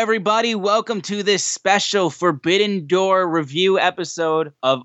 Everybody. 0.00 0.54
Welcome 0.54 1.02
to 1.02 1.22
this 1.22 1.44
special 1.44 2.08
Forbidden 2.08 2.86
Door 2.86 3.28
review 3.28 3.78
episode 3.78 4.50
of 4.62 4.80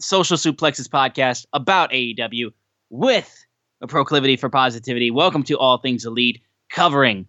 Social 0.00 0.36
Suplexes 0.36 0.86
podcast 0.86 1.44
about 1.52 1.90
AEW 1.90 2.52
with 2.88 3.44
a 3.82 3.88
proclivity 3.88 4.36
for 4.36 4.48
positivity. 4.48 5.10
Welcome 5.10 5.42
to 5.42 5.58
All 5.58 5.78
Things 5.78 6.04
Elite, 6.04 6.40
covering 6.70 7.26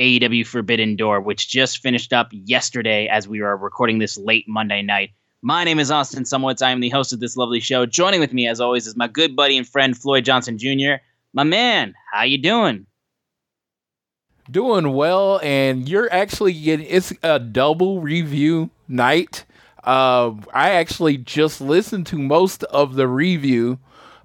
AEW 0.00 0.44
Forbidden 0.44 0.96
Door, 0.96 1.20
which 1.20 1.48
just 1.48 1.78
finished 1.78 2.12
up 2.12 2.26
yesterday 2.32 3.06
as 3.06 3.28
we 3.28 3.38
are 3.38 3.56
recording 3.56 4.00
this 4.00 4.18
late 4.18 4.46
Monday 4.48 4.82
night. 4.82 5.10
My 5.42 5.62
name 5.62 5.78
is 5.78 5.92
Austin 5.92 6.24
Szumowicz. 6.24 6.60
I 6.60 6.72
am 6.72 6.80
the 6.80 6.88
host 6.88 7.12
of 7.12 7.20
this 7.20 7.36
lovely 7.36 7.60
show. 7.60 7.86
Joining 7.86 8.18
with 8.18 8.32
me, 8.32 8.48
as 8.48 8.60
always, 8.60 8.88
is 8.88 8.96
my 8.96 9.06
good 9.06 9.36
buddy 9.36 9.56
and 9.56 9.66
friend 9.66 9.96
Floyd 9.96 10.24
Johnson 10.24 10.58
Jr. 10.58 10.94
My 11.32 11.44
man, 11.44 11.94
how 12.12 12.24
you 12.24 12.36
doing? 12.36 12.87
Doing 14.50 14.92
well 14.92 15.40
and 15.42 15.88
you're 15.88 16.12
actually 16.12 16.52
getting 16.52 16.86
it's 16.88 17.12
a 17.22 17.38
double 17.38 18.00
review 18.00 18.70
night 18.86 19.44
uh, 19.84 20.32
i 20.52 20.70
actually 20.70 21.16
just 21.16 21.60
listened 21.60 22.06
to 22.06 22.18
most 22.18 22.64
of 22.64 22.94
the 22.94 23.06
review 23.06 23.78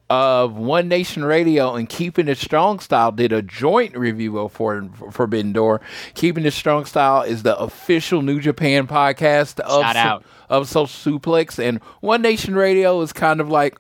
of 0.10 0.56
one 0.56 0.88
nation 0.88 1.24
radio 1.24 1.76
and 1.76 1.90
keeping 1.90 2.28
it 2.28 2.38
strong 2.38 2.80
style 2.80 3.12
did 3.12 3.32
a 3.32 3.42
joint 3.42 3.98
review 3.98 4.38
of 4.38 4.52
for 4.52 4.88
forbidden 5.12 5.52
door 5.54 5.82
keeping 6.14 6.46
it 6.46 6.52
strong 6.52 6.86
style 6.86 7.22
is 7.22 7.44
the 7.44 7.58
official 7.58 8.22
new 8.22 8.40
japan 8.40 8.86
podcast 8.86 9.60
of, 9.62 9.82
Shout 9.82 9.96
out. 9.96 10.26
of 10.50 10.68
social 10.70 11.20
suplex 11.20 11.58
and 11.58 11.82
one 12.02 12.22
nation 12.22 12.54
radio 12.56 13.00
is 13.02 13.12
kind 13.14 13.42
of 13.42 13.50
like 13.50 13.78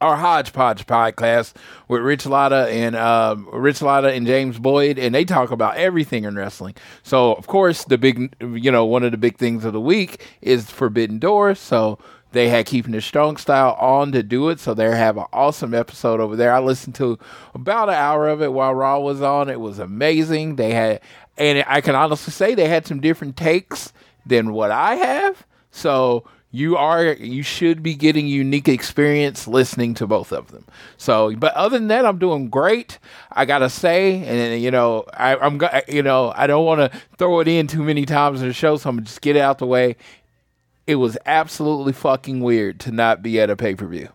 our 0.00 0.16
hodgepodge 0.16 0.86
podcast 0.86 1.54
with 1.88 2.02
Rich 2.02 2.26
Latta 2.26 2.68
and 2.68 2.94
um, 2.96 3.48
Rich 3.52 3.82
Latta 3.82 4.12
and 4.12 4.26
James 4.26 4.58
Boyd, 4.58 4.98
and 4.98 5.14
they 5.14 5.24
talk 5.24 5.50
about 5.50 5.76
everything 5.76 6.24
in 6.24 6.36
wrestling. 6.36 6.74
So, 7.02 7.34
of 7.34 7.46
course, 7.46 7.84
the 7.84 7.98
big, 7.98 8.34
you 8.40 8.70
know, 8.70 8.84
one 8.84 9.02
of 9.02 9.12
the 9.12 9.18
big 9.18 9.38
things 9.38 9.64
of 9.64 9.72
the 9.72 9.80
week 9.80 10.26
is 10.40 10.70
Forbidden 10.70 11.18
Door. 11.18 11.56
So 11.56 11.98
they 12.32 12.48
had 12.48 12.66
keeping 12.66 12.92
the 12.92 13.00
strong 13.00 13.36
style 13.36 13.76
on 13.80 14.12
to 14.12 14.22
do 14.22 14.48
it. 14.50 14.60
So 14.60 14.74
they 14.74 14.84
have 14.84 15.16
an 15.16 15.26
awesome 15.32 15.74
episode 15.74 16.20
over 16.20 16.36
there. 16.36 16.52
I 16.52 16.60
listened 16.60 16.94
to 16.96 17.18
about 17.54 17.88
an 17.88 17.94
hour 17.94 18.28
of 18.28 18.42
it 18.42 18.52
while 18.52 18.74
Raw 18.74 19.00
was 19.00 19.22
on. 19.22 19.48
It 19.48 19.60
was 19.60 19.78
amazing. 19.78 20.56
They 20.56 20.72
had, 20.72 21.00
and 21.36 21.64
I 21.66 21.80
can 21.80 21.94
honestly 21.94 22.32
say 22.32 22.54
they 22.54 22.68
had 22.68 22.86
some 22.86 23.00
different 23.00 23.36
takes 23.36 23.92
than 24.26 24.52
what 24.52 24.70
I 24.70 24.96
have. 24.96 25.46
So 25.70 26.24
you 26.50 26.76
are 26.76 27.12
you 27.12 27.42
should 27.42 27.82
be 27.82 27.94
getting 27.94 28.26
unique 28.26 28.68
experience 28.68 29.46
listening 29.46 29.94
to 29.94 30.06
both 30.06 30.32
of 30.32 30.50
them. 30.50 30.64
So, 30.96 31.34
but 31.36 31.52
other 31.54 31.78
than 31.78 31.88
that, 31.88 32.06
I'm 32.06 32.18
doing 32.18 32.48
great. 32.48 32.98
I 33.32 33.44
gotta 33.44 33.68
say, 33.68 34.24
and 34.24 34.62
you 34.62 34.70
know, 34.70 35.04
I, 35.12 35.36
I'm 35.36 35.60
you 35.88 36.02
know, 36.02 36.32
I 36.34 36.46
don't 36.46 36.64
want 36.64 36.92
to 36.92 36.98
throw 37.18 37.40
it 37.40 37.48
in 37.48 37.66
too 37.66 37.82
many 37.82 38.06
times 38.06 38.40
in 38.40 38.48
the 38.48 38.54
show, 38.54 38.76
so 38.76 38.88
I'm 38.88 38.96
gonna 38.96 39.06
just 39.06 39.20
get 39.20 39.36
it 39.36 39.40
out 39.40 39.58
the 39.58 39.66
way. 39.66 39.96
It 40.86 40.94
was 40.94 41.18
absolutely 41.26 41.92
fucking 41.92 42.40
weird 42.40 42.80
to 42.80 42.92
not 42.92 43.22
be 43.22 43.38
at 43.40 43.50
a 43.50 43.56
pay 43.56 43.74
per 43.74 43.86
view. 43.86 44.08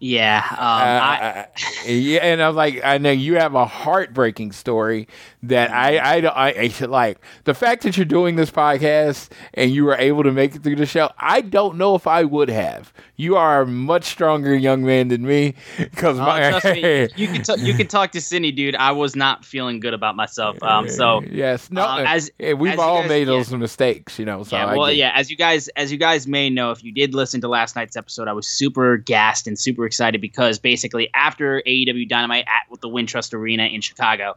Yeah, 0.00 0.44
um, 0.50 0.58
I, 0.58 1.46
yeah, 1.86 2.20
and 2.20 2.42
I'm 2.42 2.54
like, 2.54 2.80
I 2.84 2.98
know 2.98 3.10
you 3.10 3.36
have 3.36 3.54
a 3.54 3.64
heartbreaking 3.64 4.52
story 4.52 5.08
that 5.44 5.70
I, 5.70 6.16
I, 6.16 6.20
don't- 6.20 6.36
I, 6.36 6.50
I 6.80 6.84
like 6.86 7.18
the 7.44 7.54
fact 7.54 7.84
that 7.84 7.96
you're 7.96 8.04
doing 8.04 8.36
this 8.36 8.50
podcast 8.50 9.30
and 9.54 9.70
you 9.70 9.84
were 9.84 9.94
able 9.96 10.22
to 10.24 10.32
make 10.32 10.54
it 10.56 10.62
through 10.62 10.76
the 10.76 10.84
show. 10.86 11.10
I 11.18 11.40
don't 11.40 11.78
know 11.78 11.94
if 11.94 12.06
I 12.06 12.24
would 12.24 12.50
have. 12.50 12.92
You 13.16 13.36
are 13.36 13.62
a 13.62 13.66
much 13.66 14.04
stronger 14.04 14.54
young 14.54 14.84
man 14.84 15.08
than 15.08 15.24
me 15.24 15.54
because 15.78 16.18
Oh, 16.18 16.22
my 16.24 16.60
me, 16.64 17.08
you 17.16 17.28
can 17.28 17.42
t- 17.42 17.60
you 17.60 17.74
can 17.74 17.86
talk 17.86 18.10
to 18.12 18.20
Cindy, 18.20 18.50
dude. 18.50 18.74
I 18.74 18.90
was 18.90 19.14
not 19.14 19.44
feeling 19.44 19.78
good 19.80 19.94
about 19.94 20.16
myself. 20.16 20.60
Um, 20.62 20.88
so 20.88 21.22
yes, 21.22 21.70
no, 21.70 21.82
uh, 21.82 22.04
as- 22.06 22.30
yeah, 22.38 22.54
we've 22.54 22.72
as 22.72 22.78
all 22.80 23.00
guys- 23.02 23.08
made 23.08 23.20
yeah. 23.28 23.34
those 23.36 23.52
mistakes, 23.52 24.18
you 24.18 24.24
know. 24.24 24.42
So 24.42 24.56
yeah, 24.56 24.66
I 24.66 24.76
well, 24.76 24.90
yeah. 24.92 25.12
As 25.14 25.30
you 25.30 25.36
guys 25.36 25.68
as 25.68 25.92
you 25.92 25.98
guys 25.98 26.26
may 26.26 26.50
know, 26.50 26.72
if 26.72 26.82
you 26.82 26.92
did 26.92 27.14
listen 27.14 27.40
to 27.42 27.48
last 27.48 27.76
night's 27.76 27.96
episode, 27.96 28.26
I 28.26 28.32
was 28.32 28.48
super 28.48 28.96
gassed 28.96 29.46
and 29.46 29.56
super 29.58 29.86
excited 29.94 30.20
because 30.20 30.58
basically 30.58 31.08
after 31.14 31.62
AEW 31.66 32.08
Dynamite 32.08 32.44
at 32.48 32.80
the 32.80 32.88
Wintrust 32.88 33.32
Arena 33.32 33.64
in 33.64 33.80
Chicago, 33.80 34.34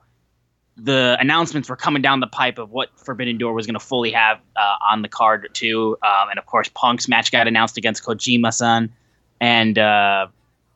the 0.75 1.17
announcements 1.19 1.67
were 1.67 1.75
coming 1.75 2.03
down 2.03 2.19
the 2.19 2.27
pipe 2.27 2.59
of 2.59 2.69
what 2.69 2.89
Forbidden 2.99 3.39
Door 3.39 3.53
was 3.53 3.65
going 3.65 3.73
to 3.73 3.79
fully 3.79 4.11
have 4.11 4.39
uh, 4.55 4.75
on 4.91 5.01
the 5.01 5.07
card 5.07 5.49
too, 5.53 5.97
um, 6.03 6.29
and 6.29 6.37
of 6.37 6.45
course 6.45 6.69
Punk's 6.69 7.07
match 7.07 7.31
got 7.31 7.47
announced 7.47 7.77
against 7.77 8.03
Kojima-san, 8.03 8.93
and 9.41 9.79
uh, 9.79 10.27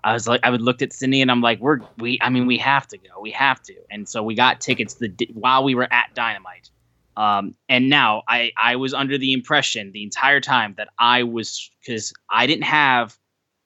I 0.03 0.13
was 0.13 0.27
like, 0.27 0.41
I 0.43 0.49
would 0.49 0.61
looked 0.61 0.81
at 0.81 0.91
Cindy 0.91 1.21
and 1.21 1.29
I'm 1.29 1.41
like, 1.41 1.59
we're 1.59 1.79
we, 1.99 2.17
I 2.21 2.29
mean, 2.29 2.47
we 2.47 2.57
have 2.57 2.87
to 2.87 2.97
go, 2.97 3.21
we 3.21 3.31
have 3.31 3.61
to, 3.63 3.75
and 3.91 4.09
so 4.09 4.23
we 4.23 4.33
got 4.33 4.59
tickets 4.59 4.95
the 4.95 5.13
while 5.33 5.63
we 5.63 5.75
were 5.75 5.87
at 5.91 6.15
Dynamite. 6.15 6.71
Um, 7.15 7.55
and 7.69 7.89
now 7.89 8.23
I, 8.27 8.51
I 8.57 8.77
was 8.77 8.93
under 8.93 9.17
the 9.17 9.33
impression 9.33 9.91
the 9.91 10.03
entire 10.03 10.39
time 10.39 10.73
that 10.77 10.87
I 10.97 11.23
was 11.23 11.69
because 11.79 12.13
I 12.29 12.47
didn't 12.47 12.63
have 12.63 13.17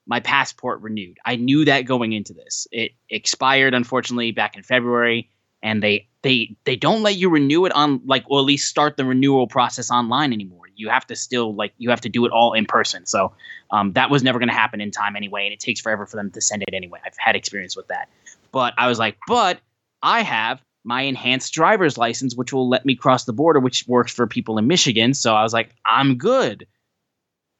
my 0.06 0.20
passport 0.20 0.80
renewed. 0.80 1.18
I 1.24 1.36
knew 1.36 1.64
that 1.64 1.82
going 1.82 2.12
into 2.12 2.32
this. 2.32 2.66
It 2.70 2.92
expired 3.10 3.74
unfortunately 3.74 4.30
back 4.30 4.56
in 4.56 4.62
February, 4.62 5.28
and 5.62 5.82
they 5.82 6.08
they 6.22 6.56
they 6.64 6.76
don't 6.76 7.02
let 7.02 7.16
you 7.16 7.28
renew 7.28 7.66
it 7.66 7.72
on 7.72 8.00
like 8.04 8.24
or 8.28 8.38
at 8.38 8.44
least 8.44 8.68
start 8.68 8.96
the 8.96 9.04
renewal 9.04 9.46
process 9.46 9.90
online 9.90 10.32
anymore. 10.32 10.64
You 10.76 10.88
have 10.88 11.06
to 11.08 11.16
still 11.16 11.54
like 11.54 11.72
you 11.78 11.90
have 11.90 12.00
to 12.02 12.08
do 12.08 12.24
it 12.24 12.32
all 12.32 12.52
in 12.52 12.66
person. 12.66 13.06
So 13.06 13.32
um, 13.70 13.92
that 13.94 14.10
was 14.10 14.22
never 14.22 14.38
going 14.38 14.48
to 14.48 14.54
happen 14.54 14.80
in 14.80 14.90
time 14.90 15.16
anyway, 15.16 15.44
and 15.44 15.52
it 15.52 15.60
takes 15.60 15.80
forever 15.80 16.06
for 16.06 16.16
them 16.16 16.30
to 16.30 16.40
send 16.40 16.62
it 16.62 16.72
anyway. 16.72 17.00
I've 17.04 17.16
had 17.18 17.34
experience 17.34 17.76
with 17.76 17.88
that, 17.88 18.08
but 18.52 18.74
I 18.78 18.88
was 18.88 18.98
like, 18.98 19.18
but 19.26 19.60
I 20.02 20.22
have 20.22 20.60
my 20.84 21.02
enhanced 21.02 21.52
driver's 21.52 21.98
license, 21.98 22.36
which 22.36 22.52
will 22.52 22.68
let 22.68 22.86
me 22.86 22.94
cross 22.94 23.24
the 23.24 23.32
border, 23.32 23.58
which 23.58 23.88
works 23.88 24.12
for 24.12 24.26
people 24.28 24.56
in 24.56 24.68
Michigan. 24.68 25.14
So 25.14 25.34
I 25.34 25.42
was 25.42 25.52
like, 25.52 25.74
I'm 25.84 26.16
good. 26.16 26.64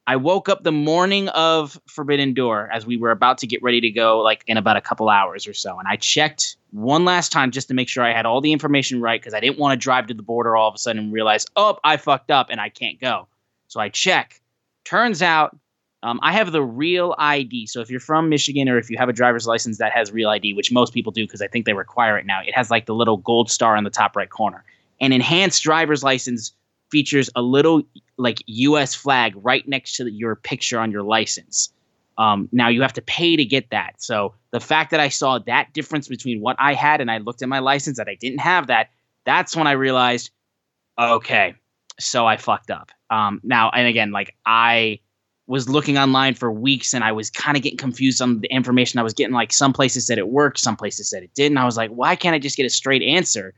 I 0.08 0.16
woke 0.16 0.48
up 0.48 0.62
the 0.62 0.72
morning 0.72 1.28
of 1.30 1.80
Forbidden 1.86 2.32
Door 2.32 2.70
as 2.72 2.86
we 2.86 2.96
were 2.96 3.10
about 3.10 3.38
to 3.38 3.46
get 3.46 3.60
ready 3.62 3.80
to 3.80 3.90
go, 3.90 4.20
like 4.20 4.44
in 4.46 4.56
about 4.56 4.76
a 4.76 4.80
couple 4.80 5.08
hours 5.08 5.48
or 5.48 5.52
so. 5.52 5.78
And 5.78 5.88
I 5.88 5.96
checked 5.96 6.56
one 6.70 7.04
last 7.04 7.32
time 7.32 7.50
just 7.50 7.66
to 7.68 7.74
make 7.74 7.88
sure 7.88 8.04
I 8.04 8.12
had 8.12 8.24
all 8.24 8.40
the 8.40 8.52
information 8.52 9.00
right 9.00 9.20
because 9.20 9.34
I 9.34 9.40
didn't 9.40 9.58
want 9.58 9.72
to 9.72 9.82
drive 9.82 10.06
to 10.06 10.14
the 10.14 10.22
border 10.22 10.56
all 10.56 10.68
of 10.68 10.76
a 10.76 10.78
sudden 10.78 11.04
and 11.04 11.12
realize, 11.12 11.44
oh, 11.56 11.78
I 11.82 11.96
fucked 11.96 12.30
up 12.30 12.48
and 12.50 12.60
I 12.60 12.68
can't 12.68 13.00
go. 13.00 13.26
So 13.66 13.80
I 13.80 13.88
check. 13.88 14.40
Turns 14.84 15.22
out 15.22 15.56
um, 16.04 16.20
I 16.22 16.32
have 16.32 16.52
the 16.52 16.62
real 16.62 17.16
ID. 17.18 17.66
So 17.66 17.80
if 17.80 17.90
you're 17.90 17.98
from 17.98 18.28
Michigan 18.28 18.68
or 18.68 18.78
if 18.78 18.88
you 18.88 18.96
have 18.98 19.08
a 19.08 19.12
driver's 19.12 19.46
license 19.48 19.78
that 19.78 19.92
has 19.92 20.12
real 20.12 20.28
ID, 20.28 20.54
which 20.54 20.70
most 20.70 20.94
people 20.94 21.10
do 21.10 21.24
because 21.24 21.42
I 21.42 21.48
think 21.48 21.66
they 21.66 21.72
require 21.72 22.16
it 22.16 22.26
now, 22.26 22.42
it 22.46 22.54
has 22.54 22.70
like 22.70 22.86
the 22.86 22.94
little 22.94 23.16
gold 23.16 23.50
star 23.50 23.76
on 23.76 23.82
the 23.82 23.90
top 23.90 24.14
right 24.14 24.30
corner. 24.30 24.62
An 25.00 25.12
enhanced 25.12 25.64
driver's 25.64 26.04
license 26.04 26.52
features 26.90 27.30
a 27.34 27.42
little 27.42 27.82
like 28.16 28.42
U.S. 28.46 28.94
flag 28.94 29.34
right 29.36 29.66
next 29.68 29.96
to 29.96 30.10
your 30.10 30.36
picture 30.36 30.78
on 30.78 30.90
your 30.90 31.02
license. 31.02 31.72
Um, 32.18 32.48
now 32.52 32.68
you 32.68 32.82
have 32.82 32.94
to 32.94 33.02
pay 33.02 33.36
to 33.36 33.44
get 33.44 33.70
that. 33.70 34.02
So 34.02 34.34
the 34.50 34.60
fact 34.60 34.90
that 34.90 35.00
I 35.00 35.08
saw 35.08 35.38
that 35.40 35.72
difference 35.74 36.08
between 36.08 36.40
what 36.40 36.56
I 36.58 36.72
had 36.72 37.00
and 37.00 37.10
I 37.10 37.18
looked 37.18 37.42
at 37.42 37.48
my 37.48 37.58
license 37.58 37.98
that 37.98 38.08
I 38.08 38.14
didn't 38.14 38.38
have 38.38 38.68
that, 38.68 38.88
that's 39.24 39.54
when 39.54 39.66
I 39.66 39.72
realized, 39.72 40.30
okay, 40.98 41.54
so 42.00 42.26
I 42.26 42.36
fucked 42.36 42.70
up. 42.70 42.90
Um, 43.10 43.40
now 43.42 43.70
and 43.70 43.86
again, 43.86 44.12
like 44.12 44.34
I 44.46 45.00
was 45.46 45.68
looking 45.68 45.96
online 45.96 46.34
for 46.34 46.50
weeks 46.50 46.92
and 46.92 47.04
I 47.04 47.12
was 47.12 47.30
kind 47.30 47.56
of 47.56 47.62
getting 47.62 47.78
confused 47.78 48.20
on 48.20 48.40
the 48.40 48.48
information 48.48 48.98
I 48.98 49.04
was 49.04 49.14
getting. 49.14 49.34
Like 49.34 49.52
some 49.52 49.72
places 49.72 50.06
said 50.06 50.18
it 50.18 50.28
worked, 50.28 50.58
some 50.58 50.76
places 50.76 51.08
said 51.08 51.22
it 51.22 51.34
didn't. 51.34 51.58
I 51.58 51.64
was 51.64 51.76
like, 51.76 51.90
why 51.90 52.16
can't 52.16 52.34
I 52.34 52.38
just 52.38 52.56
get 52.56 52.66
a 52.66 52.70
straight 52.70 53.02
answer? 53.02 53.54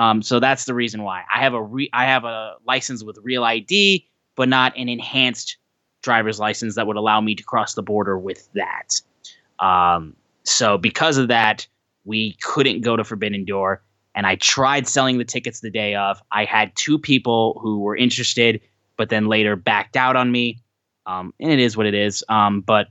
Um, 0.00 0.22
so 0.22 0.40
that's 0.40 0.64
the 0.64 0.72
reason 0.72 1.02
why 1.02 1.24
I 1.32 1.42
have 1.42 1.52
a 1.52 1.62
re- 1.62 1.90
I 1.92 2.06
have 2.06 2.24
a 2.24 2.54
license 2.66 3.04
with 3.04 3.18
real 3.22 3.44
ID, 3.44 4.08
but 4.34 4.48
not 4.48 4.74
an 4.74 4.88
enhanced 4.88 5.58
driver's 6.02 6.40
license 6.40 6.74
that 6.76 6.86
would 6.86 6.96
allow 6.96 7.20
me 7.20 7.34
to 7.34 7.42
cross 7.42 7.74
the 7.74 7.82
border 7.82 8.18
with 8.18 8.48
that. 8.54 8.98
Um, 9.62 10.16
so 10.42 10.78
because 10.78 11.18
of 11.18 11.28
that, 11.28 11.68
we 12.04 12.38
couldn't 12.40 12.80
go 12.80 12.96
to 12.96 13.04
Forbidden 13.04 13.44
Door, 13.44 13.82
and 14.14 14.26
I 14.26 14.36
tried 14.36 14.88
selling 14.88 15.18
the 15.18 15.24
tickets 15.24 15.60
the 15.60 15.70
day 15.70 15.94
of. 15.94 16.22
I 16.32 16.46
had 16.46 16.72
two 16.76 16.98
people 16.98 17.60
who 17.62 17.80
were 17.80 17.94
interested, 17.94 18.62
but 18.96 19.10
then 19.10 19.26
later 19.26 19.54
backed 19.54 19.98
out 19.98 20.16
on 20.16 20.32
me. 20.32 20.62
Um, 21.04 21.34
and 21.38 21.52
it 21.52 21.58
is 21.58 21.76
what 21.76 21.84
it 21.84 21.94
is. 21.94 22.24
Um, 22.30 22.62
but 22.62 22.86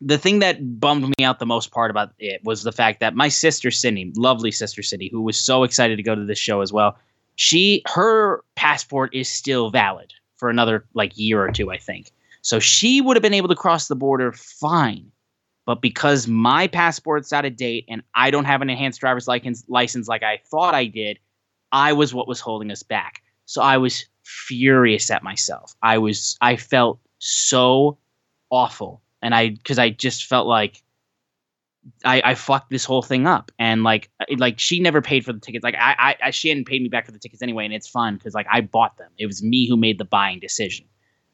the 0.00 0.18
thing 0.18 0.38
that 0.38 0.80
bummed 0.80 1.08
me 1.18 1.24
out 1.24 1.38
the 1.38 1.46
most 1.46 1.70
part 1.72 1.90
about 1.90 2.12
it 2.18 2.42
was 2.44 2.62
the 2.62 2.72
fact 2.72 3.00
that 3.00 3.14
my 3.14 3.28
sister 3.28 3.70
Cindy, 3.70 4.12
lovely 4.16 4.50
sister 4.50 4.82
Cindy, 4.82 5.08
who 5.10 5.22
was 5.22 5.36
so 5.36 5.64
excited 5.64 5.96
to 5.96 6.02
go 6.02 6.14
to 6.14 6.24
this 6.24 6.38
show 6.38 6.60
as 6.60 6.72
well, 6.72 6.96
she 7.36 7.82
her 7.86 8.42
passport 8.54 9.14
is 9.14 9.28
still 9.28 9.70
valid 9.70 10.12
for 10.36 10.50
another 10.50 10.84
like 10.94 11.18
year 11.18 11.42
or 11.42 11.50
two, 11.50 11.70
I 11.70 11.78
think. 11.78 12.12
So 12.42 12.60
she 12.60 13.00
would 13.00 13.16
have 13.16 13.22
been 13.22 13.34
able 13.34 13.48
to 13.48 13.56
cross 13.56 13.88
the 13.88 13.96
border 13.96 14.32
fine. 14.32 15.10
But 15.66 15.82
because 15.82 16.26
my 16.26 16.66
passport's 16.66 17.32
out 17.32 17.44
of 17.44 17.56
date 17.56 17.84
and 17.88 18.02
I 18.14 18.30
don't 18.30 18.46
have 18.46 18.62
an 18.62 18.70
enhanced 18.70 19.00
driver's 19.00 19.28
license 19.28 19.64
license 19.68 20.08
like 20.08 20.22
I 20.22 20.40
thought 20.50 20.74
I 20.74 20.86
did, 20.86 21.18
I 21.72 21.92
was 21.92 22.14
what 22.14 22.28
was 22.28 22.40
holding 22.40 22.70
us 22.70 22.82
back. 22.82 23.22
So 23.46 23.62
I 23.62 23.76
was 23.76 24.06
furious 24.22 25.10
at 25.10 25.22
myself. 25.22 25.74
I 25.82 25.98
was 25.98 26.38
I 26.40 26.56
felt 26.56 27.00
so 27.18 27.98
awful 28.50 29.02
and 29.22 29.34
i 29.34 29.50
because 29.50 29.78
i 29.78 29.90
just 29.90 30.26
felt 30.26 30.46
like 30.46 30.82
I, 32.04 32.22
I 32.24 32.34
fucked 32.34 32.70
this 32.70 32.84
whole 32.84 33.02
thing 33.02 33.26
up. 33.26 33.50
And 33.58 33.82
like 33.82 34.10
like 34.36 34.58
she 34.58 34.80
never 34.80 35.00
paid 35.00 35.24
for 35.24 35.32
the 35.32 35.40
tickets. 35.40 35.62
Like 35.62 35.76
I, 35.78 36.16
I 36.22 36.30
she 36.30 36.48
hadn't 36.48 36.66
paid 36.66 36.82
me 36.82 36.88
back 36.88 37.06
for 37.06 37.12
the 37.12 37.18
tickets 37.18 37.42
anyway 37.42 37.64
and 37.64 37.74
it's 37.74 37.88
fun 37.88 38.16
because 38.16 38.34
like 38.34 38.46
I 38.50 38.60
bought 38.60 38.96
them. 38.98 39.10
It 39.18 39.26
was 39.26 39.42
me 39.42 39.68
who 39.68 39.76
made 39.76 39.98
the 39.98 40.04
buying 40.04 40.38
decision. 40.38 40.86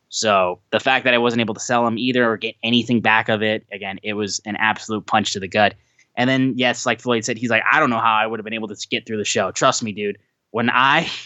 So 0.09 0.61
the 0.71 0.81
fact 0.81 1.05
that 1.05 1.15
I 1.15 1.19
wasn't 1.19 1.41
able 1.41 1.55
to 1.55 1.61
sell 1.61 1.85
them 1.85 1.99
either 1.99 2.29
or 2.31 2.37
get 2.37 2.55
anything 2.63 3.01
back 3.01 3.29
of 3.29 3.43
it 3.43 3.67
again 3.73 3.99
it 4.03 4.15
was 4.15 4.41
an 4.45 4.57
absolute 4.57 5.07
punch 5.07 5.33
to 5.33 5.41
the 5.41 5.49
gut. 5.49 5.75
And 6.17 6.29
then 6.31 6.55
yes 6.57 6.87
like 6.87 7.01
Floyd 7.01 7.25
said 7.25 7.39
he's 7.39 7.51
like 7.51 7.63
I 7.71 7.81
don't 7.81 7.91
know 7.91 8.01
how 8.01 8.15
I 8.15 8.27
would 8.27 8.39
have 8.39 8.45
been 8.45 8.55
able 8.55 8.69
to 8.69 8.89
get 8.89 9.07
through 9.07 9.19
the 9.19 9.25
show. 9.25 9.51
Trust 9.51 9.83
me 9.83 9.93
dude. 9.93 10.19
When 10.51 10.71
I 10.71 11.11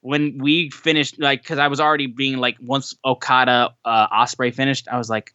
when 0.00 0.36
we 0.36 0.68
finished, 0.68 1.18
like, 1.18 1.40
because 1.40 1.58
I 1.58 1.68
was 1.68 1.80
already 1.80 2.06
being 2.06 2.36
like, 2.36 2.58
once 2.60 2.94
Okada 3.06 3.74
uh, 3.86 4.08
Ospreay 4.08 4.54
finished, 4.54 4.86
I 4.86 4.98
was 4.98 5.08
like, 5.08 5.33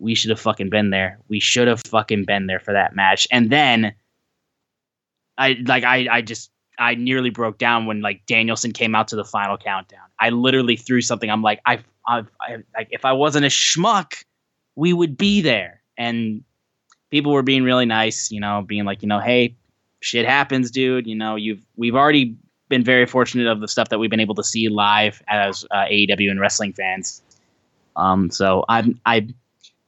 we 0.00 0.14
should 0.14 0.30
have 0.30 0.40
fucking 0.40 0.70
been 0.70 0.90
there. 0.90 1.18
We 1.28 1.40
should 1.40 1.68
have 1.68 1.82
fucking 1.86 2.24
been 2.24 2.46
there 2.46 2.60
for 2.60 2.72
that 2.72 2.96
match. 2.96 3.28
And 3.30 3.50
then, 3.50 3.94
I 5.38 5.56
like, 5.64 5.84
I, 5.84 6.08
I 6.10 6.22
just, 6.22 6.50
I 6.78 6.94
nearly 6.94 7.30
broke 7.30 7.58
down 7.58 7.86
when 7.86 8.00
like 8.00 8.24
Danielson 8.26 8.72
came 8.72 8.94
out 8.94 9.08
to 9.08 9.16
the 9.16 9.24
final 9.24 9.56
countdown. 9.56 10.00
I 10.18 10.30
literally 10.30 10.76
threw 10.76 11.00
something. 11.00 11.30
I'm 11.30 11.42
like, 11.42 11.60
I, 11.66 11.80
I, 12.06 12.24
I 12.40 12.56
like, 12.74 12.88
if 12.90 13.04
I 13.04 13.12
wasn't 13.12 13.44
a 13.44 13.48
schmuck, 13.48 14.24
we 14.76 14.92
would 14.92 15.16
be 15.16 15.40
there. 15.42 15.82
And 15.98 16.42
people 17.10 17.32
were 17.32 17.42
being 17.42 17.62
really 17.62 17.86
nice, 17.86 18.30
you 18.30 18.40
know, 18.40 18.62
being 18.66 18.84
like, 18.84 19.02
you 19.02 19.08
know, 19.08 19.20
hey, 19.20 19.54
shit 20.00 20.26
happens, 20.26 20.70
dude. 20.70 21.06
You 21.06 21.14
know, 21.14 21.36
you've 21.36 21.60
we've 21.76 21.94
already 21.94 22.36
been 22.68 22.84
very 22.84 23.06
fortunate 23.06 23.46
of 23.46 23.60
the 23.60 23.68
stuff 23.68 23.88
that 23.90 23.98
we've 23.98 24.10
been 24.10 24.20
able 24.20 24.34
to 24.36 24.44
see 24.44 24.68
live 24.68 25.22
as 25.28 25.64
uh, 25.70 25.84
AEW 25.84 26.30
and 26.30 26.40
wrestling 26.40 26.72
fans. 26.72 27.22
Um, 27.96 28.30
so 28.30 28.64
I'm 28.68 28.98
I 29.04 29.28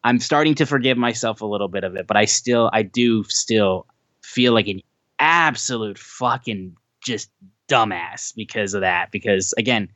I'm 0.05 0.19
starting 0.19 0.55
to 0.57 0.67
forgive 0.67 0.99
myself 0.99 1.41
a 1.41 1.47
little 1.47 1.69
bit 1.69 1.85
of 1.85 1.97
it, 1.97 2.07
but 2.07 2.17
I 2.17 2.25
still 2.25 2.71
I 2.73 2.83
do 2.83 3.25
still 3.25 3.87
feel 4.23 4.53
like 4.53 4.69
an 4.69 4.81
absolute 5.19 5.99
fucking 5.99 6.77
just 7.05 7.31
dumbass 7.69 8.35
because 8.35 8.75
of 8.75 8.81
that. 8.81 9.11
Because 9.13 9.55
again, 9.57 9.89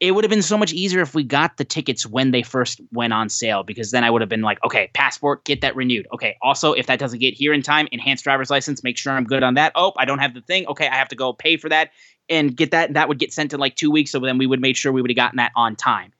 it 0.00 0.16
would 0.16 0.24
have 0.24 0.30
been 0.30 0.42
so 0.42 0.58
much 0.58 0.72
easier 0.72 1.00
if 1.00 1.14
we 1.14 1.22
got 1.22 1.58
the 1.58 1.64
tickets 1.64 2.04
when 2.04 2.32
they 2.32 2.42
first 2.42 2.80
went 2.90 3.12
on 3.12 3.28
sale 3.28 3.62
because 3.62 3.92
then 3.92 4.02
I 4.02 4.10
would 4.10 4.20
have 4.20 4.28
been 4.28 4.42
like, 4.42 4.58
okay, 4.64 4.90
passport, 4.94 5.44
get 5.44 5.60
that 5.60 5.76
renewed. 5.76 6.08
Okay, 6.12 6.36
also, 6.42 6.72
if 6.72 6.88
that 6.88 6.98
doesn't 6.98 7.20
get 7.20 7.34
here 7.34 7.52
in 7.52 7.62
time, 7.62 7.86
enhanced 7.92 8.24
driver's 8.24 8.50
license, 8.50 8.82
make 8.82 8.98
sure 8.98 9.12
I'm 9.12 9.22
good 9.22 9.44
on 9.44 9.54
that. 9.54 9.70
Oh, 9.76 9.92
I 9.96 10.04
don't 10.04 10.18
have 10.18 10.34
the 10.34 10.40
thing. 10.40 10.66
Okay, 10.66 10.88
I 10.88 10.96
have 10.96 11.06
to 11.08 11.14
go 11.14 11.32
pay 11.32 11.56
for 11.56 11.68
that 11.68 11.90
and 12.28 12.56
get 12.56 12.72
that. 12.72 12.94
That 12.94 13.08
would 13.08 13.20
get 13.20 13.32
sent 13.32 13.52
in 13.52 13.60
like 13.60 13.76
two 13.76 13.92
weeks. 13.92 14.10
So 14.10 14.18
then 14.18 14.38
we 14.38 14.46
would 14.46 14.60
make 14.60 14.76
sure 14.76 14.90
we 14.90 15.02
would 15.02 15.10
have 15.10 15.16
gotten 15.16 15.36
that 15.36 15.52
on 15.54 15.76
time. 15.76 16.12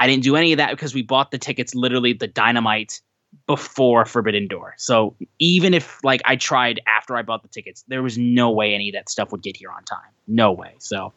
I 0.00 0.06
didn't 0.06 0.22
do 0.22 0.34
any 0.34 0.52
of 0.52 0.56
that 0.56 0.70
because 0.70 0.94
we 0.94 1.02
bought 1.02 1.30
the 1.30 1.38
tickets 1.38 1.74
literally 1.74 2.14
the 2.14 2.26
dynamite 2.26 3.00
before 3.46 4.06
Forbidden 4.06 4.48
Door. 4.48 4.74
So 4.78 5.14
even 5.38 5.74
if 5.74 6.02
like 6.02 6.22
I 6.24 6.36
tried 6.36 6.80
after 6.86 7.16
I 7.16 7.22
bought 7.22 7.42
the 7.42 7.48
tickets, 7.48 7.84
there 7.86 8.02
was 8.02 8.16
no 8.16 8.50
way 8.50 8.74
any 8.74 8.88
of 8.88 8.94
that 8.94 9.10
stuff 9.10 9.30
would 9.30 9.42
get 9.42 9.56
here 9.56 9.70
on 9.70 9.84
time. 9.84 10.08
No 10.26 10.52
way. 10.52 10.74
So 10.78 11.12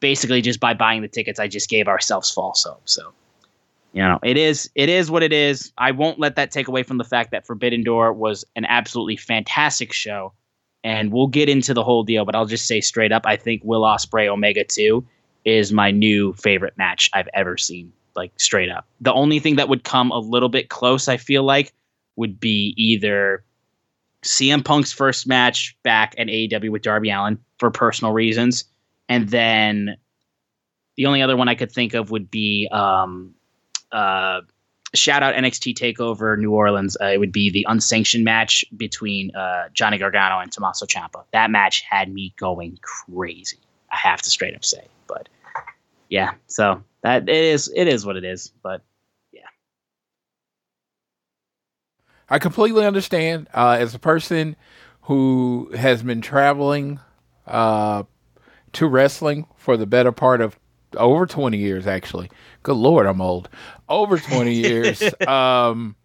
basically 0.00 0.40
just 0.40 0.58
by 0.58 0.72
buying 0.72 1.02
the 1.02 1.08
tickets, 1.08 1.38
I 1.38 1.48
just 1.48 1.68
gave 1.68 1.86
ourselves 1.86 2.30
false 2.30 2.64
hope. 2.64 2.80
So, 2.86 3.12
you 3.92 4.02
know, 4.02 4.18
it 4.22 4.38
is 4.38 4.70
it 4.74 4.88
is 4.88 5.10
what 5.10 5.22
it 5.22 5.32
is. 5.32 5.70
I 5.76 5.90
won't 5.90 6.18
let 6.18 6.36
that 6.36 6.50
take 6.50 6.66
away 6.66 6.82
from 6.82 6.96
the 6.96 7.04
fact 7.04 7.30
that 7.30 7.46
Forbidden 7.46 7.84
Door 7.84 8.14
was 8.14 8.44
an 8.56 8.64
absolutely 8.64 9.16
fantastic 9.16 9.92
show, 9.92 10.32
and 10.82 11.12
we'll 11.12 11.28
get 11.28 11.48
into 11.48 11.74
the 11.74 11.84
whole 11.84 12.02
deal. 12.04 12.24
But 12.24 12.34
I'll 12.34 12.46
just 12.46 12.66
say 12.66 12.80
straight 12.80 13.12
up, 13.12 13.26
I 13.26 13.36
think 13.36 13.62
Will 13.64 13.82
Ospreay 13.82 14.28
Omega 14.28 14.64
Two 14.64 15.06
is 15.44 15.72
my 15.72 15.90
new 15.90 16.32
favorite 16.32 16.76
match 16.78 17.10
I've 17.12 17.28
ever 17.34 17.56
seen. 17.56 17.92
Like 18.16 18.32
straight 18.38 18.70
up, 18.70 18.86
the 19.00 19.12
only 19.12 19.40
thing 19.40 19.56
that 19.56 19.68
would 19.68 19.84
come 19.84 20.10
a 20.10 20.18
little 20.18 20.48
bit 20.48 20.68
close, 20.68 21.08
I 21.08 21.16
feel 21.16 21.42
like, 21.42 21.72
would 22.16 22.38
be 22.38 22.74
either 22.76 23.44
CM 24.22 24.64
Punk's 24.64 24.92
first 24.92 25.26
match 25.26 25.76
back 25.82 26.14
at 26.16 26.28
AEW 26.28 26.70
with 26.70 26.82
Darby 26.82 27.10
Allin 27.10 27.38
for 27.58 27.70
personal 27.70 28.12
reasons 28.12 28.64
and 29.08 29.28
then 29.28 29.96
the 30.96 31.06
only 31.06 31.22
other 31.22 31.36
one 31.36 31.48
I 31.48 31.54
could 31.54 31.72
think 31.72 31.94
of 31.94 32.10
would 32.10 32.30
be 32.30 32.68
um, 32.70 33.34
uh, 33.92 34.40
shout 34.94 35.22
out 35.22 35.34
NXT 35.34 35.74
Takeover 35.74 36.38
New 36.38 36.52
Orleans. 36.52 36.96
Uh, 37.00 37.06
it 37.06 37.18
would 37.18 37.32
be 37.32 37.50
the 37.50 37.66
unsanctioned 37.68 38.24
match 38.24 38.64
between 38.76 39.34
uh, 39.34 39.68
Johnny 39.72 39.98
Gargano 39.98 40.38
and 40.40 40.50
Tommaso 40.52 40.86
Ciampa. 40.86 41.24
That 41.32 41.50
match 41.50 41.82
had 41.82 42.12
me 42.12 42.32
going 42.36 42.78
crazy. 42.82 43.58
I 43.90 43.96
have 43.96 44.22
to 44.22 44.30
straight 44.30 44.54
up 44.54 44.64
say, 44.64 44.86
but 45.06 45.28
yeah. 46.08 46.34
So 46.46 46.82
that 47.04 47.28
it 47.28 47.36
is. 47.36 47.70
It 47.72 47.86
is 47.86 48.04
what 48.04 48.16
it 48.16 48.24
is. 48.24 48.50
But 48.62 48.82
yeah. 49.30 49.42
I 52.28 52.38
completely 52.40 52.84
understand. 52.84 53.46
Uh, 53.54 53.76
as 53.78 53.94
a 53.94 53.98
person 53.98 54.56
who 55.02 55.70
has 55.76 56.02
been 56.02 56.22
traveling 56.22 56.98
uh, 57.46 58.04
to 58.72 58.88
wrestling 58.88 59.46
for 59.54 59.76
the 59.76 59.86
better 59.86 60.12
part 60.12 60.40
of 60.40 60.58
over 60.96 61.26
20 61.26 61.58
years, 61.58 61.86
actually. 61.86 62.30
Good 62.62 62.76
Lord, 62.76 63.06
I'm 63.06 63.20
old. 63.20 63.50
Over 63.88 64.18
20 64.18 64.54
years. 64.54 65.02
um, 65.26 65.96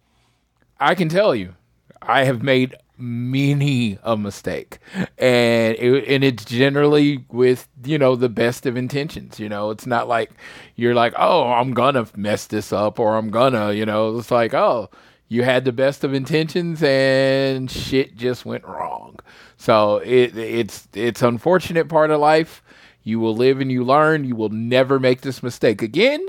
I 0.78 0.94
can 0.94 1.08
tell 1.08 1.34
you, 1.34 1.54
I 2.02 2.24
have 2.24 2.42
made 2.42 2.74
many 3.00 3.98
a 4.02 4.16
mistake. 4.16 4.78
And 5.18 5.76
it, 5.76 6.04
and 6.08 6.24
it's 6.24 6.44
generally 6.44 7.24
with 7.30 7.68
you 7.84 7.98
know 7.98 8.16
the 8.16 8.28
best 8.28 8.66
of 8.66 8.76
intentions 8.76 9.40
you 9.40 9.48
know? 9.48 9.70
It's 9.70 9.86
not 9.86 10.08
like 10.08 10.32
you're 10.76 10.94
like 10.94 11.14
oh 11.16 11.50
i'm 11.52 11.72
gonna 11.72 12.06
mess 12.16 12.46
this 12.46 12.72
up 12.72 12.98
or 12.98 13.16
i'm 13.16 13.30
gonna 13.30 13.72
you 13.72 13.86
know? 13.86 14.18
It's 14.18 14.30
like 14.30 14.54
oh 14.54 14.90
you 15.30 15.44
had 15.44 15.64
the 15.64 15.72
best 15.72 16.02
of 16.02 16.12
intentions 16.12 16.82
and 16.82 17.70
shit 17.70 18.16
just 18.16 18.44
went 18.44 18.64
wrong. 18.64 19.18
So 19.56 19.98
it 19.98 20.36
it's 20.36 20.88
it's 20.92 21.22
unfortunate 21.22 21.88
part 21.88 22.10
of 22.10 22.20
life. 22.20 22.62
You 23.04 23.20
will 23.20 23.34
live 23.34 23.60
and 23.60 23.70
you 23.70 23.84
learn. 23.84 24.24
You 24.24 24.34
will 24.34 24.48
never 24.50 24.98
make 24.98 25.20
this 25.20 25.42
mistake 25.42 25.82
again. 25.82 26.26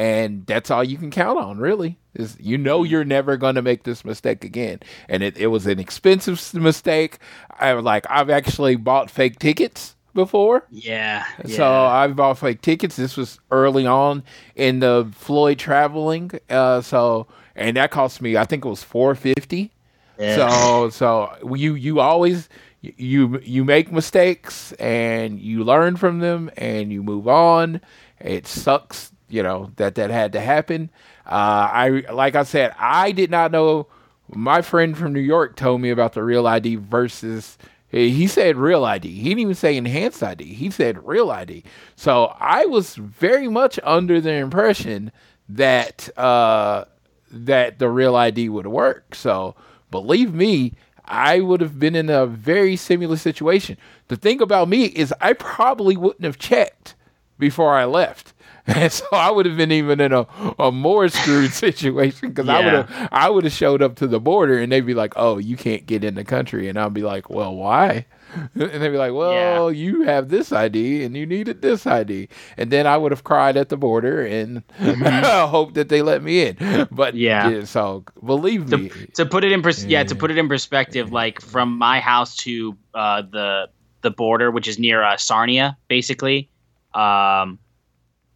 And 0.00 0.46
that's 0.46 0.70
all 0.70 0.82
you 0.82 0.96
can 0.96 1.10
count 1.10 1.38
on, 1.38 1.58
really. 1.58 1.98
Is 2.14 2.34
you 2.40 2.56
know 2.56 2.84
you're 2.84 3.04
never 3.04 3.36
gonna 3.36 3.60
make 3.60 3.82
this 3.82 4.02
mistake 4.02 4.44
again. 4.44 4.80
And 5.10 5.22
it, 5.22 5.36
it 5.36 5.48
was 5.48 5.66
an 5.66 5.78
expensive 5.78 6.54
mistake. 6.54 7.18
I 7.50 7.74
was 7.74 7.84
like 7.84 8.06
I've 8.08 8.30
actually 8.30 8.76
bought 8.76 9.10
fake 9.10 9.38
tickets 9.38 9.96
before. 10.14 10.66
Yeah. 10.70 11.26
So 11.46 11.70
I've 11.70 12.16
bought 12.16 12.38
fake 12.38 12.62
tickets. 12.62 12.96
This 12.96 13.18
was 13.18 13.40
early 13.50 13.86
on 13.86 14.24
in 14.56 14.80
the 14.80 15.06
Floyd 15.14 15.58
traveling. 15.58 16.30
Uh, 16.48 16.80
so 16.80 17.26
and 17.54 17.76
that 17.76 17.90
cost 17.90 18.22
me 18.22 18.38
I 18.38 18.46
think 18.46 18.64
it 18.64 18.68
was 18.70 18.82
four 18.82 19.14
fifty. 19.14 19.70
Yeah. 20.18 20.36
So 20.36 20.88
so 20.88 21.54
you 21.54 21.74
you 21.74 22.00
always 22.00 22.48
you 22.80 23.38
you 23.42 23.66
make 23.66 23.92
mistakes 23.92 24.72
and 24.78 25.38
you 25.38 25.62
learn 25.62 25.96
from 25.96 26.20
them 26.20 26.50
and 26.56 26.90
you 26.90 27.02
move 27.02 27.28
on. 27.28 27.82
It 28.18 28.46
sucks 28.46 29.09
you 29.30 29.42
know 29.42 29.70
that 29.76 29.94
that 29.94 30.10
had 30.10 30.32
to 30.32 30.40
happen. 30.40 30.90
Uh, 31.26 31.68
I 31.72 31.88
like 32.12 32.34
I 32.34 32.42
said, 32.42 32.74
I 32.78 33.12
did 33.12 33.30
not 33.30 33.52
know. 33.52 33.86
My 34.32 34.62
friend 34.62 34.96
from 34.96 35.12
New 35.12 35.20
York 35.20 35.56
told 35.56 35.80
me 35.80 35.90
about 35.90 36.12
the 36.12 36.22
real 36.22 36.46
ID 36.46 36.76
versus. 36.76 37.58
He 37.92 38.28
said 38.28 38.56
real 38.56 38.84
ID. 38.84 39.08
He 39.10 39.30
didn't 39.30 39.40
even 39.40 39.54
say 39.56 39.76
enhanced 39.76 40.22
ID. 40.22 40.44
He 40.44 40.70
said 40.70 41.04
real 41.04 41.28
ID. 41.32 41.64
So 41.96 42.36
I 42.38 42.64
was 42.66 42.94
very 42.94 43.48
much 43.48 43.80
under 43.82 44.20
the 44.20 44.30
impression 44.34 45.10
that 45.48 46.16
uh, 46.16 46.84
that 47.32 47.80
the 47.80 47.88
real 47.88 48.14
ID 48.14 48.48
would 48.48 48.68
work. 48.68 49.16
So 49.16 49.56
believe 49.90 50.32
me, 50.32 50.74
I 51.04 51.40
would 51.40 51.60
have 51.60 51.78
been 51.78 51.96
in 51.96 52.08
a 52.08 52.26
very 52.26 52.76
similar 52.76 53.16
situation. 53.16 53.76
The 54.08 54.16
thing 54.16 54.40
about 54.40 54.68
me 54.68 54.86
is 54.86 55.12
I 55.20 55.32
probably 55.32 55.96
wouldn't 55.96 56.24
have 56.24 56.38
checked 56.38 56.94
before 57.38 57.74
I 57.74 57.84
left. 57.84 58.29
And 58.66 58.92
so 58.92 59.06
I 59.12 59.30
would 59.30 59.46
have 59.46 59.56
been 59.56 59.72
even 59.72 60.00
in 60.00 60.12
a, 60.12 60.26
a 60.58 60.70
more 60.70 61.08
screwed 61.08 61.50
situation 61.64 62.30
because 62.30 62.48
I 62.48 62.64
would 62.64 62.72
have 62.72 63.08
I 63.12 63.28
would 63.30 63.44
have 63.44 63.52
showed 63.52 63.82
up 63.82 63.96
to 63.96 64.06
the 64.06 64.20
border 64.20 64.58
and 64.58 64.70
they'd 64.70 64.82
be 64.86 64.94
like, 64.94 65.14
"Oh, 65.16 65.38
you 65.38 65.56
can't 65.56 65.86
get 65.86 66.04
in 66.04 66.14
the 66.14 66.24
country," 66.24 66.68
and 66.68 66.78
I'd 66.78 66.94
be 66.94 67.02
like, 67.02 67.30
"Well, 67.30 67.54
why?" 67.54 68.06
And 68.54 68.70
they'd 68.70 68.90
be 68.90 68.96
like, 68.96 69.12
"Well, 69.12 69.72
you 69.72 70.02
have 70.02 70.28
this 70.28 70.52
ID 70.52 71.02
and 71.04 71.16
you 71.16 71.26
needed 71.26 71.62
this 71.62 71.84
ID," 71.86 72.28
and 72.56 72.70
then 72.70 72.86
I 72.86 72.96
would 72.96 73.10
have 73.10 73.24
cried 73.24 73.56
at 73.56 73.70
the 73.70 73.76
border 73.76 74.24
and 74.24 74.62
hope 74.78 75.74
that 75.74 75.88
they 75.88 76.00
let 76.02 76.22
me 76.22 76.46
in. 76.46 76.86
But 76.92 77.14
Yeah. 77.16 77.64
so 77.64 78.04
believe 78.24 78.68
me, 78.68 78.90
to 79.14 79.26
put 79.26 79.42
it 79.42 79.50
in 79.50 79.62
pers- 79.62 79.84
yeah 79.84 80.04
to 80.04 80.14
put 80.14 80.30
it 80.30 80.38
in 80.38 80.48
perspective 80.48 81.10
like 81.12 81.40
from 81.40 81.76
my 81.76 81.98
house 81.98 82.36
to 82.44 82.76
uh, 82.94 83.22
the 83.22 83.68
the 84.02 84.10
border 84.10 84.50
which 84.50 84.68
is 84.68 84.78
near 84.78 85.02
uh, 85.02 85.16
Sarnia 85.16 85.76
basically 85.88 86.48
um 86.94 87.58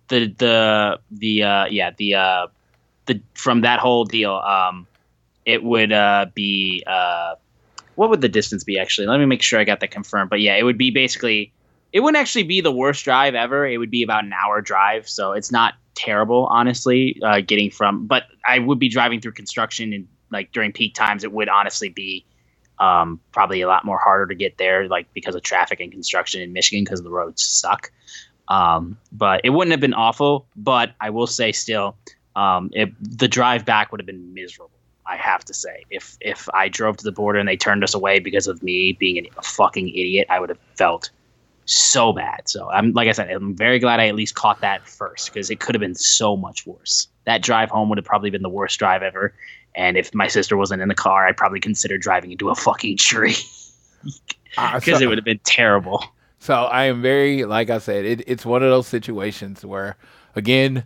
the 0.09 0.35
the 0.39 1.01
the 1.11 1.43
uh 1.43 1.65
yeah 1.67 1.91
the 1.97 2.15
uh 2.15 2.47
the 3.07 3.21
from 3.35 3.63
that 3.63 3.79
whole 3.79 4.05
deal 4.05 4.35
um 4.35 4.87
it 5.45 5.63
would 5.63 5.93
uh 5.93 6.27
be 6.35 6.83
uh 6.87 7.35
what 7.97 8.11
would 8.11 8.21
the 8.21 8.29
distance 8.29 8.65
be 8.65 8.77
actually? 8.77 9.07
Let 9.07 9.21
me 9.21 9.27
make 9.27 9.41
sure 9.43 9.61
i 9.61 9.65
got 9.65 9.81
that 9.81 9.91
confirmed 9.91 10.31
but 10.31 10.41
yeah 10.41 10.57
it 10.57 10.63
would 10.63 10.79
be 10.79 10.91
basically 10.91 11.53
it 11.93 12.01
wouldn't 12.01 12.21
actually 12.21 12.43
be 12.43 12.61
the 12.61 12.73
worst 12.73 13.05
drive 13.05 13.37
ever. 13.37 13.65
It 13.65 13.79
would 13.79 13.91
be 13.91 14.03
about 14.03 14.25
an 14.25 14.33
hour 14.33 14.61
drive 14.61 15.09
so 15.09 15.33
it's 15.33 15.53
not 15.53 15.75
terrible 15.95 16.47
honestly 16.51 17.21
uh, 17.23 17.41
getting 17.41 17.71
from 17.71 18.07
but 18.07 18.25
i 18.47 18.59
would 18.59 18.79
be 18.79 18.89
driving 18.89 19.21
through 19.21 19.33
construction 19.33 19.93
and 19.93 20.09
like 20.31 20.53
during 20.53 20.73
peak 20.73 20.95
times 20.95 21.25
it 21.25 21.33
would 21.33 21.49
honestly 21.49 21.89
be 21.89 22.25
um, 22.81 23.21
probably 23.31 23.61
a 23.61 23.69
lot 23.69 23.85
more 23.85 23.99
harder 23.99 24.27
to 24.27 24.35
get 24.35 24.59
there 24.59 24.89
like 24.89 25.07
because 25.15 25.37
of 25.37 25.43
traffic 25.43 25.79
and 25.79 25.93
construction 25.93 26.43
in 26.43 26.53
michigan 26.53 26.85
because 26.85 27.03
the 27.03 27.11
roads 27.11 27.43
suck 27.43 27.93
um, 28.49 28.99
but 29.13 29.41
it 29.45 29.51
wouldn't 29.51 29.73
have 29.73 29.81
been 29.81 29.95
awful 29.95 30.47
but 30.57 30.93
i 31.01 31.11
will 31.11 31.27
say 31.27 31.53
still 31.53 31.97
um, 32.37 32.71
it, 32.73 32.93
the 33.01 33.29
drive 33.29 33.65
back 33.65 33.93
would 33.93 34.01
have 34.01 34.07
been 34.07 34.35
miserable 34.35 34.71
I 35.07 35.17
have 35.17 35.45
to 35.45 35.55
say, 35.55 35.85
if 35.91 36.17
if 36.21 36.49
I 36.55 36.69
drove 36.69 36.97
to 36.97 37.05
the 37.05 37.13
border 37.13 37.39
and 37.39 37.47
they 37.47 37.59
turned 37.59 37.85
us 37.85 37.95
away 37.95 38.21
because 38.21 38.47
of 38.47 38.63
me 38.63 38.93
being 38.99 39.19
an, 39.19 39.27
a 39.37 39.43
fucking 39.43 39.91
idiot, 39.91 40.27
I 40.31 40.41
would 40.41 40.49
have 40.49 40.59
felt 40.77 41.11
so 41.67 42.13
bad. 42.13 42.49
So 42.49 42.71
I'm 42.71 42.93
like 42.93 43.09
I 43.09 43.13
said, 43.13 43.31
I'm 43.31 43.55
very 43.55 43.79
glad 43.79 44.01
I 44.01 44.09
at 44.09 44.15
least 44.15 44.35
caught 44.35 44.61
that 44.63 44.89
first 44.89 45.33
because 45.33 45.51
it 45.51 45.61
could 45.61 45.75
have 45.75 45.81
been 45.81 45.95
so 45.95 46.37
much 46.39 46.67
worse. 46.67 47.07
That 47.27 47.43
drive 47.43 47.71
home 47.71 47.91
would 47.91 47.99
have 47.99 48.05
probably 48.07 48.31
been 48.31 48.43
the 48.43 48.49
worst 48.49 48.79
drive 48.79 49.03
ever. 49.03 49.35
And 49.75 49.99
if 49.99 50.15
my 50.15 50.27
sister 50.29 50.57
wasn't 50.57 50.81
in 50.81 50.89
the 50.89 50.95
car, 50.95 51.27
I'd 51.27 51.37
probably 51.37 51.61
consider 51.61 51.99
driving 51.99 52.33
into 52.33 52.49
a 52.49 52.55
fucking 52.55 52.97
tree 53.11 53.37
Uh, 54.57 54.75
because 54.81 54.99
so- 55.01 55.05
it 55.05 55.07
would 55.09 55.19
have 55.19 55.25
been 55.25 55.41
terrible. 55.45 56.03
So 56.45 56.53
I 56.53 56.85
am 56.85 57.01
very, 57.01 57.47
like 57.47 57.71
I 57.71 57.79
said, 57.79 58.05
it, 58.05 58.23
it's 58.27 58.45
one 58.45 58.63
of 58.63 58.69
those 58.69 58.87
situations 58.87 59.65
where, 59.65 59.97
again, 60.37 60.85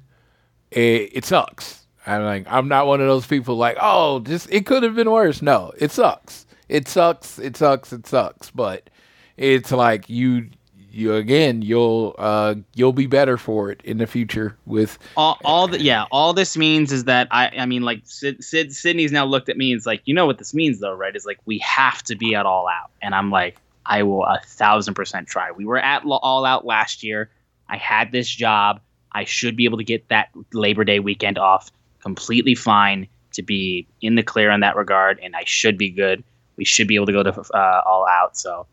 it, 0.70 1.10
it 1.12 1.24
sucks. 1.24 1.84
I'm 2.06 2.22
like, 2.22 2.46
I'm 2.48 2.68
not 2.68 2.86
one 2.86 3.00
of 3.00 3.08
those 3.08 3.26
people 3.26 3.56
like, 3.56 3.76
oh, 3.80 4.20
just 4.20 4.48
it 4.52 4.66
could 4.66 4.84
have 4.84 4.94
been 4.94 5.10
worse. 5.10 5.42
No, 5.42 5.72
it 5.76 5.90
sucks. 5.90 6.46
It 6.68 6.86
sucks. 6.86 7.40
It 7.40 7.56
sucks. 7.56 7.92
It 7.92 8.06
sucks. 8.06 8.52
But 8.52 8.88
it's 9.36 9.72
like 9.72 10.08
you, 10.08 10.48
you 10.92 11.14
again, 11.14 11.62
you'll, 11.62 12.14
uh, 12.18 12.54
you'll 12.76 12.92
be 12.92 13.08
better 13.08 13.36
for 13.36 13.72
it 13.72 13.80
in 13.82 13.98
the 13.98 14.06
future 14.06 14.56
with. 14.64 14.96
all, 15.16 15.40
all 15.44 15.66
the 15.66 15.80
yeah 15.80 16.04
all 16.12 16.32
this 16.32 16.56
means 16.56 16.92
is 16.92 17.02
that 17.04 17.26
i 17.32 17.48
i 17.58 17.66
mean 17.66 17.82
like 17.82 18.02
Sid, 18.04 18.44
Sid 18.44 18.72
sydney's 18.72 19.10
now 19.10 19.24
looked 19.24 19.48
at 19.48 19.56
me 19.56 19.72
and 19.72 19.78
it's 19.78 19.86
like 19.86 20.02
you 20.04 20.14
know 20.14 20.26
what 20.26 20.38
this 20.38 20.54
means 20.54 20.78
though 20.78 20.94
right 20.94 21.16
is 21.16 21.26
like 21.26 21.40
we 21.46 21.58
have 21.58 22.04
to 22.04 22.14
be 22.14 22.36
at 22.36 22.46
all 22.46 22.68
out 22.68 22.90
and 23.02 23.12
i'm 23.14 23.30
like 23.32 23.56
i 23.88 24.02
will 24.04 24.24
a 24.24 24.40
thousand 24.44 24.94
percent 24.94 25.26
try. 25.26 25.50
We 25.50 25.64
were 25.64 25.78
at 25.78 26.04
all 26.04 26.44
out 26.44 26.64
last 26.64 27.02
year. 27.02 27.30
I 27.68 27.76
had 27.76 28.12
this 28.12 28.28
job. 28.28 28.80
I 29.10 29.24
should 29.24 29.56
be 29.56 29.64
able 29.64 29.78
to 29.78 29.84
get 29.84 30.08
that 30.08 30.28
labor 30.52 30.84
day 30.84 31.00
weekend 31.00 31.38
off 31.38 31.72
completely 32.00 32.54
fine 32.54 33.08
to 33.32 33.42
be 33.42 33.88
in 34.00 34.14
the 34.14 34.22
clear 34.22 34.50
in 34.50 34.60
that 34.60 34.76
regard 34.76 35.18
and 35.20 35.34
i 35.34 35.42
should 35.44 35.76
be 35.76 35.90
good. 35.90 36.22
We 36.56 36.64
should 36.64 36.88
be 36.88 36.94
able 36.94 37.06
to 37.06 37.12
go 37.12 37.22
to 37.22 37.40
uh, 37.52 37.82
all 37.84 38.06
out. 38.06 38.36
So 38.36 38.66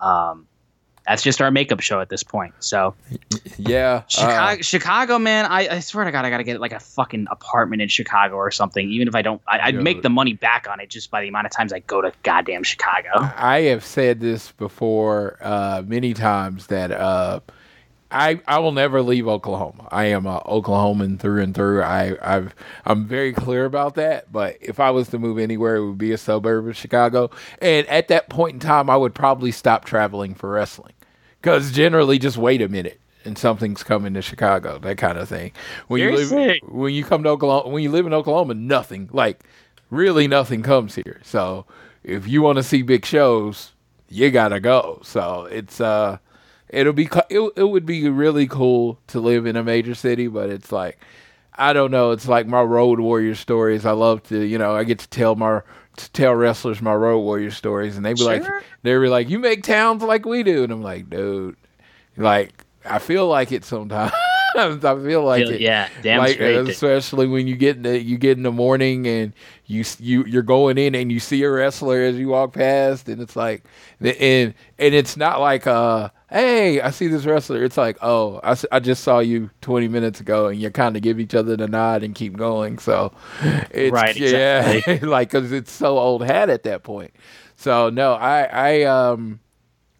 um 0.00 0.46
that's 1.10 1.22
just 1.22 1.40
our 1.42 1.50
makeup 1.50 1.80
show 1.80 2.00
at 2.00 2.08
this 2.08 2.22
point 2.22 2.54
so 2.60 2.94
Yeah. 3.58 4.04
Chicago, 4.08 4.62
Chicago, 4.62 5.18
man. 5.18 5.44
I, 5.46 5.76
I 5.76 5.80
swear 5.80 6.04
to 6.04 6.10
God, 6.12 6.24
I 6.24 6.30
gotta 6.30 6.44
get 6.44 6.60
like 6.60 6.72
a 6.72 6.80
fucking 6.80 7.26
apartment 7.30 7.82
in 7.82 7.88
Chicago 7.88 8.36
or 8.36 8.50
something. 8.50 8.90
Even 8.90 9.08
if 9.08 9.14
I 9.14 9.22
don't, 9.22 9.40
I, 9.46 9.58
I'd 9.60 9.74
Yeah. 9.74 9.80
make 9.80 10.02
the 10.02 10.08
money 10.10 10.32
back 10.34 10.66
on 10.68 10.80
it 10.80 10.88
just 10.88 11.10
by 11.10 11.20
the 11.22 11.28
amount 11.28 11.46
of 11.46 11.52
times 11.52 11.72
I 11.72 11.80
go 11.80 12.00
to 12.00 12.12
goddamn 12.22 12.62
Chicago. 12.62 13.08
I 13.14 13.62
have 13.62 13.84
said 13.84 14.20
this 14.20 14.52
before 14.52 15.36
uh, 15.40 15.82
many 15.86 16.14
times 16.14 16.66
that 16.68 16.90
uh, 16.90 17.40
I 18.10 18.40
I 18.48 18.58
will 18.58 18.72
never 18.72 19.02
leave 19.02 19.28
Oklahoma. 19.28 19.88
I 19.90 20.06
am 20.06 20.26
a 20.26 20.40
Oklahoman 20.40 21.18
through 21.20 21.42
and 21.42 21.54
through. 21.54 21.82
I 21.82 22.16
I've 22.22 22.54
I'm 22.84 23.06
very 23.06 23.32
clear 23.32 23.64
about 23.66 23.94
that. 23.94 24.32
But 24.32 24.56
if 24.60 24.80
I 24.80 24.90
was 24.90 25.08
to 25.08 25.18
move 25.18 25.38
anywhere, 25.38 25.76
it 25.76 25.86
would 25.86 25.98
be 25.98 26.12
a 26.12 26.18
suburb 26.18 26.66
of 26.66 26.76
Chicago. 26.76 27.30
And 27.60 27.86
at 27.88 28.08
that 28.08 28.28
point 28.28 28.54
in 28.54 28.60
time, 28.60 28.90
I 28.90 28.96
would 28.96 29.14
probably 29.14 29.52
stop 29.52 29.84
traveling 29.84 30.34
for 30.34 30.50
wrestling 30.50 30.94
because 31.40 31.72
generally, 31.72 32.18
just 32.18 32.36
wait 32.36 32.62
a 32.62 32.68
minute. 32.68 33.00
And 33.22 33.36
something's 33.36 33.82
coming 33.82 34.14
to 34.14 34.22
Chicago, 34.22 34.78
that 34.78 34.96
kind 34.96 35.18
of 35.18 35.28
thing. 35.28 35.52
When 35.88 36.00
you 36.00 36.10
live, 36.10 36.28
Seriously? 36.28 36.62
when 36.66 36.94
you 36.94 37.04
come 37.04 37.22
to 37.24 37.28
Oklahoma, 37.28 37.68
when 37.68 37.82
you 37.82 37.90
live 37.90 38.06
in 38.06 38.14
Oklahoma, 38.14 38.54
nothing 38.54 39.10
like 39.12 39.44
really 39.90 40.26
nothing 40.26 40.62
comes 40.62 40.94
here. 40.94 41.20
So 41.22 41.66
if 42.02 42.26
you 42.26 42.40
want 42.40 42.56
to 42.56 42.62
see 42.62 42.80
big 42.80 43.04
shows, 43.04 43.72
you 44.08 44.30
gotta 44.30 44.58
go. 44.58 45.00
So 45.04 45.44
it's 45.50 45.82
uh, 45.82 46.16
it'll 46.70 46.94
be 46.94 47.10
it, 47.28 47.52
it 47.56 47.64
would 47.64 47.84
be 47.84 48.08
really 48.08 48.46
cool 48.46 48.98
to 49.08 49.20
live 49.20 49.44
in 49.44 49.54
a 49.54 49.62
major 49.62 49.94
city, 49.94 50.26
but 50.26 50.48
it's 50.48 50.72
like 50.72 50.98
I 51.54 51.74
don't 51.74 51.90
know. 51.90 52.12
It's 52.12 52.26
like 52.26 52.46
my 52.46 52.62
road 52.62 53.00
warrior 53.00 53.34
stories. 53.34 53.84
I 53.84 53.92
love 53.92 54.22
to 54.24 54.40
you 54.42 54.56
know 54.56 54.74
I 54.74 54.84
get 54.84 54.98
to 55.00 55.08
tell 55.08 55.36
my 55.36 55.60
to 55.96 56.10
tell 56.12 56.34
wrestlers 56.34 56.80
my 56.80 56.94
road 56.94 57.20
warrior 57.20 57.50
stories, 57.50 57.96
and 57.96 58.04
they 58.06 58.14
be 58.14 58.22
like 58.24 58.44
Sure. 58.44 58.62
they 58.82 58.92
be 58.92 59.08
like 59.08 59.28
you 59.28 59.38
make 59.38 59.62
towns 59.62 60.02
like 60.02 60.24
we 60.24 60.42
do, 60.42 60.64
and 60.64 60.72
I'm 60.72 60.82
like 60.82 61.10
dude, 61.10 61.56
like 62.16 62.64
I 62.84 62.98
feel 62.98 63.26
like 63.26 63.52
it 63.52 63.64
sometimes. 63.64 64.12
I 64.56 64.76
feel 64.78 65.22
like 65.22 65.44
Feel- 65.44 65.54
it 65.54 65.60
yeah, 65.60 65.88
damn 66.02 66.18
like 66.18 66.34
straight. 66.34 66.56
especially 66.68 67.28
when 67.28 67.46
you 67.46 67.54
get 67.54 67.76
in 67.76 67.82
the 67.82 68.02
you 68.02 68.18
get 68.18 68.36
in 68.36 68.42
the 68.42 68.50
morning 68.50 69.06
and 69.06 69.32
you 69.66 69.84
you 70.00 70.24
you're 70.24 70.42
going 70.42 70.76
in 70.76 70.94
and 70.96 71.12
you 71.12 71.20
see 71.20 71.42
a 71.44 71.50
wrestler 71.50 72.00
as 72.02 72.16
you 72.16 72.28
walk 72.28 72.54
past 72.54 73.08
and 73.08 73.22
it's 73.22 73.36
like 73.36 73.62
and 74.00 74.52
and 74.78 74.94
it's 74.94 75.16
not 75.16 75.40
like 75.40 75.68
uh 75.68 76.08
hey 76.30 76.80
I 76.80 76.90
see 76.90 77.08
this 77.08 77.26
wrestler 77.26 77.62
it's 77.64 77.76
like 77.76 77.98
oh 78.02 78.40
I, 78.42 78.56
I 78.72 78.80
just 78.80 79.02
saw 79.02 79.18
you 79.18 79.50
20 79.60 79.88
minutes 79.88 80.20
ago 80.20 80.48
and 80.48 80.60
you 80.60 80.70
kind 80.70 80.96
of 80.96 81.02
give 81.02 81.18
each 81.20 81.34
other 81.34 81.56
the 81.56 81.68
nod 81.68 82.02
and 82.02 82.14
keep 82.14 82.36
going 82.36 82.78
so 82.78 83.12
it's 83.70 83.92
Right, 83.92 84.16
yeah 84.16 84.98
like 85.02 85.30
cuz 85.30 85.52
it's 85.52 85.72
so 85.72 85.98
old 85.98 86.24
hat 86.24 86.48
at 86.50 86.62
that 86.64 86.82
point 86.82 87.12
so 87.56 87.90
no 87.90 88.14
I 88.14 88.42
I 88.44 88.82
um 88.84 89.40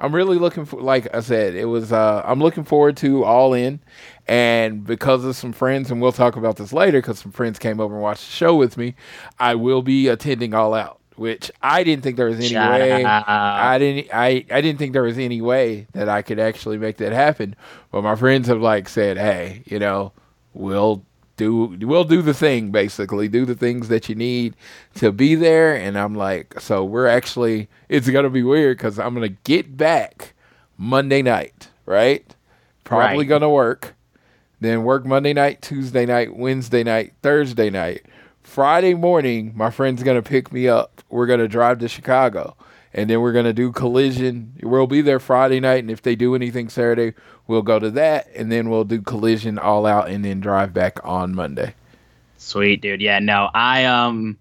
I'm 0.00 0.14
really 0.14 0.38
looking 0.38 0.64
for, 0.64 0.80
like 0.80 1.14
I 1.14 1.20
said, 1.20 1.54
it 1.54 1.66
was. 1.66 1.92
Uh, 1.92 2.22
I'm 2.24 2.40
looking 2.40 2.64
forward 2.64 2.96
to 2.98 3.22
All 3.22 3.52
In, 3.52 3.80
and 4.26 4.82
because 4.82 5.24
of 5.26 5.36
some 5.36 5.52
friends, 5.52 5.90
and 5.90 6.00
we'll 6.00 6.12
talk 6.12 6.36
about 6.36 6.56
this 6.56 6.72
later, 6.72 6.98
because 6.98 7.18
some 7.18 7.32
friends 7.32 7.58
came 7.58 7.80
over 7.80 7.94
and 7.94 8.02
watched 8.02 8.24
the 8.24 8.32
show 8.32 8.56
with 8.56 8.78
me. 8.78 8.94
I 9.38 9.54
will 9.56 9.82
be 9.82 10.08
attending 10.08 10.54
All 10.54 10.72
Out, 10.72 10.99
which 11.20 11.50
I 11.60 11.84
didn't 11.84 12.02
think 12.02 12.16
there 12.16 12.28
was 12.28 12.38
any 12.38 12.48
Shout 12.48 12.80
way. 12.80 13.04
out. 13.04 13.28
I 13.28 13.78
didn't. 13.78 14.08
I 14.10 14.42
I 14.50 14.62
didn't 14.62 14.78
think 14.78 14.94
there 14.94 15.02
was 15.02 15.18
any 15.18 15.42
way 15.42 15.86
that 15.92 16.08
I 16.08 16.22
could 16.22 16.38
actually 16.38 16.78
make 16.78 16.96
that 16.96 17.12
happen. 17.12 17.54
But 17.92 18.00
my 18.02 18.16
friends 18.16 18.48
have 18.48 18.62
like 18.62 18.88
said, 18.88 19.18
hey, 19.18 19.62
you 19.66 19.78
know, 19.78 20.12
we'll 20.54 21.04
do 21.36 21.76
we'll 21.82 22.04
do 22.04 22.22
the 22.22 22.32
thing 22.34 22.70
basically 22.70 23.26
do 23.28 23.44
the 23.46 23.54
things 23.54 23.88
that 23.88 24.08
you 24.08 24.14
need 24.14 24.54
to 24.94 25.10
be 25.10 25.34
there 25.34 25.74
and 25.74 25.96
i'm 25.96 26.14
like 26.14 26.60
so 26.60 26.84
we're 26.84 27.06
actually 27.06 27.66
it's 27.88 28.10
gonna 28.10 28.28
be 28.28 28.42
weird 28.42 28.76
because 28.76 28.98
i'm 28.98 29.14
gonna 29.14 29.26
get 29.44 29.74
back 29.74 30.34
monday 30.76 31.22
night 31.22 31.70
right 31.86 32.34
probably 32.84 33.18
Right. 33.24 33.28
gonna 33.28 33.48
work 33.48 33.94
then 34.60 34.82
work 34.84 35.06
monday 35.06 35.32
night 35.32 35.62
tuesday 35.62 36.04
night 36.04 36.36
wednesday 36.36 36.84
night 36.84 37.14
thursday 37.22 37.70
night 37.70 38.04
friday 38.50 38.94
morning 38.94 39.52
my 39.54 39.70
friend's 39.70 40.02
gonna 40.02 40.22
pick 40.22 40.52
me 40.52 40.68
up 40.68 41.02
we're 41.08 41.26
gonna 41.26 41.48
drive 41.48 41.78
to 41.78 41.88
chicago 41.88 42.56
and 42.92 43.08
then 43.08 43.20
we're 43.20 43.32
gonna 43.32 43.52
do 43.52 43.72
Collision. 43.72 44.54
We'll 44.62 44.86
be 44.86 45.00
there 45.00 45.20
Friday 45.20 45.60
night, 45.60 45.78
and 45.78 45.90
if 45.90 46.02
they 46.02 46.16
do 46.16 46.34
anything 46.34 46.68
Saturday, 46.68 47.14
we'll 47.46 47.62
go 47.62 47.78
to 47.78 47.90
that, 47.92 48.28
and 48.34 48.50
then 48.50 48.68
we'll 48.68 48.84
do 48.84 49.00
Collision 49.00 49.58
all 49.58 49.86
out, 49.86 50.10
and 50.10 50.24
then 50.24 50.40
drive 50.40 50.72
back 50.74 50.98
on 51.04 51.34
Monday. 51.34 51.74
Sweet, 52.38 52.80
dude. 52.80 53.00
Yeah, 53.00 53.18
no, 53.18 53.50
I 53.54 53.84
um, 53.84 54.38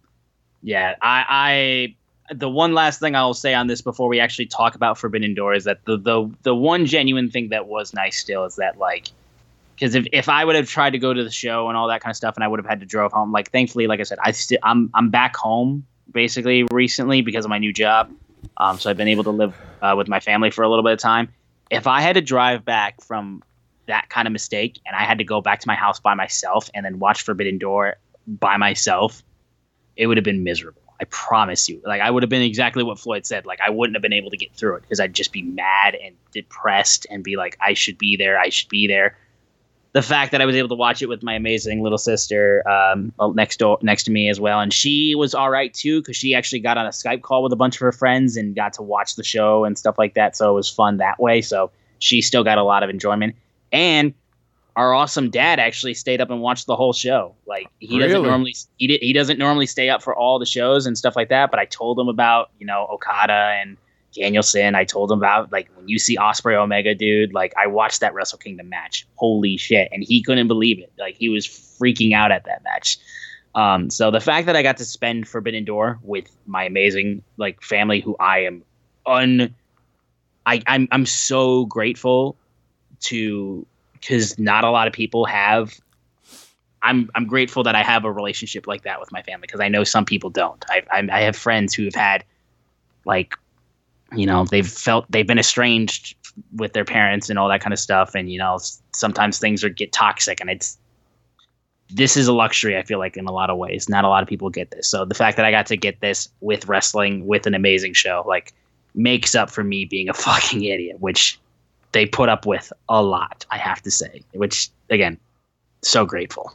yeah, 0.63 0.96
I 1.01 1.25
I 1.30 2.34
the 2.34 2.50
one 2.50 2.74
last 2.74 3.00
thing 3.00 3.16
I'll 3.16 3.34
say 3.34 3.54
on 3.54 3.68
this 3.68 3.82
before 3.82 4.08
we 4.08 4.20
actually 4.20 4.48
talk 4.48 4.75
about 4.75 4.98
Forbidden 4.98 5.34
Door 5.36 5.56
is 5.56 5.63
that 5.66 5.86
the 5.86 5.98
the 5.98 6.30
the 6.44 6.56
one 6.56 6.86
genuine 6.86 7.30
thing 7.30 7.50
that 7.50 7.68
was 7.68 7.94
nice 7.94 8.18
still 8.18 8.46
is 8.46 8.56
that 8.56 8.78
like 8.78 9.10
because 9.79 9.95
if, 9.95 10.05
if 10.12 10.27
I 10.27 10.43
would 10.43 10.55
have 10.55 10.67
tried 10.67 10.91
to 10.91 11.00
go 11.00 11.13
to 11.13 11.24
the 11.24 11.31
show 11.31 11.69
and 11.69 11.77
all 11.77 11.88
that 11.88 12.01
kind 12.01 12.12
of 12.12 12.17
stuff 12.17 12.36
and 12.36 12.43
I 12.43 12.48
would 12.48 12.59
have 12.59 12.65
had 12.65 12.81
to 12.81 12.86
drove 12.86 13.12
home 13.12 13.31
like 13.31 13.51
thankfully 13.51 13.88
like 13.88 14.00
I 14.00 14.03
said 14.03 14.19
I 14.24 14.31
still 14.31 14.59
I'm 14.63 14.89
I'm 14.93 15.09
back 15.09 15.36
home 15.36 15.86
basically 16.12 16.63
recently 16.71 17.21
because 17.21 17.45
of 17.45 17.50
my 17.50 17.59
new 17.59 17.71
job 17.71 18.12
um 18.57 18.79
so 18.79 18.89
I've 18.89 18.98
been 18.98 19.07
able 19.07 19.24
to 19.25 19.31
live 19.31 19.55
uh, 19.81 19.93
with 19.98 20.07
my 20.07 20.19
family 20.19 20.51
for 20.51 20.63
a 20.63 20.69
little 20.69 20.83
bit 20.83 20.93
of 20.93 21.00
time 21.00 21.29
if 21.69 21.88
I 21.88 22.01
had 22.01 22.13
to 22.13 22.21
drive 22.21 22.65
back 22.65 23.01
from 23.01 23.43
that 23.88 24.09
kind 24.09 24.27
of 24.27 24.31
mistake 24.31 24.79
and 24.86 24.95
I 24.95 25.03
had 25.03 25.17
to 25.19 25.24
go 25.24 25.41
back 25.41 25.59
to 25.62 25.67
my 25.67 25.75
house 25.75 26.00
by 26.00 26.13
myself 26.13 26.69
and 26.74 26.86
then 26.86 27.00
watch 27.00 27.21
Forbidden 27.21 27.57
Door 27.57 27.98
by 28.27 28.57
myself 28.57 29.24
it 29.95 30.07
would 30.07 30.17
have 30.17 30.24
been 30.24 30.43
miserable. 30.43 30.81
I 31.01 31.05
promise 31.05 31.69
you. 31.69 31.81
Like 31.86 32.01
I 32.01 32.09
would 32.09 32.24
have 32.24 32.29
been 32.29 32.41
exactly 32.41 32.83
what 32.83 33.00
Floyd 33.00 33.25
said. 33.25 33.45
Like 33.45 33.59
I 33.62 33.69
wouldn't 33.69 33.95
have 33.95 34.01
been 34.01 34.13
able 34.13 34.29
to 34.31 34.38
get 34.38 34.53
through 34.53 34.75
it 34.75 34.81
because 34.81 35.00
I'd 35.00 35.13
just 35.13 35.31
be 35.31 35.41
mad 35.41 35.95
and 35.95 36.15
depressed 36.33 37.07
and 37.09 37.24
be 37.24 37.38
like, 37.38 37.57
I 37.62 37.74
should 37.74 37.98
be 37.98 38.17
there. 38.17 38.39
I 38.39 38.50
should 38.50 38.69
be 38.69 38.88
there. 38.88 39.17
The 39.93 40.01
fact 40.03 40.31
that 40.31 40.41
I 40.41 40.46
was 40.46 40.55
able 40.55 40.69
to 40.69 40.75
watch 40.75 41.01
it 41.01 41.10
with 41.10 41.24
my 41.24 41.34
amazing 41.34 41.81
little 41.81 41.98
sister 41.98 42.63
um, 42.69 43.12
next 43.34 43.58
door 43.58 43.79
next 43.81 44.03
to 44.03 44.12
me 44.12 44.29
as 44.29 44.39
well, 44.39 44.60
and 44.60 44.72
she 44.72 45.15
was 45.15 45.34
all 45.34 45.50
right 45.50 45.74
too 45.74 46.01
because 46.01 46.15
she 46.15 46.36
actually 46.36 46.60
got 46.60 46.77
on 46.77 46.86
a 46.86 46.89
Skype 46.89 47.24
call 47.24 47.41
with 47.41 47.51
a 47.53 47.55
bunch 47.55 47.75
of 47.75 47.79
her 47.79 47.91
friends 47.91 48.38
and 48.38 48.55
got 48.55 48.74
to 48.74 48.84
watch 48.84 49.15
the 49.15 49.24
show 49.24 49.65
and 49.65 49.77
stuff 49.77 49.98
like 49.98 50.13
that. 50.13 50.38
So 50.38 50.51
it 50.51 50.53
was 50.53 50.69
fun 50.69 50.98
that 50.98 51.19
way. 51.19 51.41
So 51.41 51.72
she 51.98 52.22
still 52.22 52.43
got 52.43 52.58
a 52.58 52.63
lot 52.63 52.84
of 52.84 52.89
enjoyment. 52.89 53.36
And 53.72 54.13
our 54.75 54.93
awesome 54.93 55.29
dad 55.29 55.60
actually 55.60 55.93
stayed 55.93 56.22
up 56.22 56.29
and 56.29 56.39
watched 56.39 56.65
the 56.65 56.75
whole 56.75 56.93
show. 56.93 57.36
Like 57.46 57.67
he 57.79 58.00
doesn't 58.00 58.24
normally 58.24 58.55
he, 58.77 58.98
he 59.01 59.12
doesn't 59.12 59.38
normally 59.38 59.65
stay 59.65 59.89
up 59.89 60.01
for 60.01 60.15
all 60.15 60.39
the 60.39 60.46
shows 60.46 60.86
and 60.86 60.98
stuff 60.98 61.15
like 61.15 61.29
that. 61.29 61.51
But 61.51 61.60
I 61.60 61.65
told 61.65 62.00
him 62.00 62.08
about 62.08 62.51
you 62.60 62.65
know 62.65 62.88
Okada 62.89 63.58
and 63.60 63.77
Danielson. 64.13 64.75
I 64.75 64.84
told 64.86 65.12
him 65.12 65.20
about 65.20 65.51
like 65.51 65.70
when 65.75 65.88
you 65.88 66.00
see 66.00 66.18
Ospreay 66.18 66.56
Omega, 66.56 66.96
dude. 66.96 67.34
Like 67.34 67.54
I 67.58 67.68
watched 67.68 68.00
that 68.01 68.13
Wrestle 68.13 68.39
Kingdom 68.39 68.70
match. 68.70 69.06
Holy 69.16 69.58
shit! 69.58 69.89
And 69.92 70.04
he 70.04 70.22
couldn't 70.22 70.48
believe 70.48 70.80
it. 70.80 70.92
Like 70.98 71.16
he 71.16 71.30
was 71.30 71.48
freaking 71.48 72.13
out 72.13 72.32
at 72.32 72.46
that 72.46 72.63
match. 72.63 72.98
Um, 73.56 73.89
so 73.89 74.12
the 74.12 74.20
fact 74.20 74.46
that 74.46 74.56
I 74.56 74.62
got 74.62 74.78
to 74.78 74.86
spend 74.86 75.28
Forbidden 75.28 75.66
Door 75.66 76.00
with 76.04 76.30
my 76.46 76.63
amazing 76.66 77.24
like 77.38 77.62
family, 77.62 78.00
who 78.00 78.16
I 78.20 78.39
am 78.39 78.63
un, 79.06 79.56
I 80.46 80.62
I'm 80.68 80.88
I'm 80.92 81.06
so 81.06 81.66
grateful 81.66 82.36
to 83.01 83.66
because 83.94 84.38
not 84.39 84.63
a 84.63 84.72
lot 84.72 84.88
of 84.88 84.94
people 84.94 85.25
have. 85.25 85.80
I'm 86.82 87.10
I'm 87.13 87.28
grateful 87.28 87.63
that 87.63 87.75
I 87.75 87.84
have 87.84 88.06
a 88.06 88.12
relationship 88.12 88.66
like 88.66 88.84
that 88.84 89.00
with 89.00 89.12
my 89.12 89.22
family 89.22 89.42
because 89.42 89.60
I 89.60 89.68
know 89.68 89.84
some 89.84 90.06
people 90.06 90.30
don't. 90.30 90.63
I, 90.70 90.84
I 90.92 91.08
I 91.12 91.22
have 91.22 91.36
friends 91.36 91.74
who 91.74 91.84
have 91.86 91.96
had 91.96 92.24
like 93.06 93.36
you 94.13 94.25
know 94.25 94.46
they've 94.46 94.68
felt 94.68 95.06
they've 95.10 95.28
been 95.28 95.39
estranged 95.39 96.16
with 96.56 96.74
their 96.74 96.86
parents 96.86 97.30
and 97.30 97.38
all 97.38 97.50
that 97.50 97.62
kind 97.62 97.74
of 97.74 97.80
stuff. 97.80 98.16
And 98.16 98.32
you 98.32 98.39
know 98.39 98.60
sometimes 98.94 99.39
things 99.39 99.63
are 99.63 99.70
get 99.70 99.92
toxic 99.92 100.39
and 100.42 100.50
it's 100.50 100.78
this 101.92 102.16
is 102.16 102.28
a 102.28 102.34
luxury 102.34 102.78
i 102.78 102.84
feel 102.84 103.00
like 103.00 103.18
in 103.18 103.25
a 103.25 103.32
lot 103.32 103.50
of 103.50 103.58
ways. 103.58 103.89
Not 103.89 104.06
a 104.06 104.10
lot 104.10 104.22
of 104.24 104.30
people 104.30 104.50
get 104.50 104.72
this. 104.72 104.88
So 104.88 105.06
the 105.06 105.16
fact 105.16 105.38
that 105.38 105.46
i 105.46 105.51
got 105.51 105.66
to 105.68 105.78
get 105.78 106.00
this 106.01 106.30
with 106.42 106.68
wrestling 106.68 107.25
with 107.25 107.48
an 107.48 107.54
amazing 107.54 107.94
show 107.94 108.24
like 108.28 108.54
makes 108.96 109.36
up 109.36 109.50
for 109.50 109.63
me 109.63 109.86
being 109.86 110.10
a 110.10 110.13
fucking 110.25 110.63
idiot 110.63 111.00
which 111.00 111.39
they 111.92 112.06
put 112.06 112.30
up 112.30 112.46
with 112.46 112.72
a 112.88 113.01
lot 113.01 113.46
i 113.50 113.58
have 113.58 113.82
to 113.82 113.92
say 113.92 114.22
which 114.34 114.70
again 114.89 115.18
so 115.82 116.06
grateful. 116.06 116.54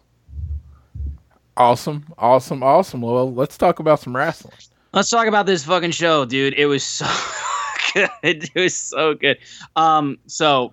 Awesome, 1.56 2.06
awesome, 2.18 2.62
awesome. 2.62 3.00
Well, 3.00 3.32
let's 3.32 3.56
talk 3.56 3.78
about 3.78 4.00
some 4.00 4.16
wrestling. 4.16 4.54
Let's 4.94 5.10
talk 5.10 5.26
about 5.26 5.46
this 5.46 5.64
fucking 5.64 5.90
show, 5.90 6.24
dude. 6.24 6.54
It 6.54 6.66
was 6.66 6.84
so 6.84 7.06
good. 7.94 8.10
It 8.22 8.54
was 8.54 8.76
so 8.76 9.14
good. 9.14 9.38
Um, 9.74 10.18
so 10.26 10.72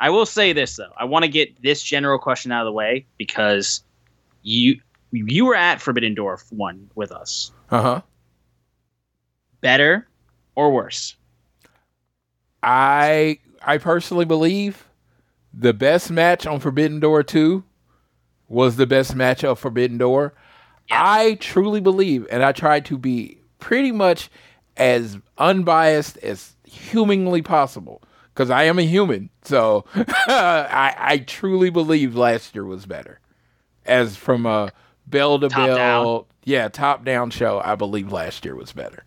I 0.00 0.10
will 0.10 0.26
say 0.26 0.52
this 0.52 0.76
though. 0.76 0.92
I 0.98 1.06
want 1.06 1.24
to 1.24 1.30
get 1.30 1.62
this 1.62 1.82
general 1.82 2.18
question 2.18 2.52
out 2.52 2.60
of 2.60 2.66
the 2.66 2.72
way 2.72 3.06
because 3.16 3.82
you 4.42 4.80
you 5.12 5.46
were 5.46 5.54
at 5.54 5.80
Forbidden 5.80 6.14
Door 6.14 6.40
one 6.50 6.90
with 6.94 7.10
us. 7.10 7.52
Uh 7.70 7.80
huh. 7.80 8.02
Better 9.62 10.06
or 10.54 10.70
worse? 10.70 11.16
I 12.62 13.38
I 13.62 13.78
personally 13.78 14.26
believe 14.26 14.84
the 15.54 15.72
best 15.72 16.10
match 16.10 16.46
on 16.46 16.60
Forbidden 16.60 17.00
Door 17.00 17.22
2 17.22 17.64
was 18.46 18.76
the 18.76 18.86
best 18.86 19.16
match 19.16 19.42
of 19.42 19.58
Forbidden 19.58 19.96
Door. 19.96 20.34
I 20.90 21.38
truly 21.40 21.80
believe, 21.80 22.26
and 22.30 22.42
I 22.42 22.52
try 22.52 22.80
to 22.80 22.98
be 22.98 23.38
pretty 23.64 23.90
much 23.90 24.28
as 24.76 25.16
unbiased 25.38 26.18
as 26.18 26.54
humanly 26.66 27.40
possible 27.40 28.02
because 28.34 28.50
I 28.50 28.64
am 28.64 28.78
a 28.78 28.82
human. 28.82 29.30
So 29.42 29.86
I, 29.94 30.94
I 30.98 31.18
truly 31.26 31.70
believe 31.70 32.14
last 32.14 32.54
year 32.54 32.66
was 32.66 32.84
better. 32.84 33.20
As 33.86 34.16
from 34.16 34.44
a 34.44 34.70
bell 35.06 35.38
to 35.38 35.48
Top 35.48 35.66
bell, 35.66 35.76
down. 36.18 36.24
yeah, 36.44 36.68
top 36.68 37.06
down 37.06 37.30
show, 37.30 37.58
I 37.64 37.74
believe 37.74 38.12
last 38.12 38.44
year 38.44 38.54
was 38.54 38.72
better. 38.72 39.02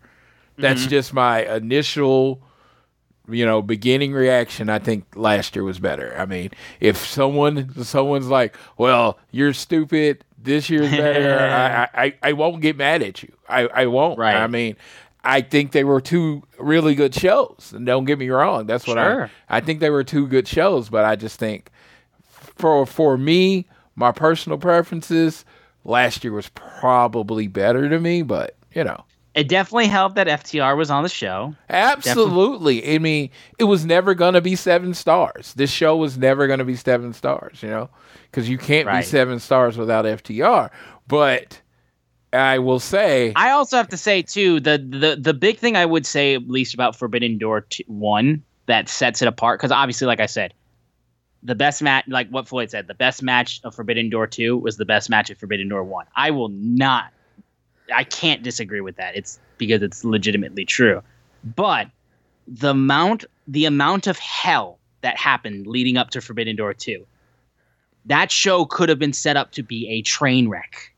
Mm-hmm. 0.52 0.62
That's 0.62 0.86
just 0.86 1.14
my 1.14 1.44
initial 1.44 2.42
you 3.30 3.44
know, 3.44 3.60
beginning 3.62 4.12
reaction, 4.12 4.70
I 4.70 4.78
think 4.78 5.04
last 5.14 5.54
year 5.54 5.62
was 5.62 5.78
better. 5.78 6.16
I 6.18 6.24
mean, 6.24 6.50
if 6.80 6.96
someone 6.96 7.84
someone's 7.84 8.28
like, 8.28 8.56
"Well, 8.78 9.18
you're 9.30 9.52
stupid. 9.52 10.24
This 10.40 10.70
year's 10.70 10.90
better," 10.90 11.88
I, 11.94 12.04
I 12.04 12.14
I 12.22 12.32
won't 12.32 12.62
get 12.62 12.76
mad 12.76 13.02
at 13.02 13.22
you. 13.22 13.32
I 13.48 13.66
I 13.66 13.86
won't. 13.86 14.18
Right. 14.18 14.36
I 14.36 14.46
mean, 14.46 14.76
I 15.24 15.40
think 15.40 15.72
they 15.72 15.84
were 15.84 16.00
two 16.00 16.42
really 16.58 16.94
good 16.94 17.14
shows. 17.14 17.72
And 17.74 17.84
don't 17.84 18.04
get 18.04 18.18
me 18.18 18.28
wrong. 18.28 18.66
That's 18.66 18.86
what 18.86 18.94
Sure. 18.94 19.30
I 19.48 19.58
I 19.58 19.60
think 19.60 19.80
they 19.80 19.90
were 19.90 20.04
two 20.04 20.26
good 20.26 20.46
shows. 20.46 20.88
But 20.88 21.04
I 21.04 21.16
just 21.16 21.38
think 21.38 21.70
for 22.30 22.86
for 22.86 23.16
me, 23.18 23.66
my 23.96 24.12
personal 24.12 24.58
preferences, 24.58 25.44
last 25.84 26.22
year 26.24 26.32
was 26.32 26.48
probably 26.50 27.48
better 27.48 27.88
to 27.88 27.98
me. 27.98 28.22
But 28.22 28.56
you 28.72 28.84
know. 28.84 29.04
It 29.38 29.48
definitely 29.48 29.86
helped 29.86 30.16
that 30.16 30.26
FTR 30.26 30.76
was 30.76 30.90
on 30.90 31.02
the 31.02 31.08
show. 31.08 31.54
Absolutely. 31.68 32.94
I 32.94 32.98
mean, 32.98 33.30
it 33.58 33.64
was 33.64 33.84
never 33.84 34.14
going 34.14 34.34
to 34.34 34.40
be 34.40 34.56
seven 34.56 34.94
stars. 34.94 35.54
This 35.54 35.70
show 35.70 35.96
was 35.96 36.18
never 36.18 36.46
going 36.46 36.58
to 36.58 36.64
be 36.64 36.76
seven 36.76 37.12
stars, 37.12 37.62
you 37.62 37.68
know, 37.68 37.88
because 38.30 38.48
you 38.48 38.58
can't 38.58 38.86
Right. 38.86 39.00
be 39.00 39.06
seven 39.06 39.38
stars 39.40 39.76
without 39.78 40.04
FTR. 40.04 40.70
But 41.06 41.60
I 42.32 42.58
will 42.58 42.80
say, 42.80 43.32
I 43.36 43.50
also 43.52 43.76
have 43.76 43.88
to 43.88 43.96
say 43.96 44.22
too 44.22 44.60
the 44.60 44.76
the 44.78 45.16
the 45.20 45.34
big 45.34 45.58
thing 45.58 45.76
I 45.76 45.86
would 45.86 46.04
say 46.04 46.34
at 46.34 46.48
least 46.48 46.74
about 46.74 46.96
Forbidden 46.96 47.38
Door 47.38 47.62
two, 47.62 47.84
one 47.86 48.42
that 48.66 48.88
sets 48.88 49.22
it 49.22 49.28
apart 49.28 49.58
because 49.58 49.72
obviously, 49.72 50.06
like 50.06 50.20
I 50.20 50.26
said, 50.26 50.52
the 51.42 51.54
best 51.54 51.80
match, 51.80 52.04
like 52.08 52.28
what 52.28 52.46
Floyd 52.48 52.70
said, 52.70 52.86
the 52.86 52.94
best 52.94 53.22
match 53.22 53.60
of 53.64 53.74
Forbidden 53.74 54.10
Door 54.10 54.26
two 54.26 54.56
was 54.58 54.76
the 54.76 54.84
best 54.84 55.08
match 55.08 55.30
of 55.30 55.38
Forbidden 55.38 55.68
Door 55.68 55.84
one. 55.84 56.06
I 56.16 56.32
will 56.32 56.48
not, 56.50 57.12
I 57.94 58.04
can't 58.04 58.42
disagree 58.42 58.80
with 58.80 58.96
that. 58.96 59.16
It's 59.16 59.38
because 59.56 59.82
it's 59.82 60.04
legitimately 60.04 60.64
true, 60.64 61.02
but 61.56 61.88
the 62.46 62.70
amount 62.70 63.24
the 63.46 63.64
amount 63.64 64.06
of 64.06 64.18
hell 64.18 64.78
that 65.00 65.16
happened 65.16 65.66
leading 65.66 65.96
up 65.96 66.10
to 66.10 66.20
Forbidden 66.20 66.56
Door 66.56 66.74
two, 66.74 67.06
that 68.06 68.30
show 68.30 68.64
could 68.64 68.88
have 68.88 68.98
been 68.98 69.12
set 69.12 69.36
up 69.36 69.52
to 69.52 69.62
be 69.62 69.88
a 69.88 70.02
train 70.02 70.48
wreck 70.48 70.92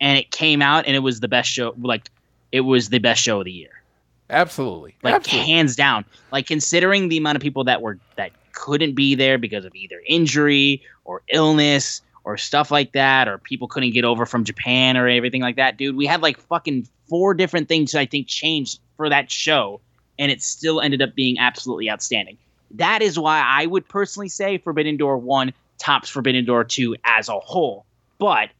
and 0.00 0.18
it 0.18 0.30
came 0.30 0.62
out 0.62 0.86
and 0.86 0.94
it 0.96 1.00
was 1.00 1.20
the 1.20 1.28
best 1.28 1.50
show 1.50 1.74
like 1.78 2.10
it 2.52 2.60
was 2.62 2.88
the 2.88 2.98
best 2.98 3.22
show 3.22 3.40
of 3.40 3.44
the 3.44 3.52
year 3.52 3.82
absolutely. 4.30 4.94
like 5.02 5.14
absolutely. 5.14 5.52
hands 5.52 5.76
down 5.76 6.04
like 6.32 6.46
considering 6.46 7.08
the 7.08 7.16
amount 7.16 7.36
of 7.36 7.42
people 7.42 7.64
that 7.64 7.82
were 7.82 7.98
that 8.16 8.32
couldn't 8.52 8.94
be 8.94 9.14
there 9.14 9.38
because 9.38 9.64
of 9.64 9.74
either 9.74 10.00
injury 10.06 10.82
or 11.04 11.22
illness 11.32 12.02
or 12.26 12.36
stuff 12.36 12.70
like 12.70 12.92
that 12.92 13.28
or 13.28 13.38
people 13.38 13.68
couldn't 13.68 13.92
get 13.92 14.04
over 14.04 14.26
from 14.26 14.44
Japan 14.44 14.96
or 14.96 15.08
everything 15.08 15.40
like 15.40 15.56
that 15.56 15.78
dude 15.78 15.96
we 15.96 16.04
had 16.04 16.20
like 16.20 16.38
fucking 16.38 16.86
four 17.08 17.32
different 17.32 17.68
things 17.68 17.94
I 17.94 18.04
think 18.04 18.26
changed 18.26 18.80
for 18.96 19.08
that 19.08 19.30
show 19.30 19.80
and 20.18 20.30
it 20.30 20.42
still 20.42 20.80
ended 20.82 21.00
up 21.00 21.14
being 21.14 21.38
absolutely 21.38 21.90
outstanding 21.90 22.36
that 22.72 23.00
is 23.00 23.18
why 23.18 23.40
I 23.40 23.64
would 23.64 23.88
personally 23.88 24.28
say 24.28 24.58
Forbidden 24.58 24.98
Door 24.98 25.18
1 25.18 25.52
tops 25.78 26.10
Forbidden 26.10 26.44
Door 26.44 26.64
2 26.64 26.96
as 27.04 27.28
a 27.30 27.38
whole 27.38 27.86
but 28.18 28.50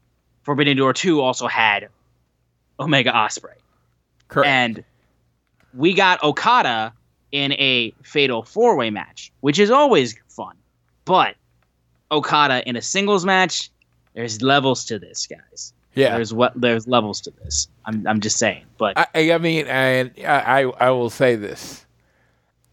Forbidden 0.43 0.77
Door 0.77 0.93
2 0.93 1.21
also 1.21 1.47
had 1.47 1.89
Omega 2.79 3.11
Ospreay 3.11 3.57
Correct. 4.29 4.47
and 4.47 4.83
we 5.73 5.93
got 5.93 6.23
Okada 6.23 6.93
in 7.31 7.51
a 7.53 7.93
fatal 8.03 8.43
four 8.43 8.75
way 8.75 8.89
match, 8.89 9.31
which 9.41 9.59
is 9.59 9.69
always 9.69 10.15
fun. 10.29 10.55
But 11.05 11.35
Okada 12.11 12.67
in 12.67 12.75
a 12.75 12.81
singles 12.81 13.25
match, 13.25 13.69
there's 14.13 14.41
levels 14.41 14.85
to 14.85 14.97
this, 14.99 15.27
guys. 15.27 15.73
Yeah. 15.95 16.15
There's 16.15 16.33
what 16.33 16.53
there's 16.59 16.87
levels 16.87 17.19
to 17.21 17.31
this. 17.43 17.67
I'm 17.85 18.05
I'm 18.07 18.19
just 18.19 18.37
saying. 18.37 18.63
But 18.77 18.97
I, 19.15 19.31
I 19.31 19.37
mean, 19.39 19.65
and 19.67 20.11
I, 20.19 20.63
I 20.63 20.87
I 20.87 20.89
will 20.91 21.09
say 21.09 21.35
this: 21.35 21.85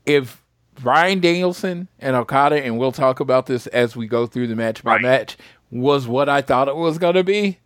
if 0.07 0.43
Bryan 0.83 1.21
Danielson 1.21 1.89
and 2.01 2.17
Okada, 2.17 2.63
and 2.63 2.79
we'll 2.79 2.93
talk 2.93 3.21
about 3.21 3.47
this 3.47 3.67
as 3.69 3.97
we 3.97 4.07
go 4.07 4.27
through 4.27 4.49
the 4.49 4.57
match 4.57 4.83
by 4.83 4.95
Right. 4.95 5.03
match, 5.03 5.37
was 5.71 6.07
what 6.07 6.29
I 6.29 6.43
thought 6.43 6.69
it 6.69 6.77
was 6.77 6.99
going 6.99 7.15
to 7.15 7.25
be, 7.25 7.59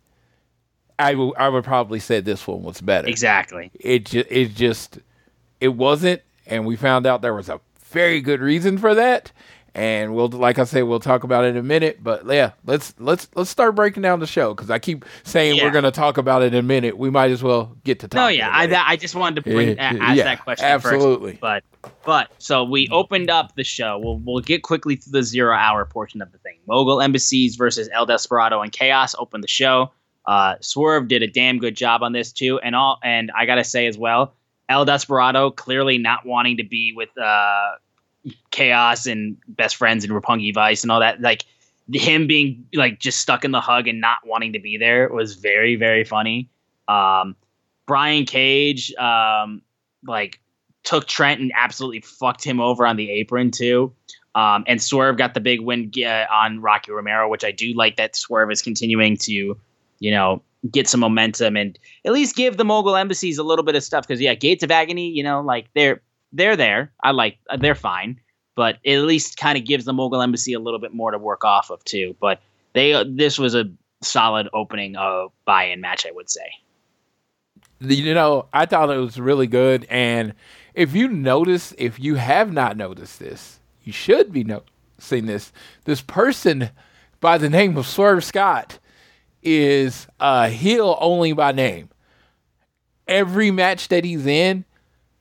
I 0.97 1.11
I 1.37 1.49
would 1.49 1.63
probably 1.65 1.99
say 1.99 2.21
this 2.21 2.47
one 2.47 2.63
was 2.63 2.79
better. 2.81 3.07
exactly. 3.07 3.69
It 3.79 4.05
just 4.05 4.27
it 4.31 4.55
just 4.55 4.99
it 5.59 5.69
wasn't, 5.75 6.21
and 6.47 6.65
we 6.65 6.77
found 6.77 7.05
out 7.05 7.21
there 7.21 7.33
was 7.33 7.49
a 7.49 7.59
very 7.89 8.21
good 8.21 8.39
reason 8.39 8.77
for 8.77 8.95
that. 8.95 9.31
And 9.79 10.13
we'll, 10.13 10.27
like 10.27 10.59
I 10.59 10.65
said, 10.65 10.81
we'll 10.81 10.99
talk 10.99 11.23
about 11.23 11.45
it 11.45 11.49
in 11.49 11.57
a 11.57 11.63
minute. 11.63 12.03
But 12.03 12.25
yeah, 12.25 12.51
let's 12.65 12.93
let's 12.99 13.29
let's 13.35 13.49
start 13.49 13.75
breaking 13.75 14.03
down 14.03 14.19
the 14.19 14.27
show 14.27 14.53
because 14.53 14.69
I 14.69 14.77
keep 14.77 15.05
saying 15.23 15.55
Yeah. 15.55 15.63
we're 15.63 15.71
going 15.71 15.85
to 15.85 15.91
talk 15.91 16.17
about 16.17 16.41
it 16.41 16.53
in 16.53 16.59
a 16.59 16.61
minute. 16.61 16.97
We 16.97 17.09
might 17.09 17.31
as 17.31 17.41
well 17.41 17.77
get 17.85 18.01
to 18.01 18.09
talk. 18.09 18.17
No, 18.19 18.27
yeah, 18.27 18.49
I, 18.51 18.65
I 18.85 18.97
just 18.97 19.15
wanted 19.15 19.41
to 19.45 19.49
bring 19.49 19.77
Yeah, 19.77 19.95
ask 20.01 20.17
yeah, 20.17 20.23
that 20.25 20.43
question 20.43 20.65
absolutely. 20.65 21.37
first. 21.37 21.41
But 21.41 21.63
but 22.05 22.29
so 22.39 22.65
we 22.65 22.89
opened 22.91 23.29
up 23.29 23.55
the 23.55 23.63
show. 23.63 23.97
We'll 24.03 24.17
we'll 24.17 24.41
get 24.43 24.63
quickly 24.63 24.97
through 24.97 25.13
the 25.13 25.23
zero 25.23 25.55
hour 25.55 25.85
portion 25.85 26.21
of 26.21 26.33
the 26.33 26.39
thing. 26.39 26.59
Mogul 26.67 26.99
Embassies 27.01 27.55
versus 27.55 27.87
El 27.93 28.05
Desperado 28.05 28.61
and 28.61 28.73
Chaos 28.73 29.15
opened 29.17 29.45
the 29.45 29.47
show. 29.47 29.93
Uh, 30.25 30.55
Swerve 30.59 31.07
did 31.07 31.23
a 31.23 31.27
damn 31.27 31.57
good 31.57 31.77
job 31.77 32.03
on 32.03 32.11
this 32.11 32.33
too, 32.33 32.59
and 32.59 32.75
all. 32.75 32.99
And 33.01 33.31
I 33.33 33.45
gotta 33.45 33.63
say 33.63 33.87
as 33.87 33.97
well, 33.97 34.33
El 34.67 34.83
Desperado 34.83 35.51
clearly 35.51 35.97
not 35.97 36.25
wanting 36.25 36.57
to 36.57 36.63
be 36.65 36.91
with 36.93 37.17
uh, 37.17 37.75
Chaos 38.51 39.05
and 39.05 39.37
best 39.47 39.75
friends 39.75 40.03
and 40.03 40.13
Roppongi 40.13 40.53
Vice 40.53 40.83
and 40.83 40.91
all 40.91 40.99
that. 40.99 41.21
Like 41.21 41.45
him 41.91 42.27
being 42.27 42.65
like 42.73 42.99
just 42.99 43.19
stuck 43.19 43.43
in 43.45 43.51
the 43.51 43.61
hug 43.61 43.87
and 43.87 43.99
not 43.99 44.19
wanting 44.25 44.53
to 44.53 44.59
be 44.59 44.77
there 44.77 45.09
was 45.09 45.35
very 45.35 45.75
very 45.75 46.03
funny. 46.03 46.49
Um, 46.87 47.35
Brian 47.85 48.25
Cage, 48.25 48.93
um, 48.95 49.61
like 50.05 50.39
took 50.83 51.07
Trent 51.07 51.41
and 51.41 51.51
absolutely 51.55 52.01
fucked 52.01 52.43
him 52.43 52.59
over 52.59 52.85
on 52.85 52.95
the 52.95 53.09
apron 53.09 53.51
too. 53.51 53.93
Um, 54.35 54.63
and 54.67 54.81
Swerve 54.81 55.17
got 55.17 55.33
the 55.33 55.39
big 55.39 55.61
win 55.61 55.91
uh, 55.97 56.25
on 56.31 56.61
Rocky 56.61 56.91
Romero, 56.91 57.27
which 57.29 57.43
I 57.43 57.51
do 57.51 57.73
like 57.73 57.97
that 57.97 58.15
Swerve 58.15 58.51
is 58.51 58.61
continuing 58.61 59.17
to, 59.17 59.57
you 59.99 60.11
know, 60.11 60.41
get 60.71 60.87
some 60.87 60.99
momentum 60.99 61.57
and 61.57 61.79
at 62.05 62.11
least 62.11 62.35
give 62.35 62.57
the 62.57 62.65
Mogul 62.65 62.95
Embassies 62.95 63.37
a 63.37 63.43
little 63.43 63.63
bit 63.63 63.75
of 63.75 63.83
stuff. 63.83 64.07
Because 64.07 64.21
yeah, 64.21 64.35
Gates 64.35 64.63
of 64.63 64.71
Agony, 64.71 65.09
you 65.09 65.23
know, 65.23 65.41
like 65.41 65.67
they're 65.73 66.01
they're 66.31 66.55
there. 66.55 66.91
I 67.03 67.11
like 67.11 67.37
uh, 67.49 67.57
they're 67.57 67.75
fine, 67.75 68.19
but 68.55 68.77
it 68.83 68.97
at 68.97 69.05
least 69.05 69.37
kind 69.37 69.57
of 69.57 69.65
gives 69.65 69.85
the 69.85 69.93
Mogul 69.93 70.21
Embassy 70.21 70.53
a 70.53 70.59
little 70.59 70.79
bit 70.79 70.93
more 70.93 71.11
to 71.11 71.17
work 71.17 71.43
off 71.43 71.69
of 71.69 71.83
too. 71.83 72.15
But 72.19 72.41
they 72.73 72.93
uh, 72.93 73.05
this 73.07 73.39
was 73.39 73.55
a 73.55 73.71
solid 74.01 74.47
opening 74.53 74.95
of 74.95 75.31
buy-in 75.45 75.81
match, 75.81 76.05
I 76.05 76.11
would 76.11 76.29
say. 76.29 76.49
you 77.79 78.13
know, 78.13 78.47
I 78.53 78.65
thought 78.65 78.89
it 78.89 78.97
was 78.97 79.19
really 79.19 79.47
good. 79.47 79.85
And 79.89 80.33
if 80.73 80.95
you 80.95 81.07
notice, 81.07 81.73
if 81.77 81.99
you 81.99 82.15
have 82.15 82.53
not 82.53 82.77
noticed 82.77 83.19
this, 83.19 83.59
you 83.83 83.91
should 83.91 84.31
be 84.31 84.43
noticing 84.43 85.25
this. 85.25 85.51
This 85.85 86.01
person 86.01 86.69
by 87.19 87.37
the 87.37 87.49
name 87.49 87.77
of 87.77 87.87
Swerve 87.87 88.23
Scott 88.23 88.79
is 89.41 90.07
a 90.19 90.49
heel 90.49 90.97
only 91.01 91.33
by 91.33 91.51
name. 91.51 91.89
Every 93.07 93.51
match 93.51 93.87
that 93.87 94.05
he's 94.05 94.25
in, 94.25 94.65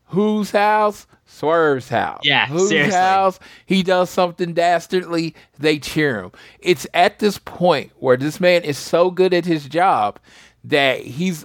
whose 0.08 0.50
house? 0.50 1.06
Swerve's 1.26 1.88
house. 1.88 2.20
Yeah, 2.24 2.46
whose 2.46 2.70
seriously. 2.70 2.98
house? 2.98 3.38
He 3.66 3.82
does 3.82 4.08
something 4.10 4.54
dastardly, 4.54 5.34
they 5.58 5.78
cheer 5.78 6.22
him. 6.22 6.32
It's 6.60 6.86
at 6.94 7.18
this 7.18 7.38
point 7.38 7.92
where 7.98 8.16
this 8.16 8.40
man 8.40 8.64
is 8.64 8.78
so 8.78 9.10
good 9.10 9.34
at 9.34 9.44
his 9.44 9.68
job 9.68 10.18
that 10.64 11.00
he's 11.00 11.44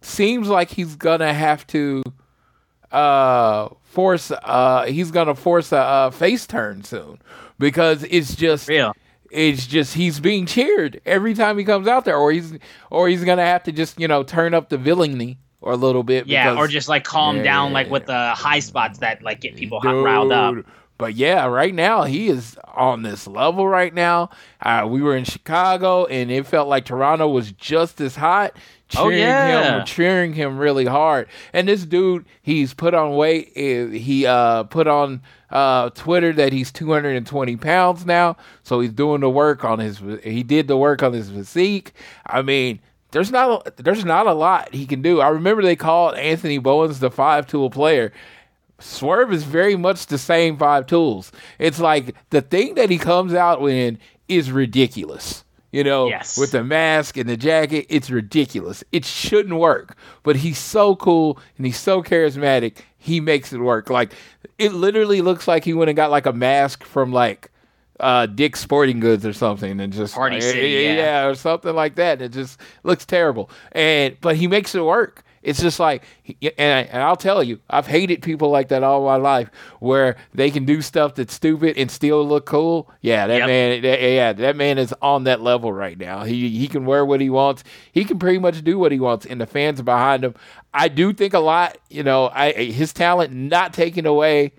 seems 0.00 0.48
like 0.48 0.70
he's 0.70 0.96
gonna 0.96 1.32
have 1.32 1.66
to 1.68 2.02
uh 2.90 3.68
force 3.84 4.30
uh 4.30 4.84
he's 4.86 5.10
gonna 5.10 5.34
force 5.34 5.72
a 5.72 5.78
uh, 5.78 6.10
face 6.10 6.46
turn 6.46 6.82
soon 6.82 7.18
because 7.58 8.04
it's 8.10 8.34
just 8.34 8.68
Real. 8.68 8.92
it's 9.30 9.66
just 9.66 9.94
he's 9.94 10.20
being 10.20 10.44
cheered 10.44 11.00
every 11.06 11.34
time 11.34 11.56
he 11.56 11.64
comes 11.64 11.86
out 11.86 12.04
there 12.04 12.16
or 12.16 12.32
he's 12.32 12.52
or 12.90 13.08
he's 13.08 13.24
gonna 13.24 13.44
have 13.44 13.62
to 13.62 13.72
just 13.72 13.98
you 13.98 14.08
know 14.08 14.22
turn 14.22 14.54
up 14.54 14.68
the 14.68 14.76
villainy 14.78 15.38
or 15.62 15.72
a 15.72 15.76
little 15.76 16.02
bit 16.02 16.26
Yeah, 16.26 16.56
or 16.58 16.66
just 16.68 16.88
like 16.88 17.04
calm 17.04 17.38
Yeah, 17.38 17.42
down, 17.44 17.72
like 17.72 17.88
with 17.90 18.06
the 18.06 18.30
high 18.34 18.58
spots 18.58 18.98
that 18.98 19.22
like 19.22 19.40
get 19.40 19.56
people 19.56 19.80
hot, 19.80 19.92
riled 19.92 20.32
up. 20.32 20.56
But 20.98 21.14
yeah, 21.14 21.46
right 21.46 21.74
now 21.74 22.02
he 22.04 22.28
is 22.28 22.56
on 22.74 23.02
this 23.02 23.26
level 23.26 23.66
right 23.66 23.92
now. 23.92 24.30
Uh, 24.60 24.86
we 24.88 25.02
were 25.02 25.16
in 25.16 25.24
Chicago 25.24 26.04
and 26.04 26.30
it 26.30 26.46
felt 26.46 26.68
like 26.68 26.84
Toronto 26.84 27.26
was 27.28 27.50
just 27.52 28.00
as 28.00 28.14
hot. 28.14 28.52
Oh, 28.94 29.08
Cheering 29.08 29.18
yeah. 29.20 29.78
him, 29.78 29.86
cheering 29.86 30.32
him 30.34 30.58
really 30.58 30.84
hard. 30.84 31.26
And 31.54 31.66
this 31.66 31.86
dude, 31.86 32.26
he's 32.42 32.74
put 32.74 32.92
on 32.94 33.16
weight. 33.16 33.50
eh, 33.56 33.86
He 33.86 34.26
uh, 34.26 34.64
put 34.64 34.86
on 34.86 35.22
uh, 35.50 35.88
Twitter 35.90 36.32
that 36.34 36.52
he's 36.52 36.70
220 36.70 37.56
pounds 37.56 38.04
now. 38.06 38.36
So 38.62 38.80
he's 38.80 38.92
doing 38.92 39.22
the 39.22 39.30
work 39.30 39.64
on 39.64 39.78
his. 39.78 40.00
He 40.22 40.42
did 40.42 40.68
the 40.68 40.76
work 40.76 41.02
on 41.02 41.14
his 41.14 41.30
physique. 41.30 41.94
I 42.26 42.42
mean, 42.42 42.80
there's 43.12 43.30
not 43.30 43.66
a, 43.78 43.82
there's 43.82 44.04
not 44.04 44.26
a 44.26 44.32
lot 44.34 44.74
he 44.74 44.84
can 44.86 45.00
do. 45.02 45.20
I 45.20 45.28
remember 45.28 45.62
they 45.62 45.76
called 45.76 46.16
Anthony 46.16 46.58
Bowens 46.58 46.98
the 46.98 47.10
five 47.10 47.46
tool 47.46 47.70
player. 47.70 48.12
Swerve 48.80 49.32
is 49.32 49.44
very 49.44 49.76
much 49.76 50.06
the 50.06 50.18
same 50.18 50.56
five 50.58 50.86
tools. 50.86 51.30
It's 51.60 51.78
like 51.78 52.16
the 52.30 52.40
thing 52.42 52.74
that 52.74 52.90
he 52.90 52.98
comes 52.98 53.32
out 53.32 53.64
in 53.64 53.98
is 54.28 54.50
ridiculous. 54.50 55.44
You 55.70 55.84
know, 55.84 56.08
Yes. 56.08 56.36
with 56.36 56.50
the 56.50 56.62
mask 56.64 57.16
and 57.16 57.26
the 57.28 57.36
jacket, 57.36 57.86
it's 57.88 58.10
ridiculous. 58.10 58.84
It 58.92 59.06
shouldn't 59.06 59.58
work, 59.58 59.96
but 60.22 60.36
he's 60.36 60.58
so 60.58 60.96
cool 60.96 61.38
and 61.56 61.64
he's 61.64 61.78
so 61.78 62.02
charismatic. 62.02 62.78
He 62.98 63.20
makes 63.20 63.52
it 63.54 63.58
work. 63.58 63.88
Like 63.88 64.12
it 64.58 64.72
literally 64.74 65.20
looks 65.22 65.46
like 65.48 65.64
he 65.64 65.72
went 65.74 65.88
and 65.88 65.96
got 65.96 66.10
like 66.10 66.26
a 66.26 66.32
mask 66.32 66.84
from 66.84 67.10
like 67.12 67.50
uh 68.00 68.26
Dick's 68.26 68.60
Sporting 68.60 69.00
Goods 69.00 69.24
or 69.24 69.32
something 69.32 69.80
and 69.80 69.92
just 69.92 70.14
Party 70.14 70.40
City, 70.40 70.94
yeah. 70.96 71.26
or 71.26 71.34
something 71.34 71.74
like 71.74 71.94
that. 71.96 72.22
It 72.22 72.32
just 72.32 72.60
looks 72.82 73.04
terrible. 73.04 73.50
And 73.72 74.16
but 74.20 74.36
he 74.36 74.46
makes 74.46 74.74
it 74.74 74.82
work. 74.82 75.24
It's 75.42 75.60
just 75.60 75.80
like, 75.80 76.04
and, 76.40 76.52
I, 76.58 76.82
and 76.92 77.02
I'll 77.02 77.16
tell 77.16 77.42
you, 77.42 77.58
I've 77.68 77.88
hated 77.88 78.22
people 78.22 78.50
like 78.50 78.68
that 78.68 78.84
all 78.84 79.04
my 79.04 79.16
life, 79.16 79.50
where 79.80 80.16
they 80.32 80.52
can 80.52 80.64
do 80.64 80.80
stuff 80.80 81.16
that's 81.16 81.34
stupid 81.34 81.76
and 81.76 81.90
still 81.90 82.24
look 82.24 82.46
cool. 82.46 82.88
Yeah, 83.00 83.26
that 83.26 83.38
Yep. 83.38 83.46
man, 83.48 83.82
that, 83.82 84.00
yeah, 84.00 84.32
that 84.34 84.54
man 84.54 84.78
is 84.78 84.94
on 85.02 85.24
that 85.24 85.40
level 85.40 85.72
right 85.72 85.98
now. 85.98 86.22
He 86.22 86.48
he 86.48 86.68
can 86.68 86.84
wear 86.86 87.04
what 87.04 87.20
he 87.20 87.28
wants. 87.28 87.64
He 87.90 88.04
can 88.04 88.20
pretty 88.20 88.38
much 88.38 88.62
do 88.62 88.78
what 88.78 88.92
he 88.92 89.00
wants, 89.00 89.26
and 89.26 89.40
the 89.40 89.46
fans 89.46 89.80
are 89.80 89.84
behind 89.84 90.24
him. 90.24 90.34
I 90.72 90.86
do 90.86 91.12
think 91.12 91.34
a 91.34 91.40
lot. 91.40 91.76
You 91.90 92.04
know, 92.04 92.30
I 92.32 92.52
his 92.52 92.92
talent 92.92 93.32
not 93.32 93.74
taking 93.74 94.06
away 94.06 94.52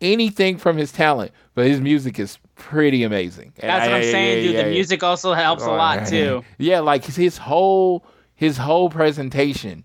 anything 0.00 0.56
from 0.56 0.78
his 0.78 0.90
talent, 0.90 1.32
but 1.54 1.66
his 1.66 1.82
music 1.82 2.18
is 2.18 2.38
pretty 2.60 3.02
amazing. 3.02 3.52
And 3.58 3.70
That's 3.70 3.86
what 3.86 3.94
I- 3.94 3.98
I'm 3.98 4.02
saying, 4.04 4.46
dude. 4.46 4.64
the 4.64 4.70
music 4.70 5.02
also 5.02 5.32
helps 5.32 5.64
a 5.64 5.70
oh, 5.70 5.74
lot 5.74 6.06
too. 6.06 6.44
Yeah, 6.58 6.80
like 6.80 7.04
his 7.04 7.38
whole 7.38 8.04
his 8.34 8.58
whole 8.58 8.90
presentation 8.90 9.84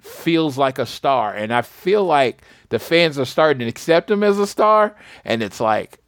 feels 0.00 0.58
like 0.58 0.78
a 0.78 0.86
star, 0.86 1.34
and 1.34 1.52
I 1.52 1.62
feel 1.62 2.04
like 2.04 2.42
the 2.68 2.78
fans 2.78 3.18
are 3.18 3.24
starting 3.24 3.60
to 3.60 3.66
accept 3.66 4.10
him 4.10 4.22
as 4.22 4.38
a 4.38 4.46
star, 4.46 4.94
and 5.24 5.42
it's 5.42 5.60
like, 5.60 5.98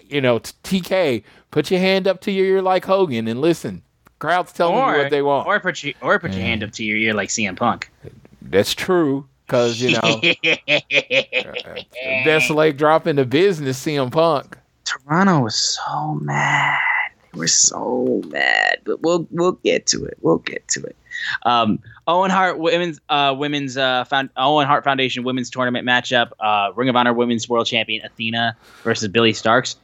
you 0.00 0.20
know, 0.20 0.38
TK, 0.38 1.24
put 1.50 1.70
your 1.70 1.80
hand 1.80 2.06
up 2.06 2.20
to 2.22 2.30
your 2.30 2.46
ear 2.46 2.62
like 2.62 2.84
Hogan 2.84 3.26
and 3.26 3.40
listen. 3.40 3.82
Crowd's 4.20 4.52
telling 4.52 4.76
Or 4.76 4.96
you 4.96 5.02
what 5.02 5.10
they 5.10 5.22
want. 5.22 5.46
or 5.46 5.60
put 5.60 5.82
your 5.82 5.94
or 6.00 6.18
put 6.18 6.32
your 6.32 6.42
hand 6.42 6.62
up 6.62 6.72
to 6.72 6.84
your 6.84 6.96
ear 6.96 7.14
like 7.14 7.28
CM 7.30 7.56
Punk. 7.56 7.90
That's 8.42 8.74
true, 8.74 9.26
because 9.46 9.80
you 9.80 9.92
know, 9.92 10.20
best 12.24 12.50
leg 12.50 12.76
drop 12.76 13.06
in 13.06 13.16
the 13.16 13.24
business, 13.24 13.84
CM 13.84 14.12
Punk. 14.12 14.58
Toronto 14.84 15.40
was 15.40 15.56
so 15.56 16.14
mad. 16.14 16.78
They 17.32 17.38
were 17.38 17.48
so 17.48 18.22
mad, 18.26 18.78
but 18.84 19.02
we'll 19.02 19.26
we'll 19.30 19.52
get 19.52 19.86
to 19.88 20.04
it. 20.04 20.18
We'll 20.20 20.38
get 20.38 20.66
to 20.68 20.82
it. 20.82 20.96
Um, 21.44 21.78
Owen 22.06 22.30
Hart 22.30 22.58
women's 22.58 23.00
uh, 23.08 23.34
women's 23.36 23.76
uh, 23.76 24.04
found, 24.04 24.30
Owen 24.36 24.66
Hart 24.66 24.84
Foundation 24.84 25.24
women's 25.24 25.50
tournament 25.50 25.86
matchup. 25.86 26.30
Uh, 26.38 26.72
Ring 26.74 26.88
of 26.88 26.96
Honor 26.96 27.12
Women's 27.12 27.48
World 27.48 27.66
Champion 27.66 28.04
Athena 28.04 28.56
versus 28.82 29.08
Billie 29.08 29.32
Starkz. 29.32 29.76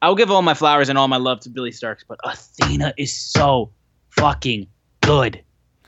I'll 0.00 0.14
give 0.14 0.30
all 0.30 0.42
my 0.42 0.54
flowers 0.54 0.88
and 0.88 0.96
all 0.96 1.08
my 1.08 1.16
love 1.16 1.40
to 1.40 1.50
Billie 1.50 1.72
Starkz, 1.72 2.04
but 2.06 2.18
Athena 2.24 2.94
is 2.96 3.12
so 3.12 3.70
fucking 4.10 4.66
good. 5.00 5.42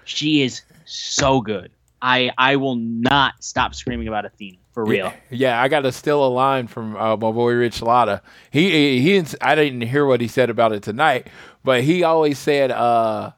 She 0.05 0.43
is 0.43 0.63
so 0.85 1.41
good. 1.41 1.71
I 2.03 2.31
I 2.39 2.57
will 2.57 2.77
not 2.77 3.35
stop 3.43 3.75
screaming 3.75 4.09
about 4.09 4.25
Athena 4.25 4.60
for 4.73 4.85
real. 4.85 5.13
Yeah, 5.31 5.61
I 5.61 5.69
got 5.69 5.81
to 5.81 5.93
steal 5.93 6.25
a 6.25 6.29
line 6.29 6.67
from 6.67 6.97
uh, 6.97 7.17
my 7.17 7.31
boy 7.33 7.53
Rich 7.53 7.83
Latta. 7.83 8.23
He, 8.51 8.71
he 8.71 9.01
he 9.01 9.13
didn't. 9.13 9.35
I 9.41 9.55
didn't 9.55 9.83
hear 9.83 10.07
what 10.07 10.21
he 10.21 10.29
said 10.29 10.51
about 10.51 10.73
it 10.73 10.83
tonight, 10.83 11.29
but 11.65 11.83
he 11.83 12.05
always 12.05 12.39
said, 12.39 12.71
uh, 12.71 13.33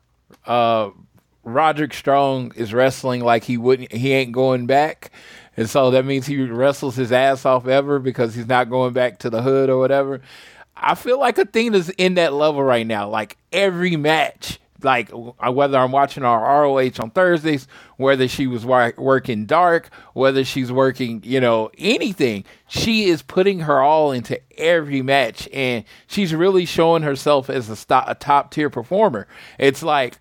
uh, 0.46 0.90
Roderick 1.44 1.94
Strong 1.94 2.52
is 2.54 2.74
wrestling 2.74 3.22
like 3.22 3.44
he 3.44 3.56
wouldn't. 3.56 3.92
He 3.92 4.12
ain't 4.12 4.32
going 4.32 4.66
back, 4.66 5.10
and 5.56 5.68
so 5.68 5.90
that 5.90 6.04
means 6.04 6.26
he 6.26 6.42
wrestles 6.44 6.96
his 6.96 7.12
ass 7.12 7.46
off 7.46 7.66
ever 7.66 7.98
because 7.98 8.34
he's 8.34 8.46
not 8.46 8.68
going 8.68 8.92
back 8.92 9.18
to 9.20 9.30
the 9.30 9.42
hood 9.42 9.70
or 9.70 9.78
whatever. 9.78 10.20
I 10.76 10.94
feel 10.94 11.18
like 11.18 11.38
Athena's 11.38 11.90
in 11.90 12.14
that 12.14 12.32
level 12.32 12.62
right 12.62 12.86
now. 12.86 13.08
Like 13.08 13.36
every 13.52 13.96
match 13.96 14.58
like 14.84 15.10
whether 15.10 15.78
I'm 15.78 15.92
watching 15.92 16.24
our 16.24 16.62
ROH 16.62 16.90
on 17.00 17.10
Thursdays, 17.10 17.66
whether 17.96 18.28
she 18.28 18.46
was 18.46 18.64
working 18.64 19.46
dark, 19.46 19.90
whether 20.14 20.44
she's 20.44 20.70
working, 20.72 21.22
you 21.24 21.40
know, 21.40 21.70
anything, 21.78 22.44
she 22.68 23.04
is 23.04 23.22
putting 23.22 23.60
her 23.60 23.80
all 23.80 24.12
into 24.12 24.40
every 24.58 25.02
match, 25.02 25.48
and 25.52 25.84
she's 26.06 26.34
really 26.34 26.64
showing 26.66 27.02
herself 27.02 27.48
as 27.50 27.68
a, 27.68 27.76
sto- 27.76 28.04
a 28.06 28.14
top 28.14 28.50
tier 28.52 28.70
performer. 28.70 29.26
It's 29.58 29.82
like. 29.82 30.18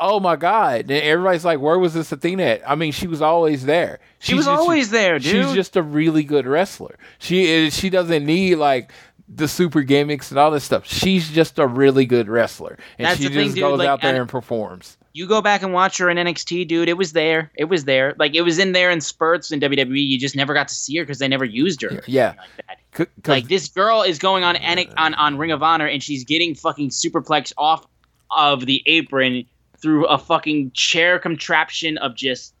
Oh 0.00 0.20
my 0.20 0.36
God! 0.36 0.82
And 0.82 0.92
everybody's 0.92 1.44
like, 1.44 1.58
"Where 1.58 1.76
was 1.76 1.92
this 1.92 2.12
Athena 2.12 2.42
at?" 2.44 2.70
I 2.70 2.76
mean, 2.76 2.92
she 2.92 3.08
was 3.08 3.20
always 3.20 3.64
there. 3.64 3.98
She 4.20 4.34
was 4.34 4.44
just- 4.46 4.60
always 4.60 4.90
there, 4.90 5.18
She's 5.18 5.52
just 5.52 5.76
a 5.76 5.82
really 5.82 6.22
good 6.22 6.46
wrestler. 6.46 6.96
She 7.18 7.46
is. 7.46 7.76
She 7.76 7.90
doesn't 7.90 8.24
need 8.24 8.54
like 8.58 8.92
the 9.28 9.46
super 9.48 9.82
gimmicks 9.82 10.30
and 10.30 10.38
all 10.38 10.50
this 10.50 10.64
stuff. 10.64 10.86
She's 10.86 11.28
just 11.30 11.58
a 11.58 11.66
really 11.66 12.06
good 12.06 12.28
wrestler, 12.28 12.78
and 12.98 13.06
That's 13.06 13.18
she 13.20 13.28
the 13.28 13.34
thing, 13.34 13.44
just 13.44 13.54
dude, 13.56 13.62
goes 13.62 13.78
like, 13.78 13.88
out 13.88 14.00
there 14.00 14.10
and- 14.10 14.20
and 14.20 14.28
performs. 14.28 14.96
you 15.12 15.26
go 15.26 15.42
back 15.42 15.62
and 15.62 15.72
watch 15.72 15.98
her 15.98 16.08
in 16.08 16.16
NXT, 16.16 16.66
dude. 16.68 16.88
It 16.88 16.96
was 16.96 17.12
there. 17.12 17.50
It 17.56 17.64
was 17.64 17.84
there. 17.84 18.14
Like 18.18 18.34
it 18.34 18.42
was 18.42 18.58
in 18.58 18.72
there 18.72 18.90
in 18.90 19.00
spurts 19.00 19.50
in 19.50 19.60
WWE. 19.60 20.00
You 20.00 20.18
just 20.18 20.36
never 20.36 20.54
got 20.54 20.68
to 20.68 20.74
see 20.74 20.96
her 20.98 21.02
because 21.04 21.18
they 21.18 21.28
never 21.28 21.44
used 21.44 21.82
her. 21.82 22.02
Yeah, 22.06 22.34
Like 22.38 22.66
that. 22.68 22.78
C- 22.96 23.04
'cause- 23.22 23.30
Like 23.30 23.48
this 23.48 23.68
girl 23.68 24.02
is 24.02 24.18
going 24.18 24.44
on 24.44 24.56
N- 24.56 24.92
on 24.96 25.14
on 25.14 25.36
Ring 25.36 25.50
of 25.50 25.62
Honor 25.62 25.86
and 25.86 26.02
she's 26.02 26.24
getting 26.24 26.54
fucking 26.54 26.90
superplex 26.90 27.52
off 27.58 27.86
of 28.30 28.66
the 28.66 28.82
apron 28.86 29.44
through 29.80 30.06
a 30.06 30.18
fucking 30.18 30.70
chair 30.72 31.18
contraption 31.18 31.98
of 31.98 32.14
just 32.14 32.54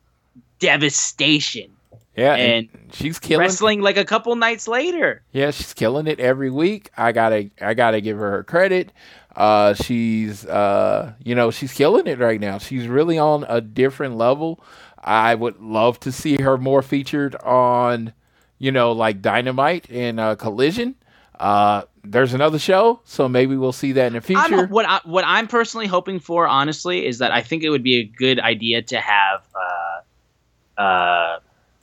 devastation. 0.58 1.70
Yeah, 2.18 2.34
and 2.34 2.68
and 2.72 2.94
she's 2.94 3.18
killing. 3.18 3.40
Wrestling 3.40 3.80
like 3.80 3.96
a 3.96 4.04
couple 4.04 4.34
nights 4.36 4.68
later. 4.68 5.22
Yeah, 5.32 5.50
she's 5.50 5.72
killing 5.72 6.06
it 6.06 6.20
every 6.20 6.50
week. 6.50 6.90
I 6.96 7.12
gotta, 7.12 7.50
I 7.60 7.74
gotta 7.74 8.00
give 8.00 8.18
her 8.18 8.30
her 8.30 8.44
credit. 8.44 8.92
Uh, 9.36 9.72
she's, 9.74 10.44
uh, 10.46 11.12
you 11.22 11.34
know, 11.34 11.50
she's 11.50 11.72
killing 11.72 12.08
it 12.08 12.18
right 12.18 12.40
now. 12.40 12.58
She's 12.58 12.88
really 12.88 13.18
on 13.18 13.46
a 13.48 13.60
different 13.60 14.16
level. 14.16 14.60
I 15.02 15.36
would 15.36 15.60
love 15.60 16.00
to 16.00 16.12
see 16.12 16.42
her 16.42 16.58
more 16.58 16.82
featured 16.82 17.36
on, 17.36 18.12
you 18.58 18.72
know, 18.72 18.90
like 18.92 19.22
Dynamite 19.22 19.88
and 19.90 20.18
uh, 20.18 20.34
Collision. 20.34 20.96
Uh, 21.38 21.82
there's 22.02 22.34
another 22.34 22.58
show, 22.58 23.00
so 23.04 23.28
maybe 23.28 23.56
we'll 23.56 23.70
see 23.70 23.92
that 23.92 24.08
in 24.08 24.14
the 24.14 24.20
future. 24.20 24.42
I'm, 24.42 24.68
what 24.70 24.86
I, 24.86 25.00
what 25.04 25.24
I'm 25.24 25.46
personally 25.46 25.86
hoping 25.86 26.18
for, 26.18 26.48
honestly, 26.48 27.06
is 27.06 27.18
that 27.18 27.30
I 27.30 27.42
think 27.42 27.62
it 27.62 27.70
would 27.70 27.84
be 27.84 27.96
a 28.00 28.04
good 28.04 28.40
idea 28.40 28.82
to 28.82 29.00
have. 29.00 29.46
Uh, 29.54 30.80
uh, 30.80 31.38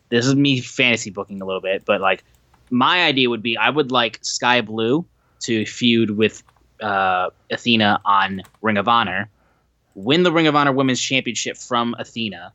this 0.09 0.25
is 0.25 0.35
me 0.35 0.61
fantasy 0.61 1.09
booking 1.09 1.41
a 1.41 1.45
little 1.45 1.61
bit, 1.61 1.83
but 1.85 2.01
like 2.01 2.23
my 2.69 3.03
idea 3.03 3.29
would 3.29 3.43
be 3.43 3.57
I 3.57 3.69
would 3.69 3.91
like 3.91 4.19
Skye 4.21 4.61
Blue 4.61 5.05
to 5.41 5.65
feud 5.65 6.11
with 6.11 6.43
uh, 6.81 7.29
Athena 7.51 8.01
on 8.05 8.43
Ring 8.61 8.77
of 8.77 8.87
Honor, 8.87 9.29
win 9.93 10.23
the 10.23 10.31
Ring 10.31 10.47
of 10.47 10.55
Honor 10.55 10.71
Women's 10.71 11.01
Championship 11.01 11.57
from 11.57 11.95
Athena. 11.97 12.53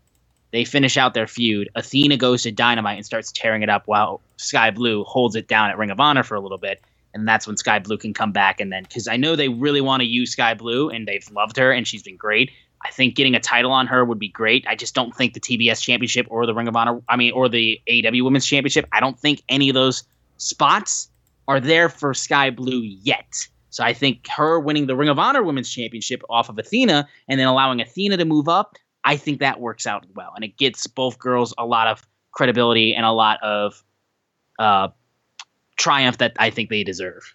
They 0.52 0.64
finish 0.64 0.96
out 0.96 1.14
their 1.14 1.28
feud. 1.28 1.70
Athena 1.74 2.16
goes 2.16 2.42
to 2.42 2.50
Dynamite 2.50 2.96
and 2.96 3.06
starts 3.06 3.30
tearing 3.30 3.62
it 3.62 3.68
up 3.68 3.86
while 3.86 4.20
Skye 4.36 4.70
Blue 4.72 5.04
holds 5.04 5.36
it 5.36 5.46
down 5.46 5.70
at 5.70 5.78
Ring 5.78 5.90
of 5.90 6.00
Honor 6.00 6.22
for 6.22 6.34
a 6.34 6.40
little 6.40 6.58
bit. 6.58 6.82
And 7.14 7.26
that's 7.26 7.46
when 7.46 7.56
Skye 7.56 7.78
Blue 7.78 7.98
can 7.98 8.14
come 8.14 8.32
back. 8.32 8.60
And 8.60 8.72
then, 8.72 8.82
because 8.82 9.08
I 9.08 9.16
know 9.16 9.36
they 9.36 9.48
really 9.48 9.80
want 9.80 10.00
to 10.00 10.06
use 10.06 10.32
Skye 10.32 10.54
Blue 10.54 10.90
and 10.90 11.06
they've 11.06 11.28
loved 11.30 11.56
her 11.56 11.72
and 11.72 11.86
she's 11.86 12.02
been 12.02 12.16
great. 12.16 12.50
I 12.82 12.90
think 12.90 13.14
getting 13.14 13.34
a 13.34 13.40
title 13.40 13.72
on 13.72 13.86
her 13.86 14.04
would 14.04 14.18
be 14.18 14.28
great. 14.28 14.64
I 14.66 14.74
just 14.74 14.94
don't 14.94 15.14
think 15.14 15.34
the 15.34 15.40
TBS 15.40 15.82
Championship 15.82 16.26
or 16.30 16.46
the 16.46 16.54
Ring 16.54 16.68
of 16.68 16.76
Honor, 16.76 17.00
I 17.08 17.16
mean, 17.16 17.32
or 17.32 17.48
the 17.48 17.80
AEW 17.88 18.24
Women's 18.24 18.46
Championship, 18.46 18.86
I 18.92 19.00
don't 19.00 19.18
think 19.18 19.42
any 19.48 19.68
of 19.68 19.74
those 19.74 20.04
spots 20.38 21.10
are 21.46 21.60
there 21.60 21.88
for 21.88 22.14
Skye 22.14 22.50
Blue 22.50 22.80
yet. 22.80 23.46
So 23.68 23.84
I 23.84 23.92
think 23.92 24.26
her 24.28 24.58
winning 24.58 24.86
the 24.86 24.96
Ring 24.96 25.08
of 25.08 25.18
Honor 25.18 25.42
Women's 25.42 25.70
Championship 25.70 26.22
off 26.30 26.48
of 26.48 26.58
Athena 26.58 27.06
and 27.28 27.38
then 27.38 27.46
allowing 27.46 27.80
Athena 27.80 28.16
to 28.16 28.24
move 28.24 28.48
up, 28.48 28.76
I 29.04 29.16
think 29.16 29.40
that 29.40 29.60
works 29.60 29.86
out 29.86 30.06
well. 30.14 30.32
And 30.34 30.44
it 30.44 30.56
gets 30.56 30.86
both 30.86 31.18
girls 31.18 31.54
a 31.58 31.66
lot 31.66 31.86
of 31.86 32.06
credibility 32.32 32.94
and 32.94 33.04
a 33.04 33.12
lot 33.12 33.42
of 33.42 33.84
uh, 34.58 34.88
triumph 35.76 36.18
that 36.18 36.32
I 36.38 36.50
think 36.50 36.70
they 36.70 36.82
deserve. 36.82 37.34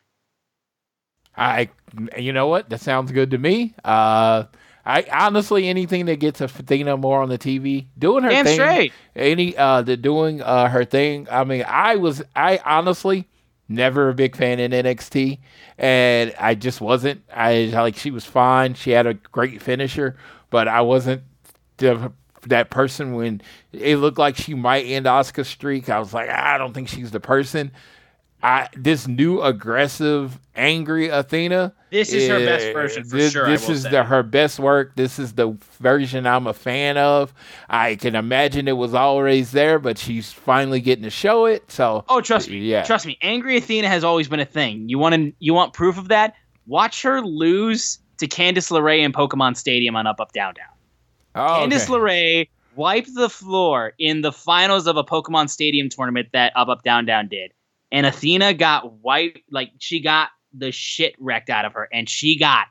I, 1.38 1.70
you 2.18 2.32
know 2.32 2.48
what? 2.48 2.70
That 2.70 2.82
sounds 2.82 3.12
good 3.12 3.32
to 3.32 3.38
me. 3.38 3.74
Uh, 3.84 4.46
I 4.86 5.06
honestly 5.12 5.68
anything 5.68 6.06
that 6.06 6.20
gets 6.20 6.42
Athena 6.42 6.98
more 6.98 7.22
on 7.22 7.30
the 7.30 7.38
TV, 7.40 7.88
doing 7.98 8.24
her 8.24 8.30
Damn 8.30 8.46
thing, 8.46 8.54
straight. 8.56 8.94
any 9.16 9.58
uh, 9.58 9.82
the 9.82 9.98
doing 9.98 10.42
uh 10.42 10.70
her 10.70 10.86
thing. 10.86 11.28
I 11.32 11.44
mean, 11.44 11.64
I 11.68 11.96
was, 11.96 12.22
I 12.36 12.60
honestly 12.64 13.28
never 13.68 14.10
a 14.10 14.14
big 14.14 14.36
fan 14.36 14.60
in 14.60 14.72
NXT, 14.72 15.40
and 15.78 16.34
I 16.40 16.56
just 16.56 16.82
wasn't. 16.82 17.24
I 17.34 17.66
like 17.74 17.98
she 17.98 18.12
was 18.12 18.26
fine. 18.26 18.76
She 18.76 18.92
had 18.92 19.08
a 19.08 19.16
great 19.16 19.62
finisher, 19.62 20.18
but 20.50 20.68
I 20.68 20.82
wasn't 20.82 21.24
the 21.78 22.12
that 22.48 22.70
person 22.70 23.16
when 23.16 23.42
it 23.74 23.98
looked 23.98 24.20
like 24.20 24.36
she 24.36 24.54
might 24.54 24.86
end 24.86 25.08
Oscar's 25.08 25.48
streak. 25.48 25.90
I 25.90 25.98
was 26.00 26.14
like, 26.14 26.30
I 26.30 26.60
don't 26.60 26.74
think 26.74 26.90
she's 26.90 27.10
the 27.12 27.20
person. 27.20 27.72
I 28.46 28.70
this 28.78 29.08
new 29.08 29.42
aggressive, 29.42 30.40
angry 30.56 31.08
Athena. 31.08 31.74
This 31.90 32.14
is 32.14 32.30
her 32.30 32.38
best 32.38 32.74
version 32.74 33.04
for 33.04 33.18
this, 33.18 33.34
sure, 33.34 33.48
This 33.48 33.68
is 33.70 33.82
the 33.84 34.04
her 34.04 34.22
best 34.22 34.60
work. 34.60 34.96
This 34.96 35.18
is 35.18 35.34
the 35.34 35.58
version 35.80 36.28
I'm 36.28 36.46
a 36.46 36.54
fan 36.54 36.96
of. 36.96 37.34
I 37.68 37.96
can 37.96 38.14
imagine 38.14 38.68
it 38.68 38.78
was 38.78 38.94
always 38.94 39.52
there, 39.52 39.80
but 39.80 39.98
she's 39.98 40.32
finally 40.32 40.80
getting 40.80 41.06
to 41.06 41.10
show 41.10 41.46
it. 41.46 41.72
So 41.72 42.06
Oh, 42.08 42.22
trust 42.22 42.48
me. 42.48 42.60
Yeah. 42.60 42.84
Trust 42.84 43.08
me. 43.08 43.18
Angry 43.24 43.58
Athena 43.58 43.88
has 43.88 44.04
always 44.04 44.28
been 44.28 44.40
a 44.40 44.46
thing. 44.46 44.90
You 44.90 45.00
want 45.00 45.16
to 45.16 45.34
you 45.40 45.56
want 45.56 45.74
proof 45.74 45.98
of 45.98 46.10
that? 46.10 46.36
Watch 46.68 47.02
her 47.02 47.22
lose 47.22 47.98
to 48.20 48.28
Candice 48.28 48.70
LeRae 48.70 49.00
in 49.00 49.12
Pokemon 49.12 49.58
Stadium 49.58 49.96
on 49.96 50.06
Up 50.06 50.22
Up 50.22 50.34
Down 50.34 50.54
Down. 50.54 50.68
Oh, 51.34 51.66
Candice 51.66 51.88
LeRae 51.88 52.48
wiped 52.76 53.16
the 53.16 53.30
floor 53.30 53.94
in 53.98 54.22
the 54.22 54.32
finals 54.32 54.86
of 54.86 54.98
a 54.98 55.04
Pokemon 55.04 55.50
Stadium 55.50 55.90
tournament 55.90 56.28
that 56.34 56.54
Up 56.56 56.68
Up 56.68 56.84
Down 56.84 57.06
Down 57.06 57.28
did. 57.28 57.52
And 57.96 58.06
Athena 58.06 58.54
got 58.54 58.92
wiped 59.00 59.40
like 59.50 59.72
she 59.80 60.02
got 60.02 60.28
the 60.54 60.74
shit 60.74 61.16
wrecked 61.18 61.50
out 61.50 61.64
of 61.64 61.72
her 61.72 61.88
and 61.94 62.10
she 62.10 62.38
got 62.38 62.68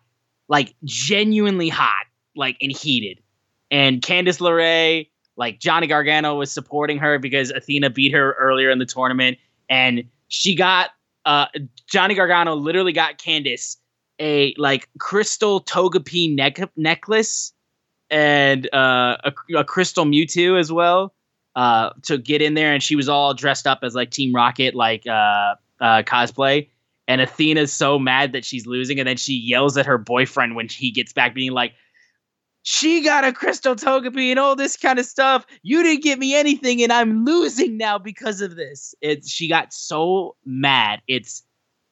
like 0.49 0.75
genuinely 0.85 1.71
hot, 1.71 2.05
like 2.37 2.59
and 2.61 2.71
heated. 2.71 3.23
And 3.71 4.03
Candice 4.03 4.39
LeRae, 4.39 5.09
like 5.39 5.61
Johnny 5.61 5.87
Gargano 5.87 6.35
was 6.35 6.53
supporting 6.53 6.99
her 6.99 7.19
because 7.19 7.51
Athena 7.51 7.89
beat 7.89 8.13
her 8.13 8.35
earlier 8.35 8.69
in 8.69 8.79
the 8.79 8.85
tournament 8.85 9.39
and 9.71 10.05
she 10.29 10.55
got 10.55 10.91
uh 11.25 11.47
Johnny 11.91 12.15
Gargano 12.15 12.55
literally 12.55 12.93
got 12.93 13.17
Candice 13.17 13.79
a 14.21 14.55
like 14.59 14.91
crystal 14.99 15.63
Togepi 15.63 16.35
neck 16.35 16.59
necklace 16.77 17.55
and 18.11 18.67
uh, 18.75 19.17
a, 19.25 19.33
a 19.57 19.65
crystal 19.65 20.05
Mewtwo 20.05 20.61
as 20.61 20.71
well 20.71 21.15
uh, 21.57 21.91
to 22.03 22.19
get 22.19 22.43
in 22.43 22.55
there, 22.55 22.73
and 22.73 22.83
she 22.83 22.97
was 22.97 23.09
all 23.09 23.35
dressed 23.35 23.67
up 23.67 23.81
as 23.83 23.95
like 23.95 24.11
Team 24.11 24.35
Rocket, 24.35 24.75
like 24.75 25.07
uh, 25.07 25.55
uh, 25.81 26.03
cosplay. 26.03 26.69
And 27.07 27.21
Athena's 27.21 27.73
so 27.73 27.99
mad 27.99 28.33
that 28.33 28.45
she's 28.45 28.67
losing, 28.67 28.99
and 28.99 29.07
then 29.07 29.19
she 29.19 29.35
yells 29.35 29.77
at 29.77 29.85
her 29.87 29.99
boyfriend 29.99 30.57
when 30.57 30.69
he 30.69 30.91
gets 30.91 31.13
back, 31.13 31.35
being 31.35 31.53
like, 31.53 31.75
"She 32.63 33.03
got 33.03 33.25
a 33.25 33.33
crystal 33.33 33.77
Togepi 33.77 34.31
and 34.31 34.39
all 34.39 34.57
this 34.57 34.77
kind 34.77 34.99
of 34.99 35.05
stuff. 35.05 35.45
You 35.63 35.83
didn't 35.83 36.03
get 36.03 36.19
me 36.19 36.35
anything, 36.35 36.83
and 36.83 36.91
I'm 36.91 37.25
losing 37.25 37.77
now 37.77 37.99
because 37.99 38.41
of 38.41 38.57
this." 38.57 38.95
It. 39.03 39.27
She 39.27 39.49
got 39.49 39.75
so 39.75 40.37
mad. 40.47 41.03
It's 41.07 41.43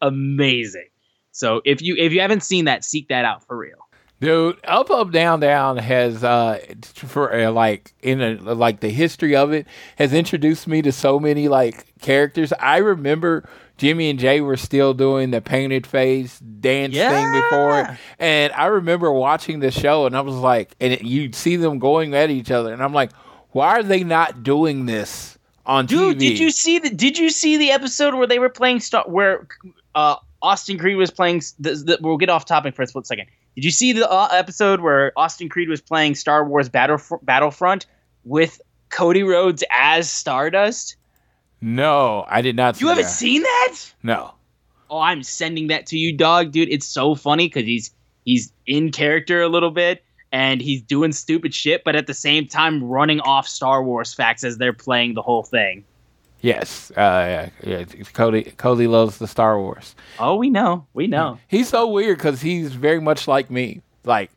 amazing. 0.00 0.88
So 1.32 1.60
if 1.64 1.82
you 1.82 1.96
if 1.98 2.12
you 2.12 2.20
haven't 2.20 2.42
seen 2.42 2.64
that, 2.64 2.84
seek 2.84 3.08
that 3.08 3.24
out 3.24 3.46
for 3.46 3.56
real. 3.56 3.81
Dude, 4.22 4.60
up 4.62 4.88
up 4.88 5.10
down 5.10 5.40
down 5.40 5.78
has 5.78 6.22
uh 6.22 6.60
for 6.94 7.34
uh, 7.34 7.50
like 7.50 7.92
in 8.02 8.22
a, 8.22 8.34
like 8.54 8.78
the 8.78 8.88
history 8.88 9.34
of 9.34 9.50
it 9.52 9.66
has 9.96 10.12
introduced 10.12 10.68
me 10.68 10.80
to 10.82 10.92
so 10.92 11.18
many 11.18 11.48
like 11.48 11.98
characters. 12.00 12.52
I 12.60 12.76
remember 12.76 13.48
Jimmy 13.78 14.10
and 14.10 14.20
Jay 14.20 14.40
were 14.40 14.56
still 14.56 14.94
doing 14.94 15.32
the 15.32 15.40
painted 15.40 15.88
face 15.88 16.38
dance 16.38 16.94
thing 16.94 17.32
before 17.32 17.80
it, 17.80 17.86
and 18.20 18.52
I 18.52 18.66
remember 18.66 19.10
watching 19.10 19.58
the 19.58 19.72
show 19.72 20.06
and 20.06 20.16
I 20.16 20.20
was 20.20 20.36
like, 20.36 20.76
and 20.80 20.92
it, 20.92 21.02
you'd 21.02 21.34
see 21.34 21.56
them 21.56 21.80
going 21.80 22.14
at 22.14 22.30
each 22.30 22.52
other, 22.52 22.72
and 22.72 22.80
I'm 22.80 22.92
like, 22.92 23.10
why 23.50 23.80
are 23.80 23.82
they 23.82 24.04
not 24.04 24.44
doing 24.44 24.86
this 24.86 25.36
on 25.66 25.86
Dude, 25.86 26.18
TV? 26.18 26.20
did 26.20 26.38
you 26.38 26.52
see 26.52 26.78
the 26.78 26.90
Did 26.90 27.18
you 27.18 27.28
see 27.28 27.56
the 27.56 27.72
episode 27.72 28.14
where 28.14 28.28
they 28.28 28.38
were 28.38 28.50
playing 28.50 28.78
Star 28.78 29.02
where 29.08 29.48
uh, 29.96 30.14
Austin 30.42 30.78
Creed 30.78 30.96
was 30.96 31.10
playing? 31.10 31.42
The, 31.58 31.74
the, 31.74 31.98
we'll 32.00 32.18
get 32.18 32.28
off 32.28 32.44
topic 32.44 32.76
for 32.76 32.82
a 32.82 32.86
split 32.86 33.04
second. 33.08 33.26
Did 33.54 33.64
you 33.64 33.70
see 33.70 33.92
the 33.92 34.10
uh, 34.10 34.28
episode 34.32 34.80
where 34.80 35.12
Austin 35.16 35.48
Creed 35.48 35.68
was 35.68 35.80
playing 35.80 36.14
Star 36.14 36.44
Wars 36.46 36.68
Battle 36.68 36.98
Battlefront 37.22 37.86
with 38.24 38.60
Cody 38.90 39.22
Rhodes 39.22 39.62
as 39.74 40.10
Stardust? 40.10 40.96
No, 41.60 42.24
I 42.28 42.40
did 42.42 42.56
not. 42.56 42.76
See 42.76 42.84
You 42.84 42.88
haven't 42.88 43.04
that. 43.04 43.10
seen 43.10 43.42
that? 43.42 43.76
No. 44.02 44.32
Oh, 44.90 44.98
I'm 45.00 45.22
sending 45.22 45.68
that 45.68 45.86
to 45.86 45.98
you, 45.98 46.16
dog, 46.16 46.50
dude. 46.52 46.68
It's 46.70 46.86
so 46.86 47.14
funny 47.14 47.46
because 47.48 47.64
he's 47.64 47.90
he's 48.24 48.52
in 48.66 48.90
character 48.90 49.42
a 49.42 49.48
little 49.48 49.70
bit 49.70 50.04
and 50.32 50.60
he's 50.60 50.82
doing 50.82 51.12
stupid 51.12 51.54
shit, 51.54 51.84
but 51.84 51.94
at 51.94 52.06
the 52.06 52.14
same 52.14 52.46
time 52.46 52.82
running 52.82 53.20
off 53.20 53.46
Star 53.46 53.82
Wars 53.84 54.14
facts 54.14 54.44
as 54.44 54.58
they're 54.58 54.72
playing 54.72 55.14
the 55.14 55.22
whole 55.22 55.42
thing. 55.42 55.84
Yes. 56.42 56.90
Uh, 56.90 57.48
yeah. 57.62 57.84
Cody. 58.12 58.42
Cody 58.42 58.86
loves 58.86 59.18
the 59.18 59.26
Star 59.26 59.58
Wars. 59.58 59.94
Oh, 60.18 60.36
we 60.36 60.50
know, 60.50 60.86
we 60.92 61.06
know. 61.06 61.38
He's 61.48 61.68
so 61.68 61.88
weird 61.88 62.18
because 62.18 62.40
he's 62.42 62.72
very 62.74 63.00
much 63.00 63.26
like 63.26 63.50
me. 63.50 63.80
Like, 64.04 64.30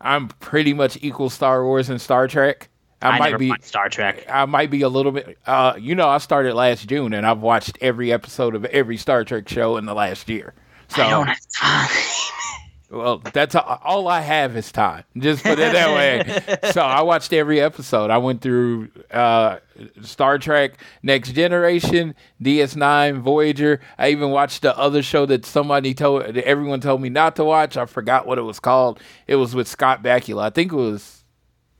I'm 0.00 0.28
pretty 0.28 0.72
much 0.72 0.98
equal 1.02 1.28
Star 1.28 1.64
Wars 1.64 1.90
and 1.90 2.00
Star 2.00 2.28
Trek. 2.28 2.70
I, 3.02 3.10
I, 3.10 3.18
might 3.18 3.38
be 3.38 3.52
Star 3.60 3.88
Trek. 3.88 4.24
I 4.28 4.44
might 4.46 4.70
be 4.70 4.82
a 4.82 4.88
little 4.88 5.12
bit. 5.12 5.38
Uh, 5.46 5.74
you 5.78 5.94
know, 5.94 6.08
I 6.08 6.18
started 6.18 6.54
last 6.54 6.88
June, 6.88 7.12
and 7.12 7.26
I've 7.26 7.40
watched 7.40 7.78
every 7.80 8.12
episode 8.12 8.54
of 8.54 8.64
every 8.66 8.96
Star 8.96 9.24
Trek 9.24 9.48
show 9.48 9.76
in 9.76 9.84
the 9.84 9.94
last 9.94 10.28
year. 10.28 10.54
So, 10.88 11.02
I 11.02 11.10
don't 11.10 11.26
have 11.26 11.48
time. 11.54 11.88
well, 12.90 13.18
that's 13.18 13.54
all, 13.54 13.80
all 13.84 14.08
I 14.08 14.20
have 14.20 14.56
is 14.56 14.72
time. 14.72 15.04
Just 15.16 15.42
put 15.42 15.58
it 15.58 15.72
that 15.72 15.94
way. 15.94 16.70
so 16.72 16.80
I 16.80 17.02
watched 17.02 17.32
every 17.32 17.60
episode. 17.60 18.10
I 18.10 18.16
went 18.16 18.40
through 18.40 18.88
uh, 19.10 19.58
Star 20.02 20.38
Trek, 20.38 20.78
Next 21.02 21.32
Generation, 21.32 22.14
DS9, 22.42 23.20
Voyager. 23.20 23.80
I 23.98 24.08
even 24.08 24.30
watched 24.30 24.62
the 24.62 24.76
other 24.76 25.02
show 25.02 25.26
that 25.26 25.44
somebody 25.44 25.92
told 25.92 26.34
that 26.34 26.46
everyone 26.46 26.80
told 26.80 27.02
me 27.02 27.10
not 27.10 27.36
to 27.36 27.44
watch. 27.44 27.76
I 27.76 27.84
forgot 27.84 28.26
what 28.26 28.38
it 28.38 28.42
was 28.42 28.58
called. 28.58 29.00
It 29.26 29.36
was 29.36 29.54
with 29.54 29.68
Scott 29.68 30.02
Bakula. 30.02 30.44
I 30.44 30.50
think 30.50 30.72
it 30.72 30.76
was 30.76 31.17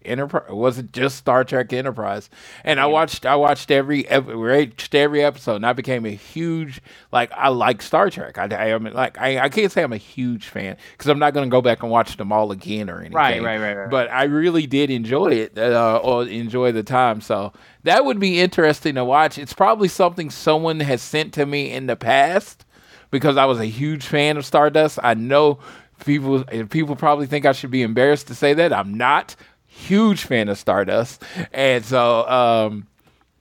Enterprise 0.09 0.51
was 0.51 0.79
it 0.79 0.93
just 0.93 1.17
Star 1.17 1.45
Trek 1.45 1.73
Enterprise? 1.73 2.31
And 2.65 2.81
I 2.81 2.87
watched 2.87 3.27
I 3.27 3.37
watched 3.37 3.71
every 3.71 4.07
watched 4.09 4.95
every 4.95 5.23
episode, 5.23 5.57
and 5.57 5.67
I 5.67 5.73
became 5.73 6.07
a 6.07 6.11
huge 6.11 6.81
like 7.13 7.31
I 7.33 7.49
like 7.49 7.83
Star 7.83 8.11
Trek. 8.11 8.39
I, 8.39 8.47
I 8.47 8.67
am 8.69 8.85
like 8.85 9.19
I, 9.19 9.39
I 9.39 9.49
can't 9.49 9.71
say 9.71 9.83
I'm 9.83 9.93
a 9.93 9.99
huge 9.99 10.49
fan 10.49 10.77
because 10.93 11.09
I'm 11.09 11.19
not 11.19 11.35
going 11.35 11.49
to 11.49 11.51
go 11.51 11.63
back 11.63 11.83
and 11.83 11.91
watch 11.91 12.17
them 12.17 12.33
all 12.33 12.51
again 12.51 12.91
or 12.91 13.01
anything. 13.01 13.15
Right, 13.17 13.43
right, 13.43 13.61
right, 13.61 13.75
right. 13.75 13.91
But 13.91 14.11
I 14.11 14.25
really 14.25 14.67
did 14.67 14.91
enjoy 14.91 15.33
it 15.33 15.59
uh, 15.59 16.01
or 16.03 16.25
enjoy 16.27 16.73
the 16.73 16.83
time. 16.83 17.21
So 17.21 17.53
that 17.85 18.05
would 18.05 18.19
be 18.19 18.41
interesting 18.41 18.95
to 18.97 19.05
watch. 19.05 19.39
It's 19.39 19.53
probably 19.53 19.89
something 19.89 20.31
someone 20.31 20.81
has 20.81 21.03
sent 21.03 21.35
to 21.35 21.47
me 21.47 21.71
in 21.73 21.87
the 21.87 21.97
past 21.97 22.65
because 23.11 23.37
I 23.37 23.45
was 23.45 23.59
a 23.59 23.67
huge 23.67 24.07
fan 24.07 24.37
of 24.37 24.45
Stardust. 24.45 24.99
I 25.03 25.15
know 25.15 25.59
people 26.05 26.45
people 26.45 26.97
probably 26.97 27.27
think 27.27 27.47
I 27.47 27.53
should 27.53 27.71
be 27.71 27.83
embarrassed 27.83 28.29
to 28.29 28.35
say 28.35 28.55
that. 28.55 28.73
I'm 28.73 28.95
not 28.95 29.37
huge 29.79 30.25
fan 30.25 30.49
of 30.49 30.59
Stardust, 30.59 31.23
and 31.53 31.85
so 31.85 32.29
um, 32.29 32.87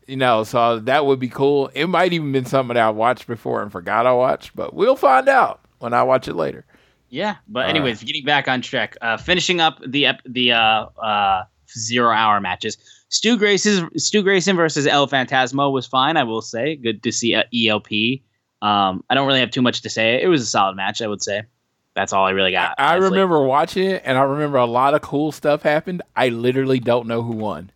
you 0.08 0.17
know, 0.17 0.43
so 0.43 0.80
that 0.80 1.06
would 1.06 1.19
be 1.19 1.30
cool. 1.30 1.69
It 1.73 1.88
might 1.88 2.13
even 2.13 2.32
been 2.32 2.45
something 2.45 2.76
that 2.76 2.84
I 2.84 2.89
watched 2.89 3.28
before 3.28 3.62
and 3.62 3.71
forgot 3.71 4.06
I 4.06 4.13
watched, 4.13 4.56
but 4.56 4.73
we'll 4.73 4.95
find 4.95 5.28
out 5.28 5.60
when 5.80 5.93
I 5.93 6.04
watch 6.04 6.28
it 6.28 6.36
later. 6.36 6.65
Yeah, 7.10 7.36
but 7.47 7.69
anyways, 7.69 8.04
getting 8.04 8.26
back 8.26 8.47
on 8.47 8.62
track, 8.62 8.97
uh, 9.02 9.17
finishing 9.17 9.62
up 9.62 9.80
the 9.86 10.08
ep- 10.08 10.23
the 10.26 10.52
uh, 10.52 10.86
uh, 11.02 11.43
zero 11.69 12.12
hour 12.12 12.39
matches. 12.41 12.78
Stu 13.10 13.38
Grayson 13.38 13.89
Stu 13.97 14.21
Grayson 14.21 14.56
versus 14.56 14.86
El 14.86 15.08
Phantasmo 15.08 15.71
was 15.71 15.88
fine. 15.88 16.17
I 16.17 16.23
will 16.23 16.41
say, 16.41 16.76
good 16.76 17.04
to 17.04 17.12
see 17.12 17.34
ELP. 17.34 18.21
Um, 18.62 19.04
I 19.10 19.15
don't 19.15 19.28
really 19.28 19.39
have 19.39 19.52
too 19.52 19.62
much 19.62 19.82
to 19.84 19.89
say. 19.89 20.21
It 20.21 20.28
was 20.28 20.41
a 20.41 20.45
solid 20.45 20.76
match. 20.76 21.02
I 21.02 21.08
would 21.08 21.21
say. 21.23 21.43
That's 21.97 22.13
all 22.13 22.25
I 22.25 22.29
really 22.29 22.51
got. 22.51 22.75
I 22.77 22.95
honestly. 22.97 23.10
remember 23.17 23.41
watching 23.41 23.89
it, 23.89 24.03
and 24.05 24.19
I 24.19 24.21
remember 24.21 24.60
a 24.60 24.67
lot 24.67 24.93
of 24.93 25.01
cool 25.01 25.31
stuff 25.31 25.63
happened. 25.63 26.03
I 26.15 26.29
literally 26.29 26.79
don't 26.79 27.07
know 27.07 27.23
who 27.23 27.31
won. 27.33 27.71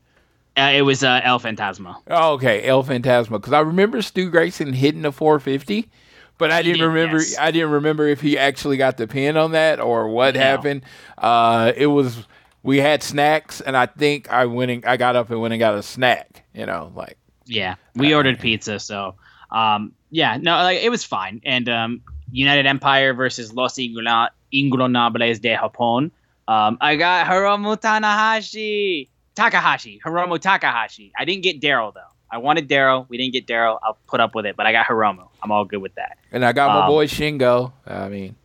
Uh, 0.55 0.71
it 0.75 0.83
was 0.83 1.03
uh, 1.03 1.21
El 1.23 1.39
Phantasmo. 1.39 1.95
Oh, 2.07 2.33
okay, 2.33 2.61
El 2.61 2.83
Fantasma. 2.83 3.31
Because 3.31 3.53
I 3.53 3.61
remember 3.61 3.99
Stu 4.03 4.29
Grayson 4.29 4.73
hitting 4.73 5.01
the 5.01 5.11
450, 5.11 5.89
but 6.37 6.51
I 6.51 6.61
didn't 6.61 6.81
did, 6.81 6.85
remember. 6.85 7.17
yes. 7.17 7.35
I 7.39 7.49
didn't 7.49 7.71
remember 7.71 8.05
if 8.05 8.21
he 8.21 8.37
actually 8.37 8.77
got 8.77 8.97
the 8.97 9.07
pin 9.07 9.37
on 9.37 9.53
that 9.53 9.79
or 9.79 10.07
what 10.09 10.35
No. 10.35 10.41
happened. 10.41 10.83
Uh, 11.17 11.71
it 11.75 11.87
was 11.87 12.23
we 12.61 12.77
had 12.77 13.01
snacks, 13.01 13.59
and 13.59 13.75
I 13.75 13.87
think 13.87 14.31
I 14.31 14.45
went 14.45 14.69
and 14.69 14.85
I 14.85 14.97
got 14.97 15.15
up 15.15 15.31
and 15.31 15.41
went 15.41 15.53
and 15.55 15.59
got 15.59 15.73
a 15.73 15.81
snack. 15.81 16.43
You 16.53 16.67
know, 16.67 16.91
like 16.95 17.17
Yeah, 17.45 17.73
we 17.95 18.13
ordered 18.13 18.39
pizza, 18.39 18.79
so 18.79 19.15
um, 19.49 19.93
yeah, 20.11 20.37
no, 20.39 20.51
like 20.57 20.79
it 20.83 20.89
was 20.89 21.03
fine. 21.03 21.41
And 21.43 21.67
um, 21.69 22.01
United 22.31 22.65
Empire 22.65 23.13
versus 23.13 23.53
Los 23.53 23.77
Ingobernables 23.77 25.41
de 25.41 25.55
Japón. 25.55 26.11
Um, 26.47 26.77
I 26.81 26.95
got 26.95 27.27
Hiromu 27.27 27.77
Tanahashi, 27.79 29.07
Takahashi, 29.35 29.99
Hiromu 30.05 30.39
Takahashi. 30.39 31.11
I 31.17 31.25
didn't 31.25 31.43
get 31.43 31.61
Daryl 31.61 31.93
though. 31.93 32.01
I 32.29 32.37
wanted 32.37 32.69
Daryl. 32.69 33.05
We 33.09 33.17
didn't 33.17 33.33
get 33.33 33.45
Daryl. 33.45 33.77
I'll 33.83 33.97
put 34.07 34.19
up 34.19 34.35
with 34.35 34.45
it, 34.45 34.55
but 34.55 34.65
I 34.65 34.71
got 34.71 34.85
Hiromu. 34.85 35.27
I'm 35.43 35.51
all 35.51 35.65
good 35.65 35.81
with 35.81 35.95
that. 35.95 36.17
and 36.31 36.45
I 36.45 36.53
got 36.53 36.69
my 36.73 36.81
Um, 36.85 36.87
boy 36.89 37.05
Shingo. 37.07 37.73
I 37.85 38.07
mean, 38.09 38.35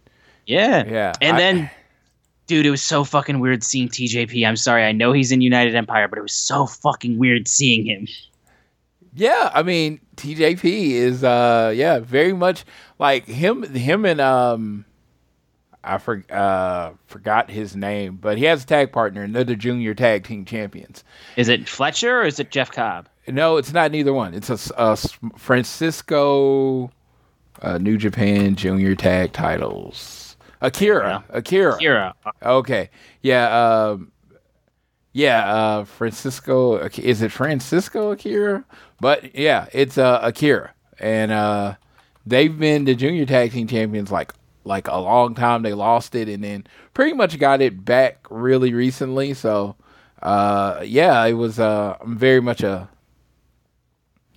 Yeah. 0.46 0.84
yeah, 0.86 1.12
And 1.20 1.36
I- 1.36 1.40
then, 1.40 1.70
dude, 2.48 2.66
it 2.66 2.70
was 2.70 2.82
so 2.82 3.04
fucking 3.04 3.38
weird 3.40 3.62
seeing 3.64 3.88
TJP. 3.88 4.44
I'm 4.46 4.56
sorry, 4.56 4.84
I 4.84 4.92
know 4.92 5.12
he's 5.12 5.30
in 5.32 5.40
United 5.40 5.74
Empire, 5.76 6.08
but 6.08 6.18
it 6.18 6.22
was 6.22 6.34
so 6.34 6.66
fucking 6.66 7.18
weird 7.18 7.46
seeing 7.48 7.86
him. 7.86 8.06
Yeah, 9.16 9.50
I 9.54 9.62
mean 9.62 10.00
TJP 10.16 10.90
is 10.90 11.24
uh 11.24 11.72
yeah, 11.74 12.00
very 12.00 12.34
much 12.34 12.64
like 12.98 13.24
him 13.26 13.62
him 13.62 14.04
and 14.04 14.20
um 14.20 14.84
I 15.82 15.98
for, 15.98 16.22
uh 16.30 16.90
forgot 17.06 17.50
his 17.50 17.74
name, 17.74 18.16
but 18.20 18.36
he 18.36 18.44
has 18.44 18.64
a 18.64 18.66
tag 18.66 18.92
partner 18.92 19.22
and 19.22 19.34
they're 19.34 19.44
the 19.44 19.56
junior 19.56 19.94
tag 19.94 20.24
team 20.24 20.44
champions. 20.44 21.02
Is 21.36 21.48
it 21.48 21.66
Fletcher 21.66 22.20
or 22.20 22.24
is 22.24 22.38
it 22.38 22.50
Jeff 22.50 22.70
Cobb? 22.70 23.08
No, 23.26 23.56
it's 23.56 23.72
not 23.72 23.90
neither 23.90 24.12
one. 24.12 24.34
It's 24.34 24.50
a, 24.50 24.58
a 24.76 24.96
Francisco 25.38 26.90
uh, 27.62 27.78
New 27.78 27.96
Japan 27.96 28.54
junior 28.54 28.94
tag 28.94 29.32
titles. 29.32 30.36
Akira, 30.60 31.24
Akira. 31.30 31.74
Akira. 31.74 32.14
Okay. 32.42 32.90
Yeah, 33.22 33.88
um 33.92 34.12
yeah, 35.12 35.54
uh 35.54 35.84
Francisco 35.84 36.76
is 36.78 37.22
it 37.22 37.32
Francisco 37.32 38.10
Akira? 38.10 38.64
But 39.00 39.34
yeah, 39.34 39.66
it's 39.72 39.98
uh 39.98 40.20
Akira. 40.22 40.72
And 40.98 41.32
uh 41.32 41.74
they've 42.26 42.56
been 42.56 42.84
the 42.84 42.94
junior 42.94 43.26
tag 43.26 43.52
team 43.52 43.66
champions 43.66 44.10
like 44.10 44.32
like 44.64 44.88
a 44.88 44.96
long 44.96 45.34
time. 45.34 45.62
They 45.62 45.74
lost 45.74 46.14
it 46.14 46.28
and 46.28 46.42
then 46.42 46.66
pretty 46.94 47.12
much 47.12 47.38
got 47.38 47.60
it 47.60 47.84
back 47.84 48.26
really 48.30 48.72
recently. 48.72 49.34
So 49.34 49.76
uh 50.22 50.82
yeah, 50.84 51.24
it 51.24 51.34
was 51.34 51.58
uh 51.58 51.96
very 52.06 52.40
much 52.40 52.62
a 52.62 52.88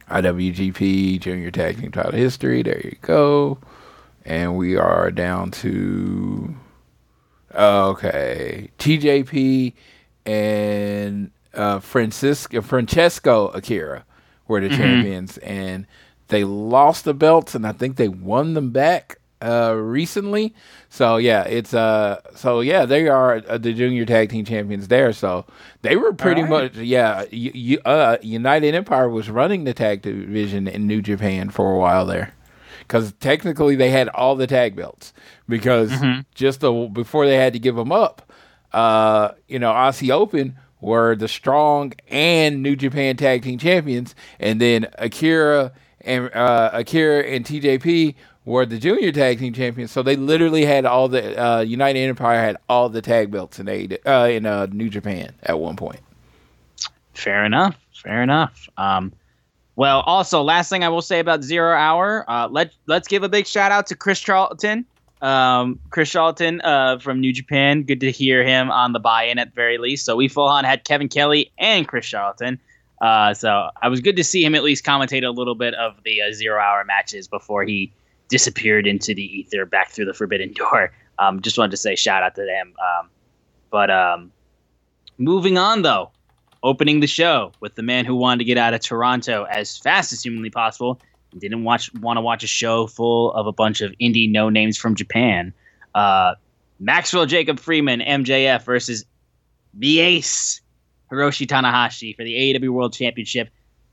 IWGP 0.09 1.19
junior 1.19 1.51
tag 1.51 1.79
team 1.79 1.91
title 1.91 2.11
history. 2.13 2.63
There 2.63 2.81
you 2.83 2.97
go. 3.01 3.59
And 4.25 4.57
we 4.57 4.75
are 4.75 5.11
down 5.11 5.51
to 5.51 6.55
Okay, 7.53 8.69
TJP 8.77 9.73
and 10.25 11.31
uh, 11.55 11.79
Francisco 11.79 12.61
Francesco 12.61 13.47
Akira 13.47 14.05
were 14.49 14.59
the 14.59 14.69
champions, 14.69 15.37
and 15.37 15.87
they 16.27 16.43
lost 16.43 17.05
the 17.05 17.13
belts, 17.13 17.55
and 17.55 17.65
I 17.65 17.71
think 17.71 17.95
they 17.95 18.09
won 18.09 18.55
them 18.55 18.71
back 18.71 19.19
uh, 19.41 19.73
recently. 19.77 20.53
So 20.89 21.15
yeah, 21.15 21.43
it's 21.43 21.73
uh, 21.73 22.19
so 22.35 22.59
yeah, 22.59 22.85
they 22.85 23.07
are 23.07 23.41
uh, 23.47 23.57
the 23.57 23.73
junior 23.73 24.05
tag 24.05 24.29
team 24.29 24.43
champions 24.43 24.89
there. 24.89 25.13
So 25.13 25.45
they 25.81 25.95
were 25.95 26.13
pretty 26.13 26.43
much 26.43 26.75
yeah. 26.75 27.23
You, 27.31 27.51
you, 27.53 27.79
uh, 27.85 28.17
United 28.21 28.75
Empire 28.75 29.07
was 29.07 29.29
running 29.29 29.63
the 29.63 29.73
tag 29.73 30.01
division 30.01 30.67
in 30.67 30.87
New 30.87 31.01
Japan 31.01 31.49
for 31.49 31.73
a 31.73 31.77
while 31.77 32.05
there 32.05 32.33
because 32.79 33.13
technically 33.19 33.75
they 33.75 33.91
had 33.91 34.09
all 34.09 34.35
the 34.35 34.47
tag 34.47 34.75
belts 34.75 35.13
because 35.47 35.93
just 36.33 36.61
the, 36.61 36.89
before 36.91 37.27
they 37.27 37.35
had 37.35 37.53
to 37.53 37.59
give 37.59 37.75
them 37.75 37.91
up, 37.91 38.31
uh, 38.73 39.31
you 39.47 39.59
know, 39.59 39.71
Aussie 39.71 40.09
Open 40.09 40.57
were 40.81 41.15
the 41.15 41.27
strong 41.27 41.93
and 42.07 42.63
New 42.63 42.75
Japan 42.75 43.17
Tag 43.17 43.43
Team 43.43 43.59
Champions, 43.59 44.15
and 44.39 44.59
then 44.61 44.87
Akira 44.97 45.71
and 46.01 46.33
uh, 46.33 46.71
Akira 46.73 47.23
and 47.23 47.45
TJP 47.45 48.15
were 48.45 48.65
the 48.65 48.79
Junior 48.79 49.11
Tag 49.11 49.39
Team 49.39 49.53
Champions. 49.53 49.91
So 49.91 50.01
they 50.01 50.15
literally 50.15 50.65
had 50.65 50.85
all 50.85 51.07
the 51.07 51.41
uh, 51.41 51.59
United 51.61 51.99
Empire 51.99 52.39
had 52.39 52.57
all 52.67 52.89
the 52.89 53.01
tag 53.01 53.31
belts 53.31 53.59
in 53.59 53.67
A 53.69 53.87
uh, 54.05 54.27
in 54.27 54.45
uh, 54.45 54.67
New 54.71 54.89
Japan 54.89 55.33
at 55.43 55.59
one 55.59 55.75
point. 55.75 55.99
Fair 57.13 57.45
enough. 57.45 57.75
Fair 57.93 58.23
enough. 58.23 58.69
Um, 58.77 59.11
well, 59.75 60.01
also, 60.01 60.41
last 60.41 60.69
thing 60.69 60.83
I 60.83 60.89
will 60.89 61.01
say 61.01 61.19
about 61.19 61.43
Zero 61.43 61.73
Hour, 61.73 62.25
uh, 62.29 62.47
let 62.49 62.73
let's 62.85 63.07
give 63.07 63.23
a 63.23 63.29
big 63.29 63.45
shout 63.47 63.71
out 63.71 63.87
to 63.87 63.95
Chris 63.95 64.19
Charlton. 64.19 64.85
Um, 65.21 65.79
Chris 65.89 66.09
Charlton 66.09 66.61
uh, 66.61 66.99
from 66.99 67.19
New 67.19 67.33
Japan. 67.33 67.83
Good 67.83 67.99
to 68.01 68.11
hear 68.11 68.43
him 68.43 68.71
on 68.71 68.93
the 68.93 68.99
buy-in 68.99 69.37
at 69.37 69.49
the 69.49 69.55
very 69.55 69.77
least. 69.77 70.05
So 70.05 70.15
we 70.15 70.27
full 70.27 70.47
on 70.47 70.63
had 70.63 70.85
Kevin 70.85 71.09
Kelly 71.09 71.51
and 71.57 71.87
Chris 71.87 72.05
Charlton. 72.05 72.59
Uh, 73.01 73.33
so 73.33 73.69
I 73.81 73.87
was 73.87 74.01
good 74.01 74.15
to 74.17 74.23
see 74.23 74.43
him 74.43 74.55
at 74.55 74.63
least 74.63 74.85
commentate 74.85 75.25
a 75.25 75.31
little 75.31 75.55
bit 75.55 75.73
of 75.75 76.03
the 76.03 76.21
uh, 76.21 76.33
Zero 76.33 76.59
Hour 76.61 76.83
matches 76.85 77.27
before 77.27 77.63
he 77.63 77.91
disappeared 78.29 78.87
into 78.87 79.13
the 79.13 79.23
ether 79.23 79.65
back 79.65 79.89
through 79.89 80.05
the 80.05 80.13
Forbidden 80.13 80.53
Door. 80.53 80.93
Um, 81.19 81.41
just 81.41 81.57
wanted 81.57 81.71
to 81.71 81.77
say 81.77 81.97
shout 81.97 82.23
out 82.23 82.35
to 82.35 82.45
them. 82.45 82.73
Um, 82.79 83.09
but 83.69 83.89
um, 83.89 84.31
moving 85.17 85.57
on 85.57 85.81
though, 85.81 86.11
opening 86.63 87.01
the 87.01 87.07
show 87.07 87.51
with 87.59 87.75
the 87.75 87.83
man 87.83 88.05
who 88.05 88.15
wanted 88.15 88.37
to 88.37 88.45
get 88.45 88.57
out 88.57 88.73
of 88.73 88.79
Toronto 88.79 89.43
as 89.43 89.77
fast 89.77 90.13
as 90.13 90.23
humanly 90.23 90.49
possible 90.49 91.01
didn't 91.37 91.63
watch 91.63 91.93
want 91.95 92.17
to 92.17 92.21
watch 92.21 92.43
a 92.43 92.47
show 92.47 92.87
full 92.87 93.31
of 93.33 93.47
a 93.47 93.51
bunch 93.51 93.81
of 93.81 93.91
indie 94.01 94.29
no 94.29 94.49
names 94.49 94.77
from 94.77 94.95
Japan. 94.95 95.53
Uh, 95.93 96.35
Maxwell 96.79 97.25
Jacob 97.25 97.59
Friedman, 97.59 97.99
MJF 97.99 98.63
versus 98.63 99.05
the 99.73 99.99
Ace 99.99 100.61
Hiroshi 101.11 101.45
Tanahashi 101.45 102.15
for 102.15 102.23
the 102.23 102.33
AEW 102.33 102.69
World 102.69 102.93
Championship. 102.93 103.49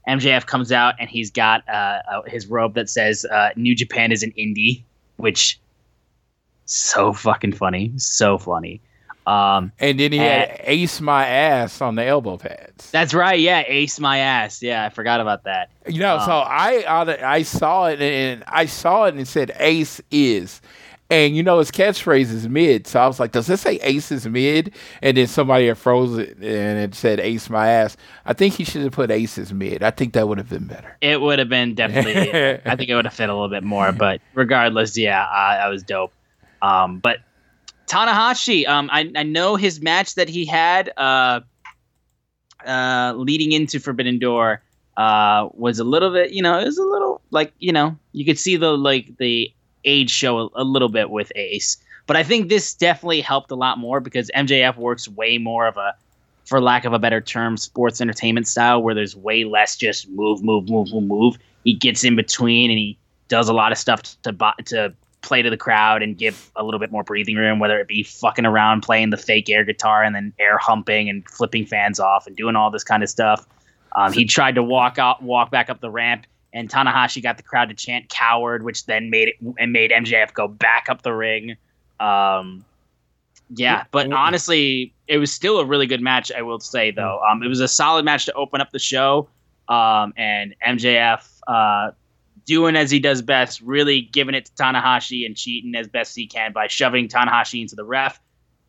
MJF 0.09 0.47
comes 0.47 0.70
out 0.70 0.95
and 1.01 1.11
he's 1.11 1.30
got 1.30 1.68
uh, 1.68 2.22
his 2.26 2.47
robe 2.47 2.74
that 2.74 2.89
says 2.89 3.24
uh, 3.24 3.51
New 3.57 3.74
Japan 3.74 4.12
is 4.12 4.22
an 4.22 4.32
indie, 4.39 4.82
which 5.16 5.59
so 6.64 7.12
fucking 7.12 7.53
funny, 7.53 7.93
so 7.97 8.39
funny. 8.39 8.80
Um, 9.27 9.72
And 9.81 9.99
then 9.99 10.12
he 10.12 10.18
And- 10.20 10.51
had 10.51 10.61
Ace 10.64 11.01
My 11.01 11.27
Ass 11.27 11.81
on 11.81 11.97
the 11.97 12.05
elbow 12.05 12.37
pads. 12.37 12.91
that's 12.93 13.12
right. 13.12 13.39
Yeah, 13.41 13.64
ace 13.66 13.99
my 13.99 14.18
ass. 14.18 14.62
Yeah, 14.62 14.85
I 14.85 14.89
forgot 14.91 15.20
about 15.20 15.45
that. 15.45 15.68
You 15.87 15.99
know, 16.01 16.18
so 16.24 16.31
I 16.33 16.85
I 16.89 17.35
I 17.39 17.43
saw 17.43 17.87
it 17.87 18.01
and 18.01 18.45
I 18.47 18.66
saw 18.66 19.05
it 19.07 19.11
and 19.14 19.20
it 19.20 19.27
said 19.29 19.51
Ace 19.59 20.01
is. 20.11 20.61
And 21.09 21.37
you 21.37 21.45
know 21.45 21.61
his 21.61 21.70
catchphrase 21.70 22.33
is 22.33 22.49
mid, 22.49 22.89
so 22.89 22.99
I 23.01 23.07
was 23.07 23.20
like, 23.20 23.31
"Does 23.31 23.47
this 23.47 23.61
say 23.61 23.77
Ace 23.83 24.11
is 24.11 24.27
mid?" 24.27 24.72
And 25.01 25.16
then 25.16 25.29
somebody 25.29 25.68
had 25.68 25.79
froze 25.79 26.18
it 26.18 26.37
and 26.39 26.79
it 26.81 26.97
said 26.97 27.20
"Ace 27.20 27.49
my 27.49 27.68
ass." 27.68 27.97
I 28.24 28.33
think 28.33 28.55
he 28.55 28.64
should 28.64 28.83
have 28.83 28.91
put 28.93 29.12
"Ace 29.12 29.39
is 29.39 29.53
mid." 29.53 29.85
I 29.85 29.91
think 29.93 30.14
that 30.14 30.27
would 30.27 30.39
have 30.39 30.49
been 30.49 30.66
better. 30.66 30.97
It 31.01 31.20
would 31.20 31.39
have 31.39 31.49
been 31.49 31.74
definitely. 31.77 32.61
I 32.66 32.74
think 32.74 32.91
it 32.91 32.95
would 32.97 33.05
have 33.05 33.14
fit 33.14 33.29
a 33.29 33.33
little 33.33 33.49
bit 33.49 33.62
more, 33.62 33.93
but 34.05 34.20
regardless, 34.35 34.99
yeah, 34.99 35.24
I, 35.29 35.57
that 35.59 35.68
was 35.68 35.85
dope. 35.85 36.12
Um, 36.61 36.99
but 36.99 37.18
Tanahashi, 37.87 38.66
um, 38.66 38.89
I 38.93 39.11
I 39.14 39.22
know 39.22 39.57
his 39.57 39.80
match 39.80 40.14
that 40.16 40.28
he 40.28 40.45
had 40.45 40.93
uh, 40.97 41.41
uh, 42.66 43.14
leading 43.16 43.53
into 43.53 43.78
Forbidden 43.78 44.18
Door 44.18 44.62
uh, 44.97 45.49
was 45.53 45.78
a 45.78 45.84
little 45.84 46.12
bit, 46.12 46.30
you 46.32 46.43
know, 46.43 46.59
it 46.59 46.64
was 46.64 46.78
a 46.78 46.84
little 46.84 47.20
like 47.30 47.53
you 47.59 47.72
know 47.72 47.97
you 48.12 48.24
could 48.24 48.39
see 48.39 48.57
the 48.57 48.76
like 48.76 49.16
the 49.18 49.53
age 49.84 50.11
show 50.11 50.39
a, 50.39 50.49
a 50.57 50.64
little 50.64 50.89
bit 50.89 51.11
with 51.11 51.30
Ace, 51.37 51.76
but 52.07 52.16
I 52.16 52.22
think 52.22 52.49
this 52.49 52.74
definitely 52.74 53.20
helped 53.20 53.51
a 53.51 53.57
lot 53.57 53.78
more 53.78 54.01
because 54.01 54.30
MJF 54.34 54.76
works 54.76 55.09
way 55.09 55.39
more 55.39 55.66
of 55.66 55.76
a 55.76 55.95
for 56.45 56.61
lack 56.61 56.84
of 56.84 56.93
a 56.93 56.99
better 56.99 57.20
term, 57.20 57.57
sports 57.57 58.01
entertainment 58.01 58.47
style 58.47 58.80
where 58.80 58.95
there's 58.95 59.16
way 59.16 59.45
less 59.45 59.76
just 59.76 60.09
move, 60.11 60.43
move, 60.43 60.68
move, 60.68 60.93
move, 60.93 61.05
move. 61.05 61.39
He 61.64 61.74
gets 61.74 62.05
in 62.05 62.14
between 62.14 62.70
and 62.70 62.78
he 62.78 62.97
does 63.28 63.49
a 63.49 63.53
lot 63.53 63.72
of 63.72 63.78
stuff 63.78 64.03
to 64.22 64.32
to 64.66 64.95
play 65.27 65.43
to 65.43 65.51
the 65.51 65.57
crowd 65.57 66.03
and 66.03 66.16
give 66.16 66.51
a 66.57 66.64
little 66.64 66.81
bit 66.81 66.91
more 66.91 67.03
breathing 67.03 67.37
room, 67.37 67.59
whether 67.59 67.79
it 67.79 67.89
be 67.89 68.03
fucking 68.03 68.47
around 68.47 68.83
playing 68.83 69.11
the 69.11 69.16
fake 69.16 69.51
air 69.51 69.64
guitar 69.64 70.03
and 70.03 70.14
then 70.14 70.33
air 70.39 70.57
humping 70.57 71.09
and 71.09 71.29
flipping 71.29 71.66
fans 71.66 72.01
off 72.01 72.27
and 72.27 72.37
doing 72.37 72.57
all 72.57 72.70
this 72.70 72.85
kind 72.85 73.03
of 73.03 73.11
stuff. 73.11 73.47
Um, 73.95 74.12
he 74.12 74.24
tried 74.24 74.55
to 74.55 74.62
walk 74.62 74.99
out, 74.99 75.22
walk 75.22 75.51
back 75.51 75.68
up 75.68 75.81
the 75.81 75.91
ramp, 75.91 76.27
and 76.53 76.70
Tanahashi 76.70 77.22
got 77.22 77.37
the 77.37 77.43
crowd 77.43 77.68
to 77.68 77.74
chant 77.74 78.09
"coward," 78.09 78.62
which 78.62 78.87
then 78.87 79.11
made 79.11 79.29
it 79.29 79.35
and 79.59 79.72
made 79.72 79.91
MJF 79.91 80.33
go 80.33 80.49
back 80.49 80.87
up 80.89 81.03
the 81.03 81.12
ring. 81.12 81.57
Um, 81.99 82.64
yeah, 83.51 83.85
but 83.91 84.12
honestly, 84.12 84.93
it 85.09 85.18
was 85.18 85.33
still 85.33 85.59
a 85.61 85.64
really 85.64 85.87
good 85.87 86.01
match. 86.01 86.31
I 86.33 86.43
will 86.43 86.61
say 86.61 86.91
though, 86.91 87.20
um, 87.29 87.43
it 87.43 87.49
was 87.49 87.61
a 87.61 87.68
solid 87.68 88.05
match 88.05 88.27
to 88.27 88.33
open 88.35 88.61
up 88.61 88.70
the 88.70 88.79
show, 88.79 89.29
um, 89.68 90.12
and 90.16 90.55
MJF 90.66 91.41
uh, 91.47 91.91
doing 92.47 92.76
as 92.76 92.90
he 92.90 92.99
does 92.99 93.20
best, 93.22 93.61
really 93.61 94.01
giving 94.01 94.34
it 94.34 94.47
to 94.47 94.53
Tanahashi 94.53 95.26
and 95.26 95.36
cheating 95.36 95.74
as 95.74 95.88
best 95.88 96.16
he 96.16 96.26
can 96.26 96.53
by 96.53 96.68
shoving 96.68 97.09
Tanahashi 97.09 97.61
into 97.61 97.76
the 97.76 97.84
ref 97.84 98.18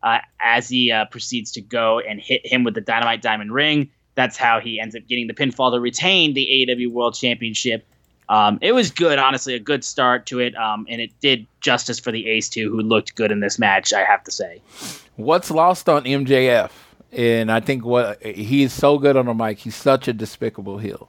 uh, 0.02 0.18
as 0.42 0.68
he 0.68 0.92
uh, 0.92 1.06
proceeds 1.06 1.52
to 1.52 1.60
go 1.60 2.00
and 2.00 2.20
hit 2.20 2.46
him 2.46 2.64
with 2.64 2.74
the 2.74 2.80
Dynamite 2.80 3.22
Diamond 3.22 3.52
Ring. 3.52 3.90
That's 4.14 4.36
how 4.36 4.60
he 4.60 4.80
ends 4.80 4.96
up 4.96 5.06
getting 5.08 5.28
the 5.28 5.34
pinfall 5.34 5.72
to 5.72 5.80
retain 5.80 6.34
the 6.34 6.66
AEW 6.68 6.90
World 6.92 7.14
Championship. 7.14 7.86
Um, 8.28 8.58
it 8.60 8.72
was 8.72 8.90
good, 8.90 9.18
honestly, 9.18 9.54
a 9.54 9.60
good 9.60 9.84
start 9.84 10.26
to 10.26 10.40
it, 10.40 10.54
um, 10.56 10.86
and 10.90 11.00
it 11.00 11.12
did 11.20 11.46
justice 11.60 11.98
for 11.98 12.12
the 12.12 12.28
Ace 12.28 12.48
too, 12.48 12.70
who 12.70 12.82
looked 12.82 13.14
good 13.14 13.32
in 13.32 13.40
this 13.40 13.58
match. 13.58 13.92
I 13.92 14.04
have 14.04 14.22
to 14.24 14.30
say. 14.30 14.60
What's 15.16 15.50
lost 15.50 15.88
on 15.88 16.04
MJF, 16.04 16.70
and 17.12 17.50
I 17.50 17.60
think 17.60 17.86
what 17.86 18.22
he's 18.22 18.72
so 18.72 18.98
good 18.98 19.16
on 19.16 19.26
the 19.26 19.34
mic. 19.34 19.60
He's 19.60 19.76
such 19.76 20.08
a 20.08 20.12
despicable 20.12 20.78
heel, 20.78 21.08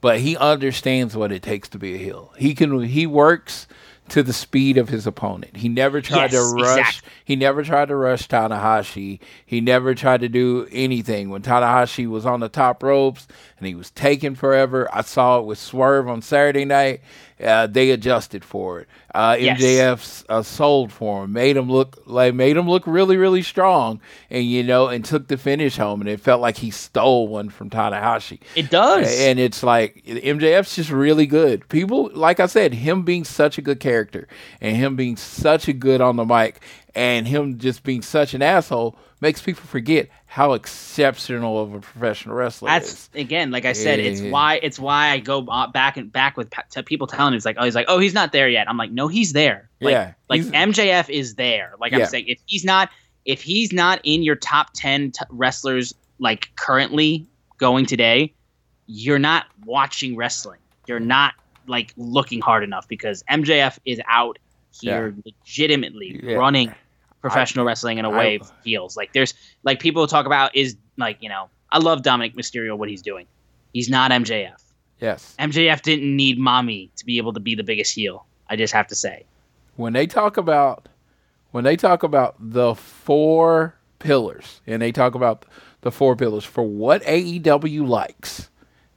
but 0.00 0.20
he 0.20 0.36
understands 0.36 1.16
what 1.16 1.32
it 1.32 1.42
takes 1.42 1.68
to 1.70 1.78
be 1.78 1.94
a 1.94 1.98
heel. 1.98 2.32
He 2.38 2.54
can 2.54 2.82
he 2.84 3.06
works 3.06 3.66
to 4.08 4.22
the 4.22 4.32
speed 4.32 4.78
of 4.78 4.88
his 4.88 5.06
opponent. 5.06 5.58
He 5.58 5.68
never 5.68 6.00
tried 6.00 6.32
Yes, 6.32 6.50
to 6.50 6.54
rush. 6.62 6.78
exactly. 6.78 7.10
He 7.26 7.36
never 7.36 7.62
tried 7.62 7.88
to 7.88 7.96
rush 7.96 8.26
Tanahashi. 8.26 9.20
He 9.44 9.60
never 9.60 9.94
tried 9.94 10.22
to 10.22 10.30
do 10.30 10.66
anything. 10.72 11.28
When 11.28 11.42
Tanahashi 11.42 12.08
was 12.08 12.24
on 12.24 12.40
the 12.40 12.48
top 12.48 12.82
ropes 12.82 13.28
and 13.58 13.66
he 13.66 13.74
was 13.74 13.90
taking 13.90 14.34
forever, 14.34 14.88
I 14.94 15.02
saw 15.02 15.40
it 15.40 15.44
with 15.44 15.58
Swerve 15.58 16.08
on 16.08 16.22
Saturday 16.22 16.64
night. 16.64 17.02
Uh, 17.42 17.66
they 17.66 17.90
adjusted 17.90 18.44
for 18.44 18.80
it. 18.80 18.88
Uh, 19.14 19.36
Yes. 19.38 19.60
MJF 19.60 20.24
uh, 20.28 20.42
sold 20.42 20.92
for 20.92 21.24
him, 21.24 21.32
made 21.32 21.56
him 21.56 21.70
look 21.70 22.02
like 22.06 22.34
made 22.34 22.56
him 22.56 22.68
look 22.68 22.86
really 22.86 23.16
really 23.16 23.42
strong, 23.42 24.00
and 24.30 24.44
you 24.44 24.62
know, 24.62 24.88
and 24.88 25.04
took 25.04 25.28
the 25.28 25.36
finish 25.36 25.76
home, 25.76 26.00
and 26.00 26.10
it 26.10 26.20
felt 26.20 26.40
like 26.40 26.56
he 26.58 26.70
stole 26.70 27.28
one 27.28 27.48
from 27.48 27.70
Tanahashi. 27.70 28.40
It 28.54 28.70
does. 28.70 29.08
And 29.20 29.38
it's 29.38 29.62
like 29.62 30.02
MJF's 30.06 30.76
just 30.76 30.90
really 30.90 31.26
good. 31.26 31.68
People, 31.68 32.10
like 32.14 32.40
I 32.40 32.46
said, 32.46 32.74
him 32.74 33.02
being 33.02 33.24
such 33.24 33.58
a 33.58 33.62
good 33.62 33.80
character 33.80 34.28
and 34.60 34.76
him 34.76 34.96
being 34.96 35.16
such 35.16 35.68
a 35.68 35.72
good 35.72 36.00
on 36.00 36.16
the 36.16 36.24
mic 36.24 36.60
and 36.94 37.26
him 37.28 37.58
just 37.58 37.82
being 37.84 38.02
such 38.02 38.34
an 38.34 38.42
asshole 38.42 38.96
makes 39.20 39.40
people 39.42 39.64
forget 39.64 40.08
how 40.26 40.52
exceptional 40.52 41.60
of 41.60 41.74
a 41.74 41.80
professional 41.80 42.34
wrestler 42.34 42.68
That's 42.68 42.92
is. 42.92 43.10
again, 43.14 43.50
like 43.50 43.64
I 43.64 43.72
said, 43.72 43.98
it's 43.98 44.20
why 44.20 44.56
it's 44.62 44.78
why 44.78 45.10
I 45.10 45.18
go 45.18 45.46
uh, 45.46 45.66
back 45.66 45.96
and 45.96 46.12
back 46.12 46.36
with 46.36 46.52
to 46.70 46.82
people 46.82 47.06
telling 47.06 47.32
me 47.32 47.36
it's 47.36 47.46
like, 47.46 47.56
oh, 47.58 47.64
he's 47.64 47.74
like, 47.74 47.86
oh, 47.88 47.98
he's 47.98 48.14
not 48.14 48.32
there 48.32 48.48
yet. 48.48 48.68
I'm 48.68 48.76
like, 48.76 48.90
no, 48.92 49.08
he's 49.08 49.32
there. 49.32 49.68
Like, 49.80 49.92
Yeah, 49.92 50.12
like 50.28 50.42
MJF 50.42 51.08
is 51.08 51.34
there. 51.34 51.74
Like 51.80 51.92
I'm 51.92 52.06
saying, 52.06 52.26
if 52.28 52.38
he's 52.46 52.64
not, 52.64 52.90
if 53.24 53.42
he's 53.42 53.72
not 53.72 54.00
in 54.04 54.22
your 54.22 54.36
top 54.36 54.68
ten 54.74 55.10
t- 55.12 55.24
wrestlers, 55.30 55.94
like 56.18 56.50
currently 56.56 57.26
going 57.58 57.86
today, 57.86 58.32
you're 58.86 59.18
not 59.18 59.46
watching 59.64 60.16
wrestling. 60.16 60.60
You're 60.86 61.00
not 61.00 61.34
like 61.66 61.92
looking 61.96 62.40
hard 62.40 62.64
enough 62.64 62.88
because 62.88 63.22
MJF 63.30 63.78
is 63.84 64.00
out 64.08 64.38
here 64.80 65.14
legitimately 65.24 66.20
Yeah. 66.22 66.34
running 66.36 66.74
professional 67.20 67.64
wrestling 67.64 67.98
in 67.98 68.04
a 68.04 68.10
way 68.10 68.36
of 68.36 68.50
heels. 68.64 68.96
Like 68.96 69.12
there's 69.12 69.34
like 69.64 69.80
people 69.80 70.06
talk 70.06 70.26
about 70.26 70.54
is 70.54 70.76
like 70.96 71.18
you 71.20 71.28
know 71.28 71.48
I 71.70 71.78
love 71.78 72.02
Dominik 72.02 72.34
Mysterio 72.34 72.76
what 72.76 72.88
he's 72.88 73.02
doing. 73.02 73.26
He's 73.72 73.88
not 73.88 74.10
MJF. 74.10 74.62
Yes. 75.00 75.34
MJF 75.38 75.82
didn't 75.82 76.16
need 76.16 76.38
mommy 76.38 76.90
to 76.96 77.04
be 77.04 77.18
able 77.18 77.32
to 77.34 77.40
be 77.40 77.54
the 77.54 77.62
biggest 77.62 77.94
heel. 77.94 78.26
I 78.50 78.56
just 78.56 78.72
have 78.72 78.86
to 78.88 78.94
say. 78.94 79.24
when 79.76 79.92
they 79.92 80.06
talk 80.06 80.36
about 80.36 80.88
when 81.50 81.64
they 81.64 81.76
talk 81.76 82.02
about 82.02 82.34
the 82.40 82.74
four 82.74 83.74
pillars 83.98 84.60
and 84.66 84.80
they 84.82 84.92
talk 84.92 85.14
about 85.14 85.44
the 85.82 85.90
four 85.90 86.16
pillars 86.16 86.44
for 86.44 86.62
what 86.62 87.02
AEW 87.04 87.86
likes, 87.86 88.48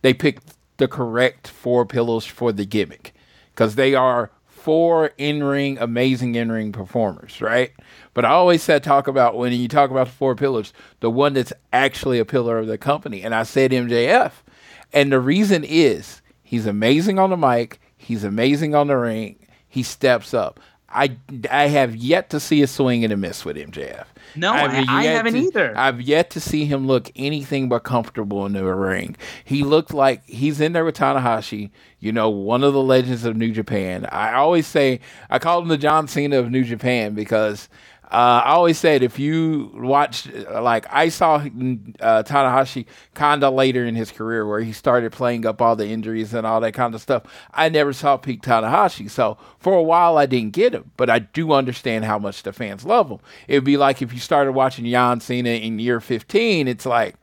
they 0.01 0.13
pick 0.13 0.39
the 0.77 0.87
correct 0.87 1.47
four 1.47 1.85
pillars 1.85 2.25
for 2.25 2.51
the 2.51 2.65
gimmick 2.65 3.13
because 3.53 3.75
they 3.75 3.93
are 3.93 4.31
four 4.61 5.11
in-ring 5.17 5.79
amazing 5.79 6.35
in-ring 6.35 6.71
performers, 6.71 7.41
right? 7.41 7.71
But 8.13 8.25
I 8.25 8.29
always 8.29 8.61
said 8.61 8.83
talk 8.83 9.07
about 9.07 9.35
when 9.35 9.51
you 9.53 9.67
talk 9.67 9.89
about 9.89 10.07
the 10.07 10.13
four 10.13 10.35
pillars, 10.35 10.71
the 10.99 11.09
one 11.09 11.33
that's 11.33 11.53
actually 11.73 12.19
a 12.19 12.25
pillar 12.25 12.59
of 12.59 12.67
the 12.67 12.77
company, 12.77 13.23
and 13.23 13.33
I 13.33 13.43
said 13.43 13.71
MJF. 13.71 14.31
And 14.93 15.11
the 15.11 15.19
reason 15.19 15.63
is 15.63 16.21
he's 16.43 16.67
amazing 16.67 17.17
on 17.17 17.31
the 17.31 17.37
mic, 17.37 17.79
he's 17.97 18.23
amazing 18.23 18.75
on 18.75 18.87
the 18.87 18.97
ring, 18.97 19.47
he 19.67 19.81
steps 19.81 20.33
up. 20.33 20.59
I, 20.93 21.15
I 21.49 21.67
have 21.67 21.95
yet 21.95 22.29
to 22.31 22.39
see 22.39 22.61
a 22.61 22.67
swing 22.67 23.03
and 23.03 23.11
a 23.13 23.17
miss 23.17 23.45
with 23.45 23.55
MJF. 23.57 24.05
No, 24.35 24.53
I've 24.53 24.87
I, 24.89 24.99
I 24.99 25.03
haven't 25.05 25.33
to- 25.33 25.39
either. 25.39 25.77
I've 25.77 26.01
yet 26.01 26.29
to 26.31 26.39
see 26.39 26.65
him 26.65 26.87
look 26.87 27.11
anything 27.15 27.67
but 27.69 27.79
comfortable 27.83 28.45
in 28.45 28.53
the 28.53 28.63
ring. 28.63 29.15
He 29.43 29.63
looked 29.63 29.93
like 29.93 30.23
he's 30.25 30.61
in 30.61 30.73
there 30.73 30.85
with 30.85 30.95
Tanahashi, 30.97 31.71
you 31.99 32.11
know, 32.11 32.29
one 32.29 32.63
of 32.63 32.73
the 32.73 32.81
legends 32.81 33.25
of 33.25 33.35
New 33.35 33.51
Japan. 33.51 34.05
I 34.11 34.33
always 34.33 34.67
say, 34.67 34.99
I 35.29 35.39
call 35.39 35.61
him 35.61 35.67
the 35.67 35.77
John 35.77 36.07
Cena 36.07 36.37
of 36.39 36.49
New 36.49 36.63
Japan 36.63 37.13
because 37.13 37.67
uh, 38.11 38.41
I 38.43 38.51
always 38.51 38.77
said 38.77 39.03
if 39.03 39.19
you 39.19 39.71
watch, 39.73 40.27
like, 40.49 40.85
I 40.89 41.07
saw 41.07 41.35
uh, 41.35 41.41
Tanahashi 42.23 42.85
kind 43.13 43.41
of 43.41 43.53
later 43.53 43.85
in 43.85 43.95
his 43.95 44.11
career 44.11 44.45
where 44.45 44.59
he 44.59 44.73
started 44.73 45.13
playing 45.13 45.45
up 45.45 45.61
all 45.61 45.77
the 45.77 45.87
injuries 45.87 46.33
and 46.33 46.45
all 46.45 46.59
that 46.59 46.73
kind 46.73 46.93
of 46.93 47.01
stuff. 47.01 47.23
I 47.53 47.69
never 47.69 47.93
saw 47.93 48.17
peak 48.17 48.41
Tanahashi. 48.41 49.09
So 49.09 49.37
for 49.59 49.73
a 49.73 49.81
while, 49.81 50.17
I 50.17 50.25
didn't 50.25 50.51
get 50.51 50.75
him, 50.75 50.91
but 50.97 51.09
I 51.09 51.19
do 51.19 51.53
understand 51.53 52.03
how 52.03 52.19
much 52.19 52.43
the 52.43 52.51
fans 52.51 52.83
love 52.83 53.09
him. 53.09 53.19
It 53.47 53.55
would 53.55 53.63
be 53.63 53.77
like 53.77 54.01
if 54.01 54.11
you 54.11 54.19
started 54.19 54.51
watching 54.51 54.83
Jan 54.83 55.21
Cena 55.21 55.51
in 55.51 55.79
year 55.79 56.01
15, 56.01 56.67
it's 56.67 56.85
like, 56.85 57.15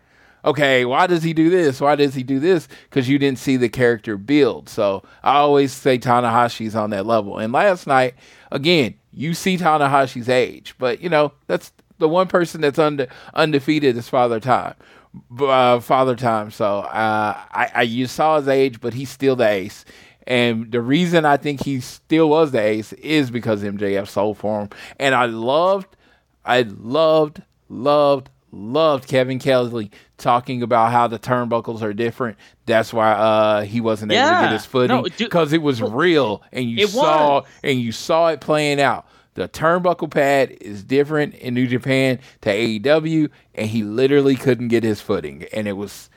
okay, 0.42 0.86
why 0.86 1.06
does 1.06 1.22
he 1.22 1.34
do 1.34 1.50
this? 1.50 1.82
Why 1.82 1.96
does 1.96 2.14
he 2.14 2.22
do 2.22 2.38
this? 2.38 2.66
Because 2.88 3.10
you 3.10 3.18
didn't 3.18 3.38
see 3.38 3.58
the 3.58 3.68
character 3.68 4.16
build. 4.16 4.70
So 4.70 5.02
I 5.22 5.36
always 5.36 5.72
say 5.72 5.98
Tanahashi's 5.98 6.74
on 6.74 6.90
that 6.90 7.04
level. 7.04 7.36
And 7.36 7.52
last 7.52 7.86
night, 7.86 8.14
again, 8.50 8.94
you 9.18 9.34
see 9.34 9.56
Tanahashi's 9.56 10.28
age, 10.28 10.76
but 10.78 11.00
you 11.00 11.08
know 11.08 11.32
that's 11.48 11.72
the 11.98 12.08
one 12.08 12.28
person 12.28 12.60
that's 12.60 12.78
unde- 12.78 13.08
undefeated 13.34 13.96
is 13.96 14.08
Father 14.08 14.38
Time. 14.38 14.74
Uh, 15.36 15.80
Father 15.80 16.14
Time. 16.14 16.52
So 16.52 16.78
uh, 16.78 17.36
I, 17.50 17.70
I 17.74 17.82
you 17.82 18.06
saw 18.06 18.38
his 18.38 18.46
age, 18.46 18.80
but 18.80 18.94
he's 18.94 19.10
still 19.10 19.34
the 19.34 19.48
ace. 19.48 19.84
And 20.28 20.70
the 20.70 20.80
reason 20.80 21.24
I 21.24 21.36
think 21.36 21.64
he 21.64 21.80
still 21.80 22.28
was 22.28 22.52
the 22.52 22.60
ace 22.60 22.92
is 22.92 23.28
because 23.30 23.64
MJF 23.64 24.06
sold 24.06 24.38
for 24.38 24.60
him. 24.60 24.68
And 25.00 25.16
I 25.16 25.24
loved, 25.24 25.96
I 26.44 26.62
loved, 26.62 27.42
loved, 27.68 28.30
loved 28.52 29.08
Kevin 29.08 29.40
Kelly 29.40 29.90
talking 30.18 30.62
about 30.62 30.92
how 30.92 31.06
the 31.06 31.18
turnbuckles 31.18 31.80
are 31.82 31.94
different. 31.94 32.36
That's 32.66 32.92
why 32.92 33.12
uh, 33.12 33.62
he 33.62 33.80
wasn't 33.80 34.12
able 34.12 34.22
to 34.36 34.42
get 34.42 34.52
his 34.52 34.66
footing 34.66 34.96
No, 34.96 35.06
because 35.16 35.52
it 35.52 35.62
was 35.62 35.80
real 35.80 36.42
and 36.52 36.66
you 36.68 36.78
saw 36.88 37.36
was. 37.40 37.46
and 37.64 37.80
you 37.80 37.92
saw 37.92 38.28
it 38.28 38.40
playing 38.40 38.80
out. 38.80 39.06
The 39.34 39.48
turnbuckle 39.48 40.10
pad 40.10 40.56
is 40.60 40.82
different 40.82 41.34
in 41.36 41.54
New 41.54 41.68
Japan 41.68 42.18
to 42.40 42.50
AEW, 42.50 43.30
and 43.54 43.68
he 43.68 43.84
literally 43.84 44.34
couldn't 44.34 44.66
get 44.68 44.82
his 44.82 45.00
footing. 45.00 45.44
And 45.52 45.68
it 45.68 45.74
was, 45.74 46.10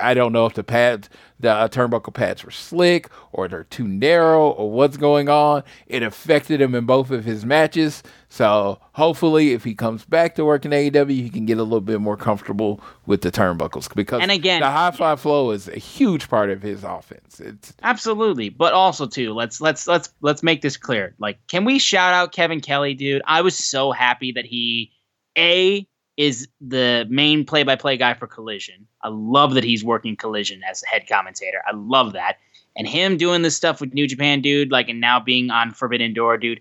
I 0.00 0.14
don't 0.14 0.32
know 0.32 0.46
if 0.46 0.54
the 0.54 0.64
pads, 0.64 1.10
the 1.38 1.50
uh, 1.50 1.68
turnbuckle 1.68 2.14
pads 2.14 2.42
were 2.42 2.50
slick 2.50 3.10
or 3.32 3.48
they're 3.48 3.64
too 3.64 3.86
narrow 3.86 4.48
or 4.48 4.70
what's 4.70 4.96
going 4.96 5.28
on. 5.28 5.62
It 5.86 6.02
affected 6.02 6.62
him 6.62 6.74
in 6.74 6.86
both 6.86 7.10
of 7.10 7.26
his 7.26 7.44
matches. 7.44 8.02
So 8.34 8.80
hopefully, 8.94 9.52
if 9.52 9.62
he 9.62 9.76
comes 9.76 10.04
back 10.04 10.34
to 10.34 10.44
work 10.44 10.64
in 10.64 10.72
AEW, 10.72 11.08
he 11.08 11.30
can 11.30 11.46
get 11.46 11.58
a 11.58 11.62
little 11.62 11.80
bit 11.80 12.00
more 12.00 12.16
comfortable 12.16 12.80
with 13.06 13.20
the 13.20 13.30
turnbuckles 13.30 13.94
because 13.94 14.20
And 14.22 14.32
again- 14.32 14.60
the 14.60 14.72
high 14.72 14.90
five 14.90 15.20
flow 15.20 15.52
is 15.52 15.68
a 15.68 15.78
huge 15.78 16.28
part 16.28 16.50
of 16.50 16.60
his 16.60 16.82
offense. 16.82 17.38
It's 17.38 17.72
Absolutely, 17.84 18.48
but 18.48 18.72
also 18.72 19.06
too, 19.06 19.34
let's 19.34 19.60
let's 19.60 19.86
let's 19.86 20.12
let's 20.20 20.42
make 20.42 20.62
this 20.62 20.76
clear. 20.76 21.14
Like, 21.20 21.38
can 21.46 21.64
we 21.64 21.78
shout 21.78 22.12
out 22.12 22.32
Kevin 22.32 22.60
Kelly, 22.60 22.94
dude? 22.94 23.22
I 23.24 23.40
was 23.40 23.56
so 23.56 23.92
happy 23.92 24.32
that 24.32 24.46
he 24.46 24.90
a 25.38 25.86
is 26.16 26.48
the 26.60 27.06
main 27.08 27.44
play-by-play 27.44 27.98
guy 27.98 28.14
for 28.14 28.26
Collision. 28.26 28.88
I 29.04 29.10
love 29.10 29.54
that 29.54 29.62
he's 29.62 29.84
working 29.84 30.16
Collision 30.16 30.60
as 30.68 30.82
a 30.82 30.86
head 30.88 31.06
commentator. 31.08 31.62
I 31.68 31.76
love 31.76 32.14
that, 32.14 32.38
and 32.76 32.88
him 32.88 33.16
doing 33.16 33.42
this 33.42 33.56
stuff 33.56 33.80
with 33.80 33.94
New 33.94 34.08
Japan, 34.08 34.40
dude. 34.40 34.72
Like, 34.72 34.88
and 34.88 35.00
now 35.00 35.20
being 35.20 35.50
on 35.50 35.70
Forbidden 35.70 36.14
Door, 36.14 36.38
dude. 36.38 36.60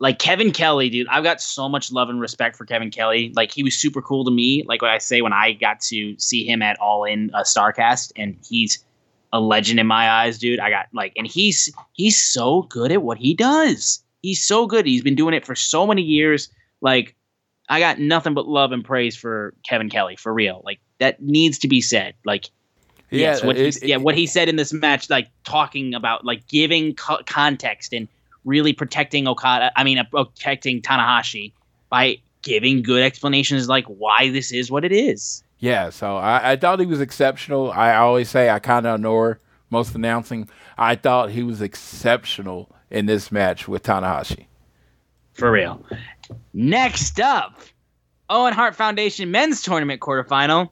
Like 0.00 0.18
Kevin 0.18 0.50
Kelly, 0.50 0.90
dude. 0.90 1.06
I've 1.08 1.24
got 1.24 1.40
so 1.40 1.68
much 1.68 1.92
love 1.92 2.08
and 2.08 2.20
respect 2.20 2.56
for 2.56 2.64
Kevin 2.66 2.90
Kelly. 2.90 3.32
Like, 3.34 3.52
he 3.52 3.62
was 3.62 3.76
super 3.76 4.02
cool 4.02 4.24
to 4.24 4.30
me. 4.30 4.64
Like 4.66 4.82
what 4.82 4.90
I 4.90 4.98
say 4.98 5.22
when 5.22 5.32
I 5.32 5.52
got 5.52 5.80
to 5.82 6.14
see 6.18 6.44
him 6.46 6.62
at 6.62 6.78
All 6.80 7.04
In 7.04 7.30
uh, 7.32 7.42
Starcast, 7.42 8.12
and 8.16 8.36
he's 8.48 8.84
a 9.32 9.40
legend 9.40 9.80
in 9.80 9.86
my 9.86 10.10
eyes, 10.10 10.38
dude. 10.38 10.60
I 10.60 10.70
got 10.70 10.86
like, 10.92 11.12
and 11.16 11.26
he's 11.26 11.72
he's 11.92 12.22
so 12.22 12.62
good 12.62 12.92
at 12.92 13.02
what 13.02 13.18
he 13.18 13.34
does. 13.34 14.02
He's 14.22 14.42
so 14.46 14.66
good. 14.66 14.84
He's 14.86 15.02
been 15.02 15.14
doing 15.14 15.34
it 15.34 15.44
for 15.46 15.54
so 15.54 15.86
many 15.86 16.02
years. 16.02 16.48
Like, 16.80 17.14
I 17.68 17.78
got 17.80 17.98
nothing 17.98 18.34
but 18.34 18.46
love 18.46 18.72
and 18.72 18.84
praise 18.84 19.16
for 19.16 19.54
Kevin 19.68 19.88
Kelly 19.90 20.16
for 20.16 20.32
real. 20.34 20.60
Like 20.64 20.80
that 20.98 21.22
needs 21.22 21.58
to 21.60 21.68
be 21.68 21.80
said. 21.80 22.14
Like, 22.24 22.50
yes, 23.10 23.42
what 23.42 23.56
it- 23.56 23.82
he, 23.82 23.88
yeah, 23.88 23.96
what 23.96 24.14
he 24.16 24.26
said 24.26 24.48
in 24.48 24.56
this 24.56 24.72
match, 24.72 25.08
like 25.08 25.28
talking 25.44 25.94
about 25.94 26.24
like 26.24 26.46
giving 26.48 26.94
co- 26.94 27.22
context 27.26 27.92
and 27.92 28.06
really 28.44 28.72
protecting 28.72 29.26
Okada. 29.26 29.72
I 29.76 29.84
mean, 29.84 29.98
uh, 29.98 30.04
protecting 30.04 30.82
Tanahashi 30.82 31.52
by 31.90 32.18
giving 32.42 32.82
good 32.82 33.02
explanations 33.02 33.68
like 33.68 33.86
why 33.86 34.30
this 34.30 34.52
is 34.52 34.70
what 34.70 34.84
it 34.84 34.92
is. 34.92 35.42
Yeah, 35.58 35.90
so 35.90 36.16
I, 36.16 36.52
I 36.52 36.56
thought 36.56 36.80
he 36.80 36.86
was 36.86 37.00
exceptional. 37.00 37.72
I 37.72 37.94
always 37.96 38.28
say 38.28 38.50
I 38.50 38.58
kind 38.58 38.86
of 38.86 38.96
ignore 38.96 39.40
most 39.70 39.94
announcing. 39.94 40.48
I 40.76 40.94
thought 40.94 41.30
he 41.30 41.42
was 41.42 41.62
exceptional 41.62 42.70
in 42.90 43.06
this 43.06 43.32
match 43.32 43.66
with 43.66 43.82
Tanahashi. 43.82 44.46
For 45.32 45.50
real. 45.50 45.84
Next 46.52 47.18
up, 47.18 47.58
Owen 48.30 48.52
Hart 48.52 48.76
Foundation 48.76 49.30
men's 49.30 49.62
tournament 49.62 50.00
quarterfinal. 50.00 50.70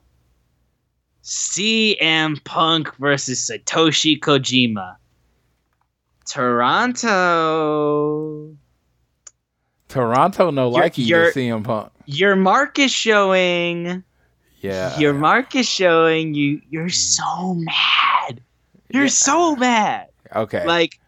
CM 1.23 2.43
Punk 2.43 2.95
versus 2.97 3.49
Satoshi 3.49 4.19
Kojima. 4.19 4.95
Toronto. 6.33 6.97
Toronto 9.87 10.49
no 10.49 10.69
like 10.69 10.97
you 10.97 11.15
CM 11.15 11.63
Punk. 11.63 11.91
Your 12.07 12.35
mark 12.35 12.79
is 12.79 12.91
showing. 12.91 14.03
Yeah. 14.59 14.97
Your 14.97 15.13
mark 15.13 15.55
is 15.55 15.67
showing 15.69 16.33
you. 16.33 16.59
You're 16.71 16.87
mm. 16.87 16.91
so 16.91 17.53
mad. 17.53 18.41
You're 18.89 19.03
Yeah. 19.03 19.09
so 19.09 19.55
mad. 19.55 20.07
okay. 20.35 20.65
Like, 20.65 20.99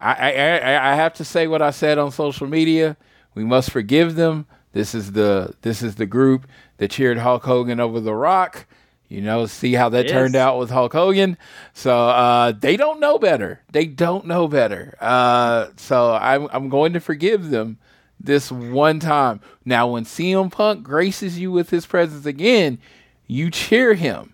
I, 0.00 0.14
I 0.14 0.58
I 0.58 0.92
I 0.92 0.94
have 0.96 1.14
to 1.14 1.24
say 1.24 1.46
what 1.46 1.62
I 1.62 1.70
said 1.70 1.98
on 1.98 2.10
social 2.10 2.48
media. 2.48 2.96
We 3.36 3.44
must 3.44 3.70
forgive 3.70 4.16
them. 4.16 4.46
This 4.72 4.96
is 4.96 5.12
the 5.12 5.54
this 5.62 5.80
is 5.80 5.94
the 5.94 6.06
group 6.06 6.48
that 6.78 6.90
cheered 6.90 7.18
Hulk 7.18 7.44
Hogan 7.44 7.78
over 7.78 8.00
The 8.00 8.14
Rock. 8.16 8.66
You 9.12 9.20
know, 9.20 9.44
see 9.44 9.74
how 9.74 9.90
that 9.90 10.06
Yes. 10.06 10.12
turned 10.12 10.36
out 10.36 10.58
with 10.58 10.70
Hulk 10.70 10.94
Hogan. 10.94 11.36
So 11.74 11.94
uh, 12.08 12.52
they 12.52 12.78
don't 12.78 12.98
know 12.98 13.18
better. 13.18 13.60
They 13.70 13.84
don't 13.84 14.26
know 14.26 14.48
better. 14.48 14.96
Uh, 15.00 15.66
so 15.76 16.14
I'm 16.14 16.48
I'm 16.50 16.70
going 16.70 16.94
to 16.94 17.00
forgive 17.00 17.50
them 17.50 17.76
this 18.18 18.50
one 18.50 19.00
time. 19.00 19.40
Now, 19.66 19.88
when 19.88 20.06
CM 20.06 20.50
Punk 20.50 20.82
graces 20.82 21.38
you 21.38 21.52
with 21.52 21.68
his 21.68 21.84
presence 21.84 22.24
again, 22.24 22.78
you 23.26 23.50
cheer 23.50 23.92
him. 23.92 24.32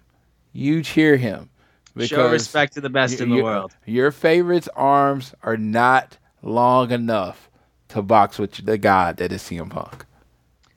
You 0.53 0.85
cheer 0.85 1.17
him. 1.17 1.51
show 1.99 2.31
respect 2.31 2.75
to 2.75 2.81
the 2.81 2.91
best 2.91 3.21
in 3.21 3.31
the 3.31 3.43
world. 3.43 3.75
Your 3.85 4.13
favorite's 4.13 4.69
arms 4.77 5.35
are 5.43 5.57
not 5.57 6.19
long 6.41 6.93
enough 6.93 7.51
to 7.89 8.01
box 8.01 8.39
with 8.39 8.65
the 8.65 8.79
god 8.79 9.17
that 9.17 9.33
is 9.33 9.43
CM 9.43 9.71
Punk. 9.71 10.07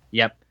Yep. 0.09 0.43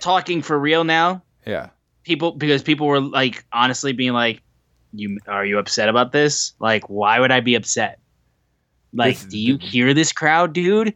Talking 0.00 0.42
for 0.42 0.58
real 0.58 0.84
now. 0.84 1.22
Yeah. 1.46 1.70
People 2.04 2.32
because 2.32 2.62
people 2.62 2.86
were 2.86 3.00
like 3.00 3.44
honestly 3.52 3.92
being 3.92 4.12
like 4.12 4.42
you 4.92 5.18
are 5.26 5.44
you 5.44 5.58
upset 5.58 5.88
about 5.88 6.12
this? 6.12 6.52
Like 6.58 6.88
why 6.88 7.20
would 7.20 7.30
i 7.30 7.40
be 7.40 7.54
upset? 7.54 7.98
Like 8.92 9.16
This- 9.16 9.24
do 9.24 9.38
you 9.38 9.58
hear 9.58 9.94
this 9.94 10.12
crowd 10.12 10.52
dude? 10.52 10.94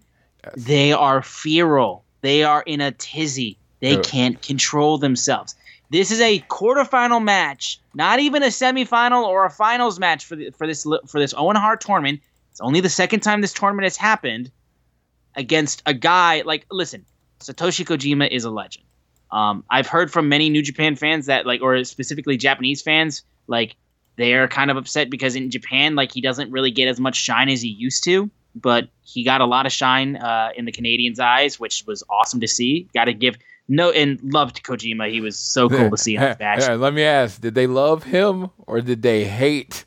They 0.57 0.92
are 0.92 1.22
feral. 1.22 2.05
They 2.20 2.44
are 2.44 2.62
in 2.62 2.80
a 2.80 2.92
tizzy. 2.92 3.57
They 3.80 3.96
can't 3.98 4.40
control 4.42 4.98
themselves. 4.98 5.55
This 5.90 6.11
is 6.11 6.20
a 6.20 6.40
quarterfinal 6.48 7.22
match 7.22 7.80
not 7.94 8.18
even 8.18 8.42
a 8.42 8.46
semifinal 8.46 9.24
or 9.24 9.44
a 9.44 9.50
finals 9.50 9.98
match 10.00 10.24
for 10.24 10.36
the, 10.36 10.50
for 10.50 10.66
this 10.66 10.84
for 11.07 11.20
this 11.20 11.32
owen 11.36 11.57
hart 11.57 11.80
tournament. 11.80 12.20
It's 12.50 12.61
only 12.61 12.80
the 12.80 12.88
second 12.88 13.20
time 13.20 13.40
this 13.40 13.52
tournament 13.52 13.84
has 13.84 13.96
happened 13.96 14.50
against 15.36 15.82
a 15.86 15.94
guy 15.94 16.42
like 16.44 16.66
listen 16.70 17.05
satoshi 17.40 17.84
kojima 17.84 18.28
is 18.30 18.44
a 18.44 18.50
legend 18.50 18.84
um, 19.35 19.64
I've 19.68 19.89
heard 19.89 20.12
from 20.12 20.28
many 20.28 20.49
New 20.49 20.62
Japan 20.62 20.95
fans 20.95 21.26
that 21.26 21.45
like, 21.45 21.61
or 21.61 21.82
specifically 21.82 22.37
Japanese 22.37 22.80
fans, 22.82 23.22
like 23.49 23.74
they're 24.16 24.47
kind 24.47 24.70
of 24.70 24.76
upset 24.76 25.11
because 25.11 25.35
in 25.35 25.51
Japan, 25.51 25.97
like 25.97 26.12
he 26.12 26.20
doesn't 26.20 26.53
really 26.53 26.70
get 26.70 26.87
as 26.87 27.01
much 27.01 27.16
shine 27.16 27.49
as 27.49 27.61
he 27.61 27.68
used 27.68 28.05
to. 28.05 28.30
But 28.55 28.89
he 29.03 29.24
got 29.24 29.41
a 29.41 29.47
lot 29.47 29.66
of 29.66 29.72
shine 29.72 30.14
uh, 30.14 30.51
in 30.57 30.64
the 30.64 30.70
Canadians' 30.70 31.18
eyes, 31.18 31.59
which 31.59 31.82
was 31.89 32.05
awesome 32.09 32.39
to 32.41 32.47
see. 32.47 32.89
Got 32.95 33.07
to 33.07 33.12
give 33.12 33.35
no 33.66 33.91
and 33.91 34.20
loved 34.22 34.62
Kojima. 34.62 35.11
He 35.11 35.20
was 35.20 35.37
so 35.37 35.68
cool 35.68 35.91
to 35.91 35.97
see 35.97 36.14
in 36.14 36.20
match. 36.39 36.68
Let 36.78 36.95
me 36.95 37.03
ask: 37.03 37.41
Did 37.41 37.57
they 37.57 37.66
love 37.66 38.05
him 38.05 38.51
or 38.59 38.80
did 38.80 39.03
they 39.03 39.24
hate 39.24 39.85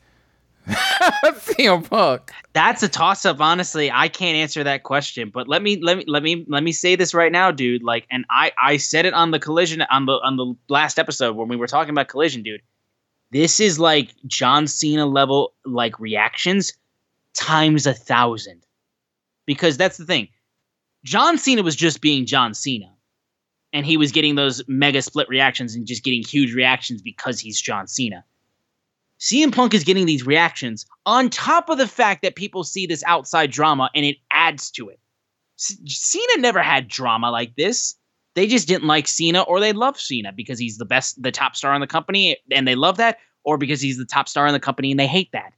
CM 1.47 1.89
Punk? 1.89 2.31
That's 2.53 2.83
a 2.83 2.89
toss 2.89 3.25
up, 3.25 3.39
honestly. 3.39 3.89
I 3.91 4.09
can't 4.09 4.35
answer 4.35 4.63
that 4.63 4.83
question. 4.83 5.31
But 5.33 5.47
let 5.47 5.61
me 5.61 5.79
let 5.81 5.97
me 5.97 6.03
let 6.07 6.23
me 6.23 6.45
let 6.47 6.63
me 6.63 6.71
say 6.71 6.95
this 6.95 7.13
right 7.13 7.31
now, 7.31 7.51
dude. 7.51 7.83
Like, 7.83 8.05
and 8.11 8.25
I 8.29 8.51
I 8.61 8.77
said 8.77 9.05
it 9.05 9.13
on 9.13 9.31
the 9.31 9.39
collision 9.39 9.81
on 9.83 10.05
the 10.05 10.13
on 10.13 10.35
the 10.35 10.55
last 10.67 10.99
episode 10.99 11.35
when 11.35 11.47
we 11.47 11.55
were 11.55 11.67
talking 11.67 11.91
about 11.91 12.09
collision, 12.09 12.43
dude. 12.43 12.61
This 13.31 13.59
is 13.59 13.79
like 13.79 14.09
John 14.25 14.67
Cena 14.67 15.05
level 15.05 15.53
like 15.65 15.99
reactions 15.99 16.73
times 17.33 17.87
a 17.87 17.93
thousand. 17.93 18.63
Because 19.45 19.77
that's 19.77 19.97
the 19.97 20.05
thing. 20.05 20.27
John 21.05 21.37
Cena 21.37 21.63
was 21.63 21.75
just 21.75 22.01
being 22.01 22.25
John 22.25 22.53
Cena. 22.53 22.93
And 23.73 23.85
he 23.85 23.97
was 23.97 24.11
getting 24.11 24.35
those 24.35 24.63
mega 24.67 25.01
split 25.01 25.29
reactions 25.29 25.75
and 25.75 25.85
just 25.85 26.03
getting 26.03 26.23
huge 26.23 26.53
reactions 26.53 27.01
because 27.01 27.39
he's 27.39 27.61
John 27.61 27.87
Cena. 27.87 28.23
CM 29.19 29.53
Punk 29.53 29.73
is 29.73 29.83
getting 29.83 30.05
these 30.05 30.25
reactions 30.25 30.85
on 31.05 31.29
top 31.29 31.69
of 31.69 31.77
the 31.77 31.87
fact 31.87 32.21
that 32.21 32.35
people 32.35 32.63
see 32.63 32.85
this 32.85 33.03
outside 33.05 33.51
drama 33.51 33.89
and 33.95 34.05
it 34.05 34.17
adds 34.31 34.69
to 34.71 34.89
it. 34.89 34.99
C- 35.55 35.77
Cena 35.87 36.41
never 36.41 36.61
had 36.61 36.87
drama 36.87 37.31
like 37.31 37.55
this. 37.55 37.95
They 38.35 38.45
just 38.45 38.67
didn't 38.67 38.87
like 38.87 39.07
Cena 39.07 39.41
or 39.41 39.59
they 39.59 39.73
love 39.73 39.99
Cena 39.99 40.31
because 40.31 40.59
he's 40.59 40.77
the 40.77 40.85
best, 40.85 41.21
the 41.21 41.31
top 41.31 41.55
star 41.55 41.73
in 41.73 41.81
the 41.81 41.87
company 41.87 42.37
and 42.51 42.67
they 42.67 42.75
love 42.75 42.97
that, 42.97 43.17
or 43.43 43.57
because 43.57 43.81
he's 43.81 43.97
the 43.97 44.05
top 44.05 44.29
star 44.29 44.45
in 44.45 44.53
the 44.53 44.59
company 44.59 44.91
and 44.91 44.99
they 44.99 45.07
hate 45.07 45.31
that. 45.33 45.53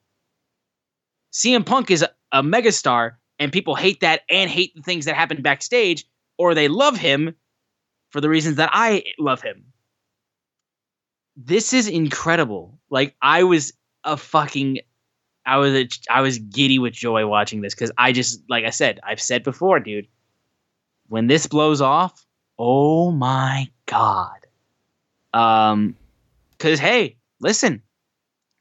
CM 1.33 1.65
Punk 1.65 1.91
is 1.91 2.01
a, 2.01 2.09
a 2.31 2.41
megastar 2.41 3.13
and 3.39 3.51
people 3.51 3.75
hate 3.75 3.99
that 3.99 4.21
and 4.29 4.49
hate 4.49 4.73
the 4.75 4.81
things 4.81 5.05
that 5.05 5.15
happen 5.15 5.41
backstage, 5.41 6.05
or 6.37 6.53
they 6.53 6.69
love 6.69 6.97
him 6.97 7.35
for 8.09 8.21
the 8.21 8.29
reasons 8.29 8.55
that 8.55 8.69
I 8.71 9.03
love 9.19 9.41
him 9.41 9.65
this 11.45 11.73
is 11.73 11.87
incredible. 11.87 12.77
Like 12.89 13.15
I 13.21 13.43
was 13.43 13.71
a 14.03 14.17
fucking 14.17 14.79
I 15.45 15.57
was 15.57 15.73
a, 15.73 15.87
I 16.09 16.21
was 16.21 16.37
giddy 16.37 16.79
with 16.79 16.93
joy 16.93 17.25
watching 17.25 17.61
this 17.61 17.73
cuz 17.73 17.91
I 17.97 18.11
just 18.11 18.41
like 18.49 18.65
I 18.65 18.71
said, 18.71 18.99
I've 19.03 19.21
said 19.21 19.43
before, 19.43 19.79
dude. 19.79 20.07
When 21.07 21.27
this 21.27 21.47
blows 21.47 21.81
off, 21.81 22.25
oh 22.57 23.11
my 23.11 23.69
god. 23.85 24.45
Um 25.33 25.95
cuz 26.57 26.79
hey, 26.79 27.17
listen. 27.39 27.81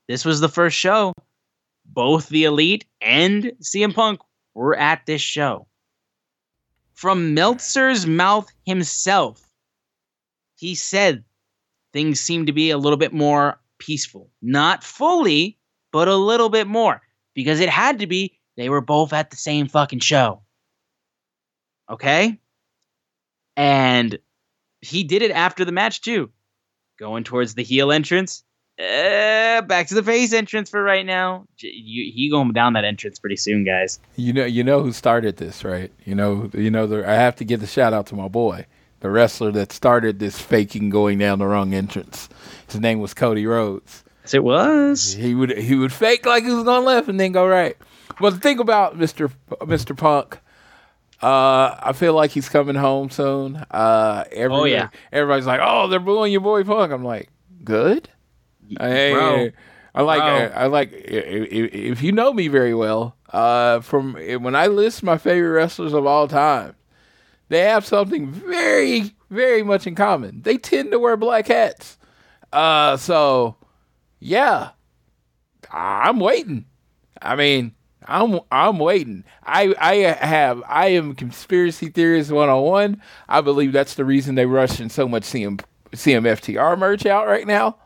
This 0.07 0.24
was 0.24 0.41
the 0.41 0.49
first 0.49 0.79
show. 0.79 1.12
Both 1.85 2.29
the 2.29 2.45
Elite 2.45 2.87
and 3.01 3.53
CM 3.61 3.95
Punk 3.95 4.20
were 4.55 4.76
at 4.76 5.05
this 5.05 5.20
show. 5.20 5.66
From 6.95 7.35
Meltzer's 7.35 8.07
mouth 8.07 8.49
himself, 8.64 9.43
he 10.55 10.74
said 10.74 11.24
things 11.99 12.20
seem 12.20 12.46
to 12.46 12.53
be 12.53 12.70
a 12.70 12.78
little 12.78 12.96
bit 12.96 13.12
more 13.12 13.61
peaceful. 13.78 14.30
Not 14.40 14.84
fully, 14.84 15.59
but 15.90 16.07
a 16.07 16.14
little 16.14 16.49
bit 16.49 16.68
more. 16.68 17.03
Because 17.34 17.59
it 17.59 17.68
had 17.68 17.99
to 17.99 18.07
be. 18.07 18.38
They 18.57 18.68
were 18.68 18.80
both 18.80 19.12
at 19.12 19.30
the 19.30 19.36
same 19.36 19.66
fucking 19.66 19.99
show. 19.99 20.42
Okay? 21.90 22.38
And 23.57 24.16
he 24.80 25.03
did 25.03 25.22
it 25.22 25.32
after 25.32 25.64
the 25.64 25.72
match 25.72 26.01
too. 26.01 26.30
Going 27.01 27.24
towards 27.24 27.55
the 27.55 27.64
heel 27.64 27.90
entrance. 27.90 28.44
Uh, 28.78 29.61
back 29.62 29.88
to 29.88 29.96
the 29.96 30.03
face 30.05 30.32
entrance 30.32 30.70
for 30.70 30.80
right 30.80 31.05
now. 31.05 31.49
You, 31.59 32.12
he 32.14 32.30
going 32.30 32.53
down 32.53 32.74
that 32.74 32.84
entrance 32.84 33.18
pretty 33.18 33.34
soon, 33.34 33.64
guys. 33.64 33.99
You 34.14 34.32
know, 34.32 34.44
you 34.44 34.62
know 34.62 34.84
who 34.84 34.92
started 34.92 35.38
this, 35.38 35.64
right? 35.64 35.90
You 36.05 36.14
know, 36.14 36.49
you 36.55 36.70
know. 36.70 36.86
The, 36.86 37.09
I 37.09 37.14
have 37.14 37.34
to 37.36 37.44
give 37.44 37.61
the 37.61 37.66
shout 37.66 37.92
out 37.92 38.07
to 38.07 38.14
my 38.14 38.28
boy, 38.28 38.66
the 39.01 39.11
wrestler 39.11 39.51
that 39.53 39.72
started 39.72 40.18
this 40.18 40.40
faking 40.40 40.90
going 40.90 41.18
down 41.18 41.38
the 41.38 41.46
wrong 41.46 41.74
entrance. 41.74 42.28
His 42.66 42.80
name 42.80 43.01
was 43.01 43.14
Cody 43.14 43.46
Rhodes. 43.46 44.05
Yes, 44.24 44.34
it 44.34 44.44
was. 44.44 45.14
He 45.14 45.34
would 45.34 45.57
he 45.57 45.74
would 45.74 45.92
fake 45.92 46.26
like 46.26 46.44
he 46.44 46.51
was 46.51 46.64
going 46.64 46.84
left 46.84 47.09
and 47.09 47.18
then 47.18 47.32
go 47.32 47.46
right. 47.46 47.76
Well, 48.20 48.30
the 48.32 48.38
thing 48.40 48.59
about 48.59 48.99
Mister 48.99 49.30
Mister 49.66 49.94
Punk, 49.94 50.38
uh, 51.22 51.76
I 51.80 51.92
feel 51.94 52.12
like 52.14 52.30
he's 52.32 52.49
coming 52.49 52.74
home 52.74 53.11
soon. 53.11 53.57
Uh, 53.70 54.24
every, 54.32 54.57
Oh, 54.57 54.64
yeah. 54.64 54.88
everybody's 55.12 55.46
like, 55.46 55.61
"Oh, 55.62 55.88
they're 55.88 56.01
booing 56.01 56.32
your 56.32 56.40
boy 56.40 56.64
Punk." 56.64 56.92
I'm 56.92 57.05
like, 57.05 57.28
"Good." 57.64 58.09
Hey, 58.78 59.12
Bro. 59.14 59.51
I 59.94 60.03
like. 60.03 60.22
I 60.22 60.66
like 60.66 60.92
if, 60.92 61.72
if 61.72 62.03
you 62.03 62.12
know 62.12 62.32
me 62.32 62.49
very 62.49 62.74
well, 62.74 63.16
uh, 63.32 63.80
from 63.80 64.14
when 64.14 64.55
I 64.55 64.66
list 64.66 65.03
my 65.03 65.16
favorite 65.16 65.51
wrestlers 65.53 65.94
of 65.94 66.05
all 66.07 66.28
time, 66.28 66.74
they 67.49 67.61
have 67.61 67.86
something 67.86 68.30
very 68.30 69.14
very 69.30 69.62
much 69.62 69.86
in 69.86 69.94
common. 69.94 70.42
They 70.42 70.57
tend 70.57 70.90
to 70.92 70.99
wear 70.99 71.16
black 71.16 71.49
hats. 71.49 71.99
Uh, 72.53 72.96
so 72.96 73.57
yeah, 74.20 74.70
I'm 75.70 76.18
waiting. 76.20 76.66
I 77.20 77.36
mean, 77.36 77.74
I'm 78.07 78.40
I'm 78.51 78.78
waiting. 78.78 79.24
I 79.44 79.74
I 79.78 79.94
have 80.24 80.62
I 80.66 80.88
am 80.88 81.14
conspiracy 81.14 81.88
theorist 81.88 82.30
101. 82.30 83.03
I 83.28 83.40
believe 83.40 83.72
that's 83.72 83.94
the 83.94 84.05
reason 84.05 84.34
they 84.34 84.46
rushing 84.46 84.88
so 84.88 85.07
much 85.09 85.24
CM 85.24 85.61
CMFTR 85.92 86.78
merch 86.78 87.07
out 87.07 87.26
right 87.26 87.46
now. 87.46 87.76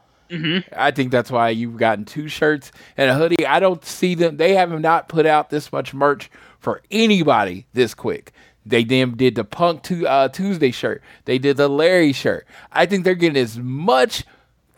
I 0.75 0.93
think 0.93 1.11
that's 1.13 1.31
why 1.31 1.51
you've 1.51 1.77
gotten 1.77 2.05
two 2.07 2.27
shirts 2.29 2.73
and 2.97 3.11
a 3.11 3.15
hoodie. 3.15 3.47
I 3.47 3.61
don't 3.61 3.85
see 3.85 4.15
them. 4.15 4.39
They 4.39 4.55
have 4.55 4.71
not 4.81 5.09
put 5.09 5.27
out 5.27 5.51
this 5.51 5.71
much 5.73 5.93
merch 5.93 6.31
for 6.59 6.81
anybody 6.91 7.67
this 7.75 7.93
quick. 7.93 8.33
They 8.65 8.85
then 8.85 9.17
did 9.17 9.35
the 9.35 9.45
Punk 9.45 9.91
uh, 9.91 10.29
Tuesday 10.29 10.71
shirt. 10.71 11.03
They 11.25 11.39
did 11.39 11.57
the 11.57 11.69
Larry 11.69 12.13
shirt. 12.13 12.47
I 12.71 12.87
think 12.87 13.05
they're 13.05 13.15
getting 13.15 13.41
as 13.43 13.59
much 13.59 14.25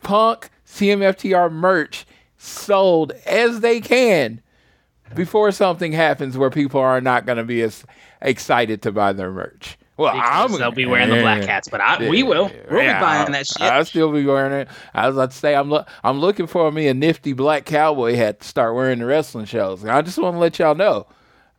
Punk 0.03 0.51
CMFTR 0.67 1.51
merch 1.53 2.07
sold 2.39 3.13
as 3.27 3.61
they 3.61 3.81
can 3.81 4.41
before 5.15 5.53
something 5.53 5.93
happens 5.93 6.37
where 6.37 6.51
people 6.51 6.81
are 6.81 7.01
not 7.01 7.27
going 7.27 7.39
to 7.39 7.45
be 7.45 7.63
as 7.63 7.85
excited 8.21 8.83
to 8.83 8.93
buy 8.93 9.13
their 9.13 9.31
merch. 9.31 9.79
Well, 9.97 10.13
Because 10.13 10.53
I'm 10.53 10.59
they'll 10.59 10.73
be 10.73 10.87
wearing 10.87 11.09
the 11.11 11.21
black 11.21 11.45
hats, 11.45 11.69
but 11.69 11.81
I, 11.81 12.09
we 12.09 12.25
will. 12.25 12.51
We'll 12.69 12.83
Yeah, 12.83 12.99
be 12.99 13.01
buying 13.01 13.31
that 13.33 13.47
shit. 13.47 13.63
I'll 13.63 13.85
still 13.85 14.11
be 14.13 14.25
wearing 14.25 14.53
it. 14.53 14.69
I 14.93 15.07
was 15.07 15.17
about 15.17 15.31
to 15.31 15.37
say 15.37 15.55
I'm 15.55 15.71
lo- 15.71 15.85
I'm 16.03 16.19
looking 16.19 16.49
for 16.49 16.73
me 16.73 16.89
a 16.89 16.95
nifty 16.95 17.33
black 17.33 17.65
cowboy 17.65 18.17
hat 18.17 18.41
to 18.41 18.49
start 18.49 18.75
wearing 18.75 18.99
the 18.99 19.07
wrestling 19.07 19.45
shows. 19.45 19.85
I 19.85 20.03
just 20.03 20.19
want 20.19 20.35
to 20.35 20.41
let 20.41 20.59
y'all 20.59 20.75
know, 20.75 21.07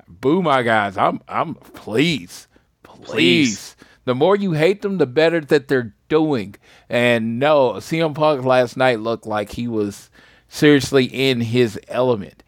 boo 0.07 0.41
my 0.41 0.63
guys. 0.63 0.97
I'm 0.97 1.21
I'm 1.27 1.55
please, 1.55 2.47
please. 2.83 3.05
Please. 3.05 3.75
The 4.05 4.15
more 4.15 4.35
you 4.35 4.51
hate 4.51 4.83
them, 4.83 4.99
the 4.99 5.07
better 5.07 5.41
that 5.41 5.67
they're 5.67 5.95
doing. 6.09 6.55
And 6.89 7.39
no, 7.39 7.73
CM 7.73 8.13
Punk 8.13 8.45
last 8.45 8.77
night 8.77 8.99
looked 8.99 9.25
like 9.25 9.51
he 9.51 9.67
was 9.67 10.11
seriously 10.47 11.05
in 11.05 11.41
his 11.41 11.79
element. 11.87 12.43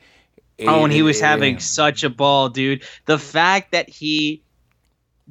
Oh, 0.59 0.85
and 0.85 0.93
he 0.93 1.03
was 1.03 1.19
having 1.19 1.59
such 1.59 2.03
a 2.03 2.09
ball, 2.09 2.49
dude. 2.49 2.83
The 3.05 3.19
fact 3.19 3.71
that 3.73 3.89
he 3.89 4.43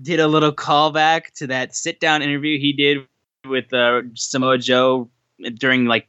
did 0.01 0.20
a 0.20 0.29
little 0.29 0.53
callback 0.53 1.33
to 1.37 1.49
that 1.49 1.74
sit 1.74 1.99
down 2.01 2.22
interview 2.22 2.59
he 2.59 2.72
did 2.72 2.99
with 3.49 3.72
uh, 3.72 4.03
Samoa 4.14 4.59
Joe 4.59 5.11
during 5.55 5.87
like 5.87 6.09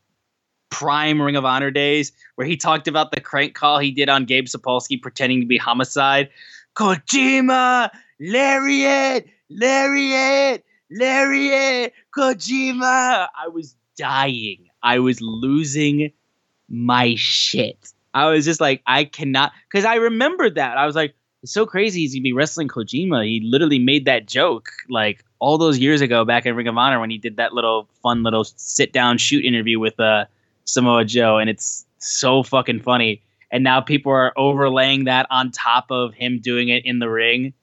prime 0.70 1.22
Ring 1.22 1.36
of 1.36 1.45
Honor 1.45 1.72
days, 1.72 2.11
where 2.36 2.47
he 2.47 2.57
talked 2.57 2.88
about 2.88 3.11
the 3.11 3.22
crank 3.22 3.53
call 3.53 3.80
he 3.80 3.91
did 3.91 4.09
on 4.09 4.26
Gabe 4.26 4.45
Sapolsky 4.45 5.01
pretending 5.01 5.41
to 5.41 5.47
be 5.47 5.57
homicide. 5.57 6.30
Kojima, 6.76 7.89
Lariat, 8.20 9.26
Lariat, 9.49 10.63
Lariat, 10.91 11.91
Kojima. 12.15 13.28
I 13.36 13.47
was 13.47 13.76
dying. 13.97 14.68
I 14.84 14.99
was 14.99 15.20
losing 15.22 16.11
my 16.70 17.15
shit. 17.18 17.93
I 18.13 18.30
was 18.30 18.45
just 18.45 18.61
like, 18.61 18.82
I 18.88 19.05
cannot, 19.05 19.51
because 19.70 19.86
I 19.86 19.95
remembered 19.95 20.55
that. 20.55 20.78
I 20.78 20.86
was 20.86 20.95
like, 20.95 21.13
it's 21.43 21.53
so 21.53 21.65
crazy 21.65 22.01
he's 22.01 22.13
gonna 22.13 22.24
be 22.24 22.34
wrestling 22.34 22.68
Kojima. 22.68 23.26
He 23.26 23.41
literally 23.43 23.80
made 23.80 24.05
that 24.05 24.26
joke 24.26 24.70
like 24.89 25.24
all 25.39 25.57
those 25.57 25.78
years 25.78 26.01
ago 26.01 26.26
back 26.26 26.45
in 26.45 26.55
Ring 26.55 26.68
of 26.68 26.78
Honor 26.78 26.99
when 26.99 27.09
he 27.09 27.18
did 27.18 27.38
that 27.38 27.53
little 27.53 27.88
fun 28.01 28.24
little 28.24 28.43
sit 28.43 28.91
down 28.91 29.18
shoot 29.18 29.45
interview 29.45 29.80
with 29.80 29.99
uh, 29.99 30.26
Samoa 30.68 31.05
Joe, 31.05 31.38
and 31.38 31.49
it's 31.49 31.86
so 31.97 32.43
fucking 32.43 32.82
funny. 32.82 33.22
And 33.51 33.63
now 33.63 33.82
people 33.82 34.11
are 34.11 34.38
overlaying 34.38 35.05
that 35.05 35.26
on 35.30 35.51
top 35.51 35.86
of 35.89 36.13
him 36.13 36.39
doing 36.39 36.70
it 36.70 36.86
in 36.86 36.99
the 36.99 37.09
ring. 37.09 37.53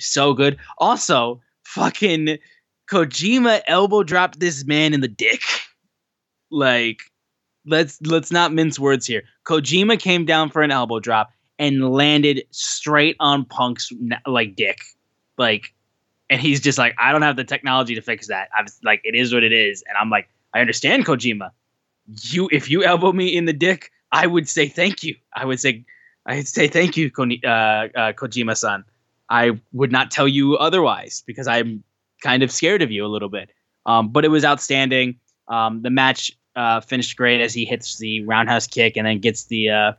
So 0.00 0.32
good. 0.32 0.56
Also, 0.78 1.40
fucking 1.64 2.38
Kojima 2.90 3.60
elbow 3.66 4.02
dropped 4.02 4.40
this 4.40 4.64
man 4.64 4.94
in 4.94 5.00
the 5.00 5.08
dick. 5.08 5.42
Like, 6.50 7.00
let's 7.66 8.00
let's 8.00 8.32
not 8.32 8.54
mince 8.54 8.78
words 8.78 9.06
here. 9.06 9.22
Kojima 9.44 10.00
came 10.00 10.24
down 10.24 10.50
for 10.50 10.62
an 10.62 10.70
elbow 10.70 10.98
drop 10.98 11.30
and 11.58 11.92
landed 11.92 12.44
straight 12.50 13.16
on 13.20 13.44
Punk's 13.44 13.92
like 14.26 14.56
dick, 14.56 14.78
like, 15.36 15.74
and 16.30 16.40
he's 16.40 16.60
just 16.60 16.78
like, 16.78 16.94
I 16.98 17.12
don't 17.12 17.22
have 17.22 17.36
the 17.36 17.44
technology 17.44 17.94
to 17.96 18.00
fix 18.00 18.28
that. 18.28 18.48
I'm 18.56 18.66
like, 18.82 19.02
it 19.04 19.14
is 19.14 19.34
what 19.34 19.44
it 19.44 19.52
is, 19.52 19.84
and 19.86 19.98
I'm 19.98 20.08
like, 20.08 20.30
I 20.54 20.60
understand 20.60 21.04
Kojima. 21.04 21.50
You, 22.22 22.48
if 22.52 22.70
you 22.70 22.84
elbow 22.84 23.12
me 23.12 23.36
in 23.36 23.44
the 23.44 23.52
dick, 23.52 23.90
I 24.12 24.26
would 24.26 24.48
say 24.48 24.68
thank 24.68 25.02
you. 25.02 25.16
I 25.34 25.44
would 25.44 25.60
say, 25.60 25.84
I'd 26.26 26.48
say 26.48 26.68
thank 26.68 26.96
you, 26.96 27.10
Koni- 27.10 27.42
uh, 27.44 27.48
uh, 27.48 28.12
Kojima-san. 28.12 28.84
I 29.30 29.60
would 29.72 29.92
not 29.92 30.10
tell 30.10 30.26
you 30.26 30.56
otherwise 30.56 31.22
because 31.26 31.46
I'm 31.46 31.82
kind 32.22 32.42
of 32.42 32.50
scared 32.50 32.82
of 32.82 32.90
you 32.90 33.04
a 33.04 33.08
little 33.08 33.28
bit. 33.28 33.50
Um, 33.86 34.08
but 34.08 34.24
it 34.24 34.28
was 34.28 34.44
outstanding. 34.44 35.18
Um, 35.48 35.82
the 35.82 35.90
match 35.90 36.32
uh, 36.56 36.80
finished 36.80 37.16
great 37.16 37.40
as 37.40 37.54
he 37.54 37.64
hits 37.64 37.98
the 37.98 38.24
roundhouse 38.24 38.66
kick 38.66 38.96
and 38.96 39.06
then 39.06 39.18
gets 39.20 39.44
the 39.44 39.70
uh, 39.70 39.92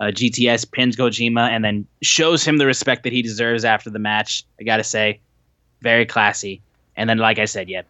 uh, 0.00 0.04
GTS 0.04 0.70
pins 0.70 0.96
Kojima 0.96 1.48
and 1.48 1.64
then 1.64 1.86
shows 2.02 2.44
him 2.44 2.56
the 2.56 2.66
respect 2.66 3.02
that 3.04 3.12
he 3.12 3.22
deserves 3.22 3.64
after 3.64 3.90
the 3.90 3.98
match. 3.98 4.44
I 4.58 4.64
gotta 4.64 4.84
say, 4.84 5.20
very 5.82 6.06
classy. 6.06 6.62
And 6.96 7.08
then, 7.08 7.18
like 7.18 7.38
I 7.38 7.44
said, 7.44 7.68
yeah, 7.68 7.82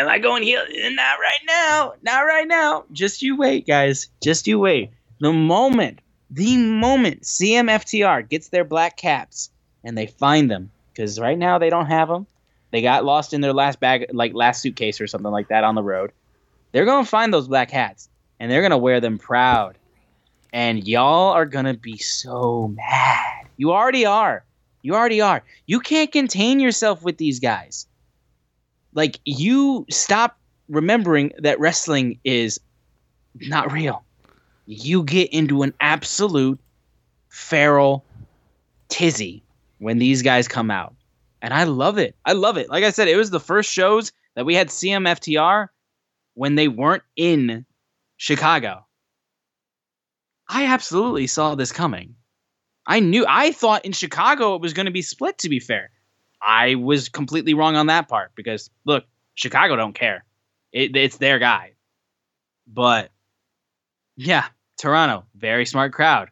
am 0.00 0.08
I 0.08 0.18
going 0.18 0.42
heel? 0.42 0.62
Not 0.68 1.18
right 1.18 1.40
now. 1.46 1.92
Not 2.02 2.20
right 2.22 2.48
now. 2.48 2.84
Just 2.92 3.22
you 3.22 3.36
wait, 3.36 3.66
guys. 3.66 4.08
Just 4.22 4.46
you 4.46 4.58
wait. 4.58 4.90
The 5.20 5.32
moment, 5.32 6.00
the 6.30 6.56
moment 6.56 7.22
CMFTR 7.22 8.28
gets 8.28 8.48
their 8.48 8.64
black 8.64 8.96
caps 8.96 9.50
and 9.84 9.96
they 9.96 10.06
find 10.06 10.50
them, 10.50 10.70
because 10.92 11.20
right 11.20 11.38
now 11.38 11.58
they 11.58 11.70
don't 11.70 11.86
have 11.86 12.08
them. 12.08 12.26
They 12.70 12.82
got 12.82 13.04
lost 13.04 13.34
in 13.34 13.40
their 13.40 13.52
last 13.52 13.80
bag, 13.80 14.06
like 14.12 14.32
last 14.34 14.62
suitcase 14.62 15.00
or 15.00 15.06
something 15.06 15.30
like 15.30 15.48
that 15.48 15.64
on 15.64 15.74
the 15.74 15.82
road. 15.82 16.12
They're 16.72 16.84
gonna 16.84 17.04
find 17.04 17.34
those 17.34 17.48
black 17.48 17.70
hats 17.70 18.08
and 18.38 18.50
they're 18.50 18.62
gonna 18.62 18.78
wear 18.78 19.00
them 19.00 19.18
proud. 19.18 19.76
And 20.52 20.86
y'all 20.86 21.32
are 21.32 21.46
gonna 21.46 21.74
be 21.74 21.98
so 21.98 22.68
mad. 22.68 23.46
You 23.56 23.72
already 23.72 24.06
are. 24.06 24.44
You 24.82 24.94
already 24.94 25.20
are. 25.20 25.42
You 25.66 25.80
can't 25.80 26.10
contain 26.10 26.60
yourself 26.60 27.02
with 27.02 27.18
these 27.18 27.40
guys. 27.40 27.86
Like 28.94 29.20
you 29.24 29.86
stop 29.90 30.38
remembering 30.68 31.32
that 31.38 31.60
wrestling 31.60 32.18
is 32.24 32.60
not 33.34 33.72
real. 33.72 34.04
You 34.66 35.02
get 35.02 35.32
into 35.32 35.62
an 35.62 35.74
absolute 35.80 36.60
feral 37.28 38.04
tizzy 38.88 39.42
when 39.78 39.98
these 39.98 40.22
guys 40.22 40.48
come 40.48 40.70
out. 40.70 40.94
And 41.42 41.54
I 41.54 41.64
love 41.64 41.98
it. 41.98 42.14
I 42.24 42.32
love 42.32 42.56
it. 42.56 42.68
Like 42.68 42.84
I 42.84 42.90
said, 42.90 43.08
it 43.08 43.16
was 43.16 43.30
the 43.30 43.40
first 43.40 43.72
shows 43.72 44.12
that 44.34 44.44
we 44.44 44.54
had 44.54 44.68
CMFTR 44.68 45.68
when 46.34 46.54
they 46.54 46.68
weren't 46.68 47.02
in 47.16 47.64
Chicago. 48.16 48.84
I 50.48 50.66
absolutely 50.66 51.26
saw 51.26 51.54
this 51.54 51.72
coming. 51.72 52.14
I 52.86 53.00
knew 53.00 53.24
I 53.28 53.52
thought 53.52 53.84
in 53.84 53.92
Chicago 53.92 54.54
it 54.56 54.60
was 54.60 54.72
going 54.72 54.86
to 54.86 54.92
be 54.92 55.02
split 55.02 55.38
to 55.38 55.48
be 55.48 55.60
fair. 55.60 55.90
I 56.42 56.74
was 56.76 57.08
completely 57.08 57.54
wrong 57.54 57.76
on 57.76 57.86
that 57.86 58.08
part 58.08 58.32
because 58.34 58.70
look, 58.84 59.04
Chicago 59.34 59.76
don't 59.76 59.94
care. 59.94 60.24
It, 60.72 60.96
it's 60.96 61.18
their 61.18 61.38
guy. 61.38 61.72
But 62.66 63.10
yeah, 64.16 64.46
Toronto, 64.78 65.24
very 65.34 65.66
smart 65.66 65.92
crowd. 65.92 66.30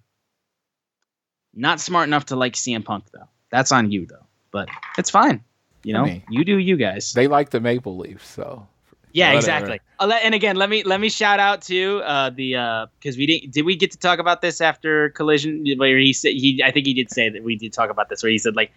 Not 1.54 1.80
smart 1.80 2.08
enough 2.08 2.26
to 2.26 2.36
like 2.36 2.54
CM 2.54 2.84
Punk 2.84 3.04
though. 3.12 3.28
That's 3.50 3.72
on 3.72 3.90
you 3.90 4.06
though. 4.06 4.26
But 4.50 4.68
it's 4.96 5.10
fine. 5.10 5.42
You 5.82 5.94
know, 5.94 6.04
mean, 6.04 6.22
you 6.28 6.44
do 6.44 6.58
you 6.58 6.76
guys. 6.76 7.12
They 7.12 7.28
like 7.28 7.50
the 7.50 7.60
maple 7.60 7.96
Leafs, 7.96 8.28
so 8.28 8.66
Yeah, 9.12 9.28
Whatever. 9.28 9.38
exactly. 9.38 9.80
Uh, 9.98 10.18
and 10.22 10.34
again, 10.34 10.56
let 10.56 10.68
me 10.68 10.82
let 10.82 11.00
me 11.00 11.08
shout 11.08 11.40
out 11.40 11.62
to 11.62 12.00
uh, 12.04 12.30
the 12.30 12.88
because 12.98 13.16
we 13.16 13.26
didn't 13.26 13.52
did 13.52 13.64
we 13.64 13.76
get 13.76 13.92
to 13.92 13.98
talk 13.98 14.18
about 14.18 14.40
this 14.40 14.60
after 14.60 15.10
collision 15.10 15.64
where 15.76 15.98
he 15.98 16.12
said 16.12 16.32
he 16.32 16.62
I 16.64 16.70
think 16.70 16.86
he 16.86 16.94
did 16.94 17.10
say 17.10 17.28
that 17.30 17.42
we 17.42 17.56
did 17.56 17.72
talk 17.72 17.90
about 17.90 18.08
this 18.08 18.22
where 18.22 18.30
he 18.30 18.38
said 18.38 18.54
like 18.56 18.70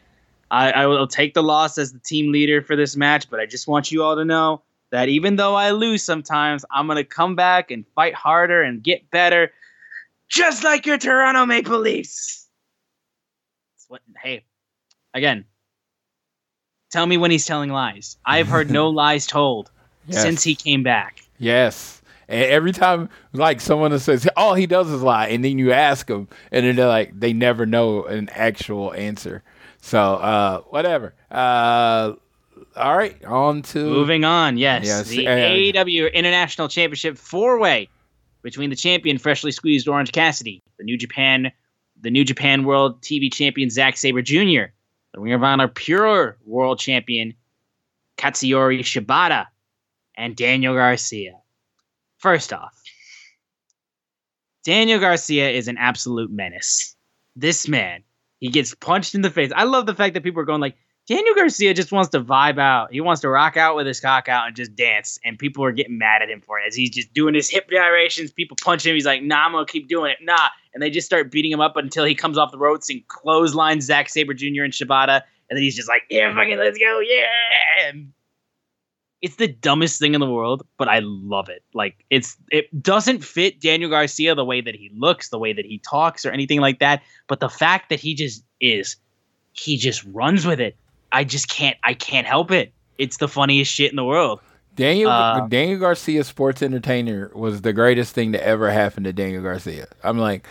I, 0.52 0.72
I 0.72 0.86
will 0.86 1.08
take 1.08 1.34
the 1.34 1.42
loss 1.42 1.78
as 1.78 1.94
the 1.94 2.00
team 2.00 2.32
leader 2.32 2.62
for 2.62 2.76
this 2.76 2.96
match, 2.96 3.30
but 3.30 3.40
I 3.40 3.46
just 3.46 3.68
want 3.68 3.92
you 3.92 4.04
all 4.04 4.18
to 4.18 4.26
know 4.26 4.62
that 4.92 5.08
even 5.08 5.38
though 5.38 5.56
I 5.56 5.72
lose 5.72 6.04
sometimes, 6.04 6.66
I'm 6.70 6.88
gonna 6.88 7.06
come 7.06 7.36
back 7.36 7.72
and 7.72 7.86
fight 7.96 8.14
harder 8.14 8.62
and 8.62 8.84
get 8.84 9.10
better, 9.10 9.52
just 10.28 10.64
like 10.64 10.86
your 10.86 10.98
Toronto 10.98 11.46
Maple 11.46 11.80
Leafs. 11.80 12.48
What 13.88 14.02
hey, 14.22 14.44
again, 15.14 15.46
tell 16.92 17.06
me 17.06 17.18
when 17.18 17.32
he's 17.32 17.46
telling 17.46 17.70
lies. 17.72 18.18
I've 18.26 18.48
heard 18.48 18.70
no 18.70 18.90
lies 19.04 19.26
told 19.26 19.72
Yes. 20.08 20.22
since 20.24 20.44
he 20.44 20.56
came 20.56 20.82
back. 20.84 21.22
Yes. 21.38 22.02
And 22.28 22.44
every 22.46 22.72
time, 22.72 23.10
like 23.34 23.62
someone 23.62 23.98
says, 24.00 24.28
"All 24.36 24.54
he 24.56 24.66
does 24.66 24.90
is 24.90 25.02
lie," 25.02 25.28
and 25.28 25.44
then 25.46 25.60
you 25.60 25.72
ask 25.74 26.08
them, 26.08 26.28
and 26.52 26.66
then 26.66 26.76
they're 26.76 26.88
like, 26.88 27.18
they 27.20 27.34
never 27.34 27.66
know 27.66 28.06
an 28.06 28.30
actual 28.30 28.94
answer. 28.94 29.44
So, 29.82 30.00
uh, 30.00 30.62
whatever. 30.70 31.14
Uh, 31.30 32.14
all 32.76 32.98
right, 32.98 33.24
on 33.26 33.64
to 33.64 33.84
Moving 33.84 34.24
on, 34.24 34.58
yes. 34.58 34.86
Yes, 34.86 35.08
the 35.10 35.28
uh, 35.28 35.32
AEW 35.32 36.14
International 36.14 36.68
Championship 36.68 37.18
four 37.18 37.60
way 37.60 37.90
between 38.42 38.70
the 38.70 38.76
champion, 38.76 39.18
freshly 39.18 39.52
squeezed 39.52 39.88
Orange 39.88 40.12
Cassidy, 40.12 40.64
the 40.78 40.84
New 40.84 40.98
Japan, 40.98 41.52
the 42.00 42.10
New 42.10 42.24
Japan 42.24 42.64
World 42.64 43.02
TV 43.02 43.32
Champion 43.32 43.70
Zack 43.70 43.98
Sabre 43.98 44.22
Jr., 44.22 44.72
the 45.14 45.20
Ring 45.20 45.34
of 45.34 45.44
Honor 45.44 45.68
Pure 45.68 46.38
World 46.46 46.80
Champion 46.80 47.34
Katsuyori 48.18 48.80
Shibata, 48.80 49.48
and 50.16 50.36
Daniel 50.36 50.74
Garcia. 50.74 51.34
First 52.18 52.54
off, 52.54 52.82
Daniel 54.64 55.00
Garcia 55.00 55.50
is 55.50 55.68
an 55.68 55.78
absolute 55.78 56.32
menace. 56.32 56.96
This 57.36 57.68
man, 57.68 58.04
he 58.42 58.50
gets 58.50 58.76
punched 58.76 59.16
in 59.16 59.22
the 59.22 59.30
face. 59.30 59.52
I 59.56 59.64
love 59.64 59.86
the 59.86 59.96
fact 59.96 60.16
that 60.16 60.24
people 60.24 60.42
are 60.42 60.46
going 60.46 60.60
like, 60.60 60.76
Daniel 61.08 61.34
Garcia 61.34 61.74
just 61.74 61.92
wants 61.92 62.10
to 62.10 62.22
vibe 62.22 62.60
out. 62.60 62.92
He 62.92 63.02
wants 63.02 63.22
to 63.22 63.30
rock 63.30 63.58
out 63.58 63.76
with 63.76 63.88
his 63.88 64.00
cock 64.00 64.28
out 64.28 64.48
and 64.48 64.56
just 64.56 64.76
dance. 64.76 65.20
And 65.24 65.38
people 65.38 65.64
are 65.64 65.72
getting 65.72 65.98
mad 65.98 66.22
at 66.22 66.30
him 66.30 66.42
for 66.42 66.60
it 66.60 66.64
as 66.68 66.76
he's 66.76 66.90
just 66.90 67.14
doing 67.14 67.34
his 67.34 67.50
hip 67.50 67.70
gyrations. 67.70 68.32
People 68.32 68.58
punch 68.62 68.86
him. 68.86 68.94
He's 68.94 69.06
like, 69.06 69.24
nah, 69.24 69.46
I'm 69.46 69.52
going 69.52 69.66
to 69.66 69.72
keep 69.72 69.88
doing 69.88 70.12
it. 70.12 70.18
Nah. 70.22 70.50
And 70.74 70.82
they 70.82 70.90
just 70.90 71.06
start 71.06 71.32
beating 71.32 71.52
him 71.52 71.60
up 71.60 71.76
until 71.76 72.06
he 72.06 72.16
comes 72.16 72.38
off 72.38 72.52
the 72.52 72.58
ropes 72.58 72.90
and 72.90 73.06
clotheslines 73.08 73.86
Zack 73.86 74.10
Sabre 74.10 74.34
Jr. 74.34 74.64
and 74.64 74.74
Shibata. 74.74 75.22
And 75.50 75.58
then 75.58 75.64
he's 75.64 75.76
just 75.76 75.90
like, 75.90 76.04
yeah, 76.10 76.34
fucking 76.34 76.58
let's 76.58 76.78
go. 76.78 77.00
Yeah. 77.00 77.26
And 77.88 78.14
it's 79.22 79.36
the 79.36 79.48
dumbest 79.48 80.00
thing 80.00 80.14
in 80.14 80.20
the 80.20 80.30
world, 80.30 80.66
but 80.78 80.88
I 80.88 81.00
love 81.04 81.50
it. 81.50 81.64
Like 81.74 82.04
it's 82.10 82.36
it 82.52 82.82
doesn't 82.82 83.24
fit 83.24 83.62
Daniel 83.62 83.90
Garcia 83.90 84.34
the 84.36 84.46
way 84.46 84.62
that 84.62 84.76
he 84.76 84.92
looks, 84.96 85.30
the 85.30 85.40
way 85.40 85.54
that 85.54 85.66
he 85.66 85.80
talks, 85.80 86.26
or 86.26 86.32
anything 86.32 86.60
like 86.60 86.80
that. 86.80 87.04
But 87.28 87.40
the 87.40 87.50
fact 87.50 87.90
that 87.90 88.00
he 88.00 88.16
just 88.16 88.44
is, 88.60 88.96
he 89.54 89.78
just 89.78 90.04
runs 90.06 90.46
with 90.46 90.60
it. 90.60 90.76
I 91.12 91.24
just 91.24 91.50
can't. 91.50 91.78
I 91.84 91.94
can't 91.94 92.26
help 92.26 92.52
it. 92.52 92.74
It's 92.98 93.18
the 93.18 93.28
funniest 93.28 93.72
shit 93.72 93.92
in 93.92 93.96
the 93.96 94.06
world. 94.06 94.42
Daniel 94.76 95.12
Uh, 95.12 95.48
Daniel 95.48 95.80
Garcia, 95.80 96.24
sports 96.24 96.62
entertainer, 96.62 97.32
was 97.36 97.62
the 97.62 97.74
greatest 97.74 98.16
thing 98.16 98.32
to 98.32 98.44
ever 98.44 98.72
happen 98.72 99.04
to 99.04 99.14
Daniel 99.14 99.44
Garcia. 99.44 99.88
I'm 100.04 100.18
like, 100.18 100.48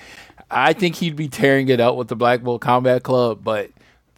I 0.50 0.72
think 0.74 0.96
he'd 0.96 1.16
be 1.16 1.28
tearing 1.28 1.68
it 1.68 1.80
up 1.80 1.96
with 1.96 2.08
the 2.08 2.16
Blackpool 2.16 2.58
Combat 2.58 3.02
Club, 3.02 3.42
but 3.42 3.70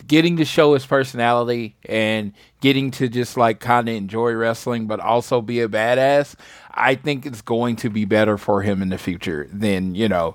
getting 0.07 0.36
to 0.38 0.44
show 0.44 0.74
his 0.74 0.84
personality 0.86 1.76
and 1.86 2.32
getting 2.61 2.90
to 2.92 3.09
just 3.09 3.36
like 3.36 3.61
kind 3.61 3.88
of 3.88 3.94
enjoy 3.94 4.32
wrestling, 4.32 4.86
but 4.86 5.00
also 5.00 5.40
be 5.40 5.61
a 5.61 5.68
badass, 5.68 6.34
I 6.72 6.94
think 6.94 7.26
it's 7.26 7.42
going 7.42 7.76
to 7.76 7.90
be 7.90 8.05
better 8.05 8.38
for 8.38 8.62
him 8.62 8.82
in 8.82 8.88
the 8.88 8.98
future 8.98 9.48
than 9.53 9.94
you 9.94 10.09
know. 10.09 10.34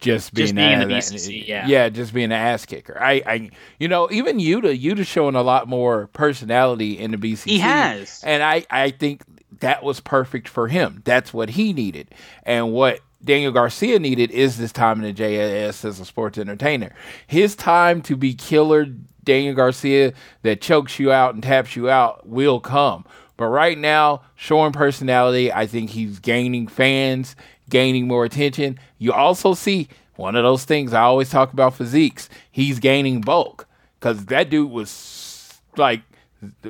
Just 0.00 0.32
being, 0.32 0.46
Just 0.46 0.54
being 0.54 0.72
in 0.72 0.80
a- 0.80 0.86
the 0.86 0.94
BCC, 0.94 1.46
yeah. 1.46 1.66
yeah, 1.66 1.90
just 1.90 2.14
being 2.14 2.26
an 2.26 2.32
ass 2.32 2.64
kicker. 2.64 2.96
I, 2.98 3.22
I, 3.26 3.50
you 3.78 3.86
know, 3.86 4.08
even 4.10 4.38
Yuta, 4.38 4.80
Yuta's 4.80 5.06
showing 5.06 5.34
a 5.34 5.42
lot 5.42 5.68
more 5.68 6.06
personality 6.14 6.98
in 6.98 7.10
the 7.10 7.18
BCC. 7.18 7.44
He 7.50 7.58
has. 7.58 8.22
And 8.24 8.42
I, 8.42 8.64
I 8.70 8.92
think 8.92 9.22
that 9.60 9.82
was 9.82 10.00
perfect 10.00 10.48
for 10.48 10.68
him. 10.68 11.02
That's 11.04 11.34
what 11.34 11.50
he 11.50 11.74
needed. 11.74 12.14
And 12.44 12.72
what 12.72 13.00
Daniel 13.24 13.52
Garcia 13.52 13.98
needed 13.98 14.30
is 14.30 14.56
this 14.56 14.72
time 14.72 15.02
in 15.02 15.04
the 15.04 15.12
JAS 15.12 15.84
as 15.84 16.00
a 16.00 16.04
sports 16.04 16.38
entertainer. 16.38 16.94
His 17.26 17.54
time 17.54 18.00
to 18.02 18.16
be 18.16 18.34
killer 18.34 18.86
Daniel 19.24 19.54
Garcia 19.54 20.12
that 20.42 20.60
chokes 20.60 20.98
you 20.98 21.12
out 21.12 21.34
and 21.34 21.42
taps 21.42 21.76
you 21.76 21.90
out 21.90 22.26
will 22.26 22.60
come. 22.60 23.04
But 23.36 23.46
right 23.46 23.78
now, 23.78 24.22
showing 24.36 24.72
personality, 24.72 25.52
I 25.52 25.66
think 25.66 25.90
he's 25.90 26.18
gaining 26.18 26.66
fans, 26.66 27.36
gaining 27.68 28.06
more 28.06 28.24
attention. 28.24 28.78
You 28.98 29.12
also 29.12 29.54
see 29.54 29.88
one 30.16 30.36
of 30.36 30.44
those 30.44 30.64
things 30.64 30.92
I 30.92 31.02
always 31.02 31.30
talk 31.30 31.52
about 31.52 31.74
physiques. 31.74 32.28
He's 32.50 32.78
gaining 32.78 33.22
bulk 33.22 33.66
because 33.98 34.26
that 34.26 34.50
dude 34.50 34.70
was 34.70 35.60
like 35.76 36.02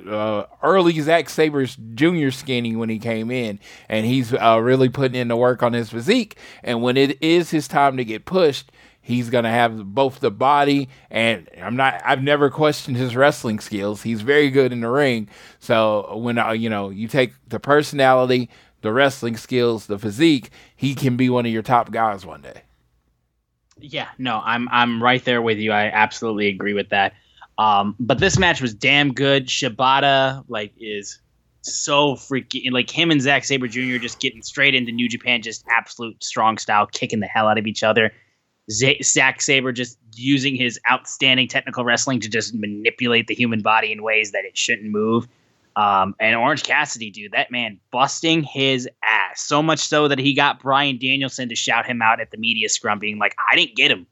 uh, 0.06 0.44
early 0.62 0.98
Zack 1.00 1.28
Sabres 1.28 1.76
Jr. 1.94 2.30
skinny 2.30 2.76
when 2.76 2.88
he 2.88 2.98
came 2.98 3.30
in, 3.30 3.58
and 3.88 4.06
he's 4.06 4.32
uh, 4.34 4.60
really 4.62 4.88
putting 4.88 5.20
in 5.20 5.28
the 5.28 5.36
work 5.36 5.62
on 5.62 5.72
his 5.72 5.90
physique. 5.90 6.36
And 6.62 6.82
when 6.82 6.96
it 6.96 7.22
is 7.22 7.50
his 7.50 7.68
time 7.68 7.96
to 7.96 8.04
get 8.04 8.24
pushed, 8.24 8.72
he's 9.00 9.30
gonna 9.30 9.50
have 9.50 9.94
both 9.94 10.20
the 10.20 10.30
body 10.30 10.88
and 11.10 11.48
I'm 11.60 11.76
not. 11.76 12.00
I've 12.04 12.22
never 12.22 12.50
questioned 12.50 12.96
his 12.96 13.16
wrestling 13.16 13.60
skills. 13.60 14.02
He's 14.02 14.22
very 14.22 14.50
good 14.50 14.72
in 14.72 14.80
the 14.80 14.90
ring. 14.90 15.28
So 15.58 16.16
when 16.16 16.38
uh, 16.38 16.52
you 16.52 16.70
know 16.70 16.90
you 16.90 17.08
take 17.08 17.32
the 17.48 17.60
personality, 17.60 18.50
the 18.82 18.92
wrestling 18.92 19.36
skills, 19.36 19.86
the 19.86 19.98
physique, 19.98 20.50
he 20.76 20.94
can 20.94 21.16
be 21.16 21.28
one 21.30 21.46
of 21.46 21.52
your 21.52 21.62
top 21.62 21.90
guys 21.90 22.24
one 22.24 22.42
day. 22.42 22.62
Yeah, 23.78 24.08
no, 24.18 24.40
I'm 24.44 24.68
I'm 24.70 25.02
right 25.02 25.24
there 25.24 25.42
with 25.42 25.58
you. 25.58 25.72
I 25.72 25.86
absolutely 25.86 26.48
agree 26.48 26.74
with 26.74 26.90
that. 26.90 27.14
Um, 27.60 27.94
but 28.00 28.18
this 28.18 28.38
match 28.38 28.62
was 28.62 28.72
damn 28.72 29.12
good. 29.12 29.46
Shibata 29.46 30.42
like 30.48 30.72
is 30.80 31.20
so 31.60 32.14
freaking 32.14 32.72
like 32.72 32.88
him 32.88 33.10
and 33.10 33.20
Zack 33.20 33.44
Sabre 33.44 33.68
Jr. 33.68 33.98
just 33.98 34.18
getting 34.18 34.40
straight 34.40 34.74
into 34.74 34.92
New 34.92 35.10
Japan, 35.10 35.42
just 35.42 35.62
absolute 35.68 36.24
strong 36.24 36.56
style, 36.56 36.86
kicking 36.86 37.20
the 37.20 37.26
hell 37.26 37.48
out 37.48 37.58
of 37.58 37.66
each 37.66 37.82
other. 37.82 38.12
Z- 38.70 39.02
Zack 39.02 39.42
Sabre 39.42 39.72
just 39.72 39.98
using 40.14 40.56
his 40.56 40.80
outstanding 40.90 41.48
technical 41.48 41.84
wrestling 41.84 42.20
to 42.20 42.30
just 42.30 42.54
manipulate 42.54 43.26
the 43.26 43.34
human 43.34 43.60
body 43.60 43.92
in 43.92 44.02
ways 44.02 44.32
that 44.32 44.46
it 44.46 44.56
shouldn't 44.56 44.90
move. 44.90 45.28
Um, 45.76 46.14
and 46.18 46.34
Orange 46.36 46.62
Cassidy, 46.62 47.10
dude, 47.10 47.32
that 47.32 47.50
man 47.50 47.78
busting 47.90 48.42
his 48.42 48.88
ass 49.04 49.42
so 49.42 49.62
much 49.62 49.80
so 49.80 50.08
that 50.08 50.18
he 50.18 50.32
got 50.32 50.60
Bryan 50.60 50.98
Danielson 50.98 51.50
to 51.50 51.54
shout 51.54 51.84
him 51.84 52.00
out 52.00 52.20
at 52.20 52.30
the 52.30 52.38
media 52.38 52.70
scrum, 52.70 52.98
being 52.98 53.18
like, 53.18 53.36
"I 53.52 53.54
didn't 53.54 53.76
get 53.76 53.90
him, 53.90 54.06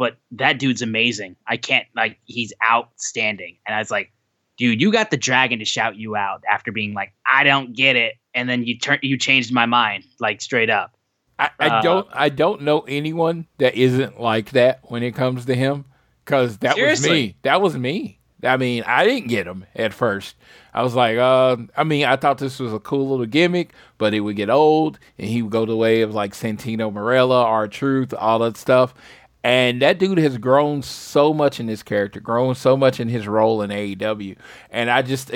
but 0.00 0.16
that 0.32 0.58
dude's 0.58 0.80
amazing. 0.80 1.36
I 1.46 1.58
can't 1.58 1.86
like 1.94 2.18
he's 2.24 2.54
outstanding." 2.64 3.58
And 3.66 3.74
I 3.74 3.78
was 3.78 3.90
like, 3.90 4.10
"Dude, 4.56 4.80
you 4.80 4.90
got 4.90 5.10
the 5.10 5.18
dragon 5.18 5.58
to 5.58 5.64
shout 5.66 5.96
you 5.96 6.16
out 6.16 6.42
after 6.50 6.72
being 6.72 6.94
like, 6.94 7.12
I 7.30 7.44
don't 7.44 7.76
get 7.76 7.96
it," 7.96 8.14
and 8.34 8.48
then 8.48 8.64
you 8.64 8.78
turn 8.78 8.98
you 9.02 9.18
changed 9.18 9.52
my 9.52 9.66
mind 9.66 10.04
like 10.18 10.40
straight 10.40 10.70
up. 10.70 10.96
I, 11.38 11.50
I 11.60 11.68
Uh, 11.68 11.82
don't 11.82 12.08
I 12.12 12.28
don't 12.30 12.62
know 12.62 12.80
anyone 12.80 13.46
that 13.58 13.74
isn't 13.74 14.18
like 14.20 14.50
that 14.52 14.80
when 14.84 15.02
it 15.02 15.14
comes 15.14 15.44
to 15.44 15.54
him 15.54 15.84
because 16.24 16.56
that 16.58 16.76
was 16.78 17.02
me. 17.06 17.36
That 17.42 17.60
was 17.60 17.76
me. 17.76 18.16
I 18.42 18.56
mean, 18.56 18.84
I 18.86 19.04
didn't 19.04 19.28
get 19.28 19.46
him 19.46 19.66
at 19.76 19.92
first. 19.92 20.34
I 20.72 20.82
was 20.82 20.94
like, 20.94 21.18
uh, 21.18 21.58
I 21.76 21.84
mean, 21.84 22.06
I 22.06 22.16
thought 22.16 22.38
this 22.38 22.58
was 22.58 22.72
a 22.72 22.78
cool 22.78 23.08
little 23.10 23.26
gimmick, 23.26 23.74
but 23.98 24.14
it 24.14 24.20
would 24.20 24.36
get 24.36 24.48
old, 24.48 24.98
and 25.18 25.28
he 25.28 25.42
would 25.42 25.52
go 25.52 25.66
the 25.66 25.76
way 25.76 26.00
of 26.00 26.14
like 26.14 26.32
Santino 26.32 26.90
Marella, 26.90 27.44
R 27.44 27.68
Truth, 27.68 28.14
all 28.14 28.38
that 28.38 28.56
stuff. 28.56 28.94
And 29.42 29.80
that 29.80 29.98
dude 29.98 30.18
has 30.18 30.36
grown 30.36 30.82
so 30.82 31.32
much 31.32 31.60
in 31.60 31.66
his 31.68 31.82
character, 31.82 32.20
grown 32.20 32.54
so 32.54 32.76
much 32.76 33.00
in 33.00 33.08
his 33.08 33.26
role 33.26 33.62
in 33.62 33.70
AEW, 33.70 34.36
and 34.70 34.90
I 34.90 35.00
just, 35.00 35.30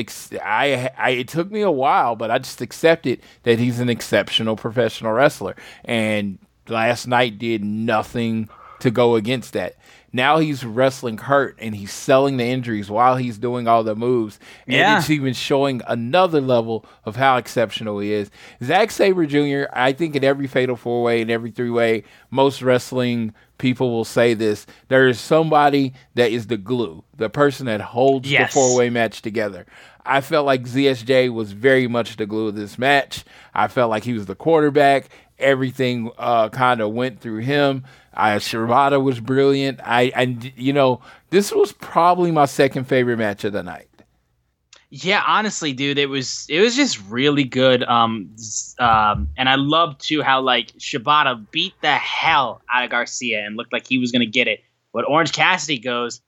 I, 0.45 0.91
I, 0.99 1.11
it 1.11 1.29
took 1.29 1.51
me 1.51 1.63
a 1.63 1.71
while, 1.71 2.15
but 2.15 2.31
I 2.31 2.39
just 2.39 2.61
accepted 2.61 3.21
that 3.45 3.59
he's 3.59 3.81
an 3.81 3.89
exceptional 3.89 4.57
professional 4.57 5.13
wrestler. 5.13 5.57
And 5.87 6.39
last 6.69 7.07
night 7.07 7.39
did 7.39 7.65
nothing 7.65 8.51
to 8.81 8.91
go 8.91 9.15
against 9.15 9.55
that. 9.55 9.77
Now 10.13 10.39
he's 10.39 10.65
wrestling 10.65 11.19
hurt 11.19 11.57
and 11.59 11.75
he's 11.75 11.91
selling 11.93 12.37
the 12.37 12.45
injuries 12.45 12.89
while 12.91 13.17
he's 13.17 13.37
doing 13.39 13.67
all 13.67 13.83
the 13.83 13.97
moves. 13.97 14.39
And 14.67 14.77
Yeah. 14.77 14.99
it's 14.99 15.11
even 15.11 15.33
showing 15.33 15.81
another 15.89 16.41
level 16.41 16.85
of 17.05 17.17
how 17.17 17.37
exceptional 17.37 17.99
he 17.99 18.13
is. 18.13 18.31
Zack 18.63 18.91
Sabre 18.93 19.27
Jr., 19.27 19.65
I 19.73 19.93
think 19.93 20.15
in 20.15 20.23
every 20.23 20.47
fatal 20.47 20.77
four 20.77 21.03
way 21.03 21.21
and 21.23 21.31
every 21.33 21.51
three 21.51 21.71
way, 21.71 22.05
most 22.31 22.63
wrestling 22.63 23.35
people 23.59 23.91
will 23.91 24.05
say 24.05 24.35
this. 24.35 24.67
There 24.89 25.09
is 25.09 25.19
somebody 25.21 25.93
that 26.15 26.31
is 26.31 26.47
the 26.49 26.57
glue, 26.57 27.05
the 27.17 27.31
person 27.31 27.67
that 27.67 27.81
holds 27.81 28.31
Yes. 28.31 28.53
the 28.53 28.55
four 28.61 28.77
way 28.77 28.91
match 28.91 29.23
together. 29.23 29.67
I 30.07 30.21
felt 30.21 30.45
like 30.45 30.65
ZSJ 30.65 31.33
was 31.33 31.53
very 31.53 31.87
much 31.89 32.17
the 32.17 32.27
glue 32.27 32.49
of 32.49 32.57
this 32.57 32.79
match. 32.79 33.25
I 33.55 33.69
felt 33.69 33.91
like 33.91 34.05
he 34.05 34.13
was 34.13 34.27
the 34.27 34.35
quarterback. 34.35 35.09
Everything 35.39 36.11
uh, 36.19 36.49
kind 36.51 36.81
of 36.81 36.93
went 36.93 37.21
through 37.21 37.39
him. 37.39 37.85
I 38.13 38.37
Shibata 38.37 39.03
was 39.03 39.19
brilliant. 39.21 39.81
I 39.83 40.13
and 40.15 40.53
you 40.57 40.73
know 40.73 41.01
this 41.31 41.53
was 41.53 41.73
probably 41.73 42.31
my 42.31 42.45
second 42.45 42.85
favorite 42.85 43.17
match 43.17 43.45
of 43.45 43.53
the 43.53 43.63
night. 43.63 43.89
Yeah, 44.97 45.25
honestly, 45.27 45.73
dude, 45.73 45.99
it 45.99 46.09
was 46.09 46.47
it 46.49 46.61
was 46.61 46.77
just 46.77 47.01
really 47.09 47.43
good. 47.43 47.83
Um, 47.83 48.37
um, 48.79 49.29
and 49.37 49.49
I 49.49 49.57
loved 49.57 50.01
too 50.01 50.23
how 50.23 50.41
like 50.41 50.69
Shibata 50.79 51.45
beat 51.51 51.75
the 51.83 51.97
hell 51.97 52.63
out 52.73 52.85
of 52.85 52.91
Garcia 52.91 53.45
and 53.45 53.57
looked 53.57 53.73
like 53.73 53.89
he 53.89 53.99
was 53.99 54.13
gonna 54.13 54.25
get 54.27 54.47
it. 54.47 54.61
But 54.93 55.05
Orange 55.09 55.33
Cassidy 55.33 55.79
goes, 55.81 56.21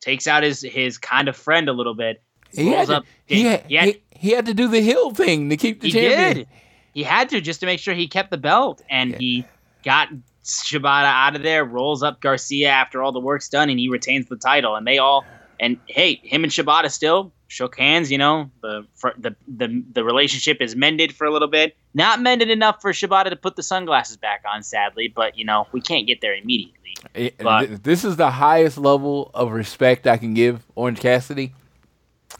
takes 0.00 0.26
out 0.26 0.42
his 0.42 0.62
his 0.62 0.96
kind 0.96 1.28
of 1.28 1.36
friend 1.36 1.68
a 1.68 1.74
little 1.74 1.94
bit. 1.94 2.22
He 2.50 2.68
had, 2.68 2.86
to, 2.88 3.02
he, 3.26 3.42
had, 3.42 3.64
he 3.66 3.74
had- 3.76 3.88
he, 3.88 4.02
he 4.10 4.30
had 4.30 4.46
to 4.46 4.54
do 4.54 4.68
the 4.68 4.80
hill 4.80 5.10
thing 5.10 5.50
to 5.50 5.56
keep 5.58 5.82
the 5.82 5.88
he 5.88 5.92
champion. 5.92 6.34
did. 6.34 6.48
He 6.94 7.02
had 7.02 7.28
to 7.30 7.40
just 7.42 7.60
to 7.60 7.66
make 7.66 7.78
sure 7.80 7.92
he 7.94 8.08
kept 8.08 8.30
the 8.30 8.38
belt, 8.38 8.80
and 8.88 9.10
Yeah. 9.10 9.18
he 9.18 9.44
got 9.84 10.08
Shibata 10.44 11.04
out 11.04 11.36
of 11.36 11.42
there. 11.42 11.62
Rolls 11.64 12.02
up 12.02 12.22
Garcia 12.22 12.70
after 12.70 13.02
all 13.02 13.12
the 13.12 13.20
work's 13.20 13.50
done, 13.50 13.68
and 13.68 13.78
he 13.78 13.88
retains 13.90 14.28
the 14.30 14.36
title. 14.36 14.76
And 14.76 14.86
they 14.86 14.96
all 14.98 15.24
and 15.62 15.78
hey, 15.86 16.20
him 16.24 16.42
and 16.42 16.52
Shibata 16.52 16.90
still 16.90 17.32
shook 17.46 17.78
hands. 17.78 18.10
You 18.10 18.18
know, 18.18 18.50
the 18.62 18.84
the 19.16 19.34
the 19.46 19.82
the 19.92 20.04
relationship 20.04 20.60
is 20.60 20.74
mended 20.74 21.14
for 21.14 21.24
a 21.24 21.30
little 21.30 21.48
bit. 21.48 21.76
Not 21.94 22.20
mended 22.20 22.50
enough 22.50 22.82
for 22.82 22.90
Shibata 22.92 23.30
to 23.30 23.36
put 23.36 23.54
the 23.54 23.62
sunglasses 23.62 24.16
back 24.16 24.42
on, 24.52 24.64
sadly. 24.64 25.06
But 25.08 25.38
you 25.38 25.44
know, 25.44 25.68
we 25.70 25.80
can't 25.80 26.06
get 26.06 26.20
there 26.20 26.34
immediately. 26.34 26.96
It- 27.14 27.38
But- 27.38 27.84
this 27.84 28.04
is 28.04 28.16
the 28.16 28.32
highest 28.32 28.76
level 28.76 29.30
of 29.34 29.52
respect 29.52 30.06
I 30.06 30.16
can 30.18 30.34
give 30.34 30.64
Orange 30.74 31.00
Cassidy. 31.00 31.54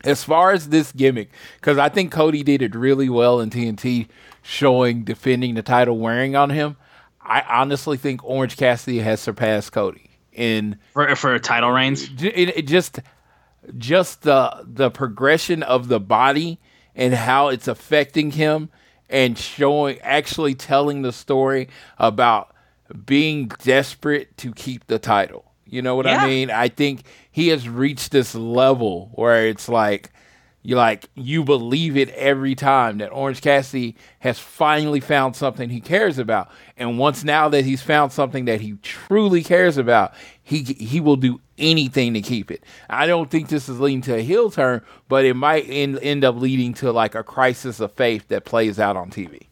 As 0.04 0.24
far 0.24 0.50
as 0.50 0.70
this 0.70 0.90
gimmick, 0.90 1.30
because 1.60 1.78
I 1.78 1.88
think 1.88 2.10
Cody 2.10 2.42
did 2.42 2.60
it 2.60 2.74
really 2.74 3.08
well 3.08 3.40
in 3.40 3.50
TNT, 3.50 4.08
showing 4.42 5.04
defending 5.04 5.54
the 5.54 5.62
title 5.62 5.98
wearing 5.98 6.34
on 6.34 6.50
him. 6.50 6.76
I 7.20 7.42
honestly 7.42 7.96
think 7.98 8.24
Orange 8.24 8.56
Cassidy 8.56 8.98
has 9.00 9.20
surpassed 9.20 9.70
Cody 9.70 10.11
in 10.32 10.76
For 10.92 11.14
for 11.16 11.38
title 11.38 11.70
reigns, 11.70 12.08
it, 12.22 12.56
it 12.56 12.66
just 12.66 13.00
just 13.78 14.22
the 14.22 14.64
the 14.66 14.90
progression 14.90 15.62
of 15.62 15.88
the 15.88 16.00
body 16.00 16.58
and 16.94 17.14
how 17.14 17.48
it's 17.48 17.68
affecting 17.68 18.32
him 18.32 18.68
and 19.08 19.38
showing 19.38 19.98
actually 20.00 20.54
telling 20.54 21.02
the 21.02 21.12
story 21.12 21.68
about 21.98 22.54
being 23.06 23.48
desperate 23.62 24.36
to 24.38 24.52
keep 24.52 24.86
the 24.86 24.98
title. 24.98 25.44
You 25.64 25.80
know 25.80 25.94
what 25.94 26.06
Yeah. 26.06 26.22
I 26.22 26.26
mean? 26.26 26.50
I 26.50 26.68
think 26.68 27.04
he 27.30 27.48
has 27.48 27.68
reached 27.68 28.10
this 28.12 28.34
level 28.34 29.10
where 29.14 29.46
it's 29.46 29.68
like 29.68 30.10
you 30.62 30.76
like 30.76 31.06
you 31.14 31.42
believe 31.44 31.96
it 31.96 32.08
every 32.10 32.54
time 32.54 32.98
that 32.98 33.08
Orange 33.10 33.40
Cassidy 33.40 33.96
has 34.20 34.38
finally 34.38 35.00
found 35.00 35.34
something 35.36 35.70
he 35.70 35.80
cares 35.80 36.18
about. 36.18 36.50
And 36.76 36.98
once 36.98 37.24
now 37.24 37.48
that 37.48 37.64
he's 37.64 37.82
found 37.82 38.12
something 38.12 38.44
that 38.44 38.60
he 38.60 38.74
truly 38.82 39.42
cares 39.42 39.76
about, 39.76 40.14
he 40.42 40.62
he 40.62 41.00
will 41.00 41.16
do 41.16 41.40
anything 41.58 42.14
to 42.14 42.20
keep 42.22 42.50
it. 42.50 42.64
I 42.88 43.06
don't 43.06 43.30
think 43.30 43.48
this 43.48 43.68
is 43.68 43.80
leading 43.80 44.02
to 44.02 44.16
a 44.16 44.22
heel 44.22 44.50
turn, 44.50 44.82
but 45.08 45.24
it 45.24 45.34
might 45.34 45.66
end, 45.68 45.98
end 46.00 46.24
up 46.24 46.36
leading 46.36 46.74
to 46.74 46.92
like 46.92 47.14
a 47.14 47.22
crisis 47.22 47.80
of 47.80 47.92
faith 47.92 48.28
that 48.28 48.44
plays 48.44 48.78
out 48.78 48.96
on 48.96 49.10
TV. 49.10 49.42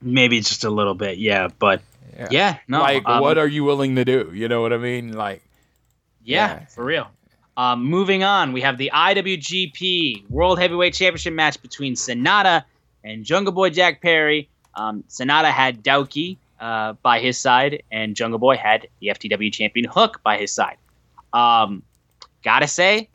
maybe 0.00 0.40
just 0.40 0.64
a 0.64 0.70
little 0.70 0.94
bit, 0.94 1.18
yeah. 1.18 1.48
But 1.58 1.82
yeah, 2.30 2.58
no. 2.68 2.80
like 2.80 3.02
um, 3.06 3.20
what 3.20 3.38
are 3.38 3.46
you 3.48 3.64
willing 3.64 3.96
to 3.96 4.04
do? 4.04 4.30
You 4.34 4.48
know 4.48 4.62
what 4.62 4.72
I 4.72 4.78
mean? 4.78 5.12
Like 5.12 5.42
Yeah, 6.24 6.58
Yeah. 6.60 6.66
for 6.66 6.84
real. 6.84 7.08
Um, 7.58 7.84
moving 7.84 8.22
on, 8.22 8.52
we 8.52 8.60
have 8.60 8.78
the 8.78 8.92
IWGP 8.94 10.30
World 10.30 10.60
Heavyweight 10.60 10.94
Championship 10.94 11.34
match 11.34 11.60
between 11.60 11.94
Sanada 11.94 12.62
and 13.02 13.24
Jungle 13.24 13.52
Boy 13.52 13.70
Jack 13.70 14.00
Perry. 14.00 14.48
Um, 14.76 15.02
Sanada 15.08 15.50
had 15.50 15.82
Douki 15.82 16.36
uh, 16.60 16.92
by 17.02 17.18
his 17.18 17.36
side, 17.36 17.82
and 17.90 18.14
Jungle 18.14 18.38
Boy 18.38 18.56
had 18.56 18.86
the 19.00 19.08
FTW 19.08 19.52
champion 19.52 19.90
Hook 19.90 20.20
by 20.22 20.38
his 20.38 20.52
side. 20.52 20.76
Um, 21.32 21.82
gotta 22.44 22.68
say, 22.68 23.08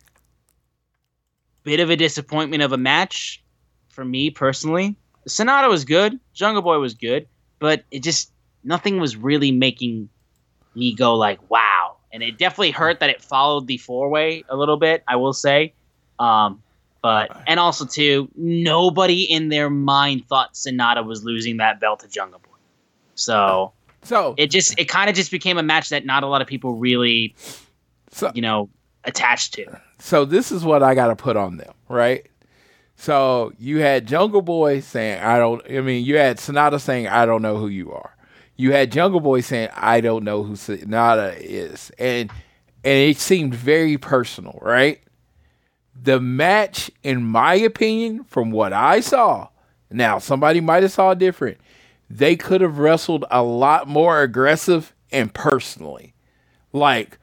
bit 1.63 1.79
of 1.79 1.89
a 1.89 1.95
disappointment 1.95 2.63
of 2.63 2.73
a 2.73 2.77
match 2.77 3.41
for 3.87 4.03
me 4.03 4.29
personally. 4.29 4.97
Sanada 5.25 5.69
was 5.69 5.85
good, 5.85 6.19
Jungle 6.33 6.61
Boy 6.61 6.79
was 6.79 6.95
good, 6.95 7.27
but 7.59 7.85
it 7.91 8.03
just 8.03 8.29
nothing 8.61 8.99
was 8.99 9.15
really 9.15 9.53
making 9.53 10.09
me 10.75 10.93
go 10.93 11.15
like 11.15 11.39
wow 11.49 11.72
and 12.13 12.23
it 12.23 12.37
definitely 12.37 12.71
hurt 12.71 12.99
that 13.01 13.09
it 13.09 13.21
followed 13.21 13.67
the 13.67 13.77
four 13.77 14.09
way 14.09 14.43
a 14.49 14.55
little 14.55 14.77
bit 14.77 15.03
i 15.07 15.15
will 15.15 15.33
say 15.33 15.73
um 16.19 16.61
but 17.01 17.35
and 17.47 17.59
also 17.59 17.85
too 17.85 18.29
nobody 18.35 19.23
in 19.23 19.49
their 19.49 19.69
mind 19.69 20.25
thought 20.27 20.53
sanada 20.53 21.05
was 21.05 21.23
losing 21.25 21.57
that 21.57 21.79
belt 21.79 21.99
to 21.99 22.07
jungle 22.07 22.39
boy 22.39 22.57
so 23.15 23.73
so 24.03 24.33
it 24.37 24.49
just 24.49 24.77
it 24.79 24.85
kind 24.87 25.09
of 25.09 25.15
just 25.15 25.31
became 25.31 25.57
a 25.57 25.63
match 25.63 25.89
that 25.89 26.05
not 26.05 26.23
a 26.23 26.27
lot 26.27 26.41
of 26.41 26.47
people 26.47 26.75
really 26.75 27.35
so 28.11 28.31
you 28.33 28.41
know 28.41 28.69
attached 29.03 29.53
to 29.53 29.65
so 30.03 30.25
this 30.25 30.51
is 30.51 30.65
what 30.65 30.83
I 30.83 30.95
got 30.95 31.07
to 31.07 31.15
put 31.15 31.37
on 31.37 31.55
them, 31.55 31.73
right? 31.87 32.27
So 32.97 33.53
you 33.57 33.77
had 33.79 34.05
Jungle 34.05 34.41
Boy 34.41 34.81
saying, 34.81 35.21
"I 35.21 35.39
don't." 35.39 35.61
I 35.71 35.79
mean, 35.79 36.03
you 36.03 36.17
had 36.17 36.39
Sanada 36.39 36.79
saying, 36.81 37.07
"I 37.07 37.25
don't 37.25 37.41
know 37.41 37.55
who 37.55 37.69
you 37.69 37.93
are." 37.93 38.12
You 38.55 38.71
had 38.71 38.91
Jungle 38.91 39.19
Boy 39.19 39.41
saying, 39.41 39.69
"I 39.75 40.01
don't 40.01 40.23
know 40.23 40.43
who 40.43 40.53
Sanada 40.53 41.35
is," 41.39 41.91
and 41.97 42.29
and 42.83 43.09
it 43.09 43.17
seemed 43.17 43.53
very 43.55 43.97
personal, 43.97 44.59
right? 44.61 45.01
The 45.99 46.19
match, 46.19 46.91
in 47.03 47.23
my 47.25 47.55
opinion, 47.55 48.25
from 48.25 48.51
what 48.51 48.73
I 48.73 48.99
saw, 48.99 49.49
now 49.89 50.19
somebody 50.19 50.59
might 50.59 50.83
have 50.83 50.91
saw 50.91 51.13
different. 51.13 51.57
They 52.09 52.35
could 52.35 52.61
have 52.61 52.77
wrestled 52.79 53.25
a 53.31 53.41
lot 53.41 53.87
more 53.87 54.21
aggressive 54.21 54.93
and 55.11 55.33
personally, 55.33 56.13
like 56.73 57.17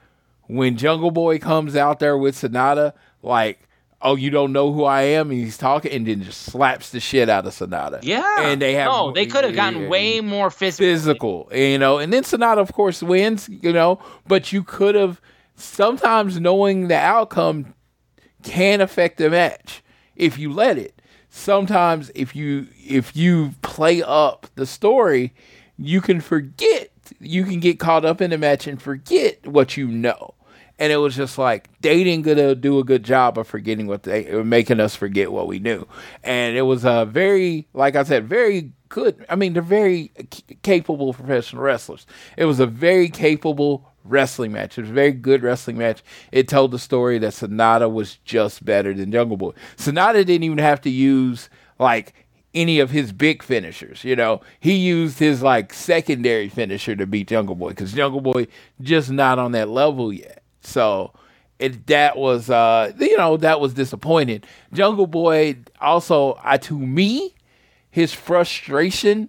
when 0.46 0.76
Jungle 0.76 1.10
Boy 1.10 1.38
comes 1.38 1.76
out 1.76 2.00
there 2.00 2.18
with 2.18 2.34
Sanada, 2.34 2.92
like, 3.22 3.68
oh, 4.02 4.16
you 4.16 4.30
don't 4.30 4.52
know 4.52 4.72
who 4.72 4.84
I 4.84 5.02
am, 5.02 5.30
and 5.30 5.38
he's 5.38 5.58
talking, 5.58 5.92
and 5.92 6.06
then 6.06 6.22
just 6.22 6.42
slaps 6.42 6.90
the 6.90 7.00
shit 7.00 7.28
out 7.28 7.46
of 7.46 7.52
Sanada. 7.52 8.00
yeah 8.02 8.42
and 8.42 8.60
they 8.62 8.74
have 8.74 8.86
no 8.86 9.12
they 9.12 9.26
could 9.26 9.44
have 9.44 9.54
gotten 9.54 9.82
yeah, 9.82 9.88
way 9.88 10.20
more 10.20 10.50
physical 10.50 10.86
physical, 10.86 11.48
you 11.52 11.78
know. 11.78 11.98
And 11.98 12.12
then 12.12 12.22
Sanada, 12.22 12.58
of 12.58 12.72
course, 12.72 13.02
wins, 13.02 13.48
you 13.48 13.72
know. 13.72 14.00
But 14.26 14.52
you 14.52 14.62
could 14.62 14.94
have 14.94 15.20
sometimes 15.54 16.40
knowing 16.40 16.88
the 16.88 16.96
outcome 16.96 17.74
can 18.42 18.80
affect 18.80 19.18
the 19.18 19.30
match 19.30 19.82
if 20.16 20.38
you 20.38 20.52
let 20.52 20.78
it. 20.78 21.00
Sometimes 21.28 22.10
if 22.14 22.34
you 22.34 22.66
if 22.76 23.14
you 23.14 23.54
play 23.62 24.02
up 24.02 24.46
the 24.54 24.66
story, 24.66 25.32
you 25.76 26.00
can 26.00 26.20
forget. 26.20 26.90
You 27.18 27.44
can 27.44 27.58
get 27.58 27.80
caught 27.80 28.04
up 28.04 28.20
in 28.20 28.30
the 28.30 28.38
match 28.38 28.66
and 28.66 28.80
forget 28.80 29.44
what 29.46 29.76
you 29.76 29.88
know. 29.88 30.34
And 30.80 30.90
it 30.92 30.96
was 30.96 31.14
just 31.14 31.36
like 31.38 31.68
they 31.82 32.02
didn't 32.02 32.24
gonna 32.24 32.54
do 32.54 32.78
a 32.78 32.84
good 32.84 33.04
job 33.04 33.38
of 33.38 33.46
forgetting 33.46 33.86
what 33.86 34.02
they 34.04 34.34
were 34.34 34.42
making 34.42 34.80
us 34.80 34.96
forget 34.96 35.30
what 35.30 35.46
we 35.46 35.58
knew. 35.58 35.86
And 36.24 36.56
it 36.56 36.62
was 36.62 36.84
a 36.84 37.04
very, 37.04 37.68
like 37.74 37.94
I 37.94 38.02
said, 38.02 38.26
very 38.26 38.72
good. 38.88 39.24
I 39.28 39.36
mean, 39.36 39.52
they're 39.52 39.62
very 39.62 40.10
capable 40.62 41.12
professional 41.12 41.62
wrestlers. 41.62 42.06
It 42.36 42.46
was 42.46 42.60
a 42.60 42.66
very 42.66 43.10
capable 43.10 43.90
wrestling 44.04 44.52
match. 44.52 44.78
It 44.78 44.82
was 44.82 44.90
a 44.90 44.94
very 44.94 45.12
good 45.12 45.42
wrestling 45.42 45.78
match. 45.78 46.02
It 46.32 46.48
told 46.48 46.70
the 46.70 46.78
story 46.78 47.18
that 47.18 47.32
Sanada 47.32 47.92
was 47.92 48.16
just 48.24 48.64
better 48.64 48.94
than 48.94 49.12
Jungle 49.12 49.36
Boy. 49.36 49.52
Sanada 49.76 50.24
didn't 50.24 50.44
even 50.44 50.58
have 50.58 50.80
to 50.82 50.90
use 50.90 51.50
like 51.78 52.14
any 52.54 52.80
of 52.80 52.90
his 52.90 53.12
big 53.12 53.42
finishers. 53.42 54.04
You 54.04 54.16
know, 54.16 54.40
he 54.58 54.74
used 54.74 55.18
his 55.18 55.42
like 55.42 55.72
secondary 55.72 56.48
finisher 56.48 56.96
to 56.96 57.06
beat 57.06 57.28
Jungle 57.28 57.54
Boy 57.54 57.70
because 57.70 57.92
Jungle 57.92 58.20
Boy 58.20 58.46
just 58.80 59.10
not 59.10 59.38
on 59.38 59.52
that 59.52 59.68
level 59.68 60.12
yet. 60.12 60.39
So 60.60 61.12
it 61.58 61.86
that 61.88 62.16
was 62.16 62.50
uh 62.50 62.92
you 62.98 63.16
know 63.16 63.36
that 63.38 63.60
was 63.60 63.74
disappointing. 63.74 64.42
Jungle 64.72 65.06
Boy 65.06 65.56
also 65.80 66.32
uh, 66.44 66.58
to 66.58 66.78
me 66.78 67.34
his 67.90 68.12
frustration 68.12 69.28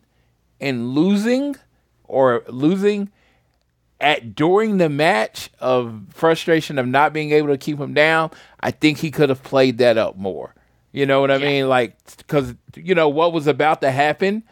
in 0.60 0.90
losing 0.90 1.56
or 2.06 2.44
losing 2.48 3.10
at 4.00 4.36
during 4.36 4.78
the 4.78 4.90
match 4.90 5.50
of 5.60 6.04
frustration 6.10 6.80
of 6.80 6.88
not 6.88 7.14
being 7.14 7.32
able 7.32 7.48
to 7.50 7.58
keep 7.58 7.80
him 7.80 7.94
down, 7.94 8.32
I 8.60 8.72
think 8.72 8.98
he 9.00 9.12
could 9.12 9.30
have 9.30 9.44
played 9.44 9.78
that 9.80 9.98
up 9.98 10.18
more. 10.18 10.56
You 10.92 11.06
know 11.06 11.22
what 11.22 11.32
I 11.32 11.38
Yeah. 11.38 11.48
mean? 11.48 11.70
Like 11.70 11.96
cuz 12.28 12.54
you 12.76 12.96
know 12.96 13.10
what 13.10 13.34
was 13.34 13.48
about 13.48 13.82
to 13.82 13.92
happen, 13.92 14.44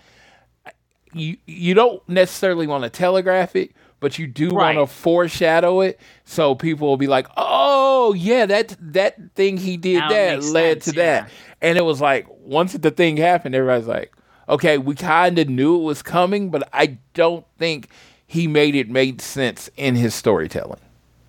you 1.14 1.38
you 1.46 1.74
don't 1.74 2.08
necessarily 2.08 2.68
want 2.68 2.84
to 2.84 2.90
telegraph 2.90 3.56
it, 3.56 3.72
but 4.00 4.18
you 4.20 4.28
do 4.28 4.50
Right. 4.50 4.76
want 4.76 4.90
to 4.90 4.94
foreshadow 4.94 5.82
it 5.82 6.00
so 6.26 6.56
people 6.56 6.88
will 6.88 6.98
be 6.98 7.08
like, 7.08 7.28
"Oh, 7.38 8.14
yeah, 8.14 8.46
that 8.46 8.76
that 8.80 9.16
thing 9.36 9.58
he 9.58 9.78
did 9.78 10.00
Now 10.00 10.10
that 10.10 10.44
led 10.44 10.84
sense, 10.84 10.86
to 10.86 10.92
that." 11.02 11.30
And 11.62 11.78
it 11.78 11.86
was 11.86 12.02
like 12.02 12.26
once 12.30 12.74
the 12.74 12.92
thing 12.92 13.18
happened, 13.18 13.56
everybody's 13.56 13.88
like, 13.88 14.14
"Okay, 14.48 14.78
we 14.78 14.96
kind 14.96 15.38
of 15.40 15.50
knew 15.50 15.76
it 15.76 15.84
was 15.84 16.02
coming, 16.02 16.50
but 16.50 16.68
I 16.74 16.98
don't 17.14 17.46
think 17.58 17.90
he 18.28 18.48
made 18.48 18.76
it 18.76 18.90
made 18.90 19.22
sense 19.22 19.70
in 19.78 19.96
his 19.96 20.14
storytelling." 20.16 20.80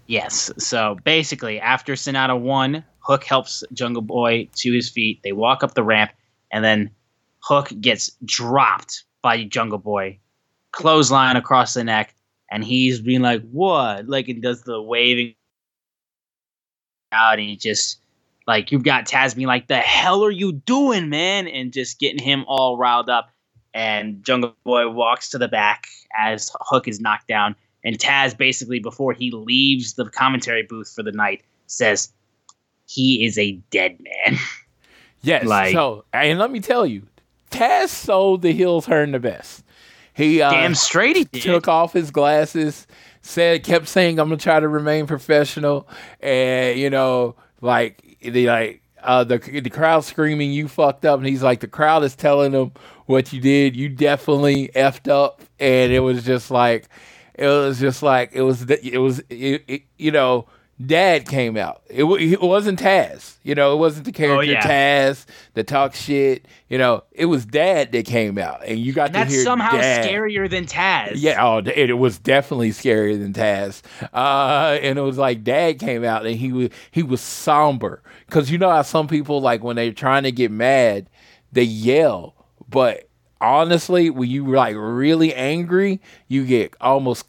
Yes. 0.06 0.50
So 0.58 0.96
basically, 1.04 1.60
after 1.60 1.94
Sanada 1.94 2.38
1, 2.38 2.84
Hook 3.00 3.24
helps 3.24 3.62
Jungle 3.72 4.02
Boy 4.02 4.48
to 4.56 4.72
his 4.72 4.88
feet. 4.90 5.20
They 5.22 5.32
walk 5.32 5.62
up 5.62 5.74
the 5.74 5.82
ramp, 5.84 6.10
and 6.52 6.64
then 6.64 6.90
Hook 7.42 7.72
gets 7.80 8.10
dropped 8.24 9.04
by 9.22 9.44
Jungle 9.44 9.78
Boy, 9.78 10.18
clothesline 10.72 11.36
across 11.36 11.74
the 11.74 11.84
neck, 11.84 12.14
and 12.50 12.64
he's 12.64 13.00
being 13.00 13.22
like, 13.22 13.42
"What?" 13.50 14.08
Like, 14.08 14.28
and 14.28 14.42
does 14.42 14.62
the 14.62 14.80
waving 14.80 15.34
out, 17.12 17.38
and 17.38 17.48
he 17.48 17.56
just 17.56 17.98
like 18.46 18.72
you've 18.72 18.84
got 18.84 19.06
Taz 19.06 19.34
being 19.34 19.48
like, 19.48 19.68
"The 19.68 19.78
hell 19.78 20.24
are 20.24 20.30
you 20.30 20.52
doing, 20.52 21.08
man?" 21.08 21.46
and 21.48 21.72
just 21.72 21.98
getting 21.98 22.22
him 22.22 22.44
all 22.48 22.76
riled 22.76 23.08
up. 23.08 23.30
And 23.72 24.24
Jungle 24.24 24.56
Boy 24.64 24.88
walks 24.88 25.28
to 25.30 25.38
the 25.38 25.46
back 25.46 25.86
as 26.18 26.50
Hook 26.60 26.88
is 26.88 27.00
knocked 27.00 27.28
down. 27.28 27.54
And 27.84 27.98
Taz 27.98 28.36
basically, 28.36 28.80
before 28.80 29.12
he 29.12 29.30
leaves 29.30 29.94
the 29.94 30.06
commentary 30.10 30.64
booth 30.64 30.92
for 30.94 31.02
the 31.04 31.12
night, 31.12 31.42
says 31.66 32.12
he 32.86 33.24
is 33.24 33.38
a 33.38 33.52
dead 33.70 33.98
man. 34.00 34.38
Yes. 35.22 35.44
Like- 35.44 35.74
so, 35.74 36.06
and 36.14 36.38
let 36.38 36.50
me 36.50 36.60
tell 36.60 36.86
you, 36.86 37.02
Taz 37.50 37.88
sold 37.88 38.40
the 38.40 38.52
heel 38.52 38.80
turn 38.80 39.12
the 39.12 39.18
best. 39.18 39.62
He 40.20 40.42
uh, 40.42 40.50
Damn 40.50 40.74
straight 40.74 41.16
he 41.16 41.24
did. 41.24 41.42
took 41.42 41.68
off 41.68 41.92
his 41.92 42.10
glasses, 42.10 42.86
said, 43.22 43.64
kept 43.64 43.88
saying, 43.88 44.18
"I'm 44.18 44.28
gonna 44.28 44.36
try 44.36 44.60
to 44.60 44.68
remain 44.68 45.06
professional," 45.06 45.88
and 46.20 46.78
you 46.78 46.90
know, 46.90 47.36
like 47.60 48.18
the 48.20 48.46
like 48.46 48.82
uh, 49.02 49.24
the 49.24 49.38
the 49.38 49.70
crowd 49.70 50.04
screaming, 50.04 50.52
"You 50.52 50.68
fucked 50.68 51.04
up!" 51.04 51.18
And 51.18 51.26
he's 51.26 51.42
like, 51.42 51.60
the 51.60 51.68
crowd 51.68 52.04
is 52.04 52.14
telling 52.14 52.52
him 52.52 52.72
what 53.06 53.32
you 53.32 53.40
did. 53.40 53.76
You 53.76 53.88
definitely 53.88 54.68
effed 54.74 55.10
up, 55.10 55.42
and 55.58 55.92
it 55.92 56.00
was 56.00 56.24
just 56.24 56.50
like, 56.50 56.88
it 57.34 57.46
was 57.46 57.80
just 57.80 58.02
like 58.02 58.30
it 58.32 58.42
was 58.42 58.62
it 58.70 58.98
was 58.98 59.20
it, 59.30 59.64
it, 59.66 59.82
you 59.98 60.10
know. 60.10 60.46
Dad 60.84 61.28
came 61.28 61.58
out. 61.58 61.82
It, 61.90 62.04
it 62.04 62.40
wasn't 62.40 62.80
Taz. 62.80 63.36
You 63.42 63.54
know, 63.54 63.74
it 63.74 63.76
wasn't 63.76 64.06
the 64.06 64.12
character 64.12 64.38
Oh, 64.38 64.40
yeah. 64.40 64.62
Taz 64.62 65.26
that 65.54 65.66
talk 65.66 65.94
shit. 65.94 66.46
You 66.68 66.78
know, 66.78 67.04
it 67.12 67.26
was 67.26 67.44
Dad 67.44 67.92
that 67.92 68.06
came 68.06 68.38
out, 68.38 68.64
and 68.64 68.78
you 68.78 68.92
got 68.94 69.06
And 69.08 69.14
to 69.14 69.18
that's 69.20 69.34
hear 69.34 69.42
somehow 69.44 69.72
Dad. 69.72 70.08
scarier 70.08 70.48
than 70.48 70.64
Taz. 70.66 71.12
Yeah, 71.16 71.44
oh, 71.44 71.58
it, 71.58 71.90
it 71.90 71.98
was 71.98 72.18
definitely 72.18 72.70
scarier 72.70 73.18
than 73.20 73.32
Taz. 73.34 73.82
Uh, 74.14 74.78
and 74.80 74.98
it 74.98 75.02
was 75.02 75.18
like 75.18 75.44
Dad 75.44 75.78
came 75.78 76.04
out 76.04 76.24
and 76.24 76.36
he 76.36 76.52
was 76.52 76.70
he 76.90 77.02
was 77.02 77.20
somber 77.20 78.02
because 78.26 78.50
you 78.50 78.56
know 78.58 78.70
how 78.70 78.82
some 78.82 79.06
people 79.08 79.40
like 79.40 79.62
when 79.62 79.76
they're 79.76 79.92
trying 79.92 80.22
to 80.22 80.32
get 80.32 80.50
mad, 80.50 81.10
they 81.52 81.62
yell, 81.64 82.34
but 82.68 83.06
honestly, 83.40 84.10
when 84.10 84.28
you 84.30 84.46
like 84.46 84.76
really 84.78 85.34
angry, 85.34 86.00
you 86.28 86.44
get 86.46 86.74
almost 86.80 87.26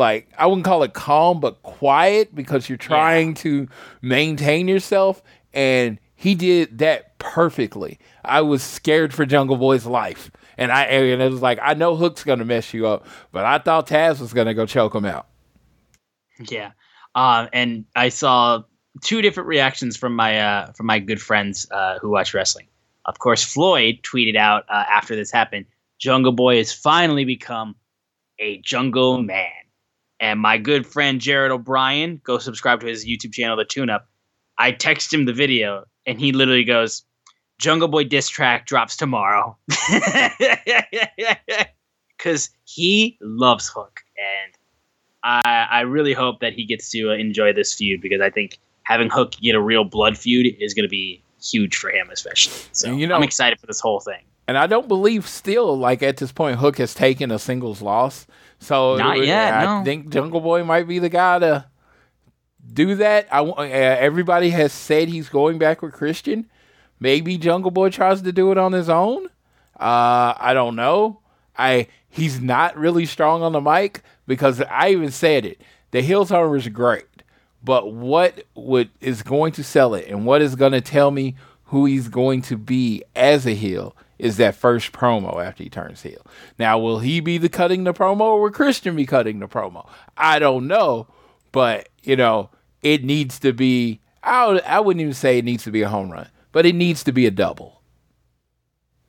like 0.00 0.28
I 0.36 0.46
wouldn't 0.46 0.64
call 0.64 0.82
it 0.82 0.94
calm, 0.94 1.40
but 1.40 1.62
quiet 1.62 2.34
because 2.34 2.68
you're 2.68 2.78
trying 2.78 3.34
to 3.34 3.68
maintain 4.00 4.68
yourself. 4.68 5.22
And 5.52 5.98
he 6.14 6.34
did 6.34 6.78
that 6.78 7.18
perfectly. 7.18 7.98
I 8.24 8.42
was 8.42 8.62
scared 8.62 9.12
for 9.12 9.26
Jungle 9.26 9.56
Boy's 9.56 9.86
life. 9.86 10.30
And 10.56 10.70
I 10.70 10.84
and 10.84 11.22
it 11.22 11.30
was 11.30 11.42
like 11.42 11.58
I 11.62 11.74
know 11.74 11.96
Hook's 11.96 12.24
gonna 12.24 12.44
mess 12.44 12.72
you 12.72 12.86
up, 12.86 13.06
but 13.32 13.44
I 13.44 13.58
thought 13.58 13.88
Taz 13.88 14.20
was 14.20 14.32
gonna 14.32 14.54
go 14.54 14.66
choke 14.66 14.94
him 14.94 15.04
out. 15.04 15.26
Yeah. 16.48 16.72
Um, 17.14 17.48
and 17.52 17.84
I 17.94 18.08
saw 18.08 18.62
two 19.00 19.22
different 19.22 19.48
reactions 19.48 19.96
from 19.96 20.14
my 20.14 20.38
uh, 20.38 20.72
from 20.72 20.86
my 20.86 20.98
good 20.98 21.20
friends 21.20 21.66
uh, 21.70 21.98
who 21.98 22.10
watch 22.10 22.34
wrestling. 22.34 22.66
Of 23.04 23.18
course, 23.18 23.42
Floyd 23.42 24.00
tweeted 24.02 24.36
out 24.36 24.64
uh, 24.68 24.84
after 24.88 25.16
this 25.16 25.30
happened, 25.30 25.66
"Jungle 25.98 26.32
Boy 26.32 26.58
has 26.58 26.72
finally 26.72 27.24
become 27.24 27.74
a 28.38 28.58
Jungle 28.58 29.22
Man." 29.22 29.50
And 30.22 30.38
my 30.40 30.56
good 30.56 30.86
friend 30.86 31.20
Jared 31.20 31.50
O'Brien, 31.50 32.20
go 32.22 32.38
subscribe 32.38 32.80
to 32.80 32.86
his 32.86 33.04
YouTube 33.04 33.32
channel, 33.34 33.56
The 33.56 33.64
Tune 33.64 33.90
Up. 33.90 34.06
I 34.56 34.70
text 34.70 35.12
him 35.12 35.24
the 35.24 35.32
video, 35.32 35.84
and 36.06 36.20
he 36.20 36.30
literally 36.30 36.62
goes, 36.62 37.02
"Jungle 37.58 37.88
Boy 37.88 38.04
diss 38.04 38.28
track 38.28 38.64
drops 38.66 38.96
tomorrow," 38.96 39.58
because 42.16 42.50
he 42.64 43.18
loves 43.20 43.68
Hook, 43.68 44.00
and 44.16 44.54
I, 45.24 45.66
I 45.70 45.80
really 45.80 46.12
hope 46.12 46.38
that 46.40 46.52
he 46.52 46.64
gets 46.66 46.88
to 46.90 47.10
enjoy 47.10 47.52
this 47.52 47.74
feud 47.74 48.00
because 48.00 48.20
I 48.20 48.30
think 48.30 48.58
having 48.84 49.10
Hook 49.10 49.32
get 49.42 49.56
a 49.56 49.60
real 49.60 49.82
blood 49.84 50.16
feud 50.16 50.54
is 50.60 50.72
going 50.72 50.84
to 50.84 50.88
be 50.88 51.24
huge 51.42 51.74
for 51.76 51.90
him, 51.90 52.10
especially. 52.12 52.60
So 52.70 52.94
you 52.94 53.08
know- 53.08 53.16
I'm 53.16 53.22
excited 53.24 53.58
for 53.58 53.66
this 53.66 53.80
whole 53.80 53.98
thing. 54.00 54.22
And 54.48 54.58
I 54.58 54.66
don't 54.66 54.88
believe 54.88 55.28
still 55.28 55.78
like 55.78 56.02
at 56.02 56.16
this 56.16 56.32
point 56.32 56.58
Hook 56.58 56.78
has 56.78 56.94
taken 56.94 57.30
a 57.30 57.38
singles 57.38 57.80
loss. 57.80 58.26
So 58.62 58.96
Not 58.96 59.18
uh, 59.18 59.22
yet, 59.22 59.54
I 59.54 59.64
no. 59.64 59.84
think 59.84 60.10
Jungle 60.10 60.40
Boy 60.40 60.62
might 60.64 60.86
be 60.86 60.98
the 60.98 61.08
guy 61.08 61.38
to 61.40 61.66
do 62.72 62.94
that. 62.96 63.26
I 63.32 63.40
uh, 63.40 63.62
everybody 63.62 64.50
has 64.50 64.72
said 64.72 65.08
he's 65.08 65.28
going 65.28 65.58
back 65.58 65.82
with 65.82 65.92
Christian. 65.92 66.48
Maybe 67.00 67.36
Jungle 67.36 67.72
Boy 67.72 67.90
tries 67.90 68.22
to 68.22 68.32
do 68.32 68.52
it 68.52 68.58
on 68.58 68.72
his 68.72 68.88
own. 68.88 69.26
Uh, 69.78 70.34
I 70.38 70.52
don't 70.54 70.76
know. 70.76 71.20
I 71.58 71.88
he's 72.08 72.40
not 72.40 72.76
really 72.76 73.04
strong 73.04 73.42
on 73.42 73.52
the 73.52 73.60
mic 73.60 74.02
because 74.26 74.60
I 74.62 74.90
even 74.90 75.10
said 75.10 75.44
it. 75.44 75.60
The 75.90 76.00
heel 76.00 76.24
turn 76.24 76.56
is 76.56 76.68
great, 76.68 77.24
but 77.64 77.92
what 77.92 78.44
would 78.54 78.90
is 79.00 79.22
going 79.22 79.52
to 79.52 79.64
sell 79.64 79.94
it 79.94 80.06
and 80.08 80.24
what 80.24 80.40
is 80.40 80.54
going 80.54 80.72
to 80.72 80.80
tell 80.80 81.10
me 81.10 81.34
who 81.64 81.86
he's 81.86 82.08
going 82.08 82.42
to 82.42 82.56
be 82.56 83.02
as 83.16 83.44
a 83.46 83.54
heel 83.54 83.96
is 84.22 84.36
that 84.38 84.54
first 84.54 84.92
promo 84.92 85.44
after 85.44 85.64
he 85.64 85.68
turns 85.68 86.02
heel. 86.02 86.24
Now, 86.58 86.78
will 86.78 87.00
he 87.00 87.18
be 87.20 87.36
the 87.38 87.48
cutting 87.48 87.82
the 87.84 87.92
promo 87.92 88.20
or 88.20 88.42
will 88.42 88.50
Christian 88.50 88.94
be 88.96 89.04
cutting 89.04 89.40
the 89.40 89.48
promo? 89.48 89.86
I 90.16 90.38
don't 90.38 90.66
know, 90.68 91.08
but 91.50 91.88
you 92.04 92.16
know, 92.16 92.48
it 92.82 93.04
needs 93.04 93.38
to 93.40 93.52
be. 93.52 94.00
I 94.22 94.60
I 94.66 94.80
wouldn't 94.80 95.00
even 95.02 95.12
say 95.14 95.38
it 95.38 95.44
needs 95.44 95.64
to 95.64 95.70
be 95.72 95.82
a 95.82 95.88
home 95.88 96.10
run, 96.10 96.28
but 96.52 96.64
it 96.64 96.74
needs 96.76 97.02
to 97.04 97.12
be 97.12 97.26
a 97.26 97.30
double. 97.32 97.80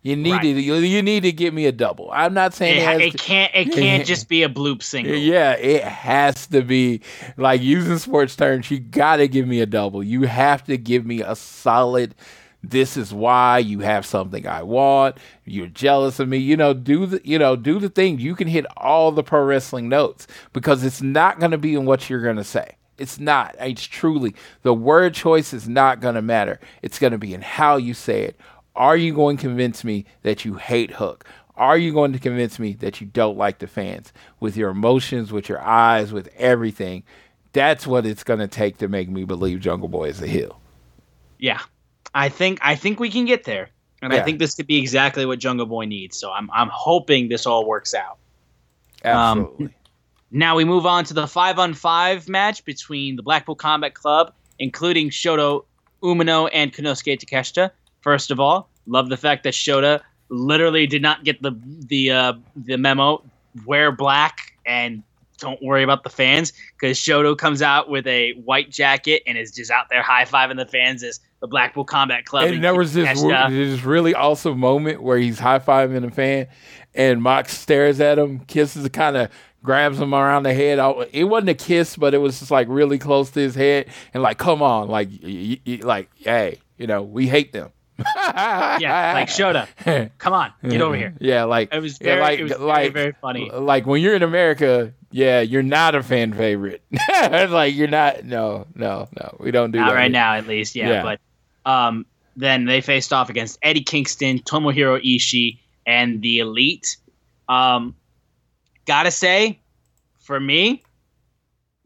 You 0.01 0.17
need 0.17 0.31
Right. 0.31 0.41
to 0.41 0.47
you, 0.49 0.75
you 0.75 1.01
need 1.01 1.23
to 1.23 1.31
give 1.31 1.53
me 1.53 1.65
a 1.65 1.71
double. 1.71 2.09
I'm 2.11 2.33
not 2.33 2.53
saying 2.53 2.75
It, 2.77 2.81
it, 2.81 2.85
has 2.85 3.01
it 3.01 3.11
to- 3.11 3.17
can't 3.19 3.51
it 3.55 3.71
can't 3.73 4.05
just 4.05 4.27
be 4.27 4.43
a 4.43 4.49
bloop 4.49 4.83
single. 4.83 5.15
yeah, 5.15 5.53
it 5.53 5.83
has 5.83 6.47
to 6.47 6.61
be 6.61 7.01
like 7.37 7.61
using 7.61 7.97
sports 7.99 8.35
terms. 8.35 8.69
You 8.69 8.79
got 8.79 9.17
to 9.17 9.27
give 9.29 9.47
me 9.47 9.61
a 9.61 9.65
double. 9.65 10.03
You 10.03 10.23
have 10.23 10.65
to 10.65 10.77
give 10.77 11.05
me 11.05 11.21
a 11.21 11.35
solid. 11.37 12.15
This 12.63 12.95
is 12.95 13.13
why 13.13 13.57
you 13.57 13.79
have 13.79 14.05
something 14.05 14.47
I 14.47 14.63
want. 14.63 15.17
You're 15.43 15.67
jealous 15.67 16.19
of 16.19 16.29
me. 16.29 16.37
You 16.37 16.55
know, 16.55 16.73
do 16.73 17.05
the 17.05 17.21
you 17.25 17.37
know 17.37 17.57
do 17.57 17.77
the 17.77 17.89
thing. 17.89 18.19
You 18.19 18.35
can 18.35 18.47
hit 18.47 18.65
all 18.77 19.11
the 19.11 19.23
pro 19.23 19.43
wrestling 19.43 19.89
notes 19.89 20.27
because 20.53 20.83
it's 20.83 21.01
not 21.01 21.39
going 21.39 21.51
to 21.51 21.57
be 21.57 21.75
in 21.75 21.85
what 21.85 22.09
you're 22.09 22.21
going 22.21 22.37
to 22.37 22.43
say. 22.43 22.77
It's 22.97 23.19
not. 23.19 23.55
It's 23.59 23.83
truly 23.83 24.33
the 24.61 24.73
word 24.73 25.13
choice 25.13 25.53
is 25.53 25.67
not 25.67 25.99
going 25.99 26.15
to 26.15 26.21
matter. 26.21 26.59
It's 26.81 26.99
going 26.99 27.11
to 27.11 27.17
be 27.17 27.33
in 27.33 27.41
how 27.41 27.75
you 27.75 27.93
say 27.93 28.23
it. 28.23 28.39
Are 28.75 28.95
you 28.95 29.13
going 29.13 29.37
to 29.37 29.41
convince 29.41 29.83
me 29.83 30.05
that 30.21 30.45
you 30.45 30.55
hate 30.55 30.91
Hook? 30.91 31.25
Are 31.55 31.77
you 31.77 31.93
going 31.93 32.13
to 32.13 32.19
convince 32.19 32.57
me 32.57 32.73
that 32.75 33.01
you 33.01 33.07
don't 33.07 33.37
like 33.37 33.59
the 33.59 33.67
fans 33.67 34.11
with 34.39 34.57
your 34.57 34.71
emotions, 34.71 35.31
with 35.31 35.49
your 35.49 35.61
eyes, 35.61 36.11
with 36.11 36.29
everything? 36.37 37.03
That's 37.51 37.85
what 37.85 38.05
it's 38.05 38.23
going 38.23 38.39
to 38.39 38.47
take 38.47 38.77
to 38.77 38.87
make 38.87 39.09
me 39.09 39.25
believe 39.25 39.59
Jungle 39.59 39.89
Boy 39.89 40.05
is 40.05 40.21
a 40.21 40.27
heel. 40.27 40.59
Yeah. 41.37 41.61
I 42.13 42.29
think 42.29 42.59
I 42.61 42.75
think 42.75 42.99
we 42.99 43.09
can 43.09 43.25
get 43.25 43.43
there. 43.43 43.69
And 44.01 44.11
Yeah. 44.11 44.19
I 44.19 44.23
think 44.23 44.39
this 44.39 44.55
could 44.55 44.67
be 44.67 44.77
exactly 44.77 45.25
what 45.25 45.39
Jungle 45.39 45.65
Boy 45.65 45.85
needs. 45.85 46.17
So 46.17 46.31
I'm 46.31 46.49
I'm 46.51 46.69
hoping 46.71 47.29
this 47.29 47.45
all 47.45 47.65
works 47.65 47.93
out. 47.93 48.17
Um, 49.03 49.39
Absolutely. 49.41 49.69
Now 50.31 50.55
we 50.55 50.65
move 50.65 50.85
on 50.85 51.05
to 51.05 51.13
the 51.13 51.27
five 51.27 51.59
on 51.59 51.73
five 51.73 52.27
match 52.27 52.65
between 52.65 53.15
the 53.15 53.23
Blackpool 53.23 53.55
Combat 53.55 53.93
Club, 53.93 54.33
including 54.59 55.09
Shota 55.09 55.63
Umino 56.01 56.49
and 56.51 56.73
Konosuke 56.73 57.19
Takeshita. 57.19 57.71
First 58.01 58.31
of 58.31 58.39
all, 58.39 58.69
love 58.87 59.09
the 59.09 59.17
fact 59.17 59.43
that 59.43 59.53
Shota 59.53 60.01
literally 60.29 60.87
did 60.87 61.01
not 61.01 61.23
get 61.23 61.41
the 61.41 61.51
the 61.87 62.11
uh, 62.11 62.33
the 62.55 62.77
memo. 62.77 63.23
Wear 63.65 63.91
black 63.91 64.53
and 64.65 65.03
don't 65.37 65.61
worry 65.61 65.83
about 65.83 66.03
the 66.03 66.09
fans 66.09 66.53
because 66.79 66.97
Shota 66.97 67.37
comes 67.37 67.61
out 67.61 67.89
with 67.89 68.07
a 68.07 68.33
white 68.33 68.71
jacket 68.71 69.21
and 69.27 69.37
is 69.37 69.51
just 69.51 69.69
out 69.69 69.87
there 69.89 70.01
high 70.01 70.25
fiving 70.25 70.57
the 70.57 70.65
fans 70.65 71.03
as 71.03 71.19
the 71.43 71.47
Blackpool 71.49 71.83
Combat 71.83 72.23
Club. 72.23 72.45
and 72.45 72.63
there 72.63 72.73
was 72.73 72.93
this, 72.93 73.21
this 73.21 73.83
really 73.83 74.15
awesome 74.15 74.57
moment 74.57 75.03
where 75.03 75.17
he's 75.17 75.37
high 75.39 75.59
fiving 75.59 76.07
a 76.07 76.09
fan, 76.09 76.47
and 76.95 77.21
Mox 77.21 77.57
stares 77.57 77.99
at 77.99 78.17
him, 78.17 78.39
kisses, 78.39 78.87
kind 78.93 79.17
of 79.17 79.29
grabs 79.61 79.99
him 79.99 80.13
around 80.15 80.43
the 80.43 80.53
head. 80.53 80.79
It 81.11 81.25
wasn't 81.25 81.49
a 81.49 81.53
kiss, 81.53 81.97
but 81.97 82.13
it 82.13 82.19
was 82.19 82.39
just 82.39 82.49
like 82.49 82.67
really 82.69 82.97
close 82.97 83.29
to 83.31 83.41
his 83.41 83.55
head, 83.55 83.87
and 84.13 84.23
like, 84.23 84.37
come 84.37 84.61
on, 84.61 84.87
like, 84.87 85.09
y- 85.21 85.59
y- 85.67 85.79
like, 85.83 86.09
hey, 86.15 86.59
you 86.77 86.87
know, 86.87 87.03
we 87.03 87.27
hate 87.27 87.51
them. 87.51 87.71
yeah, 88.17 89.11
like 89.13 89.27
Shota, 89.27 89.67
come 90.17 90.31
on, 90.33 90.53
get 90.67 90.79
over 90.81 90.95
here. 90.95 91.13
Yeah, 91.19 91.43
like 91.43 91.73
It 91.73 91.79
was 91.81 91.99
yeah, 91.99 92.15
very- 92.15 92.39
it 92.39 92.43
was 92.43 92.53
very, 92.53 92.87
very 92.89 93.11
funny. 93.21 93.49
Like 93.51 93.85
when 93.85 94.01
you're 94.01 94.15
in 94.15 94.23
America, 94.23 94.93
yeah, 95.11 95.41
you're 95.41 95.61
not 95.61 95.93
a 95.93 96.01
fan 96.01 96.31
favorite. 96.33 96.81
like 97.29 97.75
you're 97.75 97.87
not. 97.89 98.23
No, 98.23 98.65
no, 98.75 99.09
no. 99.19 99.37
We 99.39 99.51
don't 99.51 99.71
do 99.71 99.79
Not 99.79 99.89
that. 99.89 99.95
right 99.95 100.11
now, 100.11 100.33
at 100.35 100.47
least. 100.47 100.73
Yeah, 100.75 100.89
Yeah. 100.89 101.03
but 101.03 101.19
um, 101.65 102.05
then 102.35 102.65
they 102.65 102.81
faced 102.81 103.13
off 103.13 103.29
against 103.29 103.59
Eddie 103.61 103.83
Kingston, 103.83 104.39
Tomohiro 104.39 105.01
Ishii, 105.03 105.59
and 105.85 106.21
the 106.21 106.39
Elite. 106.39 106.97
Um, 107.47 107.95
gotta 108.85 109.11
say, 109.11 109.59
for 110.19 110.39
me, 110.39 110.83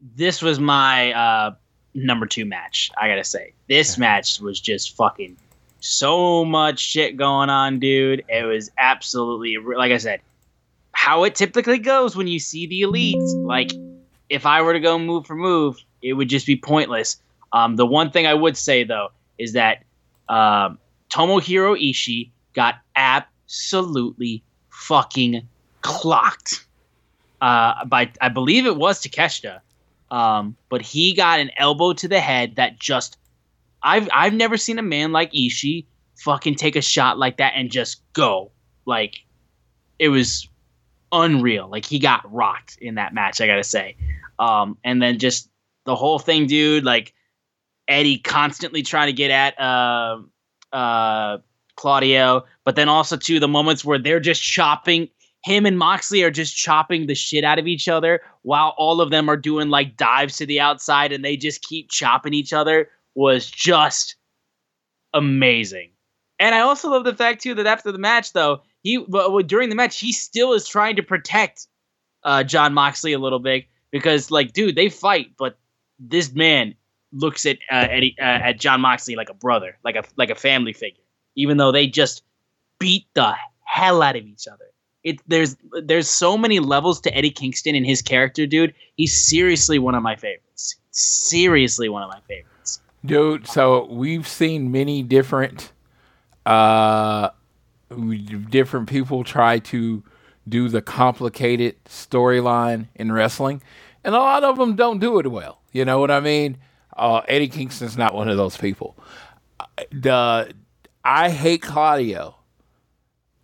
this 0.00 0.40
was 0.40 0.58
my 0.58 1.12
uh, 1.12 1.54
number 1.94 2.26
two 2.26 2.44
match. 2.44 2.90
I 2.96 3.08
gotta 3.08 3.24
say, 3.24 3.52
this 3.68 3.98
match 3.98 4.40
was 4.40 4.60
just 4.60 4.96
fucking 4.96 5.36
so 5.80 6.44
much 6.44 6.80
shit 6.80 7.16
going 7.16 7.50
on, 7.50 7.78
dude. 7.78 8.24
It 8.28 8.44
was 8.44 8.70
absolutely 8.78 9.56
like 9.58 9.92
I 9.92 9.98
said, 9.98 10.20
how 10.92 11.24
it 11.24 11.34
typically 11.34 11.78
goes 11.78 12.16
when 12.16 12.26
you 12.26 12.38
see 12.38 12.66
the 12.66 12.82
elites. 12.82 13.34
Like, 13.44 13.72
if 14.28 14.46
I 14.46 14.62
were 14.62 14.72
to 14.72 14.80
go 14.80 14.98
move 14.98 15.26
for 15.26 15.34
move, 15.34 15.76
it 16.02 16.14
would 16.14 16.28
just 16.28 16.46
be 16.46 16.56
pointless. 16.56 17.20
Um, 17.52 17.76
the 17.76 17.86
one 17.86 18.10
thing 18.10 18.26
I 18.26 18.34
would 18.34 18.56
say 18.56 18.84
though 18.84 19.10
is 19.38 19.52
that 19.52 19.84
um, 20.28 20.78
Tomohiro 21.10 21.78
Ishii 21.78 22.30
got 22.54 22.76
absolutely 22.96 24.42
fucking 24.70 25.46
clocked 25.80 26.66
uh, 27.40 27.84
by 27.84 28.10
I 28.20 28.28
believe 28.28 28.66
it 28.66 28.76
was 28.76 29.00
Takeshita. 29.00 29.60
Um, 30.10 30.56
but 30.70 30.80
he 30.80 31.14
got 31.14 31.38
an 31.38 31.50
elbow 31.58 31.92
to 31.92 32.08
the 32.08 32.20
head 32.20 32.56
that 32.56 32.78
just 32.78 33.18
I've 33.82 34.08
I've 34.12 34.34
never 34.34 34.56
seen 34.56 34.78
a 34.78 34.82
man 34.82 35.12
like 35.12 35.32
Ishii 35.32 35.84
fucking 36.16 36.56
take 36.56 36.76
a 36.76 36.82
shot 36.82 37.18
like 37.18 37.36
that 37.36 37.52
and 37.56 37.70
just 37.70 38.02
go. 38.12 38.50
Like 38.86 39.24
it 39.98 40.08
was 40.08 40.48
unreal. 41.12 41.68
Like 41.68 41.84
he 41.84 41.98
got 41.98 42.32
rocked 42.32 42.78
in 42.80 42.96
that 42.96 43.14
match, 43.14 43.40
I 43.40 43.46
gotta 43.46 43.64
say. 43.64 43.96
Um, 44.38 44.78
and 44.84 45.02
then 45.02 45.18
just 45.18 45.50
the 45.84 45.96
whole 45.96 46.18
thing, 46.18 46.46
dude, 46.46 46.84
like 46.84 47.14
Eddie 47.88 48.18
constantly 48.18 48.82
trying 48.82 49.06
to 49.06 49.12
get 49.12 49.30
at 49.30 49.58
uh 49.58 50.18
uh 50.72 51.38
Claudio, 51.76 52.44
but 52.64 52.76
then 52.76 52.88
also 52.88 53.16
too 53.16 53.40
the 53.40 53.48
moments 53.48 53.84
where 53.84 53.98
they're 53.98 54.20
just 54.20 54.42
chopping 54.42 55.08
him 55.44 55.66
and 55.66 55.78
Moxley 55.78 56.22
are 56.22 56.30
just 56.30 56.56
chopping 56.56 57.06
the 57.06 57.14
shit 57.14 57.44
out 57.44 57.58
of 57.58 57.66
each 57.66 57.88
other 57.88 58.20
while 58.42 58.74
all 58.76 59.00
of 59.00 59.10
them 59.10 59.28
are 59.28 59.36
doing 59.36 59.68
like 59.68 59.96
dives 59.96 60.36
to 60.38 60.46
the 60.46 60.60
outside 60.60 61.12
and 61.12 61.24
they 61.24 61.36
just 61.36 61.62
keep 61.62 61.90
chopping 61.90 62.34
each 62.34 62.52
other 62.52 62.88
was 63.14 63.48
just 63.48 64.16
amazing. 65.14 65.90
And 66.38 66.54
I 66.54 66.60
also 66.60 66.90
love 66.90 67.04
the 67.04 67.14
fact 67.14 67.42
too 67.42 67.54
that 67.54 67.66
after 67.66 67.92
the 67.92 67.98
match 67.98 68.32
though, 68.32 68.62
he 68.82 69.04
during 69.46 69.68
the 69.68 69.74
match 69.74 69.98
he 69.98 70.12
still 70.12 70.52
is 70.52 70.66
trying 70.66 70.96
to 70.96 71.02
protect 71.02 71.66
uh, 72.24 72.42
John 72.44 72.74
Moxley 72.74 73.12
a 73.12 73.18
little 73.18 73.38
bit 73.38 73.64
because 73.90 74.30
like 74.30 74.52
dude, 74.52 74.76
they 74.76 74.88
fight, 74.88 75.32
but 75.38 75.58
this 75.98 76.32
man 76.32 76.74
looks 77.12 77.46
at 77.46 77.58
uh, 77.70 77.86
Eddie, 77.90 78.16
uh, 78.18 78.22
at 78.22 78.60
John 78.60 78.80
Moxley 78.80 79.16
like 79.16 79.30
a 79.30 79.34
brother, 79.34 79.78
like 79.84 79.96
a 79.96 80.04
like 80.16 80.30
a 80.30 80.34
family 80.34 80.72
figure, 80.72 81.02
even 81.36 81.56
though 81.56 81.72
they 81.72 81.86
just 81.86 82.22
beat 82.78 83.06
the 83.14 83.34
hell 83.64 84.02
out 84.02 84.16
of 84.16 84.24
each 84.24 84.46
other. 84.48 84.64
It 85.04 85.20
there's 85.26 85.56
there's 85.82 86.08
so 86.08 86.36
many 86.36 86.58
levels 86.58 87.00
to 87.02 87.16
Eddie 87.16 87.30
Kingston 87.30 87.74
and 87.74 87.86
his 87.86 88.02
character, 88.02 88.46
dude. 88.46 88.74
He's 88.96 89.26
seriously 89.26 89.78
one 89.78 89.94
of 89.94 90.02
my 90.02 90.16
favorites. 90.16 90.76
Seriously 90.90 91.88
one 91.88 92.02
of 92.02 92.10
my 92.10 92.20
favorites. 92.28 92.80
Dude, 93.04 93.46
so 93.46 93.86
we've 93.86 94.26
seen 94.26 94.72
many 94.72 95.02
different 95.02 95.72
uh 96.46 97.30
different 98.50 98.88
people 98.88 99.24
try 99.24 99.58
to 99.58 100.02
do 100.48 100.68
the 100.68 100.82
complicated 100.82 101.82
storyline 101.84 102.88
in 102.94 103.12
wrestling, 103.12 103.62
and 104.02 104.14
a 104.14 104.18
lot 104.18 104.44
of 104.44 104.58
them 104.58 104.74
don't 104.76 104.98
do 104.98 105.18
it 105.18 105.30
well. 105.30 105.60
You 105.72 105.84
know 105.84 106.00
what 106.00 106.10
I 106.10 106.20
mean? 106.20 106.58
Uh, 106.98 107.22
Eddie 107.28 107.48
Kingston's 107.48 107.96
not 107.96 108.14
one 108.14 108.28
of 108.28 108.36
those 108.36 108.56
people. 108.56 108.96
The 109.90 110.52
I 111.04 111.30
hate 111.30 111.62
Claudio. 111.62 112.36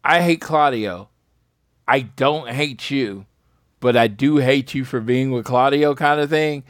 I 0.02 0.20
hate 0.20 0.40
Claudio. 0.40 1.09
I 1.86 2.00
don't 2.00 2.48
hate 2.50 2.90
you, 2.90 3.26
but 3.80 3.96
I 3.96 4.07
do 4.09 4.38
hate 4.38 4.74
you 4.74 4.84
for 4.84 5.00
being 5.00 5.30
with 5.30 5.44
Claudio 5.44 5.94
kind 5.94 6.20
of 6.20 6.30
thing. 6.30 6.64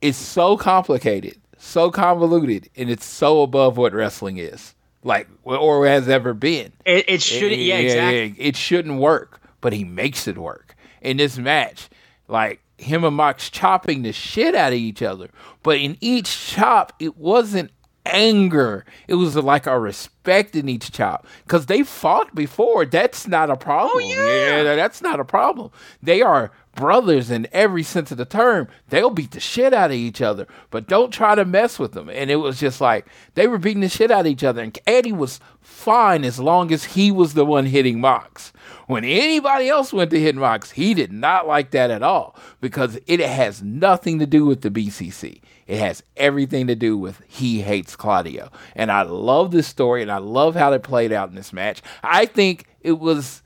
It's 0.00 0.18
so 0.18 0.56
complicated, 0.56 1.36
so 1.56 1.90
convoluted, 1.90 2.68
and 2.76 2.90
it's 2.90 3.06
so 3.06 3.42
above 3.42 3.76
what 3.76 3.92
wrestling 3.92 4.36
is. 4.38 4.74
Like 5.04 5.28
or 5.44 5.86
has 5.86 6.08
ever 6.08 6.34
been. 6.34 6.72
It, 6.84 7.08
it 7.08 7.22
shouldn't. 7.22 7.60
Yeah, 7.60 7.78
exactly. 7.78 8.34
It 8.44 8.56
shouldn't 8.56 9.00
work, 9.00 9.40
but 9.60 9.72
he 9.72 9.84
makes 9.84 10.26
it 10.28 10.36
work. 10.36 10.74
In 11.00 11.16
this 11.16 11.38
match, 11.38 11.88
like 12.26 12.60
him 12.78 13.04
and 13.04 13.16
Mox 13.16 13.50
chopping 13.50 14.02
the 14.02 14.12
shit 14.12 14.54
out 14.54 14.72
of 14.72 14.78
each 14.78 15.02
other. 15.02 15.28
But 15.62 15.78
in 15.78 15.98
each 16.00 16.46
chop, 16.46 16.92
it 16.98 17.16
wasn't 17.16 17.72
anger. 18.08 18.84
It 19.06 19.14
was 19.14 19.36
like 19.36 19.66
a 19.66 19.78
respect 19.78 20.56
in 20.56 20.68
each 20.68 20.92
child 20.92 21.20
Because 21.44 21.66
they 21.66 21.82
fought 21.82 22.34
before. 22.34 22.84
That's 22.84 23.26
not 23.26 23.50
a 23.50 23.56
problem. 23.56 24.04
Oh, 24.04 24.08
yeah. 24.08 24.74
that's 24.74 25.00
not 25.00 25.20
a 25.20 25.24
problem. 25.24 25.70
They 26.02 26.22
are 26.22 26.52
brothers 26.74 27.30
in 27.30 27.48
every 27.52 27.82
sense 27.82 28.10
of 28.12 28.18
the 28.18 28.24
term. 28.24 28.68
They'll 28.88 29.10
beat 29.10 29.32
the 29.32 29.40
shit 29.40 29.74
out 29.74 29.90
of 29.90 29.96
each 29.96 30.22
other. 30.22 30.46
But 30.70 30.86
don't 30.86 31.12
try 31.12 31.34
to 31.34 31.44
mess 31.44 31.78
with 31.78 31.92
them. 31.92 32.08
And 32.08 32.30
it 32.30 32.36
was 32.36 32.60
just 32.60 32.80
like 32.80 33.06
they 33.34 33.46
were 33.46 33.58
beating 33.58 33.80
the 33.80 33.88
shit 33.88 34.10
out 34.10 34.20
of 34.20 34.26
each 34.26 34.44
other. 34.44 34.62
And 34.62 34.78
Eddie 34.86 35.12
was 35.12 35.40
fine 35.60 36.24
as 36.24 36.38
long 36.38 36.72
as 36.72 36.84
he 36.84 37.10
was 37.10 37.34
the 37.34 37.44
one 37.44 37.66
hitting 37.66 38.00
Mox. 38.00 38.52
When 38.86 39.04
anybody 39.04 39.68
else 39.68 39.92
went 39.92 40.10
to 40.12 40.20
hit 40.20 40.36
Mox, 40.36 40.70
he 40.70 40.94
did 40.94 41.12
not 41.12 41.46
like 41.46 41.72
that 41.72 41.90
at 41.90 42.02
all 42.02 42.36
because 42.60 42.98
it 43.06 43.20
has 43.20 43.62
nothing 43.62 44.18
to 44.18 44.26
do 44.26 44.46
with 44.46 44.62
the 44.62 44.70
BCC. 44.70 45.40
It 45.68 45.78
has 45.78 46.02
everything 46.16 46.66
to 46.66 46.74
do 46.74 46.96
with 46.98 47.22
he 47.28 47.60
hates 47.60 47.94
Claudio. 47.94 48.50
And 48.74 48.90
I 48.90 49.02
love 49.02 49.50
this 49.52 49.66
story 49.68 50.02
and 50.02 50.10
I 50.10 50.16
love 50.18 50.56
how 50.56 50.72
it 50.72 50.82
played 50.82 51.12
out 51.12 51.28
in 51.28 51.34
this 51.36 51.52
match. 51.52 51.82
I 52.02 52.26
think 52.26 52.64
it 52.80 52.98
was 52.98 53.42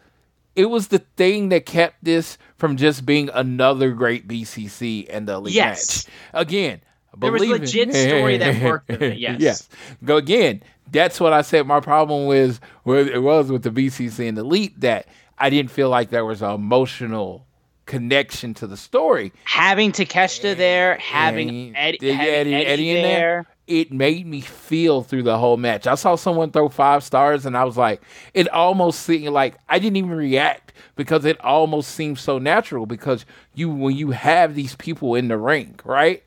it 0.55 0.67
was 0.67 0.89
the 0.89 1.01
thing 1.17 1.49
that 1.49 1.67
kept 1.67 1.97
this 2.05 2.39
from 2.59 2.77
just 2.77 3.05
being 3.05 3.29
another 3.35 3.91
great 3.93 4.29
BCC 4.29 5.07
and 5.11 5.27
the 5.29 5.35
elite 5.35 5.55
Yes. 5.55 6.07
match. 6.07 6.15
Again, 6.33 6.81
There 7.19 7.33
was 7.33 7.43
it. 7.43 7.49
legit 7.49 7.93
story 7.95 8.37
that 8.39 8.63
worked 8.71 8.89
with 8.89 9.03
it, 9.03 9.19
yes. 9.19 9.41
yes. 9.41 9.69
Go 10.05 10.17
again. 10.17 10.63
That's 10.91 11.19
what 11.19 11.33
I 11.33 11.43
said. 11.43 11.67
My 11.67 11.81
problem 11.81 12.27
was 12.27 12.61
where 12.85 13.01
it 13.01 13.23
was 13.23 13.51
with 13.51 13.63
the 13.63 13.71
BCC 13.71 14.29
and 14.29 14.37
the 14.37 14.43
elite 14.43 14.79
that 14.81 15.07
I 15.39 15.51
didn't 15.51 15.71
feel 15.73 15.89
like 15.89 16.11
there 16.11 16.25
was 16.25 16.43
an 16.43 16.51
emotional 16.51 17.47
connection 17.93 18.55
to 18.55 18.67
the 18.67 18.77
story. 18.77 19.35
Having 19.45 19.93
Takeshita 19.93 20.57
there, 20.57 20.97
having 20.97 21.77
Eddie, 21.77 22.11
having 22.11 22.55
Eddie- 22.55 22.55
Eddie, 22.67 22.95
there. 22.95 23.03
there. 23.03 23.47
It 23.67 23.93
made 23.93 24.27
me 24.27 24.41
feel 24.41 25.03
through 25.03 25.25
the 25.25 25.37
whole 25.37 25.59
match. 25.59 25.87
I 25.87 25.95
saw 25.97 26.15
someone 26.15 26.51
throw 26.53 26.71
five 26.71 27.05
stars, 27.05 27.45
and 27.45 27.55
I 27.55 27.65
was 27.65 27.77
like, 27.77 28.01
it 28.33 28.49
almost 28.49 29.01
seemed 29.01 29.29
like 29.29 29.57
I 29.69 29.79
didn't 29.79 29.97
even 29.97 30.11
react 30.13 30.73
because 30.97 31.27
it 31.27 31.39
almost 31.45 31.91
seemed 31.91 32.19
so 32.19 32.39
natural. 32.39 32.87
Because 32.87 33.27
you, 33.55 33.69
when 33.69 33.95
you 33.95 34.13
have 34.13 34.55
these 34.55 34.75
people 34.77 35.15
in 35.15 35.29
the 35.29 35.37
ring, 35.37 35.79
right? 35.85 36.23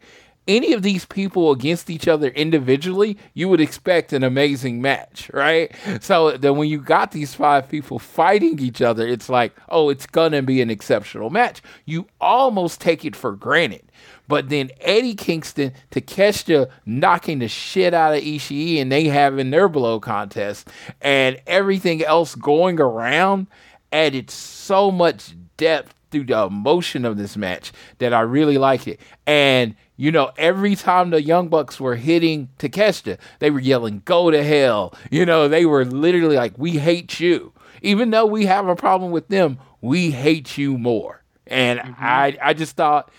Any 0.47 0.73
of 0.73 0.83
these 0.83 1.05
people 1.05 1.51
against 1.51 1.89
each 1.89 2.07
other 2.07 2.27
individually, 2.27 3.17
you 3.33 3.49
would 3.49 3.61
expect 3.61 4.13
an 4.13 4.23
amazing 4.23 4.81
match, 4.81 5.29
right? 5.33 5.73
So 6.01 6.37
then 6.37 6.57
when 6.57 6.69
you 6.69 6.79
got 6.79 7.11
these 7.11 7.33
five 7.33 7.67
people 7.67 7.97
fighting 7.97 8.59
each 8.59 8.81
other, 8.81 9.07
it's 9.07 9.27
like, 9.27 9.55
oh, 9.69 9.89
it's 9.89 10.05
gonna 10.05 10.43
be 10.43 10.61
an 10.61 10.69
exceptional 10.69 11.29
match. 11.31 11.61
You 11.85 12.07
almost 12.21 12.79
take 12.79 13.03
it 13.05 13.15
for 13.15 13.31
granted. 13.31 13.91
But 14.27 14.49
then 14.49 14.71
Eddie 14.81 15.15
Kingston, 15.15 15.73
Takeshita 15.91 16.69
knocking 16.85 17.39
the 17.39 17.47
shit 17.47 17.93
out 17.93 18.15
of 18.15 18.23
Ishii 18.23 18.81
and 18.81 18.91
they 18.91 19.05
having 19.05 19.51
their 19.51 19.69
blow 19.69 19.99
contest 19.99 20.67
and 21.01 21.39
everything 21.47 22.03
else 22.03 22.35
going 22.35 22.79
around 22.79 23.47
added 23.91 24.29
so 24.29 24.91
much 24.91 25.35
depth 25.57 25.94
through 26.15 26.23
the 26.23 26.45
emotion 26.45 27.03
of 27.03 27.17
this 27.17 27.35
match 27.35 27.73
that 27.97 28.13
I 28.13 28.21
really 28.21 28.57
like 28.57 28.87
it. 28.87 29.01
And 29.27 29.75
you 29.97 30.11
know, 30.11 30.31
every 30.37 30.75
time 30.75 31.09
the 31.09 31.21
Young 31.21 31.49
Bucks 31.49 31.79
were 31.79 31.95
hitting 31.95 32.49
Takeshita, 32.57 33.17
they 33.39 33.51
were 33.51 33.59
yelling, 33.59 34.01
"Go 34.05 34.31
to 34.31 34.43
hell!" 34.43 34.93
You 35.11 35.25
know, 35.25 35.47
they 35.47 35.65
were 35.65 35.83
literally 35.83 36.37
like, 36.37 36.53
"We 36.57 36.71
hate 36.71 37.19
you." 37.19 37.51
Even 37.81 38.11
though 38.11 38.25
we 38.25 38.45
have 38.45 38.67
a 38.67 38.75
problem 38.75 39.11
with 39.11 39.27
them, 39.27 39.59
we 39.81 40.11
hate 40.11 40.57
you 40.57 40.77
more. 40.77 41.21
And 41.47 41.79
mm-hmm. 41.79 41.93
I, 41.97 42.37
I 42.41 42.53
just 42.53 42.75
thought 42.75 43.11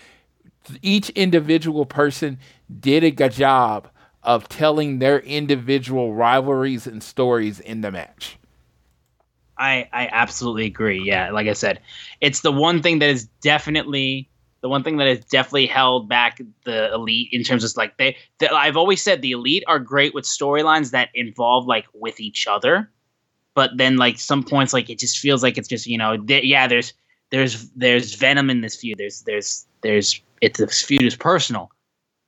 each 0.81 1.09
individual 1.11 1.85
person 1.85 2.39
did 2.79 3.03
a 3.03 3.11
good 3.11 3.31
job 3.31 3.89
of 4.23 4.49
telling 4.49 4.99
their 4.99 5.19
individual 5.19 6.13
rivalries 6.13 6.85
and 6.87 7.01
stories 7.01 7.59
in 7.59 7.81
the 7.81 7.91
match. 7.91 8.37
I, 9.57 9.89
I 9.91 10.09
absolutely 10.11 10.65
agree. 10.65 11.01
Yeah, 11.03 11.31
like 11.31 11.47
I 11.47 11.53
said, 11.53 11.79
it's 12.21 12.41
the 12.41 12.51
one 12.51 12.81
thing 12.81 12.99
that 12.99 13.09
is 13.09 13.25
definitely 13.41 14.29
the 14.61 14.69
one 14.69 14.83
thing 14.83 14.97
that 14.97 15.07
has 15.07 15.23
definitely 15.25 15.67
held 15.67 16.09
back 16.09 16.41
the 16.65 16.91
elite 16.93 17.29
in 17.31 17.43
terms 17.43 17.63
of 17.63 17.75
like 17.77 17.97
they. 17.97 18.17
they 18.39 18.47
I've 18.49 18.77
always 18.77 19.01
said 19.01 19.21
the 19.21 19.31
elite 19.31 19.63
are 19.67 19.79
great 19.79 20.13
with 20.13 20.25
storylines 20.25 20.91
that 20.91 21.09
involve 21.13 21.67
like 21.67 21.85
with 21.93 22.19
each 22.19 22.47
other, 22.47 22.91
but 23.53 23.71
then 23.75 23.97
like 23.97 24.19
some 24.19 24.43
points 24.43 24.73
like 24.73 24.89
it 24.89 24.99
just 24.99 25.19
feels 25.19 25.43
like 25.43 25.57
it's 25.57 25.67
just 25.67 25.87
you 25.87 25.97
know 25.97 26.17
th- 26.17 26.43
yeah 26.43 26.67
there's 26.67 26.93
there's 27.29 27.69
there's 27.71 28.15
venom 28.15 28.49
in 28.49 28.61
this 28.61 28.75
feud. 28.75 28.97
There's 28.97 29.21
there's 29.21 29.67
there's 29.81 30.21
it's 30.41 30.59
this 30.59 30.81
feud 30.81 31.03
is 31.03 31.15
personal, 31.15 31.71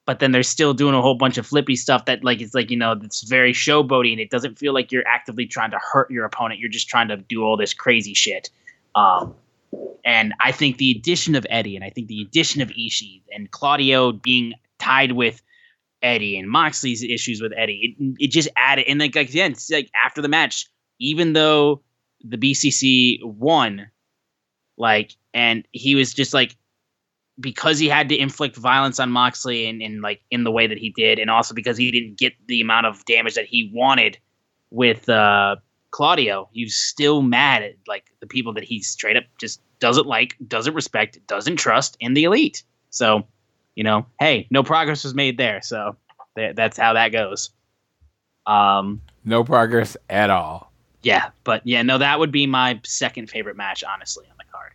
but 0.09 0.17
then 0.17 0.31
they're 0.31 0.41
still 0.41 0.73
doing 0.73 0.95
a 0.95 1.01
whole 1.03 1.13
bunch 1.13 1.37
of 1.37 1.45
flippy 1.45 1.75
stuff 1.75 2.05
that 2.05 2.23
like 2.23 2.41
it's 2.41 2.55
like 2.55 2.71
you 2.71 2.77
know 2.77 2.93
it's 3.03 3.21
very 3.21 3.53
showboaty 3.53 4.11
and 4.11 4.19
it 4.19 4.31
doesn't 4.31 4.57
feel 4.57 4.73
like 4.73 4.91
you're 4.91 5.07
actively 5.07 5.45
trying 5.45 5.69
to 5.69 5.77
hurt 5.77 6.09
your 6.09 6.25
opponent. 6.25 6.59
You're 6.59 6.67
just 6.67 6.89
trying 6.89 7.09
to 7.09 7.17
do 7.17 7.43
all 7.43 7.55
this 7.55 7.75
crazy 7.75 8.15
shit. 8.15 8.49
Um 8.95 9.35
and 10.03 10.33
i 10.39 10.51
think 10.51 10.77
the 10.77 10.89
addition 10.89 11.35
of 11.35 11.45
eddie 11.47 11.75
and 11.75 11.85
i 11.85 11.91
think 11.91 12.07
the 12.07 12.23
addition 12.23 12.59
of 12.59 12.69
ishii 12.69 13.21
and 13.31 13.51
claudio 13.51 14.11
being 14.11 14.55
tied 14.79 15.11
with 15.11 15.43
eddie 16.01 16.39
and 16.39 16.49
moxley's 16.49 17.03
issues 17.03 17.39
with 17.39 17.53
eddie 17.55 17.95
it, 17.99 18.15
it 18.23 18.27
just 18.31 18.49
added 18.57 18.85
and 18.87 18.99
like 18.99 19.15
again 19.15 19.51
it's 19.51 19.69
like 19.69 19.91
after 20.03 20.23
the 20.23 20.27
match 20.27 20.65
even 20.99 21.33
though 21.33 21.81
the 22.23 22.37
bcc 22.37 23.23
won 23.23 23.91
like 24.75 25.15
and 25.35 25.67
he 25.71 25.93
was 25.93 26.15
just 26.15 26.33
like 26.33 26.55
because 27.39 27.79
he 27.79 27.87
had 27.87 28.09
to 28.09 28.17
inflict 28.17 28.55
violence 28.57 28.99
on 28.99 29.11
Moxley 29.11 29.67
and, 29.67 29.81
and 29.81 30.01
like 30.01 30.21
in 30.31 30.43
the 30.43 30.51
way 30.51 30.67
that 30.67 30.77
he 30.77 30.89
did, 30.89 31.19
and 31.19 31.29
also 31.29 31.53
because 31.53 31.77
he 31.77 31.91
didn't 31.91 32.17
get 32.17 32.33
the 32.47 32.61
amount 32.61 32.85
of 32.85 33.03
damage 33.05 33.35
that 33.35 33.45
he 33.45 33.71
wanted 33.73 34.17
with 34.71 35.07
uh, 35.09 35.55
Claudio, 35.91 36.49
he's 36.51 36.75
still 36.75 37.21
mad 37.21 37.63
at 37.63 37.75
like 37.87 38.05
the 38.19 38.27
people 38.27 38.53
that 38.53 38.63
he 38.63 38.81
straight 38.81 39.17
up 39.17 39.23
just 39.39 39.61
doesn't 39.79 40.05
like, 40.07 40.35
doesn't 40.47 40.73
respect, 40.73 41.19
doesn't 41.27 41.55
trust 41.55 41.95
in 41.99 42.13
the 42.13 42.25
elite. 42.25 42.63
So, 42.89 43.25
you 43.75 43.83
know, 43.83 44.05
hey, 44.19 44.47
no 44.51 44.61
progress 44.63 45.03
was 45.03 45.13
made 45.15 45.37
there, 45.37 45.61
so 45.61 45.95
th- 46.35 46.55
that's 46.55 46.77
how 46.77 46.93
that 46.93 47.09
goes. 47.09 47.49
Um, 48.45 49.01
No 49.23 49.43
progress 49.43 49.95
at 50.09 50.29
all. 50.29 50.71
yeah, 51.03 51.29
but 51.43 51.61
yeah, 51.65 51.81
no, 51.83 51.97
that 51.97 52.19
would 52.19 52.31
be 52.31 52.45
my 52.47 52.79
second 52.83 53.29
favorite 53.29 53.55
match, 53.57 53.83
honestly, 53.83 54.25
on 54.29 54.35
the 54.37 54.43
card. 54.51 54.73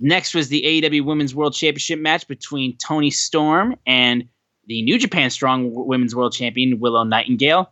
Next 0.00 0.34
was 0.34 0.48
the 0.48 0.62
AEW 0.62 1.04
Women's 1.04 1.34
World 1.34 1.54
Championship 1.54 1.98
match 1.98 2.26
between 2.28 2.76
Toni 2.76 3.10
Storm 3.10 3.76
and 3.86 4.28
the 4.66 4.82
New 4.82 4.98
Japan 4.98 5.30
Strong 5.30 5.72
Women's 5.72 6.14
World 6.14 6.32
Champion 6.32 6.78
Willow 6.80 7.04
Nightingale. 7.04 7.70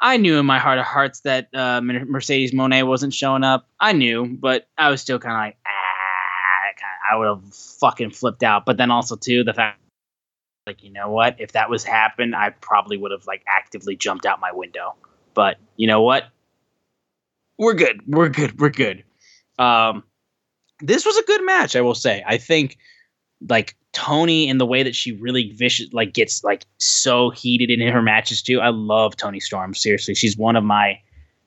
I 0.00 0.16
knew 0.16 0.38
in 0.38 0.46
my 0.46 0.58
heart 0.58 0.78
of 0.78 0.84
hearts 0.84 1.20
that 1.20 1.48
uh, 1.54 1.80
Mercedes 1.80 2.52
Moné 2.52 2.86
wasn't 2.86 3.14
showing 3.14 3.44
up. 3.44 3.68
I 3.78 3.92
knew, 3.92 4.26
but 4.26 4.66
I 4.76 4.90
was 4.90 5.00
still 5.00 5.18
kind 5.18 5.34
of 5.34 5.38
like, 5.38 5.56
ah, 5.66 7.12
I 7.12 7.16
would 7.16 7.28
have 7.28 7.54
fucking 7.54 8.10
flipped 8.10 8.42
out. 8.42 8.64
But 8.64 8.78
then 8.78 8.90
also 8.90 9.16
too 9.16 9.44
the 9.44 9.54
fact, 9.54 9.78
like, 10.66 10.82
you 10.82 10.92
know 10.92 11.10
what? 11.10 11.36
If 11.38 11.52
that 11.52 11.70
was 11.70 11.84
happened, 11.84 12.34
I 12.34 12.50
probably 12.50 12.96
would 12.96 13.12
have 13.12 13.26
like 13.26 13.44
actively 13.46 13.96
jumped 13.96 14.26
out 14.26 14.40
my 14.40 14.52
window. 14.52 14.94
But 15.34 15.58
you 15.76 15.86
know 15.86 16.02
what? 16.02 16.24
we're 17.62 17.74
good. 17.74 18.02
We're 18.06 18.28
good. 18.28 18.60
We're 18.60 18.70
good. 18.70 19.04
Um, 19.58 20.04
this 20.82 21.06
was 21.06 21.16
a 21.16 21.22
good 21.22 21.44
match, 21.44 21.76
I 21.76 21.80
will 21.80 21.94
say. 21.94 22.22
I 22.26 22.38
think 22.38 22.76
like 23.48 23.76
Toni 23.92 24.48
in 24.48 24.58
the 24.58 24.66
way 24.66 24.82
that 24.82 24.94
she 24.94 25.12
really 25.12 25.52
vicious 25.52 25.92
like 25.92 26.12
gets 26.14 26.42
like 26.44 26.64
so 26.78 27.30
heated 27.30 27.70
in 27.70 27.92
her 27.92 28.02
matches 28.02 28.42
too. 28.42 28.60
I 28.60 28.68
love 28.68 29.16
Toni 29.16 29.40
Storm. 29.40 29.74
Seriously, 29.74 30.14
she's 30.14 30.36
one 30.36 30.56
of 30.56 30.64
my 30.64 30.98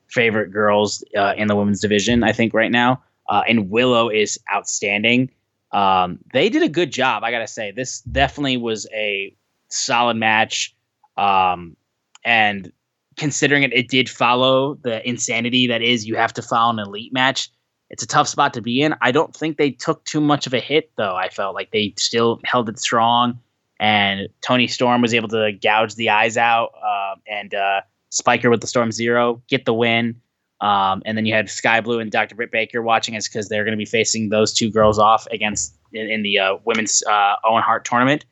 favorite 0.08 0.52
girls 0.52 1.04
uh, 1.18 1.34
in 1.38 1.48
the 1.48 1.56
women's 1.56 1.82
division. 1.82 2.24
I 2.24 2.32
think 2.32 2.54
right 2.54 2.72
now, 2.72 3.04
uh, 3.30 3.44
and 3.48 3.70
Willow 3.70 4.10
is 4.10 4.40
outstanding. 4.54 5.32
Um, 5.72 6.20
they 6.34 6.50
did 6.50 6.64
a 6.64 6.70
good 6.70 6.92
job. 6.92 7.24
I 7.24 7.32
gotta 7.32 7.48
say, 7.48 7.72
this 7.72 8.02
definitely 8.02 8.58
was 8.58 8.88
a 8.94 9.36
solid 9.70 10.18
match. 10.18 10.76
Um, 11.18 11.76
and 12.24 12.72
considering 13.18 13.64
it, 13.64 13.74
it 13.74 13.88
did 13.88 14.10
follow 14.10 14.76
the 14.76 15.08
insanity 15.08 15.68
that 15.68 15.82
is 15.82 16.06
you 16.06 16.16
have 16.16 16.34
to 16.34 16.42
follow 16.42 16.72
an 16.72 16.80
elite 16.80 17.14
match. 17.14 17.50
It's 17.90 18.04
a 18.04 18.08
tough 18.08 18.28
spot 18.28 18.54
to 18.56 18.62
be 18.62 18.82
in. 18.82 18.96
I 19.02 19.12
don't 19.12 19.36
think 19.36 19.58
they 19.58 19.72
took 19.72 20.04
too 20.06 20.22
much 20.22 20.48
of 20.48 20.54
a 20.54 20.60
hit 20.60 20.92
though. 20.96 21.16
I 21.16 21.30
felt 21.30 21.56
like 21.56 21.72
they 21.72 21.94
still 21.98 22.40
held 22.46 22.68
it 22.70 22.80
strong, 22.80 23.40
and 23.80 24.28
Toni 24.42 24.68
Storm 24.68 25.02
was 25.02 25.14
able 25.14 25.28
to 25.30 25.52
gouge 25.52 25.96
the 25.96 26.10
eyes 26.10 26.38
out, 26.38 26.72
uh, 26.84 27.16
and 27.28 27.54
uh, 27.54 27.82
Spiker 28.10 28.50
with 28.50 28.62
the 28.62 28.68
Storm 28.68 28.92
Zero 28.92 29.42
get 29.48 29.66
the 29.66 29.74
win. 29.74 30.22
Um, 30.62 31.04
and 31.06 31.18
then 31.18 31.26
you 31.26 31.34
had 31.34 31.50
Skye 31.50 31.82
Blue 31.82 32.00
and 32.00 32.12
Dr. 32.12 32.34
Britt 32.34 32.52
Baker 32.52 32.82
watching 32.82 33.16
us 33.16 33.28
because 33.28 33.50
they're 33.50 33.66
going 33.66 33.74
to 33.74 33.78
be 33.78 33.86
facing 33.86 34.30
those 34.30 34.54
two 34.54 34.72
girls 34.72 34.98
off 34.98 35.28
against 35.28 35.76
in, 35.92 36.10
in 36.10 36.24
the 36.24 36.40
uh, 36.40 36.56
women's 36.64 37.04
uh, 37.04 37.36
Owen 37.44 37.62
Hart 37.62 37.86
tournament 37.86 38.26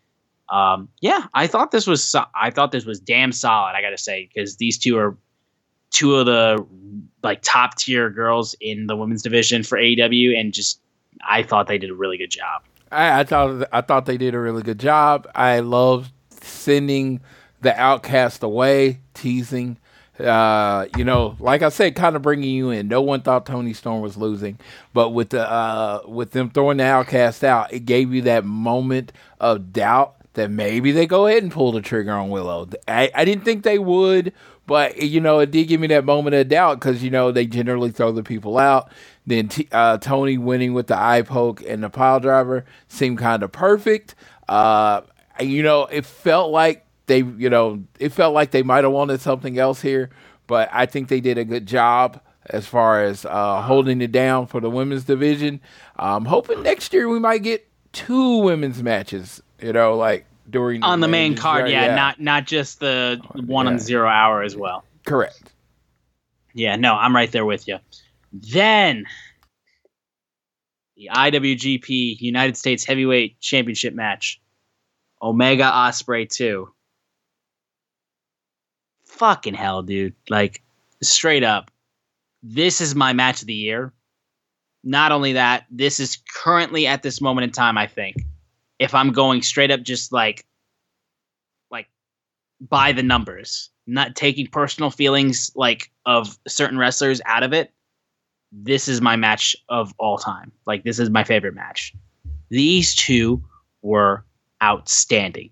um, 0.49 0.89
yeah, 1.01 1.25
I 1.33 1.47
thought 1.47 1.71
this 1.71 1.87
was 1.87 2.03
so- 2.03 2.25
I 2.35 2.51
thought 2.51 2.71
this 2.71 2.85
was 2.85 2.99
damn 2.99 3.31
solid. 3.31 3.71
I 3.75 3.81
got 3.81 3.89
to 3.89 3.97
say 3.97 4.29
because 4.31 4.57
these 4.57 4.77
two 4.77 4.97
are 4.97 5.17
two 5.93 6.15
of 6.15 6.25
the 6.25 6.65
like 7.23 7.39
top 7.41 7.77
tier 7.77 8.09
girls 8.09 8.53
in 8.59 8.87
the 8.87 8.97
women's 8.97 9.21
division 9.21 9.63
for 9.63 9.77
AEW, 9.77 10.37
and 10.37 10.53
just 10.53 10.81
I 11.25 11.43
thought 11.43 11.67
they 11.67 11.77
did 11.77 11.89
a 11.89 11.95
really 11.95 12.17
good 12.17 12.31
job. 12.31 12.63
I, 12.91 13.21
I 13.21 13.23
thought 13.23 13.67
I 13.71 13.81
thought 13.81 14.05
they 14.05 14.17
did 14.17 14.35
a 14.35 14.39
really 14.39 14.61
good 14.61 14.79
job. 14.79 15.27
I 15.33 15.59
love 15.61 16.11
sending 16.41 17.21
the 17.61 17.79
outcast 17.79 18.43
away, 18.43 18.99
teasing. 19.13 19.77
Uh, 20.19 20.85
you 20.95 21.03
know, 21.03 21.35
like 21.39 21.63
I 21.63 21.69
said, 21.69 21.95
kind 21.95 22.15
of 22.15 22.21
bringing 22.21 22.51
you 22.51 22.69
in. 22.69 22.87
No 22.87 23.01
one 23.01 23.21
thought 23.21 23.47
Toni 23.47 23.73
Storm 23.73 24.01
was 24.01 24.15
losing, 24.15 24.59
but 24.93 25.09
with 25.09 25.29
the 25.29 25.49
uh, 25.49 26.01
with 26.05 26.31
them 26.31 26.51
throwing 26.51 26.77
the 26.77 26.83
outcast 26.83 27.43
out, 27.43 27.73
it 27.73 27.85
gave 27.85 28.13
you 28.13 28.21
that 28.23 28.45
moment 28.45 29.11
of 29.39 29.73
doubt 29.73 30.15
that 30.33 30.49
maybe 30.49 30.91
they 30.91 31.05
go 31.05 31.27
ahead 31.27 31.43
and 31.43 31.51
pull 31.51 31.71
the 31.71 31.81
trigger 31.81 32.11
on 32.11 32.29
Willow. 32.29 32.67
I, 32.87 33.11
I 33.13 33.25
didn't 33.25 33.45
think 33.45 33.63
they 33.63 33.79
would, 33.79 34.33
but 34.65 35.01
you 35.01 35.19
know, 35.19 35.39
it 35.39 35.51
did 35.51 35.67
give 35.67 35.81
me 35.81 35.87
that 35.87 36.05
moment 36.05 36.35
of 36.35 36.47
doubt 36.47 36.79
because 36.79 37.03
you 37.03 37.09
know 37.09 37.31
they 37.31 37.45
generally 37.45 37.91
throw 37.91 38.11
the 38.11 38.23
people 38.23 38.57
out. 38.57 38.91
Then 39.25 39.47
T- 39.47 39.67
uh, 39.71 39.97
Toni 39.97 40.37
winning 40.37 40.73
with 40.73 40.87
the 40.87 40.97
eye 40.97 41.21
poke 41.21 41.61
and 41.61 41.83
the 41.83 41.89
pile 41.89 42.19
driver 42.19 42.65
seemed 42.87 43.17
kind 43.17 43.43
of 43.43 43.51
perfect. 43.51 44.15
Uh, 44.47 45.01
you 45.39 45.63
know, 45.63 45.85
it 45.85 46.05
felt 46.05 46.51
like 46.51 46.85
they, 47.07 47.19
you 47.19 47.49
know, 47.49 47.83
it 47.99 48.09
felt 48.09 48.33
like 48.33 48.51
they 48.51 48.63
might 48.63 48.83
have 48.83 48.93
wanted 48.93 49.21
something 49.21 49.57
else 49.57 49.81
here, 49.81 50.09
but 50.47 50.69
I 50.71 50.85
think 50.85 51.07
they 51.07 51.21
did 51.21 51.37
a 51.37 51.45
good 51.45 51.65
job 51.65 52.21
as 52.47 52.67
far 52.67 53.03
as 53.03 53.25
uh, 53.25 53.61
holding 53.61 54.01
it 54.01 54.11
down 54.11 54.47
for 54.47 54.59
the 54.59 54.69
women's 54.69 55.03
division. 55.05 55.61
I'm 55.95 56.25
hoping 56.25 56.63
next 56.63 56.93
year 56.93 57.07
we 57.09 57.19
might 57.19 57.43
get 57.43 57.67
two 57.93 58.37
women's 58.39 58.83
matches. 58.83 59.41
You 59.61 59.73
know, 59.73 59.95
like 59.95 60.25
during 60.49 60.83
On 60.83 60.99
the 60.99 61.07
main 61.07 61.35
card, 61.35 61.63
right? 61.63 61.71
yeah, 61.71 61.95
not 61.95 62.19
not 62.19 62.45
just 62.45 62.79
the 62.79 63.21
oh, 63.35 63.41
one 63.41 63.67
on 63.67 63.79
zero 63.79 64.07
hour 64.07 64.41
as 64.43 64.55
well. 64.55 64.83
correct. 65.05 65.41
Yeah, 66.53 66.75
no, 66.75 66.93
I'm 66.93 67.15
right 67.15 67.31
there 67.31 67.45
with 67.45 67.67
you. 67.67 67.79
Then 68.31 69.05
the 70.95 71.09
IWGP 71.11 72.21
United 72.21 72.57
States 72.57 72.85
Heavyweight 72.85 73.39
Championship 73.39 73.93
match, 73.95 74.39
Omega 75.21 75.63
Ospreay 75.63 76.29
two. 76.29 76.69
Fucking 79.07 79.53
hell, 79.53 79.81
dude! 79.83 80.15
Like 80.29 80.61
straight 81.01 81.43
up, 81.43 81.71
this 82.41 82.81
is 82.81 82.95
my 82.95 83.13
match 83.13 83.41
of 83.41 83.47
the 83.47 83.53
year. 83.53 83.93
Not 84.83 85.11
only 85.11 85.33
that, 85.33 85.65
this 85.71 85.99
is 85.99 86.17
currently 86.43 86.87
at 86.87 87.03
this 87.03 87.21
moment 87.21 87.45
in 87.45 87.51
time. 87.51 87.77
I 87.77 87.87
think 87.87 88.17
if 88.83 88.93
I'm 88.93 89.13
going 89.13 89.41
straight 89.41 89.71
up, 89.71 89.81
just 89.81 90.11
like 90.11 90.45
like 91.71 91.87
by 92.59 92.91
the 92.91 93.01
numbers, 93.01 93.69
not 93.87 94.13
taking 94.13 94.45
personal 94.47 94.91
feelings 94.91 95.53
like 95.55 95.89
of 96.05 96.37
certain 96.49 96.77
wrestlers 96.77 97.21
out 97.25 97.43
of 97.43 97.53
it. 97.53 97.71
This 98.51 98.89
is 98.89 98.99
my 98.99 99.15
match 99.15 99.55
of 99.69 99.93
all 99.99 100.17
time. 100.17 100.51
Like 100.67 100.83
this 100.83 100.99
is 100.99 101.09
my 101.09 101.23
favorite 101.23 101.55
match. 101.55 101.93
These 102.49 102.93
two 102.93 103.41
were 103.81 104.25
outstanding 104.61 105.51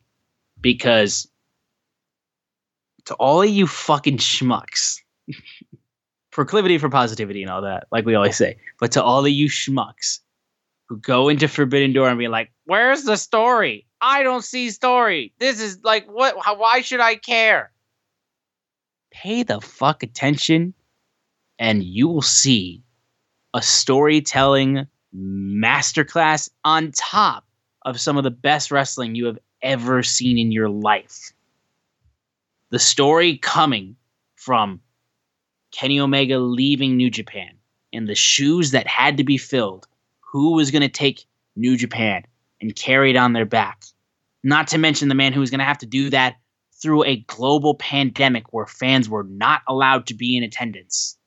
because 0.59 1.29
to 3.05 3.13
all 3.13 3.41
of 3.41 3.49
you 3.49 3.65
fucking 3.65 4.17
schmucks, 4.17 4.99
proclivity 6.31 6.77
for 6.77 6.89
positivity 6.89 7.43
and 7.43 7.49
all 7.49 7.61
that, 7.61 7.87
like 7.93 8.05
we 8.05 8.13
always 8.13 8.35
say, 8.35 8.57
but 8.77 8.91
to 8.91 9.01
all 9.01 9.25
of 9.25 9.31
you 9.31 9.47
schmucks 9.47 10.19
who 10.91 10.97
go 10.97 11.30
into 11.30 11.47
Forbidden 11.47 11.93
Door 11.93 12.09
and 12.09 12.19
be 12.19 12.27
like, 12.27 12.51
"Where's 12.65 13.05
the 13.05 13.15
story? 13.15 13.88
I 14.01 14.23
don't 14.23 14.43
see 14.43 14.69
story. 14.72 15.34
This 15.39 15.61
is 15.61 15.80
like 15.85 16.05
what? 16.11 16.35
How, 16.43 16.57
why 16.57 16.81
should 16.81 16.99
I 16.99 17.15
care?" 17.15 17.72
Pay 19.09 19.43
the 19.43 19.61
fuck 19.61 20.03
attention, 20.03 20.73
and 21.57 21.81
you 21.81 22.09
will 22.09 22.22
see 22.22 22.84
a 23.53 23.61
storytelling 23.61 24.85
masterclass 25.15 26.49
on 26.65 26.91
top 26.91 27.45
of 27.84 28.01
some 28.01 28.18
of 28.18 28.26
the 28.26 28.30
best 28.30 28.69
wrestling 28.69 29.15
you 29.15 29.27
have 29.27 29.39
ever 29.61 30.03
seen 30.03 30.38
in 30.38 30.51
your 30.51 30.68
life. 30.68 31.31
The 32.69 32.80
story 32.80 33.38
coming 33.38 33.95
from 34.35 34.81
Kenny 35.72 36.01
Omega 36.01 36.38
leaving 36.38 36.97
New 36.97 37.09
Japan 37.09 37.51
and 37.93 38.09
the 38.09 38.15
shoes 38.15 38.72
that 38.72 38.88
had 38.88 39.15
to 39.15 39.23
be 39.23 39.38
filled. 39.38 39.88
Who 40.31 40.53
was 40.53 40.71
going 40.71 40.81
to 40.81 40.89
take 40.89 41.25
New 41.55 41.75
Japan 41.75 42.23
and 42.61 42.75
carry 42.75 43.11
it 43.11 43.17
on 43.17 43.33
their 43.33 43.45
back? 43.45 43.83
Not 44.43 44.69
to 44.69 44.77
mention 44.77 45.09
the 45.09 45.15
man 45.15 45.33
who 45.33 45.41
was 45.41 45.49
going 45.49 45.59
to 45.59 45.65
have 45.65 45.79
to 45.79 45.85
do 45.85 46.09
that 46.09 46.37
through 46.81 47.03
a 47.03 47.17
global 47.17 47.75
pandemic 47.75 48.51
where 48.51 48.65
fans 48.65 49.09
were 49.09 49.23
not 49.23 49.61
allowed 49.67 50.07
to 50.07 50.15
be 50.15 50.37
in 50.37 50.43
attendance. 50.43 51.17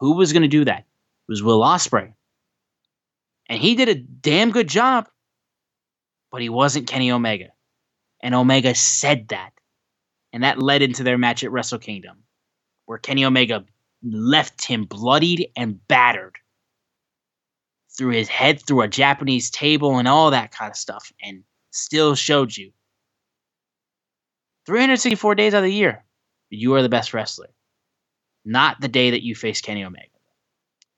Who 0.00 0.16
was 0.16 0.32
going 0.32 0.42
to 0.42 0.48
do 0.48 0.64
that? 0.64 0.80
It 0.80 1.28
was 1.28 1.42
Will 1.42 1.60
Ospreay. 1.60 2.14
And 3.48 3.60
he 3.60 3.74
did 3.74 3.88
a 3.88 3.94
damn 3.94 4.50
good 4.50 4.68
job, 4.68 5.08
but 6.32 6.40
he 6.40 6.48
wasn't 6.48 6.88
Kenny 6.88 7.12
Omega. 7.12 7.50
And 8.22 8.34
Omega 8.34 8.74
said 8.74 9.28
that. 9.28 9.52
And 10.32 10.42
that 10.42 10.58
led 10.58 10.82
into 10.82 11.04
their 11.04 11.18
match 11.18 11.44
at 11.44 11.52
Wrestle 11.52 11.78
Kingdom, 11.78 12.24
where 12.86 12.98
Kenny 12.98 13.24
Omega 13.24 13.64
left 14.02 14.64
him 14.64 14.84
bloodied 14.84 15.50
and 15.56 15.86
battered 15.86 16.38
through 17.96 18.10
his 18.10 18.28
head 18.28 18.60
through 18.60 18.82
a 18.82 18.88
Japanese 18.88 19.50
table 19.50 19.98
and 19.98 20.08
all 20.08 20.30
that 20.30 20.50
kind 20.50 20.70
of 20.70 20.76
stuff, 20.76 21.12
and 21.22 21.44
still 21.70 22.14
showed 22.14 22.56
you 22.56 22.72
364 24.66 25.34
days 25.34 25.54
out 25.54 25.58
of 25.58 25.64
the 25.64 25.72
year, 25.72 26.04
you 26.50 26.74
are 26.74 26.82
the 26.82 26.88
best 26.88 27.12
wrestler. 27.12 27.48
Not 28.44 28.80
the 28.80 28.88
day 28.88 29.10
that 29.10 29.22
you 29.22 29.34
face 29.34 29.60
Kenny 29.60 29.84
Omega. 29.84 30.06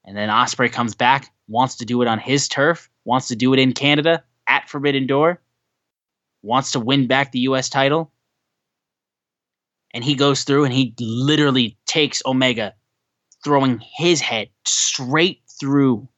And 0.04 0.16
then 0.16 0.28
Ospreay 0.28 0.72
comes 0.72 0.94
back, 0.94 1.32
wants 1.48 1.76
to 1.76 1.84
do 1.84 2.00
it 2.02 2.08
on 2.08 2.18
his 2.18 2.48
turf, 2.48 2.88
wants 3.04 3.28
to 3.28 3.36
do 3.36 3.52
it 3.52 3.58
in 3.58 3.72
Canada 3.72 4.22
at 4.46 4.68
Forbidden 4.68 5.06
Door, 5.06 5.40
wants 6.42 6.72
to 6.72 6.80
win 6.80 7.08
back 7.08 7.32
the 7.32 7.40
US 7.40 7.68
title. 7.68 8.12
And 9.92 10.04
he 10.04 10.14
goes 10.14 10.44
through 10.44 10.64
and 10.64 10.72
he 10.72 10.94
literally 11.00 11.76
takes 11.86 12.22
Omega, 12.24 12.74
throwing 13.42 13.80
his 13.96 14.20
head 14.20 14.48
straight 14.64 15.42
through 15.58 16.08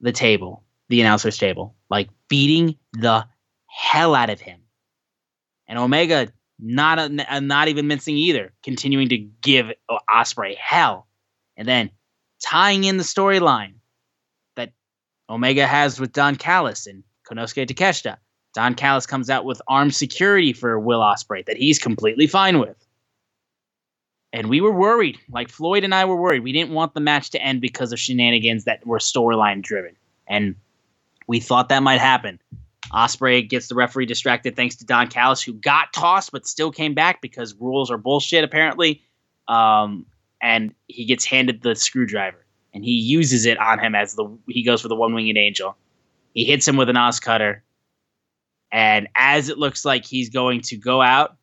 the 0.00 0.12
table, 0.12 0.64
the 0.88 1.00
announcer's 1.00 1.38
table, 1.38 1.74
like 1.90 2.08
beating 2.28 2.76
the 2.92 3.26
hell 3.66 4.14
out 4.14 4.30
of 4.30 4.40
him. 4.40 4.60
And 5.66 5.78
Omega 5.78 6.28
not 6.58 6.98
uh, 6.98 7.08
a, 7.18 7.36
uh, 7.36 7.40
not 7.40 7.68
even 7.68 7.86
mincing 7.86 8.16
either, 8.16 8.52
continuing 8.62 9.08
to 9.10 9.18
give 9.18 9.66
Ospreay 10.08 10.56
hell. 10.56 11.06
And 11.56 11.66
then 11.66 11.90
tying 12.44 12.84
in 12.84 12.96
the 12.96 13.04
storyline 13.04 13.74
that 14.56 14.72
Omega 15.28 15.66
has 15.66 16.00
with 16.00 16.12
Don 16.12 16.36
Callis 16.36 16.86
and 16.86 17.04
Konosuke 17.28 17.66
Takeshita. 17.66 18.16
Don 18.54 18.74
Callis 18.74 19.06
comes 19.06 19.30
out 19.30 19.44
with 19.44 19.62
armed 19.68 19.94
security 19.94 20.52
for 20.52 20.78
Will 20.80 21.00
Ospreay 21.00 21.44
that 21.46 21.56
he's 21.56 21.78
completely 21.78 22.26
fine 22.26 22.58
with. 22.58 22.87
And 24.32 24.48
we 24.48 24.60
were 24.60 24.72
worried, 24.72 25.18
like 25.30 25.48
Floyd 25.48 25.84
and 25.84 25.94
I 25.94 26.04
were 26.04 26.16
worried. 26.16 26.42
We 26.42 26.52
didn't 26.52 26.72
want 26.72 26.94
the 26.94 27.00
match 27.00 27.30
to 27.30 27.42
end 27.42 27.60
because 27.60 27.92
of 27.92 27.98
shenanigans 27.98 28.64
that 28.64 28.86
were 28.86 28.98
storyline 28.98 29.62
driven. 29.62 29.96
And 30.26 30.54
we 31.26 31.40
thought 31.40 31.70
that 31.70 31.82
might 31.82 32.00
happen. 32.00 32.38
Ospreay 32.92 33.48
gets 33.48 33.68
the 33.68 33.74
referee 33.74 34.06
distracted 34.06 34.54
thanks 34.56 34.76
to 34.76 34.84
Don 34.84 35.08
Callis, 35.08 35.42
who 35.42 35.54
got 35.54 35.92
tossed 35.92 36.32
but 36.32 36.46
still 36.46 36.70
came 36.70 36.94
back 36.94 37.20
because 37.20 37.54
rules 37.54 37.90
are 37.90 37.98
bullshit 37.98 38.44
apparently. 38.44 39.02
Um, 39.46 40.06
and 40.42 40.74
he 40.86 41.04
gets 41.04 41.24
handed 41.24 41.62
the 41.62 41.74
screwdriver 41.74 42.44
and 42.74 42.84
he 42.84 42.92
uses 42.92 43.46
it 43.46 43.58
on 43.58 43.78
him 43.78 43.94
as 43.94 44.14
the 44.14 44.26
he 44.48 44.62
goes 44.62 44.82
for 44.82 44.88
the 44.88 44.94
one 44.94 45.14
winged 45.14 45.36
angel. 45.36 45.76
He 46.34 46.44
hits 46.44 46.68
him 46.68 46.76
with 46.76 46.88
an 46.88 46.96
OsCutter, 46.96 47.60
and 48.70 49.08
as 49.16 49.48
it 49.48 49.58
looks 49.58 49.84
like 49.84 50.04
he's 50.04 50.28
going 50.28 50.60
to 50.62 50.76
go 50.76 51.00
out 51.00 51.36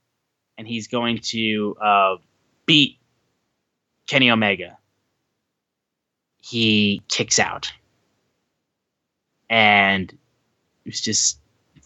and 0.57 0.67
he's 0.67 0.87
going 0.87 1.19
to 1.19 1.75
uh, 1.83 2.15
beat 2.65 2.97
Kenny 4.07 4.29
Omega, 4.29 4.77
he 6.37 7.01
kicks 7.07 7.39
out, 7.39 7.71
and 9.49 10.15
it's 10.85 11.01
just 11.01 11.39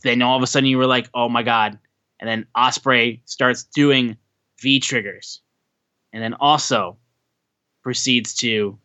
then 0.04 0.22
all 0.22 0.38
of 0.38 0.44
a 0.44 0.48
sudden 0.48 0.70
you 0.70 0.78
were 0.78 0.88
like, 0.88 1.10
oh 1.14 1.30
my 1.30 1.44
god, 1.44 1.78
and 2.20 2.30
then 2.30 2.46
Ospreay 2.56 3.22
starts 3.26 3.64
doing 3.64 4.18
V 4.62 4.80
triggers 4.80 5.42
and 6.14 6.22
then 6.24 6.34
also 6.36 6.98
proceeds 7.82 8.34
to 8.36 8.78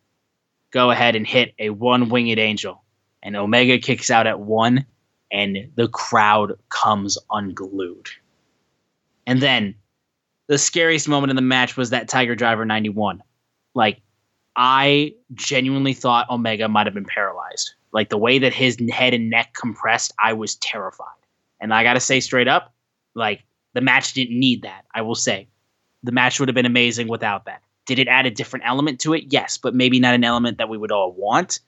go 0.70 0.90
ahead 0.90 1.16
and 1.16 1.26
hit 1.26 1.54
a 1.58 1.70
one 1.70 2.08
winged 2.08 2.38
angel. 2.38 2.82
And 3.22 3.36
Omega 3.36 3.78
kicks 3.78 4.10
out 4.10 4.26
at 4.26 4.40
one, 4.40 4.84
and 5.32 5.70
the 5.76 5.88
crowd 5.88 6.58
comes 6.68 7.16
unglued. 7.30 8.08
And 9.26 9.40
then 9.40 9.74
the 10.46 10.58
scariest 10.58 11.08
moment 11.08 11.30
in 11.30 11.36
the 11.36 11.42
match 11.42 11.76
was 11.76 11.90
that 11.90 12.08
Tiger 12.08 12.34
Driver 12.34 12.64
91. 12.64 13.22
Like, 13.74 14.00
I 14.56 15.14
genuinely 15.34 15.94
thought 15.94 16.30
Omega 16.30 16.68
might 16.68 16.86
have 16.86 16.94
been 16.94 17.04
paralyzed. 17.04 17.74
Like, 17.92 18.08
the 18.08 18.18
way 18.18 18.38
that 18.38 18.52
his 18.52 18.78
head 18.92 19.14
and 19.14 19.30
neck 19.30 19.54
compressed, 19.54 20.12
I 20.22 20.32
was 20.32 20.56
terrified. 20.56 21.08
And 21.60 21.72
I 21.72 21.82
got 21.82 21.94
to 21.94 22.00
say 22.00 22.20
straight 22.20 22.48
up, 22.48 22.72
like, 23.14 23.44
the 23.72 23.80
match 23.80 24.12
didn't 24.12 24.38
need 24.38 24.62
that, 24.62 24.84
I 24.94 25.02
will 25.02 25.14
say 25.14 25.48
the 26.04 26.12
match 26.12 26.38
would 26.38 26.48
have 26.48 26.54
been 26.54 26.66
amazing 26.66 27.08
without 27.08 27.46
that. 27.46 27.62
Did 27.86 27.98
it 27.98 28.08
add 28.08 28.26
a 28.26 28.30
different 28.30 28.66
element 28.66 29.00
to 29.00 29.14
it? 29.14 29.24
Yes, 29.28 29.58
but 29.58 29.74
maybe 29.74 29.98
not 29.98 30.14
an 30.14 30.22
element 30.22 30.58
that 30.58 30.68
we 30.68 30.78
would 30.78 30.92
all 30.92 31.12
want. 31.12 31.60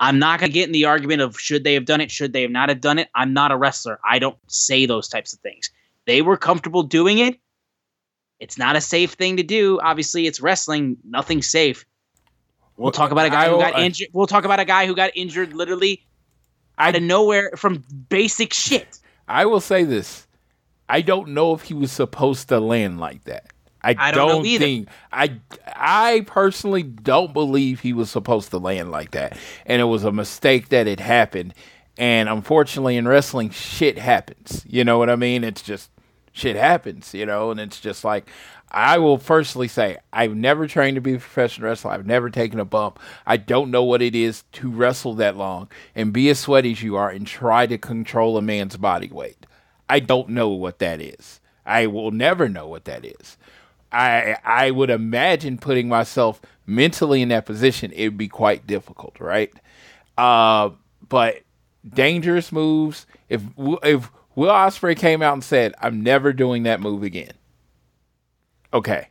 I'm 0.00 0.18
not 0.18 0.40
going 0.40 0.50
to 0.50 0.54
get 0.54 0.66
in 0.66 0.72
the 0.72 0.86
argument 0.86 1.20
of 1.20 1.38
should 1.38 1.62
they 1.62 1.74
have 1.74 1.84
done 1.84 2.00
it, 2.00 2.10
should 2.10 2.32
they 2.32 2.42
have 2.42 2.50
not 2.50 2.70
have 2.70 2.80
done 2.80 2.98
it. 2.98 3.08
I'm 3.14 3.32
not 3.32 3.52
a 3.52 3.56
wrestler. 3.56 4.00
I 4.08 4.18
don't 4.18 4.36
say 4.48 4.86
those 4.86 5.08
types 5.08 5.32
of 5.32 5.38
things. 5.40 5.70
They 6.06 6.22
were 6.22 6.36
comfortable 6.36 6.82
doing 6.82 7.18
it. 7.18 7.38
It's 8.42 8.58
not 8.58 8.74
a 8.74 8.80
safe 8.80 9.12
thing 9.12 9.36
to 9.36 9.44
do. 9.44 9.78
Obviously, 9.80 10.26
it's 10.26 10.40
wrestling. 10.40 10.96
Nothing's 11.04 11.48
safe. 11.48 11.86
We'll 12.76 12.90
talk 12.90 13.12
about 13.12 13.26
a 13.26 13.30
guy 13.30 13.48
who 13.48 13.58
got 13.58 13.76
uh, 13.76 13.82
injured. 13.82 14.08
We'll 14.12 14.26
talk 14.26 14.44
about 14.44 14.58
a 14.58 14.64
guy 14.64 14.86
who 14.86 14.96
got 14.96 15.12
injured 15.14 15.54
literally 15.54 16.04
out 16.76 16.96
of 16.96 17.02
nowhere 17.04 17.52
from 17.56 17.84
basic 18.08 18.52
shit. 18.52 18.98
I 19.28 19.46
will 19.46 19.60
say 19.60 19.84
this. 19.84 20.26
I 20.88 21.02
don't 21.02 21.28
know 21.28 21.54
if 21.54 21.62
he 21.62 21.74
was 21.74 21.92
supposed 21.92 22.48
to 22.48 22.58
land 22.58 22.98
like 22.98 23.22
that. 23.24 23.46
I, 23.80 23.94
I 23.96 24.10
don't 24.10 24.28
don't, 24.28 24.46
either. 24.46 24.64
think 24.64 24.88
I 25.12 25.38
I 25.76 26.24
personally 26.26 26.82
don't 26.82 27.32
believe 27.32 27.80
he 27.80 27.92
was 27.92 28.10
supposed 28.10 28.50
to 28.50 28.58
land 28.58 28.90
like 28.90 29.12
that, 29.12 29.38
and 29.66 29.80
it 29.80 29.84
was 29.84 30.02
a 30.02 30.10
mistake 30.10 30.70
that 30.70 30.88
it 30.88 30.98
happened. 30.98 31.54
And 31.96 32.28
unfortunately, 32.28 32.96
in 32.96 33.06
wrestling, 33.06 33.50
shit 33.50 33.98
happens. 33.98 34.64
You 34.68 34.82
know 34.82 34.98
what 34.98 35.10
I 35.10 35.16
mean? 35.16 35.44
It's 35.44 35.62
just 35.62 35.90
shit 36.32 36.56
happens. 36.56 37.14
You 37.14 37.26
know, 37.26 37.50
and 37.50 37.60
it's 37.60 37.80
just 37.80 38.04
like 38.04 38.28
I 38.70 38.98
will 38.98 39.18
personally 39.18 39.68
say 39.68 39.98
I've 40.12 40.34
never 40.34 40.66
trained 40.66 40.96
to 40.96 41.00
be 41.00 41.14
a 41.14 41.18
professional 41.18 41.68
wrestler. 41.68 41.92
I've 41.92 42.06
never 42.06 42.30
taken 42.30 42.58
a 42.58 42.64
bump. 42.64 42.98
I 43.26 43.36
don't 43.36 43.70
know 43.70 43.84
what 43.84 44.02
it 44.02 44.14
is 44.14 44.44
to 44.52 44.70
wrestle 44.70 45.14
that 45.14 45.36
long 45.36 45.68
and 45.94 46.12
be 46.12 46.28
as 46.30 46.38
sweaty 46.38 46.72
as 46.72 46.82
you 46.82 46.96
are 46.96 47.10
and 47.10 47.26
try 47.26 47.66
to 47.66 47.78
control 47.78 48.36
a 48.36 48.42
man's 48.42 48.76
body 48.76 49.08
weight. 49.08 49.46
I 49.88 50.00
don't 50.00 50.30
know 50.30 50.48
what 50.48 50.78
that 50.78 51.00
is. 51.00 51.40
I 51.66 51.86
will 51.86 52.10
never 52.10 52.48
know 52.48 52.66
what 52.66 52.86
that 52.86 53.04
is. 53.04 53.36
I 53.92 54.36
I 54.44 54.70
would 54.70 54.90
imagine 54.90 55.58
putting 55.58 55.88
myself 55.88 56.40
mentally 56.66 57.22
in 57.22 57.28
that 57.28 57.46
position, 57.46 57.92
it 57.92 58.08
would 58.08 58.18
be 58.18 58.28
quite 58.28 58.66
difficult, 58.66 59.20
right? 59.20 59.52
Uh, 60.16 60.70
but 61.08 61.42
dangerous 61.88 62.52
moves. 62.52 63.06
If 63.28 63.42
if 63.82 64.10
Will 64.34 64.50
Ospreay 64.50 64.96
came 64.96 65.22
out 65.22 65.34
and 65.34 65.44
said, 65.44 65.74
"I'm 65.80 66.02
never 66.02 66.32
doing 66.32 66.62
that 66.62 66.80
move 66.80 67.02
again," 67.02 67.32
okay, 68.72 69.08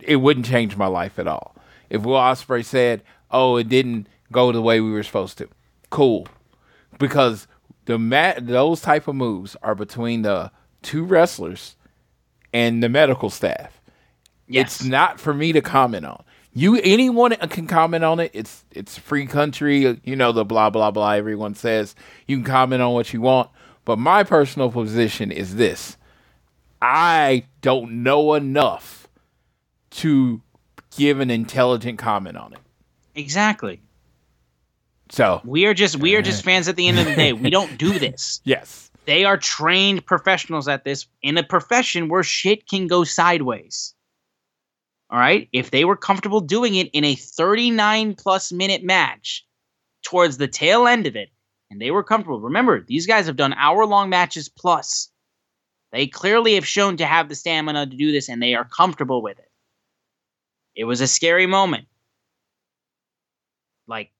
it 0.00 0.16
wouldn't 0.16 0.46
change 0.46 0.76
my 0.76 0.86
life 0.86 1.18
at 1.18 1.28
all. 1.28 1.54
If 1.90 2.02
Will 2.02 2.14
Ospreay 2.14 2.64
said, 2.64 3.02
"Oh, 3.30 3.56
it 3.56 3.68
didn't 3.68 4.08
go 4.32 4.52
the 4.52 4.62
way 4.62 4.80
we 4.80 4.90
were 4.90 5.02
supposed 5.02 5.38
to," 5.38 5.48
cool, 5.90 6.26
because 6.98 7.46
the 7.84 7.98
mat 7.98 8.46
those 8.46 8.80
type 8.80 9.08
of 9.08 9.14
moves 9.14 9.56
are 9.62 9.74
between 9.74 10.22
the 10.22 10.50
two 10.82 11.04
wrestlers 11.04 11.76
and 12.52 12.82
the 12.82 12.88
medical 12.88 13.30
staff. 13.30 13.80
Yes. 14.46 14.80
It's 14.80 14.84
not 14.84 15.20
for 15.20 15.34
me 15.34 15.52
to 15.52 15.60
comment 15.60 16.06
on. 16.06 16.22
You 16.52 16.80
anyone 16.82 17.36
can 17.36 17.66
comment 17.66 18.04
on 18.04 18.20
it. 18.20 18.30
It's 18.34 18.64
it's 18.72 18.98
free 18.98 19.26
country, 19.26 20.00
you 20.02 20.16
know 20.16 20.32
the 20.32 20.44
blah 20.44 20.70
blah 20.70 20.90
blah 20.90 21.12
everyone 21.12 21.54
says. 21.54 21.94
You 22.26 22.36
can 22.38 22.44
comment 22.44 22.82
on 22.82 22.94
what 22.94 23.12
you 23.12 23.20
want, 23.20 23.50
but 23.88 23.98
my 23.98 24.22
personal 24.22 24.70
position 24.70 25.32
is 25.32 25.56
this. 25.56 25.96
I 26.82 27.46
don't 27.62 28.02
know 28.02 28.34
enough 28.34 29.08
to 29.92 30.42
give 30.94 31.20
an 31.20 31.30
intelligent 31.30 31.98
comment 31.98 32.36
on 32.36 32.52
it. 32.52 32.58
Exactly. 33.14 33.80
So, 35.10 35.40
We 35.42 35.64
are 35.64 35.72
just 35.72 35.96
we 35.96 36.16
are 36.16 36.20
just 36.20 36.44
fans 36.44 36.68
at 36.68 36.76
the 36.76 36.86
end 36.86 36.98
of 36.98 37.06
the 37.06 37.14
day. 37.14 37.32
We 37.32 37.48
don't 37.48 37.78
do 37.78 37.98
this. 37.98 38.42
yes. 38.44 38.90
They 39.06 39.24
are 39.24 39.38
trained 39.38 40.04
professionals 40.04 40.68
at 40.68 40.84
this 40.84 41.06
in 41.22 41.38
a 41.38 41.42
profession 41.42 42.10
where 42.10 42.22
shit 42.22 42.68
can 42.68 42.88
go 42.88 43.04
sideways. 43.04 43.94
All 45.08 45.18
right? 45.18 45.48
If 45.54 45.70
they 45.70 45.86
were 45.86 45.96
comfortable 45.96 46.42
doing 46.42 46.74
it 46.74 46.90
in 46.92 47.06
a 47.06 47.14
39 47.14 48.16
plus 48.16 48.52
minute 48.52 48.84
match 48.84 49.46
towards 50.02 50.36
the 50.36 50.46
tail 50.46 50.86
end 50.86 51.06
of 51.06 51.16
it, 51.16 51.30
and 51.70 51.80
they 51.80 51.90
were 51.90 52.02
comfortable. 52.02 52.40
Remember, 52.40 52.84
these 52.86 53.06
guys 53.06 53.26
have 53.26 53.36
done 53.36 53.52
hour 53.52 53.86
long 53.86 54.08
matches 54.08 54.48
plus. 54.48 55.10
They 55.92 56.06
clearly 56.06 56.54
have 56.54 56.66
shown 56.66 56.98
to 56.98 57.06
have 57.06 57.28
the 57.28 57.34
stamina 57.34 57.86
to 57.86 57.96
do 57.96 58.12
this, 58.12 58.28
and 58.28 58.42
they 58.42 58.54
are 58.54 58.64
comfortable 58.64 59.22
with 59.22 59.38
it. 59.38 59.50
It 60.74 60.84
was 60.84 61.00
a 61.00 61.06
scary 61.06 61.46
moment. 61.46 61.86
Like, 63.86 64.10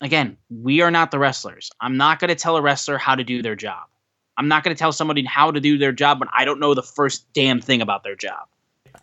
again, 0.00 0.36
we 0.50 0.82
are 0.82 0.90
not 0.90 1.10
the 1.10 1.18
wrestlers. 1.18 1.70
I'm 1.80 1.96
not 1.96 2.20
going 2.20 2.28
to 2.28 2.34
tell 2.34 2.56
a 2.56 2.62
wrestler 2.62 2.98
how 2.98 3.14
to 3.14 3.24
do 3.24 3.42
their 3.42 3.56
job. 3.56 3.84
I'm 4.36 4.48
not 4.48 4.62
going 4.62 4.74
to 4.74 4.78
tell 4.78 4.92
somebody 4.92 5.24
how 5.24 5.50
to 5.50 5.60
do 5.60 5.78
their 5.78 5.92
job 5.92 6.20
when 6.20 6.28
I 6.32 6.44
don't 6.44 6.60
know 6.60 6.74
the 6.74 6.82
first 6.82 7.32
damn 7.32 7.60
thing 7.60 7.82
about 7.82 8.04
their 8.04 8.14
job. 8.14 8.46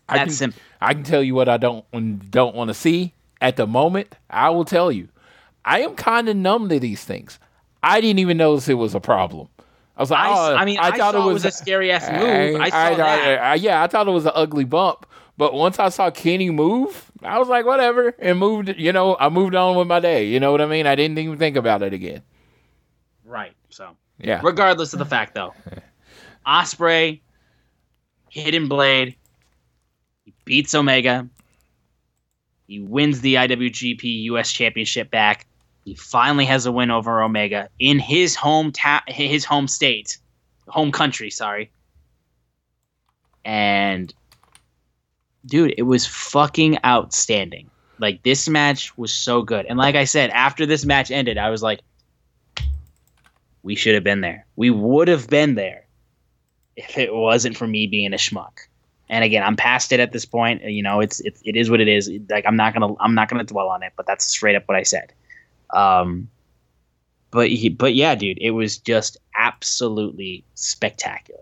I 0.08 0.18
That's 0.18 0.28
can, 0.28 0.32
simple. 0.32 0.62
I 0.80 0.94
can 0.94 1.02
tell 1.02 1.22
you 1.22 1.34
what 1.34 1.48
I 1.48 1.56
don't 1.56 1.84
don't 2.30 2.54
want 2.54 2.68
to 2.68 2.74
see 2.74 3.12
at 3.40 3.56
the 3.56 3.66
moment. 3.66 4.14
I 4.30 4.50
will 4.50 4.64
tell 4.64 4.90
you, 4.90 5.08
I 5.64 5.80
am 5.80 5.94
kind 5.94 6.28
of 6.28 6.36
numb 6.36 6.68
to 6.68 6.78
these 6.78 7.04
things. 7.04 7.38
I 7.86 8.00
didn't 8.00 8.18
even 8.18 8.36
notice 8.36 8.68
it 8.68 8.74
was 8.74 8.94
a 8.94 9.00
problem. 9.00 9.48
I 9.96 10.02
was 10.02 10.10
like, 10.10 10.20
I, 10.20 10.30
oh, 10.52 10.56
I 10.56 10.64
mean, 10.64 10.78
I, 10.78 10.96
thought 10.96 11.14
saw 11.14 11.28
it 11.28 11.32
was, 11.32 11.44
a 11.44 11.50
scary 11.50 11.90
ass 11.90 12.10
move. 12.10 12.60
I, 12.60 12.68
saw 12.68 12.76
I- 12.76 12.94
that. 12.96 13.42
I- 13.42 13.54
yeah, 13.54 13.82
I 13.82 13.86
thought 13.86 14.06
it 14.06 14.10
was 14.10 14.26
an 14.26 14.32
ugly 14.34 14.64
bump. 14.64 15.06
But 15.38 15.52
once 15.52 15.78
I 15.78 15.90
saw 15.90 16.10
Kenny 16.10 16.50
move, 16.50 17.10
I 17.22 17.38
was 17.38 17.48
like, 17.48 17.66
whatever, 17.66 18.14
and 18.18 18.38
moved. 18.38 18.74
You 18.78 18.90
know, 18.92 19.16
I 19.20 19.28
moved 19.28 19.54
on 19.54 19.76
with 19.76 19.86
my 19.86 20.00
day. 20.00 20.26
You 20.28 20.40
know 20.40 20.50
what 20.50 20.62
I 20.62 20.66
mean? 20.66 20.86
I 20.86 20.94
didn't 20.94 21.18
even 21.18 21.38
think 21.38 21.56
about 21.56 21.82
it 21.82 21.92
again. 21.92 22.22
right. 23.24 23.52
So, 23.68 23.90
Yeah, 24.18 24.40
regardless 24.42 24.94
of 24.94 24.98
the 24.98 25.04
fact, 25.04 25.34
though, 25.34 25.52
Ospreay, 26.46 27.20
Hidden 28.30 28.68
Blade, 28.68 29.16
he 30.24 30.32
beats 30.46 30.74
Omega. 30.74 31.28
He 32.66 32.80
wins 32.80 33.20
the 33.20 33.34
IWGP 33.34 34.22
US 34.24 34.50
Championship 34.50 35.10
back. 35.10 35.46
He 35.86 35.94
finally 35.94 36.44
has 36.46 36.66
a 36.66 36.72
win 36.72 36.90
over 36.90 37.22
Omega 37.22 37.68
in 37.78 38.00
his 38.00 38.34
home 38.34 38.72
ta- 38.72 39.04
his 39.06 39.44
home 39.44 39.68
state, 39.68 40.18
home 40.66 40.90
country. 40.90 41.30
Sorry. 41.30 41.70
And 43.44 44.12
dude, 45.46 45.74
it 45.78 45.84
was 45.84 46.04
fucking 46.04 46.78
outstanding. 46.84 47.70
Like 48.00 48.24
this 48.24 48.48
match 48.48 48.98
was 48.98 49.14
so 49.14 49.42
good. 49.42 49.64
And 49.66 49.78
like 49.78 49.94
I 49.94 50.06
said, 50.06 50.30
after 50.30 50.66
this 50.66 50.84
match 50.84 51.12
ended, 51.12 51.38
I 51.38 51.50
was 51.50 51.62
like, 51.62 51.78
we 53.62 53.76
should 53.76 53.94
have 53.94 54.02
been 54.02 54.22
there. 54.22 54.44
We 54.56 54.70
would 54.70 55.06
have 55.06 55.30
been 55.30 55.54
there 55.54 55.86
if 56.74 56.98
it 56.98 57.14
wasn't 57.14 57.56
for 57.56 57.68
me 57.68 57.86
being 57.86 58.12
a 58.12 58.16
schmuck. 58.16 58.58
And 59.08 59.22
again, 59.22 59.44
I'm 59.44 59.54
past 59.54 59.92
it 59.92 60.00
at 60.00 60.10
this 60.10 60.24
point. 60.24 60.64
You 60.64 60.82
know, 60.82 60.98
it's 60.98 61.20
it, 61.20 61.38
it 61.44 61.54
is 61.54 61.70
what 61.70 61.80
it 61.80 61.86
is. 61.86 62.10
Like 62.28 62.44
I'm 62.44 62.56
not 62.56 62.74
gonna 62.74 62.92
I'm 62.98 63.14
not 63.14 63.28
gonna 63.28 63.44
dwell 63.44 63.68
on 63.68 63.84
it, 63.84 63.92
but 63.96 64.04
that's 64.04 64.24
straight 64.24 64.56
up 64.56 64.64
what 64.66 64.76
I 64.76 64.82
said. 64.82 65.12
Um, 65.70 66.28
but 67.30 67.50
he, 67.50 67.68
but 67.68 67.94
yeah, 67.94 68.14
dude, 68.14 68.38
it 68.40 68.52
was 68.52 68.78
just 68.78 69.16
absolutely 69.36 70.44
spectacular. 70.54 71.40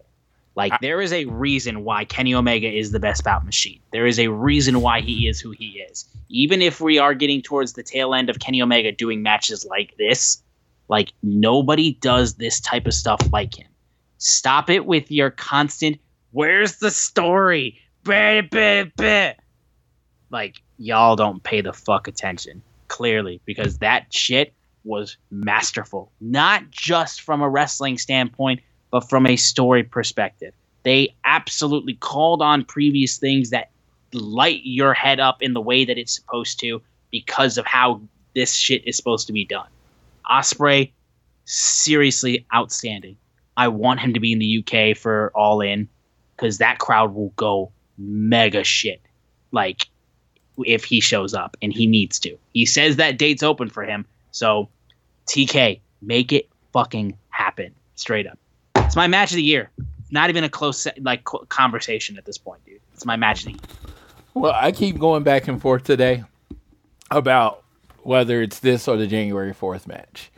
Like 0.57 0.73
there 0.81 1.01
is 1.01 1.13
a 1.13 1.25
reason 1.27 1.85
why 1.85 2.05
Kenny 2.05 2.35
Omega 2.35 2.71
is 2.71 2.93
the 2.93 3.01
best 3.01 3.25
bout 3.25 3.45
machine. 3.45 3.81
There 3.93 4.07
is 4.07 4.21
a 4.21 4.29
reason 4.29 4.81
why 4.81 5.01
he 5.01 5.27
is 5.27 5.41
who 5.41 5.51
he 5.51 5.85
is. 5.91 6.05
Even 6.29 6.63
if 6.63 6.81
we 6.81 6.99
are 6.99 7.15
getting 7.15 7.43
towards 7.43 7.73
the 7.73 7.83
tail 7.83 8.15
end 8.15 8.31
of 8.31 8.39
Kenny 8.39 8.63
Omega 8.63 8.93
doing 8.93 9.23
matches 9.23 9.65
like 9.65 9.97
this, 9.99 10.43
like 10.89 11.13
nobody 11.23 11.95
does 12.01 12.35
this 12.35 12.61
type 12.61 12.87
of 12.87 12.95
stuff 12.95 13.21
like 13.33 13.59
him. 13.59 13.69
Stop 14.19 14.71
it 14.71 14.87
with 14.87 15.11
your 15.11 15.31
constant 15.31 15.99
where's 16.31 16.77
the 16.77 16.91
story? 16.91 17.81
Bah, 18.05 18.43
bah, 18.51 18.85
bah." 18.97 19.33
Like 20.31 20.63
y'all 20.79 21.17
don't 21.17 21.43
pay 21.43 21.61
the 21.61 21.73
fuck 21.73 22.09
attention 22.09 22.63
clearly 22.95 23.41
because 23.45 23.79
that 23.79 24.07
shit 24.15 24.55
was 24.85 25.17
masterful. 25.33 26.13
Not 26.21 26.71
just 26.71 27.23
from 27.23 27.43
a 27.43 27.49
wrestling 27.49 27.99
standpoint, 27.99 28.61
but 28.93 29.11
from 29.11 29.27
a 29.27 29.35
story 29.35 29.83
perspective. 29.83 30.55
They 30.85 31.13
absolutely 31.25 31.95
called 31.95 32.41
on 32.41 32.65
previous 32.65 33.19
things 33.19 33.51
that 33.51 33.71
light 34.13 34.61
your 34.63 34.95
head 34.95 35.19
up 35.19 35.43
in 35.43 35.55
the 35.55 35.61
way 35.61 35.85
that 35.85 35.99
it's 35.99 36.15
supposed 36.15 36.61
to 36.61 36.81
because 37.11 37.59
of 37.59 37.67
how 37.67 38.01
this 38.37 38.55
shit 38.55 38.87
is 38.87 38.97
supposed 38.97 39.27
to 39.27 39.33
be 39.33 39.45
done. 39.45 39.67
Ospreay, 40.31 40.93
seriously 41.47 42.47
outstanding. 42.55 43.17
I 43.57 43.67
want 43.69 43.99
him 43.99 44.15
to 44.15 44.21
be 44.21 44.31
in 44.31 44.39
the 44.39 44.65
UK 44.65 44.97
for 44.97 45.33
All 45.35 45.61
In 45.61 45.89
because 46.37 46.59
that 46.59 46.79
crowd 46.79 47.13
will 47.13 47.33
go 47.35 47.73
mega 47.99 48.63
shit. 48.63 49.01
Like 49.51 49.89
if 50.59 50.85
he 50.85 51.01
shows 51.01 51.35
up 51.35 51.57
and 51.63 51.73
he 51.73 51.87
needs 51.87 52.19
to. 52.21 52.37
He 52.53 52.67
says 52.67 52.97
that 52.97 53.19
date's 53.19 53.43
open 53.43 53.69
for 53.69 53.83
him. 53.85 54.07
So 54.31 54.69
TK, 55.27 55.81
make 56.03 56.33
it 56.33 56.49
fucking 56.73 57.17
happen. 57.31 57.75
Straight 57.97 58.27
up. 58.27 58.39
It's 58.77 58.97
my 58.97 59.07
match 59.07 59.31
of 59.31 59.37
the 59.37 59.43
year. 59.43 59.71
Not 60.11 60.31
even 60.31 60.45
a 60.45 60.49
close 60.49 60.87
like 61.01 61.25
conversation 61.25 62.19
at 62.19 62.25
this 62.25 62.39
point, 62.39 62.65
dude. 62.65 62.81
It's 62.93 63.05
my 63.05 63.17
match 63.17 63.41
of 63.41 63.47
the 63.47 63.51
year. 63.53 63.61
Well, 64.35 64.53
I 64.55 64.73
keep 64.73 64.99
going 64.99 65.23
back 65.23 65.49
and 65.49 65.61
forth 65.61 65.85
today 65.85 66.25
about 67.11 67.63
whether 68.03 68.43
it's 68.43 68.59
this 68.59 68.89
or 68.89 68.97
the 68.97 69.07
January 69.07 69.53
4th 69.53 69.87
match. 69.87 70.31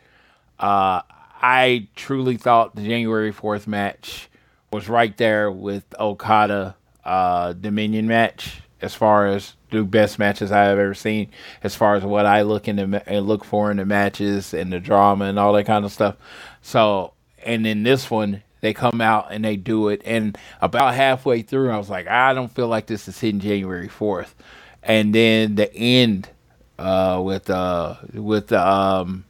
Uh, 0.59 1.03
I 1.41 1.89
truly 1.97 2.37
thought 2.37 2.75
the 2.77 2.83
January 2.83 3.33
4th 3.33 3.67
match 3.67 4.29
was 4.73 4.89
right 4.89 5.17
there 5.17 5.51
with 5.51 5.85
Okada 5.99 6.77
uh, 7.05 7.53
Dominion 7.55 8.07
match 8.07 8.61
as 8.81 8.95
far 8.95 9.27
as 9.27 9.55
the 9.71 9.83
best 9.83 10.19
matches 10.19 10.53
I 10.53 10.65
have 10.65 10.79
ever 10.79 10.95
seen, 10.95 11.31
as 11.63 11.75
far 11.75 11.95
as 11.95 12.05
what 12.05 12.27
I 12.27 12.43
look 12.43 12.69
in 12.69 12.77
the, 12.77 13.03
and 13.09 13.27
look 13.27 13.45
for 13.45 13.71
in 13.71 13.79
the 13.79 13.87
matches 13.87 14.55
and 14.55 14.73
the 14.73 14.81
drama 14.81 15.27
and 15.27 15.39
all 15.39 15.53
that 15.55 15.67
kind 15.67 15.85
of 15.85 15.93
stuff. 15.93 16.17
So, 16.63 17.15
and 17.45 17.67
in 17.67 17.83
this 17.83 18.11
one, 18.11 18.43
they 18.61 18.75
come 18.75 19.01
out 19.01 19.29
and 19.31 19.45
they 19.45 19.57
do 19.57 19.89
it. 19.89 20.03
And 20.05 20.37
about 20.61 20.95
halfway 20.95 21.43
through, 21.43 21.71
I 21.71 21.79
was 21.79 21.91
like, 21.91 22.07
I 22.07 22.35
don't 22.35 22.53
feel 22.53 22.69
like 22.69 22.87
this 22.87 23.09
is 23.09 23.19
hitting 23.19 23.41
January 23.41 23.89
4th. 23.89 24.35
And 24.83 25.15
then 25.15 25.57
the 25.57 25.73
end 25.75 26.31
uh, 26.79 27.21
with 27.25 27.51
uh, 27.51 27.97
with 28.13 28.53
um, 28.53 29.25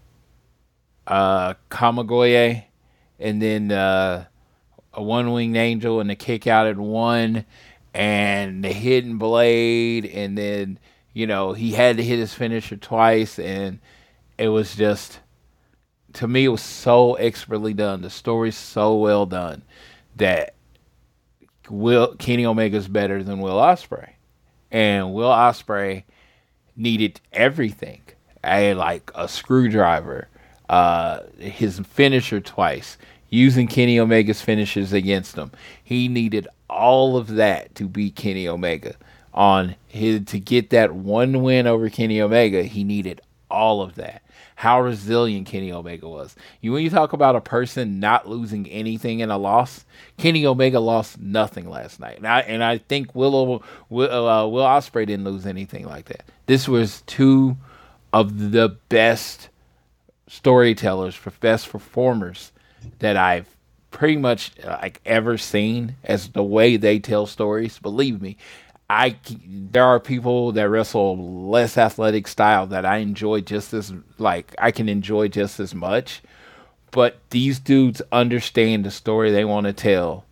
uh, 1.07 1.55
Kamigoye, 1.71 2.65
and 3.19 3.41
then 3.41 3.73
uh, 3.73 4.27
a 4.93 5.03
one 5.03 5.33
winged 5.33 5.57
angel 5.57 6.01
and 6.01 6.11
the 6.11 6.17
kick 6.17 6.47
out 6.47 6.67
at 6.67 6.77
one, 6.77 7.45
and 7.97 8.63
the 8.63 8.73
hidden 8.73 9.17
blade, 9.17 10.05
and 10.05 10.37
then 10.37 10.79
you 11.15 11.27
know 11.27 11.55
he 11.55 11.73
had 11.73 11.97
to 11.97 12.05
hit 12.05 12.19
his 12.19 12.35
finisher 12.35 12.77
twice, 12.77 13.39
and 13.39 13.81
it 14.37 14.49
was 14.49 14.77
just 14.77 15.21
to 16.13 16.29
me 16.29 16.45
it 16.45 16.49
was 16.49 16.63
so 16.63 17.15
expertly 17.15 17.73
done. 17.73 18.03
The 18.03 18.11
story's 18.11 18.57
so 18.57 18.97
well 18.97 19.25
done 19.25 19.63
that 20.17 20.55
Will 21.71 22.15
Kenny 22.17 22.45
Omega's 22.45 22.87
better 22.87 23.23
than 23.23 23.41
Will 23.41 23.57
Ospreay, 23.57 24.13
and 24.71 25.15
Will 25.15 25.31
Ospreay 25.31 26.05
needed 26.77 27.19
everything. 27.33 28.03
I 28.45 28.75
like 28.75 29.11
a 29.15 29.27
screwdriver, 29.27 30.29
uh, 30.69 31.21
his 31.39 31.81
finisher 31.81 32.41
twice, 32.41 32.99
using 33.31 33.67
Kenny 33.67 33.99
Omega's 33.99 34.43
finishes 34.43 34.93
against 34.93 35.37
him. 35.37 35.51
He 35.83 36.09
needed 36.09 36.47
all 36.69 37.17
of 37.17 37.29
that 37.37 37.75
to 37.77 37.89
beat 37.89 38.17
Kenny 38.17 38.49
Omega. 38.49 38.97
On 39.35 39.77
his 39.87 40.25
to 40.27 40.41
get 40.41 40.71
that 40.71 40.95
one 40.95 41.43
win 41.43 41.67
over 41.67 41.91
Kenny 41.91 42.21
Omega, 42.23 42.63
he 42.63 42.85
needed 42.85 43.21
all 43.51 43.83
of 43.83 43.97
that. 43.97 44.23
How 44.57 44.81
resilient 44.81 45.47
Kenny 45.47 45.71
Omega 45.71 46.09
was. 46.09 46.35
You 46.63 46.73
when 46.73 46.83
you 46.83 46.89
talk 46.89 47.13
about 47.13 47.37
a 47.37 47.43
person 47.43 48.01
not 48.01 48.27
losing 48.27 48.67
anything 48.69 49.21
in 49.21 49.31
a 49.31 49.37
loss, 49.37 49.85
Kenny 50.17 50.47
Omega 50.47 50.81
lost 50.81 51.21
nothing 51.21 51.69
last 51.69 52.01
night, 52.01 52.17
and 52.17 52.27
I 52.27 52.41
and 52.41 52.65
I 52.65 52.79
think 52.79 53.15
Willow 53.15 53.63
Will 53.91 54.29
uh, 54.29 54.47
Will 54.47 54.65
Ospreay 54.65 55.07
didn't 55.07 55.27
lose 55.27 55.45
anything 55.45 55.85
like 55.85 56.07
that. 56.07 56.25
This 56.47 56.67
was 56.67 57.03
two 57.03 57.59
of 58.15 58.53
the 58.53 58.79
best 58.89 59.51
storytellers, 60.29 61.19
best 61.41 61.69
performers 61.69 62.53
that 63.01 63.17
I've 63.19 63.56
pretty 63.97 64.19
much 64.19 64.53
like 64.63 65.01
ever 65.07 65.39
seen 65.39 65.97
as 66.05 66.29
the 66.29 66.45
way 66.45 66.77
they 66.77 66.99
tell 66.99 67.25
stories. 67.25 67.79
Believe 67.79 68.21
me, 68.21 68.37
I 68.91 69.17
there 69.49 69.85
are 69.85 69.99
people 69.99 70.53
that 70.53 70.69
wrestle 70.69 71.49
less 71.49 71.79
athletic 71.79 72.29
style 72.29 72.67
that 72.67 72.85
I 72.85 72.99
enjoy 72.99 73.41
just 73.41 73.73
as 73.73 73.95
like 74.19 74.55
I 74.59 74.71
can 74.71 74.91
enjoy 74.91 75.29
just 75.29 75.59
as 75.59 75.75
much. 75.75 76.23
But 76.91 77.17
these 77.31 77.59
dudes 77.59 78.03
understand 78.13 78.85
the 78.85 78.91
story 78.91 79.31
they 79.31 79.47
want 79.47 79.67
to 79.67 79.73
tell 79.73 80.27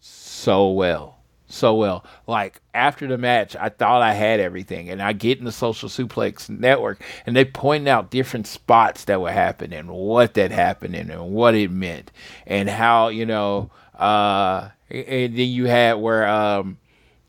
so 0.00 0.68
well. 0.68 1.17
So 1.48 1.74
well. 1.74 2.04
Like 2.26 2.60
after 2.74 3.06
the 3.06 3.18
match, 3.18 3.56
I 3.56 3.70
thought 3.70 4.02
I 4.02 4.12
had 4.12 4.38
everything. 4.38 4.90
And 4.90 5.00
I 5.02 5.14
get 5.14 5.38
in 5.38 5.44
the 5.44 5.52
social 5.52 5.88
suplex 5.88 6.48
network 6.48 7.02
and 7.26 7.34
they 7.34 7.44
point 7.44 7.88
out 7.88 8.10
different 8.10 8.46
spots 8.46 9.04
that 9.04 9.20
were 9.20 9.32
happening, 9.32 9.86
what 9.86 10.34
that 10.34 10.50
happened 10.50 10.94
and, 10.94 11.10
what 11.30 11.54
it 11.54 11.70
meant. 11.70 12.12
And 12.46 12.68
how, 12.68 13.08
you 13.08 13.26
know, 13.26 13.70
uh 13.98 14.68
and 14.90 15.36
then 15.36 15.48
you 15.48 15.66
had 15.66 15.94
where 15.94 16.28
um 16.28 16.78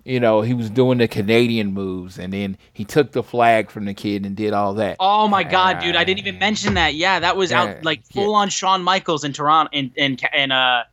you 0.06 0.20
know, 0.20 0.42
he 0.42 0.54
was 0.54 0.70
doing 0.70 0.98
the 0.98 1.08
Canadian 1.08 1.72
moves 1.74 2.18
and 2.18 2.34
then 2.34 2.58
he 2.74 2.84
took 2.84 3.12
the 3.12 3.22
flag 3.22 3.70
from 3.70 3.86
the 3.86 3.94
kid 3.94 4.26
and 4.26 4.36
did 4.36 4.54
all 4.54 4.74
that. 4.76 4.98
Oh 5.00 5.28
my 5.28 5.44
god, 5.44 5.80
dude! 5.80 5.96
I 5.96 6.04
didn't 6.04 6.20
even 6.20 6.40
mention 6.40 6.74
that. 6.76 6.96
Yeah, 6.96 7.20
that 7.20 7.38
was 7.38 7.52
Yeah, 7.52 7.62
out 7.62 7.84
like 7.84 8.02
yeah. 8.10 8.24
full 8.24 8.34
on 8.34 8.50
Shawn 8.50 8.82
Michaels 8.82 9.24
in 9.24 9.34
Toronto 9.34 9.70
in 9.72 9.92
in 9.96 10.18
in 10.34 10.52
uh 10.52 10.84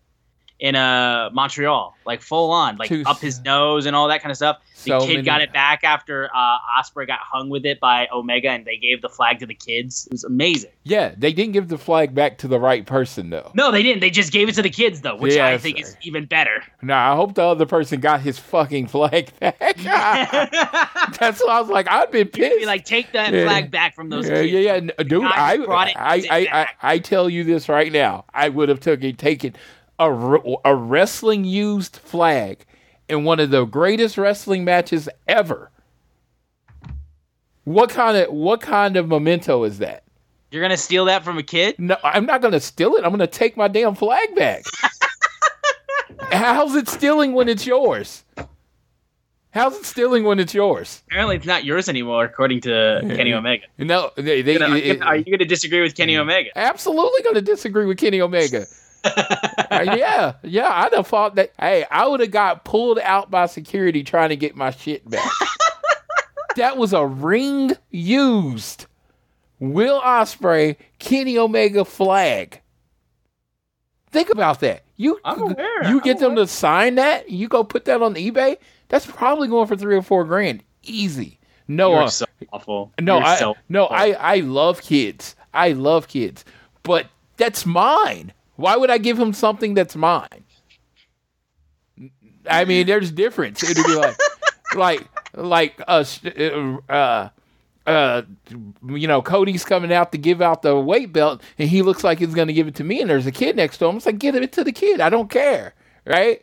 in 0.59 0.75
uh 0.75 1.29
Montreal, 1.33 1.95
like 2.07 2.23
full 2.23 2.51
on, 2.51 2.77
like 2.77 2.89
Too 2.89 3.03
up 3.07 3.21
his 3.21 3.41
nose 3.45 3.85
and 3.87 3.95
all 3.95 4.09
that 4.09 4.23
kind 4.23 4.31
of 4.31 4.37
stuff. 4.37 4.59
The 4.85 4.91
So 4.91 5.01
kid 5.01 5.15
many- 5.17 5.23
got 5.23 5.41
it 5.43 5.53
back 5.53 5.85
after 5.85 6.31
uh 6.35 6.59
Ospreay 6.81 7.07
got 7.07 7.19
hung 7.21 7.49
with 7.51 7.67
it 7.67 7.79
by 7.81 8.09
Omega, 8.13 8.51
and 8.51 8.65
they 8.65 8.77
gave 8.77 9.03
the 9.03 9.09
flag 9.09 9.39
to 9.41 9.47
the 9.47 9.55
kids. 9.55 10.07
It 10.07 10.13
was 10.13 10.25
amazing. 10.25 10.71
Yeah, 10.85 11.15
they 11.17 11.33
didn't 11.33 11.53
give 11.53 11.69
the 11.69 11.77
flag 11.79 12.15
back 12.15 12.39
to 12.39 12.49
the 12.49 12.59
right 12.61 12.87
person 12.87 13.31
though. 13.31 13.51
No, 13.55 13.71
they 13.71 13.83
didn't. 13.83 14.01
They 14.01 14.11
just 14.11 14.33
gave 14.33 14.49
it 14.49 14.55
to 14.55 14.63
the 14.63 14.71
kids 14.71 15.03
though, 15.03 15.17
which 15.17 15.37
I 15.37 15.59
think 15.59 15.81
is 15.81 15.97
even 16.03 16.25
better. 16.25 16.63
Now 16.83 17.13
I 17.13 17.17
hope 17.17 17.35
the 17.35 17.43
other 17.45 17.67
person 17.67 18.01
got 18.01 18.21
his 18.21 18.39
fucking 18.39 18.87
flag 18.87 19.31
back. 19.41 19.59
That's 21.21 21.41
what 21.41 21.51
I 21.51 21.61
was 21.61 21.69
like. 21.71 21.89
I've 21.89 22.11
been 22.11 22.21
You'd 22.27 22.33
be 22.33 22.41
pissed. 22.49 22.67
like, 22.67 22.85
take 22.85 23.13
that 23.13 23.33
Yeah. 23.33 23.45
flag 23.45 23.71
back 23.71 23.95
from 23.95 24.09
those 24.11 24.29
yeah, 24.29 24.43
kids. 24.43 24.53
yeah, 24.53 24.75
yeah, 24.99 25.03
dude. 25.05 25.25
I, 25.25 25.57
brought 25.59 25.89
it 25.89 25.97
I, 25.97 26.15
I, 26.15 26.23
I, 26.31 26.45
back. 26.45 26.77
I 26.83 26.99
tell 26.99 27.29
you 27.29 27.45
this 27.45 27.69
right 27.69 27.93
now. 27.93 28.25
I 28.33 28.49
would 28.49 28.69
have 28.69 28.81
took 28.81 29.03
it, 29.03 29.19
taken 29.19 29.55
a 29.99 30.39
a 30.65 30.75
wrestling 30.75 31.45
used 31.45 31.97
flag 31.97 32.65
in 33.09 33.25
one 33.25 33.41
of 33.41 33.51
the 33.51 33.65
greatest 33.65 34.19
wrestling 34.19 34.65
matches 34.65 35.09
ever. 35.29 35.71
What 37.65 37.91
kind 37.91 38.17
of 38.17 38.33
what 38.33 38.61
kind 38.61 38.97
of 38.97 39.09
memento 39.09 39.65
is 39.65 39.79
that? 39.79 40.05
You're 40.51 40.63
gonna 40.63 40.77
steal 40.77 41.07
that 41.07 41.25
from 41.25 41.39
a 41.39 41.43
kid? 41.43 41.77
No, 41.79 41.97
I'm 42.05 42.27
not 42.27 42.41
gonna 42.41 42.61
steal 42.61 42.95
it. 42.97 43.05
I'm 43.05 43.11
gonna 43.11 43.27
take 43.27 43.57
my 43.57 43.69
damn 43.69 43.95
flag 43.95 44.35
back. 44.37 44.63
How's 46.33 46.75
it 46.75 46.89
stealing 46.89 47.33
when 47.33 47.49
it's 47.49 47.67
yours? 47.67 48.25
How's 49.51 49.75
it 49.77 49.87
stealing 49.87 50.25
when 50.25 50.39
it's 50.39 50.53
yours? 50.53 51.03
Apparently, 51.09 51.37
it's 51.37 51.47
not 51.47 51.65
yours 51.65 51.89
anymore, 51.89 52.25
according 52.25 52.61
to 52.63 53.01
Kenny 53.17 53.33
Omega. 53.33 53.65
No, 53.79 54.11
they, 54.15 54.43
they, 54.43 54.57
it- 54.57 55.03
are 55.03 55.17
you 55.17 55.25
going 55.25 55.39
to 55.39 55.47
disagree 55.47 55.81
with 55.81 55.95
Kenny 55.97 56.17
Omega? 56.19 56.51
absolutely 56.57 57.23
going 57.23 57.37
to 57.37 57.41
disagree 57.41 57.87
with 57.87 57.97
Kenny 57.97 58.21
Omega. 58.21 58.67
Uh, 59.05 59.95
yeah, 59.97 60.35
yeah, 60.43 60.69
I'd 60.71 60.95
have 60.95 61.07
thought 61.07 61.35
that. 61.37 61.53
Hey, 61.59 61.85
I 61.91 62.07
would 62.07 62.21
have 62.21 62.31
got 62.31 62.65
pulled 62.65 62.99
out 62.99 63.31
by 63.31 63.47
security 63.47 64.03
trying 64.03 64.31
to 64.31 64.37
get 64.37 64.57
my 64.57 64.71
shit 64.71 65.09
back. 65.09 65.31
that 66.57 66.77
was 66.77 66.93
a 66.93 67.05
ring 67.07 67.73
used 67.91 68.87
Will 69.59 70.01
Ospreay 70.01 70.77
Kenny 70.99 71.39
Omega 71.39 71.85
flag. 71.85 72.61
Think 74.11 74.31
about 74.31 74.61
that. 74.61 74.83
You 74.97 75.19
I'm 75.25 75.41
aware, 75.43 75.89
you 75.89 75.97
I'm 75.97 76.01
get 76.01 76.19
them 76.19 76.37
to 76.37 76.47
sign 76.47 76.95
that. 76.95 77.29
You 77.31 77.49
go 77.49 77.65
put 77.65 77.85
that 77.85 78.03
on 78.03 78.15
eBay. 78.15 78.57
That's 78.89 79.07
probably 79.07 79.49
going 79.49 79.67
for 79.67 79.77
three 79.77 79.97
or 79.97 80.03
four 80.03 80.25
grand, 80.25 80.63
easy. 80.83 81.39
No, 81.69 81.93
You're 81.93 82.03
uh, 82.05 82.09
so 82.09 82.27
awful. 82.53 82.93
no, 83.01 83.19
You're 83.19 83.27
I 83.27 83.37
so 83.37 83.57
no, 83.69 83.85
awful. 83.85 83.97
I 83.97 84.13
I 84.13 84.37
love 84.41 84.81
kids. 84.81 85.37
I 85.53 85.73
love 85.73 86.09
kids, 86.09 86.45
but 86.83 87.07
that's 87.37 87.67
mine. 87.67 88.33
Why 88.57 88.77
would 88.77 88.91
I 88.91 88.99
give 88.99 89.19
him 89.19 89.33
something 89.33 89.75
that's 89.75 89.97
mine? 89.97 90.45
I 92.49 92.65
mean, 92.65 92.87
there's 92.87 93.11
difference. 93.11 93.63
It'd 93.63 93.85
be 93.85 93.95
like, 93.95 94.17
like, 94.75 95.09
like 95.35 95.83
uh, 95.87 96.05
uh, 96.89 97.29
uh, 97.87 98.23
you 98.89 99.07
know, 99.07 99.23
Cody's 99.23 99.65
coming 99.65 99.93
out 99.93 100.13
to 100.13 100.19
give 100.19 100.43
out 100.43 100.63
the 100.63 100.79
weight 100.79 101.13
belt, 101.13 101.43
and 101.59 101.69
he 101.69 101.83
looks 101.83 102.03
like 102.03 102.19
he's 102.19 102.35
going 102.35 102.49
to 102.49 102.55
give 102.55 102.67
it 102.67 102.75
to 102.77 102.85
me, 102.85 103.01
and 103.01 103.09
there's 103.09 103.27
a 103.27 103.33
kid 103.33 103.57
next 103.57 103.79
to 103.79 103.87
him. 103.87 103.97
It's 103.97 104.07
like, 104.07 104.19
give 104.19 104.35
it 104.35 104.53
to 104.53 104.65
the 104.65 104.73
kid. 104.73 105.01
I 105.01 105.09
don't 105.09 105.31
care, 105.31 105.75
right? 106.05 106.43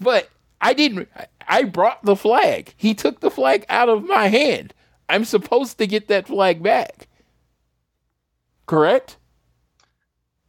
But 0.00 0.28
I 0.60 0.74
didn't. 0.74 1.08
I 1.48 1.64
brought 1.64 2.04
the 2.04 2.16
flag. 2.16 2.74
He 2.76 2.94
took 2.94 3.20
the 3.20 3.30
flag 3.30 3.64
out 3.68 3.88
of 3.88 4.04
my 4.04 4.28
hand. 4.28 4.74
I'm 5.08 5.24
supposed 5.24 5.78
to 5.78 5.86
get 5.86 6.08
that 6.08 6.28
flag 6.28 6.62
back. 6.62 7.08
Correct? 8.66 9.16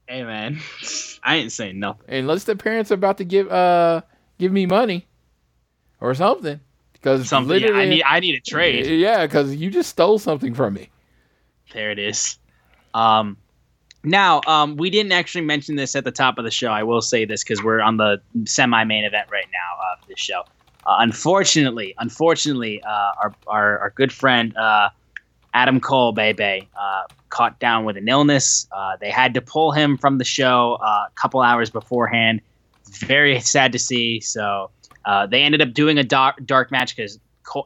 Hey 0.07 0.23
man, 0.23 0.59
I 1.23 1.37
ain't 1.37 1.51
saying 1.51 1.79
nothing. 1.79 2.05
Unless 2.07 2.43
the 2.43 2.55
parents 2.55 2.91
are 2.91 2.95
about 2.95 3.17
to 3.17 3.25
give 3.25 3.51
uh 3.51 4.01
give 4.37 4.51
me 4.51 4.65
money 4.65 5.07
or 6.01 6.13
something. 6.13 6.59
Because 6.91 7.27
Something. 7.27 7.61
Yeah, 7.61 7.71
I 7.71 7.85
need. 7.85 8.03
I 8.03 8.19
need 8.21 8.35
a 8.35 8.39
trade. 8.39 8.85
Yeah, 8.85 9.25
because 9.25 9.55
you 9.55 9.69
just 9.69 9.89
stole 9.89 10.19
something 10.19 10.53
from 10.53 10.73
me. 10.73 10.89
There 11.73 11.91
it 11.91 11.99
is. 11.99 12.37
Um, 12.93 13.37
now, 14.03 14.41
um, 14.47 14.77
we 14.77 14.89
didn't 14.89 15.11
actually 15.11 15.45
mention 15.45 15.75
this 15.75 15.95
at 15.95 16.03
the 16.03 16.11
top 16.11 16.37
of 16.37 16.45
the 16.45 16.51
show. 16.51 16.67
I 16.67 16.83
will 16.83 17.01
say 17.01 17.25
this 17.25 17.43
because 17.43 17.63
we're 17.63 17.81
on 17.81 17.97
the 17.97 18.21
semi-main 18.45 19.03
event 19.03 19.27
right 19.31 19.47
now 19.51 19.93
of 19.93 20.07
this 20.07 20.19
show. 20.19 20.43
Uh, 20.85 20.97
unfortunately, 20.99 21.93
unfortunately, 21.97 22.81
uh, 22.83 23.11
our, 23.21 23.35
our 23.47 23.79
our 23.79 23.89
good 23.91 24.11
friend 24.11 24.55
uh, 24.55 24.89
Adam 25.53 25.79
Cole, 25.79 26.11
baby, 26.11 26.67
uh, 26.79 27.03
caught 27.29 27.59
down 27.59 27.85
with 27.85 27.97
an 27.97 28.07
illness. 28.07 28.67
Uh, 28.71 28.97
they 28.99 29.09
had 29.09 29.33
to 29.33 29.41
pull 29.41 29.71
him 29.71 29.97
from 29.97 30.17
the 30.17 30.23
show 30.23 30.77
uh, 30.81 31.05
a 31.07 31.11
couple 31.15 31.41
hours 31.41 31.69
beforehand. 31.69 32.41
Very 32.99 33.39
sad 33.39 33.71
to 33.71 33.79
see. 33.79 34.19
So 34.19 34.69
uh, 35.05 35.27
they 35.27 35.41
ended 35.41 35.61
up 35.61 35.73
doing 35.73 35.97
a 35.97 36.03
dark, 36.03 36.43
dark 36.45 36.71
match 36.71 36.95
because 36.95 37.19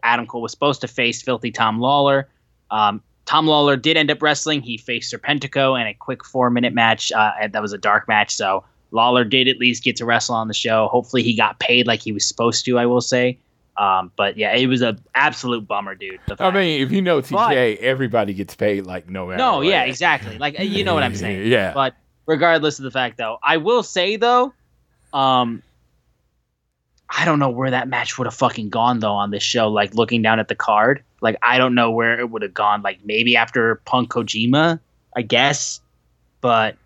Adam 0.03 0.25
Cole 0.25 0.41
was 0.41 0.51
supposed 0.51 0.81
to 0.81 0.87
face 0.87 1.21
Filthy 1.21 1.51
Tom 1.51 1.79
Lawlor. 1.79 2.25
Um, 2.71 3.01
Tom 3.25 3.45
Lawlor 3.45 3.81
did 3.81 3.97
end 3.97 4.09
up 4.09 4.21
wrestling. 4.21 4.61
He 4.61 4.77
faced 4.77 5.13
Serpentico 5.13 5.79
in 5.79 5.85
a 5.85 5.93
quick 5.93 6.23
four 6.23 6.49
minute 6.49 6.73
match. 6.73 7.11
Uh, 7.11 7.31
that 7.51 7.61
was 7.61 7.73
a 7.73 7.77
dark 7.77 8.07
match. 8.07 8.33
So 8.33 8.63
Lawlor 8.91 9.29
did 9.29 9.47
at 9.47 9.57
least 9.57 9.83
get 9.83 9.95
to 9.97 10.05
wrestle 10.05 10.35
on 10.35 10.47
the 10.47 10.53
show. 10.53 10.87
Hopefully 10.87 11.23
he 11.23 11.35
got 11.35 11.59
paid 11.59 11.87
like 11.87 12.01
he 12.01 12.11
was 12.11 12.25
supposed 12.25 12.63
to, 12.65 12.79
I 12.79 12.85
will 12.85 13.01
say. 13.01 13.37
Um, 13.77 14.11
but 14.15 14.37
yeah, 14.37 14.55
it 14.55 14.65
was 14.67 14.81
an 14.81 14.99
absolute 15.13 15.67
bummer, 15.67 15.93
dude. 15.93 16.19
I 16.39 16.49
mean, 16.49 16.81
if 16.81 16.91
you 16.91 17.01
know 17.01 17.21
TJ, 17.21 17.77
everybody 17.77 18.33
gets 18.33 18.55
paid 18.55 18.85
like 18.85 19.07
no 19.07 19.27
matter. 19.27 19.37
no, 19.37 19.57
what. 19.57 19.67
yeah, 19.67 19.83
exactly. 19.83 20.37
Like 20.37 20.57
you 20.59 20.83
know 20.83 20.95
what 20.95 21.03
I'm 21.03 21.15
saying. 21.23 21.47
Yeah. 21.47 21.73
But 21.73 21.95
regardless 22.25 22.79
of 22.79 22.83
the 22.83 22.91
fact, 22.91 23.17
though, 23.17 23.37
I 23.43 23.57
will 23.57 23.83
say 23.83 24.15
though, 24.15 24.53
um, 25.13 25.61
I 27.09 27.23
don't 27.23 27.37
know 27.39 27.49
where 27.49 27.69
that 27.69 27.87
match 27.87 28.17
would 28.17 28.25
have 28.25 28.33
fucking 28.33 28.69
gone 28.69 28.99
though 28.99 29.13
on 29.13 29.29
this 29.29 29.43
show. 29.43 29.69
Like 29.69 29.93
looking 29.93 30.23
down 30.23 30.39
at 30.39 30.47
the 30.47 30.55
card, 30.55 31.03
like 31.21 31.37
I 31.43 31.59
don't 31.59 31.75
know 31.75 31.91
where 31.91 32.19
it 32.19 32.31
would 32.31 32.41
have 32.41 32.55
gone. 32.55 32.81
Like 32.81 32.99
maybe 33.05 33.35
after 33.35 33.75
Punk 33.85 34.09
Kojima, 34.09 34.79
I 35.15 35.21
guess. 35.21 35.81
But 36.41 36.77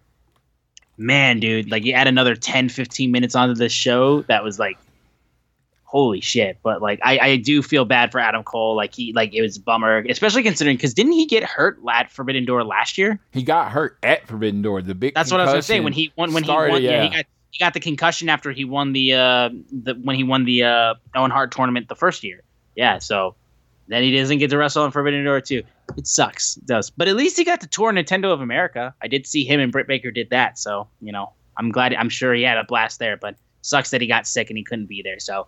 man, 0.98 1.40
dude, 1.40 1.72
like 1.72 1.86
you 1.86 1.94
add 1.94 2.08
another 2.08 2.36
10, 2.36 2.70
15 2.70 3.12
minutes 3.12 3.36
onto 3.36 3.56
this 3.56 3.72
show, 3.72 4.24
that 4.24 4.44
was 4.44 4.60
like 4.60 4.78
holy 5.92 6.22
shit. 6.22 6.58
But 6.64 6.82
like 6.82 7.00
I, 7.04 7.20
I 7.20 7.36
do 7.36 7.62
feel 7.62 7.84
bad 7.84 8.14
for 8.14 8.20
Adam 8.20 8.44
Cole. 8.44 8.76
Like 8.76 8.96
he 8.96 9.12
like 9.12 9.34
it 9.34 9.42
was 9.42 9.58
a 9.58 9.62
bummer, 9.62 10.06
especially 10.10 10.42
considering 10.42 10.78
because 10.78 10.94
didn't 10.94 11.12
he 11.12 11.26
get 11.26 11.44
hurt 11.44 11.80
at 11.92 12.10
Forbidden 12.10 12.46
Door 12.46 12.64
last 12.64 12.98
year? 12.98 13.20
he 13.32 13.44
got 13.44 13.72
hurt 13.72 13.98
at 14.02 14.26
Forbidden 14.26 14.62
Door. 14.62 14.84
The 14.84 14.96
big. 14.96 15.14
That's 15.14 15.32
what 15.32 15.42
I 15.42 15.44
was 15.44 15.52
gonna 15.52 15.62
say. 15.62 15.82
When 15.82 15.94
he 15.94 16.14
won, 16.16 16.34
when 16.34 16.46
started, 16.46 16.68
he 16.68 16.74
won, 16.74 16.82
yeah. 16.84 16.92
yeah. 16.92 17.04
he 17.04 17.10
got 17.10 17.26
he 17.52 17.60
got 17.60 17.74
the 17.74 17.82
concussion 17.82 18.30
after 18.30 18.52
he 18.52 18.64
won 18.64 18.94
the 18.94 19.14
uh 19.14 19.50
the 19.72 19.96
when 20.02 20.16
he 20.16 20.24
won 20.24 20.46
the 20.46 20.64
uh 20.64 20.96
Owen 21.14 21.30
Hart 21.30 21.52
tournament 21.52 21.90
the 21.90 21.96
first 21.96 22.24
year. 22.24 22.42
Yeah, 22.76 23.00
so 23.00 23.36
then 23.90 24.02
he 24.02 24.18
doesn't 24.18 24.38
get 24.38 24.50
to 24.52 24.58
wrestle 24.58 24.84
on 24.84 24.92
Forbidden 24.92 25.26
Door 25.26 25.42
too. 25.42 25.64
It 25.98 26.08
sucks, 26.08 26.56
it 26.56 26.66
does. 26.66 26.90
But 26.90 27.10
at 27.10 27.18
least 27.18 27.38
he 27.38 27.44
got 27.44 27.60
to 27.60 27.68
tour 27.68 27.92
Nintendo 27.92 28.32
of 28.32 28.40
America. 28.40 28.96
I 29.02 29.10
did 29.10 29.28
see 29.28 29.44
him 29.44 29.60
and 29.60 29.74
Britt 29.74 29.88
Baker 29.88 30.10
did 30.10 30.30
that, 30.30 30.58
so 30.58 30.88
you 31.02 31.12
know 31.12 31.34
I'm 31.58 31.70
glad. 31.70 31.94
I'm 31.94 32.08
sure 32.08 32.34
he 32.34 32.44
had 32.44 32.58
a 32.58 32.64
blast 32.64 33.00
there. 33.00 33.18
But 33.18 33.36
sucks 33.62 33.92
that 33.92 34.00
he 34.00 34.08
got 34.08 34.26
sick 34.26 34.50
and 34.50 34.58
he 34.58 34.64
couldn't 34.64 34.88
be 34.88 35.02
there. 35.02 35.20
So 35.20 35.48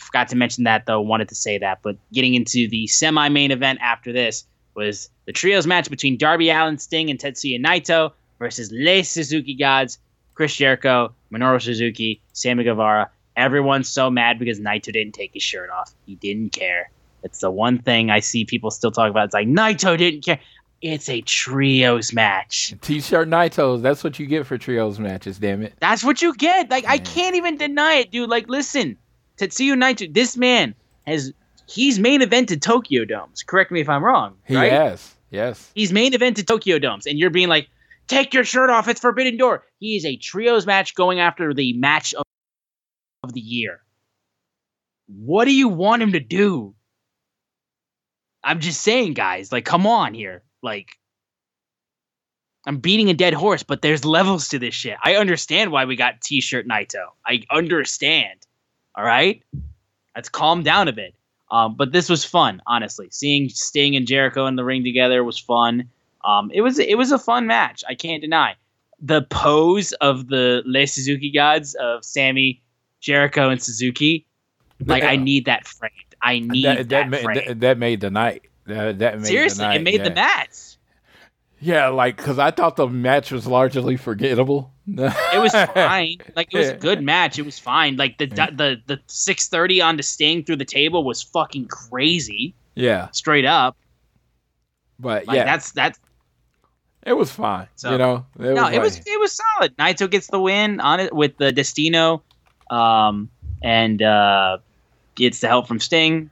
forgot 0.00 0.28
to 0.28 0.36
mention 0.36 0.64
that 0.64 0.86
though. 0.86 1.00
Wanted 1.00 1.28
to 1.28 1.34
say 1.34 1.58
that. 1.58 1.80
But 1.82 1.96
getting 2.12 2.34
into 2.34 2.68
the 2.68 2.86
semi-main 2.86 3.50
event 3.50 3.78
after 3.82 4.12
this 4.12 4.44
was 4.74 5.10
the 5.26 5.32
trios 5.32 5.66
match 5.66 5.90
between 5.90 6.16
Darby 6.16 6.50
Allin, 6.50 6.78
Sting, 6.78 7.10
and 7.10 7.18
Tetsuya 7.18 7.64
Naito 7.64 8.12
versus 8.38 8.70
Les 8.72 9.02
Suzuki 9.02 9.54
Gods, 9.54 9.98
Chris 10.34 10.54
Jericho, 10.56 11.12
Minoru 11.32 11.60
Suzuki, 11.60 12.20
Sammy 12.32 12.64
Guevara. 12.64 13.10
Everyone's 13.36 13.88
so 13.88 14.10
mad 14.10 14.38
because 14.38 14.60
Naito 14.60 14.92
didn't 14.92 15.12
take 15.12 15.32
his 15.34 15.42
shirt 15.42 15.70
off. 15.70 15.92
He 16.06 16.14
didn't 16.16 16.50
care. 16.50 16.90
It's 17.22 17.40
the 17.40 17.50
one 17.50 17.78
thing 17.78 18.10
I 18.10 18.20
see 18.20 18.44
people 18.44 18.70
still 18.70 18.90
talk 18.90 19.10
about. 19.10 19.26
It's 19.26 19.34
like 19.34 19.46
Naito 19.46 19.96
didn't 19.96 20.24
care. 20.24 20.40
It's 20.82 21.10
a 21.10 21.20
trios 21.20 22.14
match. 22.14 22.74
T-shirt 22.80 23.28
Naitos. 23.28 23.82
That's 23.82 24.02
what 24.02 24.18
you 24.18 24.26
get 24.26 24.46
for 24.46 24.56
trios 24.56 24.98
matches. 24.98 25.38
Damn 25.38 25.62
it. 25.62 25.74
That's 25.78 26.02
what 26.02 26.22
you 26.22 26.34
get. 26.34 26.70
Like 26.70 26.86
I 26.88 26.96
can't 26.96 27.36
even 27.36 27.58
deny 27.58 27.96
it, 27.96 28.10
dude. 28.10 28.30
Like 28.30 28.48
listen, 28.48 28.96
Tetsuya 29.40 29.74
Naito, 29.74 30.12
this 30.12 30.36
man 30.36 30.74
has 31.06 31.32
he's 31.66 31.98
main 31.98 32.20
evented 32.20 32.60
Tokyo 32.60 33.04
Domes. 33.04 33.42
Correct 33.42 33.70
me 33.70 33.80
if 33.80 33.88
I'm 33.88 34.04
wrong. 34.04 34.36
He 34.46 34.54
right? 34.54 34.70
has. 34.70 35.14
Yes. 35.30 35.70
He's 35.74 35.92
main 35.92 36.12
evented 36.12 36.46
Tokyo 36.46 36.78
Domes, 36.78 37.06
and 37.06 37.18
you're 37.18 37.30
being 37.30 37.48
like, 37.48 37.68
take 38.06 38.34
your 38.34 38.44
shirt 38.44 38.68
off. 38.68 38.88
It's 38.88 39.00
Forbidden 39.00 39.38
Door. 39.38 39.64
He 39.78 39.96
is 39.96 40.04
a 40.04 40.16
trios 40.16 40.66
match 40.66 40.94
going 40.94 41.20
after 41.20 41.54
the 41.54 41.72
match 41.74 42.12
of, 42.14 42.24
of 43.22 43.32
the 43.32 43.40
year. 43.40 43.80
What 45.06 45.46
do 45.46 45.54
you 45.54 45.68
want 45.68 46.02
him 46.02 46.12
to 46.12 46.20
do? 46.20 46.74
I'm 48.44 48.60
just 48.60 48.82
saying, 48.82 49.14
guys. 49.14 49.52
Like, 49.52 49.64
come 49.64 49.86
on 49.86 50.14
here. 50.14 50.42
Like, 50.62 50.90
I'm 52.66 52.78
beating 52.78 53.08
a 53.08 53.14
dead 53.14 53.34
horse, 53.34 53.62
but 53.62 53.80
there's 53.80 54.04
levels 54.04 54.48
to 54.48 54.58
this 54.58 54.74
shit. 54.74 54.96
I 55.02 55.16
understand 55.16 55.72
why 55.72 55.86
we 55.86 55.96
got 55.96 56.20
T-shirt 56.20 56.68
Naito. 56.68 57.06
I 57.26 57.42
understand. 57.50 58.46
All 59.00 59.06
right, 59.06 59.42
let's 60.14 60.28
calm 60.28 60.62
down 60.62 60.86
a 60.86 60.92
bit. 60.92 61.14
Um, 61.50 61.74
but 61.74 61.90
this 61.90 62.10
was 62.10 62.22
fun, 62.22 62.60
honestly. 62.66 63.08
Seeing 63.10 63.48
Sting 63.48 63.96
and 63.96 64.06
Jericho 64.06 64.44
in 64.44 64.56
the 64.56 64.62
ring 64.62 64.84
together 64.84 65.24
was 65.24 65.38
fun. 65.38 65.88
Um, 66.22 66.50
it 66.52 66.60
was 66.60 66.78
it 66.78 66.98
was 66.98 67.10
a 67.10 67.18
fun 67.18 67.46
match. 67.46 67.82
I 67.88 67.94
can't 67.94 68.20
deny 68.20 68.56
the 69.00 69.22
pose 69.22 69.92
of 69.94 70.28
the 70.28 70.62
Le 70.66 70.86
Suzuki 70.86 71.30
gods 71.30 71.74
of 71.76 72.04
Sammy, 72.04 72.60
Jericho, 73.00 73.48
and 73.48 73.62
Suzuki. 73.62 74.26
Like 74.84 75.02
I 75.02 75.16
need 75.16 75.46
that 75.46 75.66
framed. 75.66 75.94
I 76.20 76.40
need 76.40 76.66
That, 76.66 76.76
that, 76.90 77.10
that, 77.10 77.24
made, 77.24 77.36
that, 77.46 77.60
that 77.60 77.78
made 77.78 78.00
the 78.02 78.10
night. 78.10 78.42
That, 78.66 78.98
that 78.98 79.18
made 79.20 79.26
Seriously, 79.26 79.64
night. 79.64 79.80
it 79.80 79.82
made 79.82 80.04
the 80.04 80.10
match. 80.10 80.69
Yeah, 81.62 81.88
like 81.88 82.16
because 82.16 82.38
I 82.38 82.50
thought 82.50 82.76
the 82.76 82.88
match 82.88 83.30
was 83.30 83.46
largely 83.46 83.96
forgettable. 83.96 84.72
It 84.88 85.40
was 85.40 85.52
fine. 85.74 86.16
Like 86.34 86.52
it 86.54 86.58
was 86.58 86.68
a 86.70 86.76
good 86.76 87.02
match. 87.02 87.38
It 87.38 87.44
was 87.44 87.58
fine. 87.58 87.96
Like 87.96 88.16
the 88.18 88.26
the 88.26 88.80
the 88.86 88.98
six 89.06 89.48
thirty 89.48 89.80
on 89.82 89.96
to 89.98 90.02
Sting 90.02 90.42
through 90.44 90.56
the 90.56 90.64
table 90.64 91.04
was 91.04 91.22
fucking 91.22 91.68
crazy. 91.68 92.54
yeah, 92.74 93.08
Straight 93.12 93.44
up. 93.44 93.76
but 94.98 95.26
Like 95.26 95.36
yeah, 95.36 95.44
that's 95.44 95.72
that's 95.72 95.98
it 97.06 97.12
was 97.14 97.30
fine. 97.30 97.66
So- 97.76 97.92
you 97.92 97.98
know, 97.98 98.24
it 98.38 98.54
no, 98.54 98.64
was 98.64 98.72
it 98.74 98.80
was 98.80 98.96
it 99.06 99.20
was 99.20 99.32
solid. 99.56 99.76
Naito 99.76 100.10
gets 100.10 100.28
the 100.28 100.40
win 100.40 100.80
on 100.80 100.98
it 101.00 101.14
with 101.14 101.36
the 101.36 101.52
Destino, 101.52 102.22
um, 102.70 103.28
and 103.62 104.00
uh, 104.02 104.58
gets 105.14 105.40
the 105.40 105.48
help 105.48 105.66
from 105.68 105.78
Sting. 105.80 106.30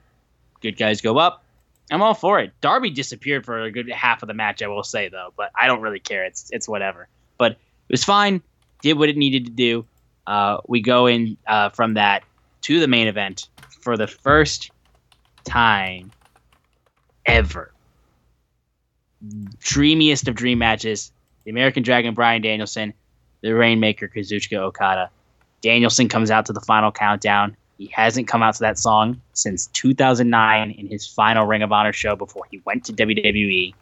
Good 0.61 0.77
guys 0.77 1.01
go 1.01 1.17
up. 1.17 1.43
I'm 1.91 2.01
all 2.01 2.13
for 2.13 2.39
it. 2.39 2.51
Darby 2.61 2.91
disappeared 2.91 3.45
for 3.45 3.61
a 3.61 3.71
good 3.71 3.89
half 3.89 4.21
of 4.21 4.27
the 4.27 4.33
match, 4.33 4.61
I 4.61 4.67
will 4.67 4.83
say 4.83 5.09
though, 5.09 5.33
but 5.35 5.51
I 5.59 5.67
don't 5.67 5.81
really 5.81 5.99
care. 5.99 6.25
It's 6.25 6.49
it's 6.51 6.67
whatever. 6.67 7.07
But 7.37 7.53
it 7.53 7.91
was 7.91 8.03
fine. 8.03 8.41
Did 8.81 8.97
what 8.97 9.09
it 9.09 9.17
needed 9.17 9.45
to 9.45 9.51
do. 9.51 9.85
Uh, 10.27 10.57
we 10.67 10.81
go 10.81 11.07
in 11.07 11.37
uh, 11.47 11.69
from 11.69 11.95
that 11.95 12.23
to 12.61 12.79
the 12.79 12.87
main 12.87 13.07
event 13.07 13.47
for 13.81 13.97
the 13.97 14.07
first 14.07 14.71
time 15.43 16.11
ever. 17.25 17.71
Dreamiest 19.59 20.27
of 20.27 20.35
dream 20.35 20.59
matches 20.59 21.11
the 21.43 21.51
American 21.51 21.83
Dragon 21.83 22.13
Bryan 22.13 22.41
Danielson, 22.41 22.93
the 23.41 23.53
Rainmaker 23.55 24.07
Kazuchika 24.07 24.57
Okada. 24.57 25.09
Danielson 25.61 26.07
comes 26.07 26.29
out 26.31 26.45
to 26.45 26.53
the 26.53 26.61
final 26.61 26.91
countdown. 26.91 27.57
He 27.79 27.87
hasn't 27.87 28.27
come 28.27 28.43
out 28.43 28.55
to 28.55 28.59
that 28.59 28.77
song 28.77 29.21
since 29.31 29.67
2009 29.67 30.71
in 30.71 30.87
his 30.87 31.07
final 31.07 31.45
Ring 31.45 31.63
of 31.63 31.71
Honor 31.71 31.93
show 31.93 32.13
before 32.13 32.43
he 32.51 32.61
went 32.65 32.83
to 32.85 32.93
WWE. 32.93 33.73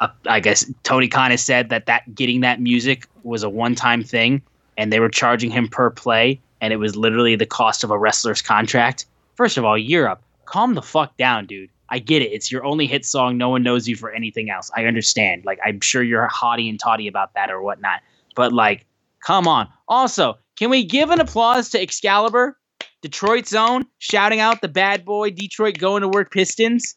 Uh, 0.00 0.08
I 0.26 0.40
guess 0.40 0.64
Tony 0.82 1.06
Khan 1.06 1.32
has 1.32 1.44
said 1.44 1.68
that 1.68 1.84
that 1.84 2.14
getting 2.14 2.40
that 2.40 2.58
music 2.58 3.06
was 3.24 3.42
a 3.42 3.50
one-time 3.50 4.02
thing, 4.02 4.40
and 4.78 4.90
they 4.90 5.00
were 5.00 5.10
charging 5.10 5.50
him 5.50 5.68
per 5.68 5.90
play, 5.90 6.40
and 6.62 6.72
it 6.72 6.78
was 6.78 6.96
literally 6.96 7.36
the 7.36 7.44
cost 7.44 7.84
of 7.84 7.90
a 7.90 7.98
wrestler's 7.98 8.40
contract. 8.40 9.04
First 9.34 9.58
of 9.58 9.66
all, 9.66 9.76
Europe, 9.76 10.22
calm 10.46 10.72
the 10.72 10.82
fuck 10.82 11.14
down, 11.18 11.44
dude. 11.44 11.68
I 11.90 11.98
get 11.98 12.22
it. 12.22 12.32
It's 12.32 12.50
your 12.50 12.64
only 12.64 12.86
hit 12.86 13.04
song. 13.04 13.36
No 13.36 13.50
one 13.50 13.62
knows 13.62 13.86
you 13.86 13.96
for 13.96 14.10
anything 14.10 14.48
else. 14.48 14.70
I 14.74 14.86
understand. 14.86 15.44
Like, 15.44 15.58
I'm 15.62 15.80
sure 15.80 16.02
you're 16.02 16.26
haughty 16.28 16.70
and 16.70 16.80
toddy 16.80 17.06
about 17.06 17.34
that 17.34 17.50
or 17.50 17.60
whatnot. 17.60 18.00
But, 18.34 18.54
like, 18.54 18.86
come 19.26 19.46
on. 19.46 19.68
Also, 19.88 20.38
can 20.60 20.68
we 20.68 20.84
give 20.84 21.08
an 21.08 21.20
applause 21.20 21.70
to 21.70 21.80
Excalibur, 21.80 22.58
Detroit 23.00 23.46
Zone, 23.46 23.86
shouting 23.98 24.40
out 24.40 24.60
the 24.60 24.68
bad 24.68 25.06
boy 25.06 25.30
Detroit 25.30 25.78
going 25.78 26.02
to 26.02 26.08
work 26.08 26.30
Pistons, 26.30 26.96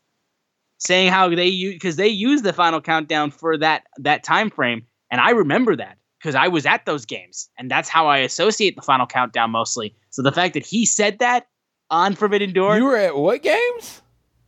saying 0.80 1.14
how 1.14 1.30
they 1.30 1.48
use 1.48 1.74
because 1.74 1.96
they 1.96 2.10
use 2.10 2.42
the 2.42 2.52
final 2.52 2.82
countdown 2.82 3.32
for 3.32 3.58
that 3.58 3.84
that 4.00 4.22
time 4.22 4.50
frame, 4.50 4.86
and 5.10 5.22
I 5.22 5.30
remember 5.30 5.78
that 5.78 5.98
because 6.20 6.36
I 6.36 6.50
was 6.50 6.66
at 6.66 6.86
those 6.86 7.06
games, 7.06 7.50
and 7.58 7.72
that's 7.72 7.88
how 7.88 8.08
I 8.08 8.18
associate 8.18 8.76
the 8.76 8.82
final 8.82 9.08
countdown 9.08 9.52
mostly. 9.52 9.96
So 10.10 10.22
the 10.22 10.34
fact 10.34 10.56
that 10.56 10.66
he 10.66 10.86
said 10.86 11.20
that 11.20 11.48
on 11.90 12.16
Forbidden 12.16 12.52
Door, 12.52 12.76
You 12.80 12.84
were 12.84 12.98
at 12.98 13.16
what 13.16 13.44
games? 13.44 14.02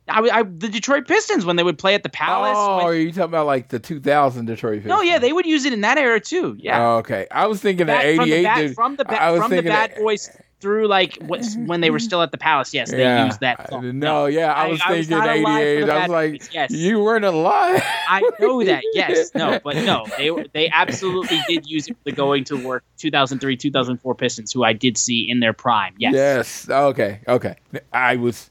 I, 0.08 0.20
I 0.20 0.42
the 0.44 0.68
Detroit 0.68 1.08
Pistons 1.08 1.44
when 1.44 1.56
they 1.56 1.62
would 1.62 1.78
play 1.78 1.94
at 1.94 2.02
the 2.02 2.08
Palace. 2.08 2.54
oh, 2.56 2.76
when- 2.76 2.86
are 2.86 2.94
you 2.94 3.10
talking 3.10 3.24
about 3.24 3.46
like 3.46 3.68
the 3.68 3.78
2000 3.78 4.46
Detroit 4.46 4.74
Pistons? 4.82 4.88
no, 4.88 5.00
yeah, 5.02 5.18
they 5.18 5.32
would 5.32 5.46
use 5.46 5.64
it 5.64 5.72
in 5.72 5.80
that 5.82 5.98
era 5.98 6.20
too. 6.20 6.56
Yeah, 6.58 6.80
Oh, 6.80 6.96
okay. 6.98 7.26
I 7.30 7.46
was 7.46 7.60
thinking 7.60 7.86
the 7.86 7.92
Bad- 7.92 8.16
from 8.16 8.28
the 8.28 8.34
88. 8.34 8.42
bad, 8.44 8.74
from 8.74 8.96
the, 8.96 9.04
ba- 9.04 9.22
I 9.22 9.30
was 9.32 9.40
from 9.42 9.50
the 9.50 9.62
bad 9.62 9.90
that- 9.92 9.98
boys 9.98 10.30
through 10.58 10.86
like 10.88 11.16
what, 11.26 11.44
when 11.66 11.80
they 11.82 11.90
were 11.90 11.98
still 11.98 12.22
at 12.22 12.30
the 12.30 12.38
Palace. 12.38 12.72
Yes, 12.72 12.90
they 12.90 13.00
yeah. 13.00 13.26
used 13.26 13.40
that. 13.40 13.68
Song. 13.68 13.98
No, 13.98 14.24
yeah, 14.26 14.52
I 14.52 14.64
I- 14.64 14.68
was 14.68 14.80
I 14.84 14.90
was 14.96 15.06
thinking 15.08 15.18
not 15.26 15.36
alive 15.36 15.62
88. 15.62 15.90
I 15.90 15.98
was 16.00 16.08
like, 16.08 16.54
yes. 16.54 16.70
you 16.70 17.02
weren't 17.02 17.24
alive. 17.26 17.82
I 18.08 18.20
know 18.40 18.62
that. 18.64 18.82
Yes, 18.94 19.32
no, 19.34 19.60
but 19.62 19.76
no, 19.76 20.06
they 20.16 20.30
they 20.54 20.70
absolutely 20.70 21.40
did 21.48 21.66
use 21.66 21.88
it 21.88 21.94
for 21.98 22.04
the 22.04 22.12
going 22.12 22.44
to 22.44 22.56
work 22.56 22.84
2003 22.98 23.56
2004 23.56 24.14
Pistons, 24.14 24.52
who 24.52 24.64
I 24.64 24.72
did 24.72 24.96
see 24.96 25.28
in 25.28 25.40
their 25.40 25.52
prime. 25.52 25.94
Yes. 25.98 26.14
Yes. 26.14 26.70
Okay. 26.70 27.20
Okay. 27.28 27.56
I 27.92 28.16
was, 28.16 28.50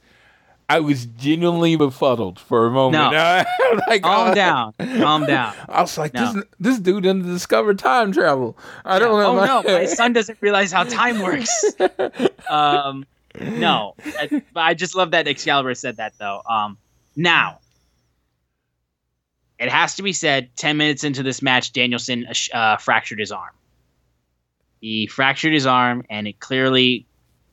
I 0.67 0.79
was 0.79 1.05
genuinely 1.05 1.75
befuddled 1.75 2.39
for 2.39 2.65
a 2.65 2.71
moment. 2.71 3.13
like, 3.87 4.01
Calm 4.01 4.29
uh, 4.29 4.33
down. 4.33 4.73
Calm 4.79 5.25
down. 5.25 5.53
I 5.69 5.81
was 5.81 5.97
like, 5.97 6.13
No. 6.13 6.33
this 6.33 6.43
this 6.59 6.79
dude 6.79 7.03
didn't 7.03 7.27
discover 7.27 7.73
time 7.73 8.11
travel. 8.11 8.57
I 8.83 8.97
don't 8.97 9.19
know. 9.19 9.39
Oh 9.39 9.45
no, 9.45 9.77
my 9.77 9.85
son 9.85 10.13
doesn't 10.13 10.39
realize 10.41 10.71
how 10.71 10.83
time 10.83 11.21
works. 11.21 11.75
Um, 12.49 13.05
no, 13.39 13.95
I, 14.05 14.41
I 14.55 14.73
just 14.73 14.95
love 14.95 15.11
that 15.11 15.27
Excalibur 15.27 15.75
said 15.75 15.97
that 15.97 16.13
though. 16.17 16.41
Um, 16.49 16.77
now 17.15 17.59
it 19.59 19.69
has 19.69 19.95
to 19.95 20.03
be 20.03 20.13
said. 20.13 20.49
Ten 20.55 20.77
minutes 20.77 21.03
into 21.03 21.21
this 21.23 21.41
match, 21.41 21.73
Danielson 21.73 22.27
uh, 22.53 22.77
fractured 22.77 23.19
his 23.19 23.31
arm. 23.31 23.53
He 24.81 25.07
fractured 25.07 25.53
his 25.53 25.65
arm, 25.65 26.03
and 26.09 26.27
it 26.27 26.39
clearly 26.39 27.05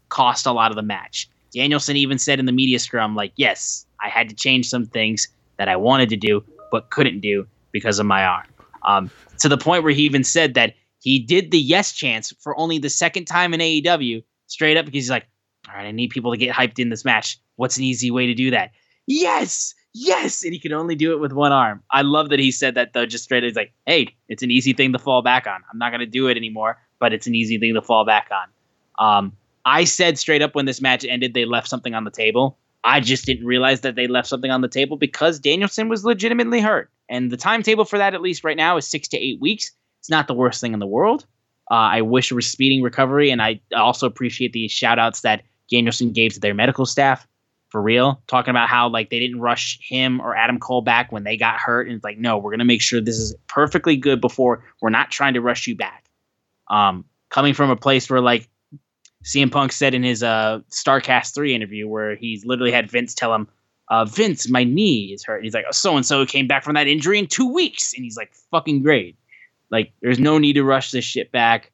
cost 0.08 0.46
a 0.46 0.52
lot 0.52 0.70
of 0.70 0.76
the 0.76 0.82
match. 0.82 1.28
Danielson 1.52 1.96
even 1.96 2.18
said 2.18 2.38
in 2.38 2.46
the 2.46 2.52
media 2.52 2.78
scrum, 2.78 3.14
like, 3.14 3.32
"Yes, 3.36 3.86
I 4.02 4.08
had 4.08 4.28
to 4.28 4.34
change 4.34 4.68
some 4.68 4.86
things 4.86 5.28
that 5.58 5.68
I 5.68 5.76
wanted 5.76 6.08
to 6.10 6.16
do, 6.16 6.44
but 6.70 6.90
couldn't 6.90 7.20
do 7.20 7.46
because 7.72 7.98
of 7.98 8.06
my 8.06 8.24
arm." 8.24 8.46
Um, 8.84 9.10
to 9.38 9.48
the 9.48 9.58
point 9.58 9.84
where 9.84 9.92
he 9.92 10.02
even 10.02 10.24
said 10.24 10.54
that 10.54 10.74
he 11.00 11.18
did 11.18 11.50
the 11.50 11.58
yes 11.58 11.92
chance 11.92 12.32
for 12.40 12.58
only 12.58 12.78
the 12.78 12.90
second 12.90 13.24
time 13.24 13.52
in 13.54 13.60
AEW, 13.60 14.22
straight 14.46 14.76
up 14.76 14.84
because 14.84 15.04
he's 15.04 15.10
like, 15.10 15.26
all 15.68 15.74
right, 15.74 15.86
I 15.86 15.90
need 15.90 16.10
people 16.10 16.32
to 16.32 16.38
get 16.38 16.54
hyped 16.54 16.78
in 16.78 16.90
this 16.90 17.04
match. 17.04 17.38
What's 17.56 17.76
an 17.76 17.84
easy 17.84 18.10
way 18.10 18.26
to 18.26 18.34
do 18.34 18.50
that? 18.50 18.70
Yes, 19.06 19.74
yes, 19.94 20.44
and 20.44 20.52
he 20.52 20.60
could 20.60 20.72
only 20.72 20.94
do 20.94 21.12
it 21.12 21.20
with 21.20 21.32
one 21.32 21.52
arm. 21.52 21.82
I 21.90 22.02
love 22.02 22.30
that 22.30 22.38
he 22.38 22.50
said 22.52 22.74
that 22.76 22.92
though, 22.92 23.06
just 23.06 23.24
straight. 23.24 23.42
He's 23.42 23.56
like, 23.56 23.72
hey, 23.86 24.14
it's 24.28 24.42
an 24.42 24.50
easy 24.50 24.72
thing 24.72 24.92
to 24.92 24.98
fall 24.98 25.22
back 25.22 25.46
on. 25.46 25.60
I'm 25.72 25.78
not 25.78 25.90
gonna 25.90 26.06
do 26.06 26.28
it 26.28 26.36
anymore, 26.36 26.78
but 26.98 27.12
it's 27.12 27.26
an 27.26 27.34
easy 27.34 27.58
thing 27.58 27.74
to 27.74 27.82
fall 27.82 28.04
back 28.04 28.30
on. 28.30 28.46
Um, 29.04 29.32
I 29.64 29.84
said 29.84 30.18
straight 30.18 30.42
up 30.42 30.54
when 30.54 30.66
this 30.66 30.80
match 30.80 31.04
ended, 31.04 31.34
they 31.34 31.44
left 31.44 31.68
something 31.68 31.94
on 31.94 32.04
the 32.04 32.10
table. 32.10 32.58
I 32.84 33.00
just 33.00 33.26
didn't 33.26 33.46
realize 33.46 33.82
that 33.82 33.94
they 33.94 34.08
left 34.08 34.28
something 34.28 34.50
on 34.50 34.60
the 34.60 34.68
table 34.68 34.96
because 34.96 35.38
Danielson 35.38 35.88
was 35.88 36.04
legitimately 36.04 36.60
hurt. 36.60 36.90
And 37.08 37.30
the 37.30 37.36
timetable 37.36 37.84
for 37.84 37.98
that, 37.98 38.14
at 38.14 38.22
least 38.22 38.42
right 38.42 38.56
now, 38.56 38.76
is 38.76 38.86
six 38.86 39.08
to 39.08 39.18
eight 39.18 39.40
weeks. 39.40 39.70
It's 40.00 40.10
not 40.10 40.26
the 40.26 40.34
worst 40.34 40.60
thing 40.60 40.72
in 40.72 40.80
the 40.80 40.86
world. 40.86 41.26
Uh, 41.70 41.74
I 41.74 42.02
wish 42.02 42.32
was 42.32 42.50
speeding 42.50 42.82
recovery, 42.82 43.30
and 43.30 43.40
I 43.40 43.60
also 43.74 44.06
appreciate 44.06 44.52
the 44.52 44.66
shout 44.66 44.98
outs 44.98 45.20
that 45.20 45.42
Danielson 45.70 46.12
gave 46.12 46.34
to 46.34 46.40
their 46.40 46.54
medical 46.54 46.86
staff 46.86 47.26
for 47.68 47.80
real, 47.80 48.20
talking 48.26 48.50
about 48.50 48.68
how 48.68 48.88
like 48.88 49.08
they 49.08 49.18
didn't 49.18 49.40
rush 49.40 49.78
him 49.80 50.20
or 50.20 50.36
Adam 50.36 50.58
Cole 50.58 50.82
back 50.82 51.10
when 51.12 51.24
they 51.24 51.36
got 51.36 51.58
hurt, 51.58 51.86
and 51.86 51.96
it's 51.96 52.04
like, 52.04 52.18
no, 52.18 52.36
we're 52.36 52.50
gonna 52.50 52.64
make 52.64 52.82
sure 52.82 53.00
this 53.00 53.16
is 53.16 53.34
perfectly 53.46 53.96
good 53.96 54.20
before 54.20 54.64
we're 54.82 54.90
not 54.90 55.10
trying 55.10 55.34
to 55.34 55.40
rush 55.40 55.66
you 55.66 55.76
back. 55.76 56.04
Um, 56.68 57.06
coming 57.30 57.54
from 57.54 57.70
a 57.70 57.76
place 57.76 58.10
where 58.10 58.20
like 58.20 58.48
CM 59.24 59.50
Punk 59.50 59.72
said 59.72 59.94
in 59.94 60.02
his 60.02 60.22
uh 60.22 60.60
Starcast 60.70 61.34
three 61.34 61.54
interview, 61.54 61.88
where 61.88 62.16
he's 62.16 62.44
literally 62.44 62.72
had 62.72 62.90
Vince 62.90 63.14
tell 63.14 63.34
him, 63.34 63.48
uh, 63.88 64.04
"Vince, 64.04 64.48
my 64.48 64.64
knee 64.64 65.12
is 65.12 65.24
hurt." 65.24 65.42
He's 65.44 65.54
like, 65.54 65.64
"So 65.72 65.96
and 65.96 66.04
so 66.04 66.24
came 66.26 66.46
back 66.46 66.64
from 66.64 66.74
that 66.74 66.86
injury 66.86 67.18
in 67.18 67.26
two 67.26 67.52
weeks," 67.52 67.92
and 67.94 68.04
he's 68.04 68.16
like, 68.16 68.32
"Fucking 68.50 68.82
great." 68.82 69.16
Like, 69.70 69.92
there's 70.02 70.18
no 70.18 70.38
need 70.38 70.52
to 70.54 70.64
rush 70.64 70.90
this 70.90 71.04
shit 71.04 71.32
back. 71.32 71.70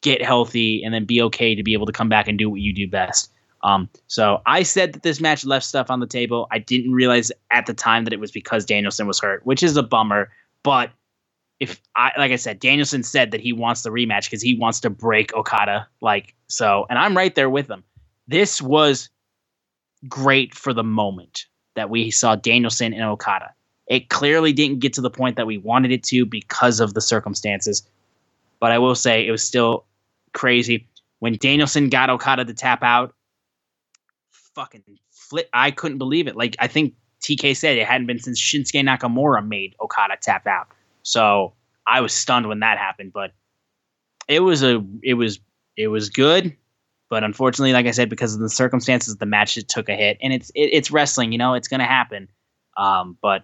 Get 0.00 0.22
healthy, 0.22 0.82
and 0.84 0.94
then 0.94 1.04
be 1.04 1.20
okay 1.22 1.54
to 1.54 1.62
be 1.62 1.72
able 1.72 1.86
to 1.86 1.92
come 1.92 2.08
back 2.08 2.28
and 2.28 2.38
do 2.38 2.48
what 2.48 2.60
you 2.60 2.72
do 2.72 2.88
best. 2.88 3.32
Um, 3.62 3.88
so 4.06 4.42
I 4.46 4.62
said 4.62 4.92
that 4.92 5.02
this 5.02 5.20
match 5.20 5.44
left 5.44 5.66
stuff 5.66 5.90
on 5.90 6.00
the 6.00 6.06
table. 6.06 6.46
I 6.52 6.58
didn't 6.58 6.92
realize 6.92 7.32
at 7.50 7.66
the 7.66 7.74
time 7.74 8.04
that 8.04 8.12
it 8.12 8.20
was 8.20 8.30
because 8.30 8.64
Danielson 8.64 9.06
was 9.06 9.18
hurt, 9.18 9.44
which 9.44 9.62
is 9.62 9.76
a 9.76 9.82
bummer. 9.82 10.30
But 10.62 10.90
if 11.60 11.80
I 11.96 12.12
like 12.18 12.32
I 12.32 12.36
said, 12.36 12.60
Danielson 12.60 13.02
said 13.02 13.30
that 13.30 13.40
he 13.40 13.52
wants 13.52 13.82
the 13.82 13.90
rematch 13.90 14.24
because 14.24 14.42
he 14.42 14.54
wants 14.54 14.80
to 14.80 14.90
break 14.90 15.34
Okada. 15.34 15.88
Like 16.00 16.34
so, 16.48 16.86
and 16.90 16.98
I'm 16.98 17.16
right 17.16 17.34
there 17.34 17.50
with 17.50 17.70
him. 17.70 17.82
This 18.28 18.60
was 18.60 19.08
great 20.08 20.54
for 20.54 20.72
the 20.72 20.84
moment 20.84 21.46
that 21.74 21.90
we 21.90 22.10
saw 22.10 22.36
Danielson 22.36 22.92
and 22.92 23.02
Okada. 23.04 23.52
It 23.86 24.08
clearly 24.08 24.52
didn't 24.52 24.80
get 24.80 24.92
to 24.94 25.00
the 25.00 25.10
point 25.10 25.36
that 25.36 25.46
we 25.46 25.58
wanted 25.58 25.92
it 25.92 26.02
to 26.04 26.26
because 26.26 26.80
of 26.80 26.94
the 26.94 27.00
circumstances. 27.00 27.86
But 28.58 28.72
I 28.72 28.78
will 28.78 28.94
say 28.94 29.26
it 29.26 29.30
was 29.30 29.42
still 29.42 29.84
crazy. 30.32 30.88
When 31.20 31.36
Danielson 31.36 31.88
got 31.88 32.10
Okada 32.10 32.44
to 32.44 32.54
tap 32.54 32.82
out, 32.82 33.14
fucking 34.30 34.82
flip. 35.10 35.48
I 35.52 35.70
couldn't 35.70 35.98
believe 35.98 36.26
it. 36.26 36.36
Like 36.36 36.56
I 36.58 36.66
think 36.66 36.94
TK 37.22 37.56
said 37.56 37.78
it 37.78 37.86
hadn't 37.86 38.06
been 38.06 38.18
since 38.18 38.40
Shinsuke 38.40 38.82
Nakamura 38.82 39.46
made 39.46 39.74
Okada 39.80 40.16
tap 40.20 40.46
out. 40.46 40.68
So 41.06 41.54
I 41.86 42.00
was 42.00 42.12
stunned 42.12 42.48
when 42.48 42.58
that 42.60 42.78
happened, 42.78 43.12
but 43.12 43.30
it 44.26 44.40
was 44.40 44.64
a 44.64 44.84
it 45.04 45.14
was 45.14 45.38
it 45.76 45.86
was 45.86 46.10
good, 46.10 46.56
but 47.08 47.22
unfortunately, 47.22 47.72
like 47.72 47.86
I 47.86 47.92
said, 47.92 48.10
because 48.10 48.34
of 48.34 48.40
the 48.40 48.50
circumstances, 48.50 49.16
the 49.16 49.24
match 49.24 49.56
it 49.56 49.68
took 49.68 49.88
a 49.88 49.94
hit, 49.94 50.18
and 50.20 50.32
it's 50.32 50.50
it, 50.56 50.70
it's 50.72 50.90
wrestling, 50.90 51.30
you 51.30 51.38
know, 51.38 51.54
it's 51.54 51.68
gonna 51.68 51.86
happen. 51.86 52.28
Um, 52.76 53.16
but 53.22 53.42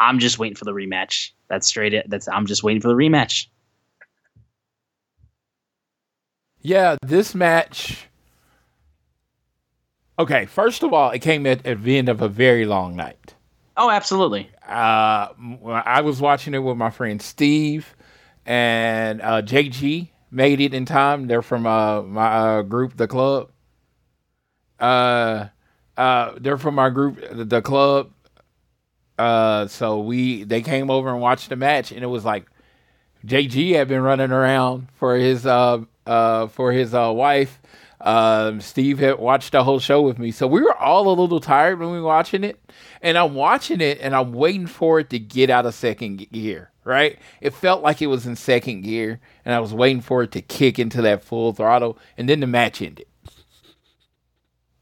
I'm 0.00 0.18
just 0.18 0.38
waiting 0.38 0.56
for 0.56 0.64
the 0.64 0.72
rematch. 0.72 1.32
That's 1.48 1.66
straight. 1.66 1.92
It. 1.92 2.08
That's 2.08 2.28
I'm 2.28 2.46
just 2.46 2.62
waiting 2.62 2.80
for 2.80 2.88
the 2.88 2.94
rematch. 2.94 3.48
Yeah, 6.62 6.96
this 7.02 7.34
match. 7.34 8.06
Okay, 10.18 10.46
first 10.46 10.82
of 10.82 10.94
all, 10.94 11.10
it 11.10 11.18
came 11.18 11.44
at, 11.46 11.66
at 11.66 11.82
the 11.82 11.98
end 11.98 12.08
of 12.08 12.22
a 12.22 12.28
very 12.28 12.64
long 12.64 12.96
night. 12.96 13.34
Oh, 13.76 13.90
absolutely. 13.90 14.50
Uh, 14.66 15.28
I 15.84 16.00
was 16.02 16.20
watching 16.20 16.54
it 16.54 16.58
with 16.58 16.76
my 16.76 16.90
friend 16.90 17.20
Steve 17.20 17.94
and 18.46 19.20
uh, 19.20 19.42
JG 19.42 20.10
made 20.30 20.60
it 20.60 20.74
in 20.74 20.84
time. 20.84 21.26
They're 21.26 21.42
from 21.42 21.66
uh, 21.66 22.02
my 22.02 22.26
uh, 22.26 22.62
group, 22.62 22.96
the 22.96 23.08
club. 23.08 23.50
Uh, 24.78 25.48
uh, 25.96 26.32
they're 26.40 26.58
from 26.58 26.78
our 26.78 26.90
group, 26.90 27.18
the 27.32 27.62
club. 27.62 28.10
Uh, 29.18 29.66
so 29.68 30.00
we 30.00 30.42
they 30.44 30.60
came 30.60 30.90
over 30.90 31.10
and 31.10 31.20
watched 31.20 31.48
the 31.48 31.56
match, 31.56 31.92
and 31.92 32.02
it 32.02 32.08
was 32.08 32.24
like 32.24 32.46
JG 33.24 33.72
had 33.74 33.88
been 33.88 34.02
running 34.02 34.32
around 34.32 34.88
for 34.94 35.16
his 35.16 35.46
uh 35.46 35.84
uh 36.06 36.48
for 36.48 36.72
his 36.72 36.94
uh 36.94 37.12
wife. 37.14 37.60
Um, 38.04 38.60
Steve 38.60 38.98
had 38.98 39.18
watched 39.18 39.52
the 39.52 39.64
whole 39.64 39.80
show 39.80 40.02
with 40.02 40.18
me, 40.18 40.30
so 40.30 40.46
we 40.46 40.60
were 40.60 40.76
all 40.76 41.08
a 41.08 41.18
little 41.18 41.40
tired 41.40 41.80
when 41.80 41.90
we 41.90 41.98
were 41.98 42.06
watching 42.06 42.44
it. 42.44 42.60
And 43.00 43.16
I'm 43.16 43.34
watching 43.34 43.80
it, 43.80 43.98
and 44.00 44.14
I'm 44.14 44.32
waiting 44.34 44.66
for 44.66 45.00
it 45.00 45.08
to 45.10 45.18
get 45.18 45.48
out 45.48 45.64
of 45.64 45.74
second 45.74 46.30
gear. 46.30 46.70
Right? 46.84 47.18
It 47.40 47.54
felt 47.54 47.82
like 47.82 48.02
it 48.02 48.08
was 48.08 48.26
in 48.26 48.36
second 48.36 48.82
gear, 48.82 49.20
and 49.46 49.54
I 49.54 49.60
was 49.60 49.72
waiting 49.72 50.02
for 50.02 50.22
it 50.22 50.32
to 50.32 50.42
kick 50.42 50.78
into 50.78 51.00
that 51.00 51.24
full 51.24 51.54
throttle, 51.54 51.98
and 52.18 52.28
then 52.28 52.40
the 52.40 52.46
match 52.46 52.82
ended. 52.82 53.06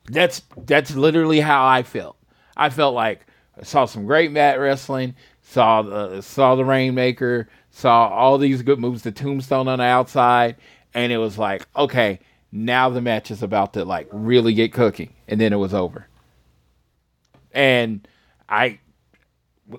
That's 0.07 0.43
that's 0.57 0.97
literally 0.97 1.39
how 1.39 1.65
I 1.65 1.85
felt. 1.85 2.16
I 2.57 2.70
felt 2.70 2.97
like 2.97 3.24
I 3.57 3.62
saw 3.62 3.85
some 3.85 4.05
great 4.05 4.32
mat 4.32 4.59
wrestling, 4.59 5.15
saw 5.43 5.82
the 5.82 6.23
saw 6.23 6.57
the 6.57 6.65
Rainmaker, 6.65 7.49
saw 7.70 8.09
all 8.09 8.36
these 8.36 8.62
good 8.62 8.81
moves, 8.81 9.03
the 9.03 9.12
Tombstone 9.12 9.69
on 9.69 9.78
the 9.78 9.85
outside, 9.85 10.57
and 10.93 11.12
it 11.12 11.19
was 11.19 11.39
like, 11.39 11.69
okay, 11.77 12.19
now 12.53 12.91
the 12.91 13.01
match 13.01 13.31
is 13.31 13.43
about 13.43 13.73
to 13.73 13.85
like 13.85 14.07
really 14.12 14.55
get 14.55 14.73
cooking, 14.73 15.12
and 15.27 15.41
then 15.41 15.53
it 15.53 15.57
was 15.57 15.73
over. 15.74 16.07
And 17.53 18.07
I, 18.49 18.79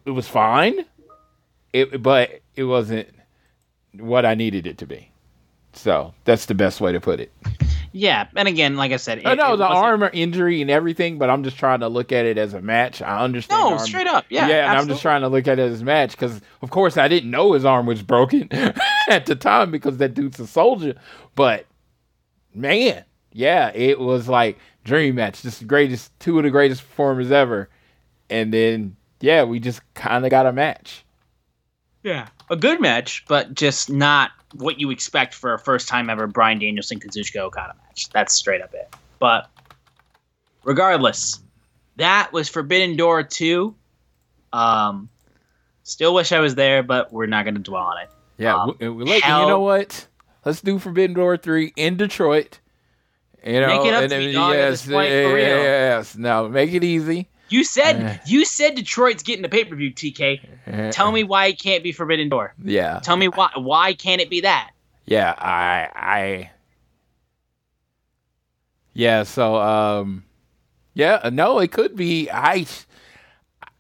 it 0.05 0.11
was 0.11 0.27
fine, 0.27 0.85
it 1.71 2.01
but 2.01 2.41
it 2.55 2.63
wasn't 2.65 3.07
what 3.99 4.25
I 4.25 4.35
needed 4.35 4.67
it 4.67 4.77
to 4.79 4.85
be. 4.85 5.09
So 5.73 6.13
that's 6.25 6.45
the 6.45 6.53
best 6.55 6.81
way 6.81 6.91
to 6.91 6.99
put 6.99 7.19
it. 7.19 7.31
Yeah, 7.95 8.27
and 8.35 8.47
again, 8.47 8.75
like 8.75 8.91
I 8.91 8.97
said, 8.97 9.21
I 9.23 9.33
it- 9.33 9.35
know 9.35 9.53
it 9.53 9.57
the 9.57 9.67
armor 9.67 10.09
injury 10.13 10.61
and 10.61 10.71
everything, 10.71 11.19
but 11.19 11.29
I'm 11.29 11.43
just 11.43 11.57
trying 11.57 11.81
to 11.81 11.87
look 11.87 12.11
at 12.11 12.25
it 12.25 12.39
as 12.39 12.55
a 12.55 12.61
match. 12.61 13.03
I 13.03 13.19
understand. 13.23 13.69
No, 13.71 13.77
straight 13.77 14.07
up, 14.07 14.25
yeah, 14.29 14.47
yeah, 14.47 14.69
and 14.71 14.79
I'm 14.79 14.87
just 14.87 15.01
trying 15.03 15.21
to 15.21 15.27
look 15.27 15.47
at 15.47 15.59
it 15.59 15.71
as 15.71 15.81
a 15.81 15.85
match 15.85 16.11
because, 16.11 16.41
of 16.63 16.71
course, 16.71 16.97
I 16.97 17.07
didn't 17.07 17.29
know 17.29 17.53
his 17.53 17.65
arm 17.65 17.85
was 17.85 18.01
broken 18.01 18.47
at 19.09 19.27
the 19.27 19.35
time 19.35 19.69
because 19.69 19.97
that 19.97 20.15
dude's 20.15 20.39
a 20.39 20.47
soldier. 20.47 20.95
But 21.35 21.67
man, 22.53 23.03
yeah, 23.31 23.71
it 23.73 23.99
was 23.99 24.27
like 24.27 24.57
dream 24.83 25.15
match, 25.15 25.41
just 25.41 25.59
the 25.59 25.65
greatest, 25.65 26.17
two 26.19 26.37
of 26.37 26.43
the 26.43 26.49
greatest 26.49 26.81
performers 26.81 27.31
ever, 27.31 27.69
and 28.29 28.53
then 28.53 28.95
yeah, 29.19 29.43
we 29.43 29.59
just 29.59 29.81
kind 29.93 30.25
of 30.25 30.31
got 30.31 30.45
a 30.45 30.51
match. 30.51 31.05
Yeah, 32.03 32.27
a 32.49 32.55
good 32.55 32.81
match, 32.81 33.23
but 33.27 33.53
just 33.53 33.89
not 33.89 34.31
what 34.55 34.79
you 34.79 34.91
expect 34.91 35.33
for 35.33 35.53
a 35.53 35.59
first 35.59 35.87
time 35.87 36.09
ever 36.09 36.27
Bryan 36.27 36.59
Danielson 36.59 36.99
Kazuchika 36.99 37.37
Okada 37.37 37.73
match. 37.85 38.09
That's 38.09 38.33
straight 38.33 38.61
up 38.61 38.73
it. 38.73 38.93
But 39.19 39.49
regardless, 40.63 41.41
that 41.95 42.31
was 42.33 42.49
Forbidden 42.49 42.97
Door 42.97 43.23
two. 43.23 43.73
Um, 44.51 45.09
still 45.83 46.13
wish 46.13 46.31
I 46.31 46.39
was 46.39 46.55
there, 46.55 46.83
but 46.83 47.11
we're 47.13 47.25
not 47.25 47.45
going 47.45 47.55
to 47.55 47.61
dwell 47.61 47.83
on 47.83 48.01
it. 48.01 48.09
Yeah, 48.37 48.55
Um, 48.55 48.75
we, 48.79 48.89
we 48.89 49.03
like, 49.05 49.23
you 49.23 49.29
know 49.29 49.61
what? 49.61 50.07
Let's 50.45 50.61
do 50.61 50.79
Forbidden 50.79 51.15
Door 51.15 51.37
three 51.37 51.73
in 51.75 51.95
Detroit. 51.97 52.59
You 53.45 53.59
know, 53.59 53.67
Make 53.67 53.87
it 53.87 53.93
up 53.93 54.01
and 54.03 54.11
to 54.11 54.17
me, 54.19 54.31
dog, 54.33 54.53
yes, 54.53 54.85
point, 54.87 55.09
for 55.09 55.33
real. 55.33 55.37
yes. 55.37 56.15
No, 56.15 56.47
make 56.47 56.71
it 56.73 56.83
easy. 56.83 57.27
You 57.49 57.63
said 57.63 58.21
you 58.25 58.45
said 58.45 58.75
Detroit's 58.75 59.21
getting 59.21 59.43
a 59.45 59.49
pay 59.49 59.63
per 59.65 59.75
view. 59.75 59.91
TK, 59.93 60.91
tell 60.91 61.11
me 61.11 61.23
why 61.23 61.47
it 61.47 61.59
can't 61.59 61.83
be 61.83 61.91
Forbidden 61.91 62.29
Door. 62.29 62.53
Yeah, 62.63 62.99
Tell 63.03 63.17
me 63.17 63.27
why 63.27 63.49
why 63.55 63.93
can't 63.93 64.21
it 64.21 64.29
be 64.29 64.41
that? 64.41 64.71
yeah. 65.05 65.33
I, 65.37 65.89
I. 65.93 66.51
Yeah. 68.93 69.23
So, 69.23 69.55
um, 69.55 70.23
yeah. 70.93 71.29
No, 71.31 71.59
it 71.59 71.71
could 71.71 71.95
be. 71.95 72.29
I, 72.31 72.65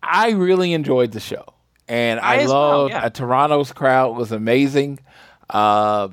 I 0.01 0.31
really 0.31 0.73
enjoyed 0.73 1.11
the 1.11 1.19
show, 1.19 1.53
and 1.87 2.19
I 2.19 2.33
I, 2.33 2.37
as 2.39 2.49
well, 2.49 2.81
loved. 2.83 2.93
yeah. 2.93 3.05
uh, 3.05 3.09
Toronto's 3.09 3.71
crowd 3.71 4.15
was 4.17 4.31
amazing. 4.31 4.99
Uh, 5.49 6.09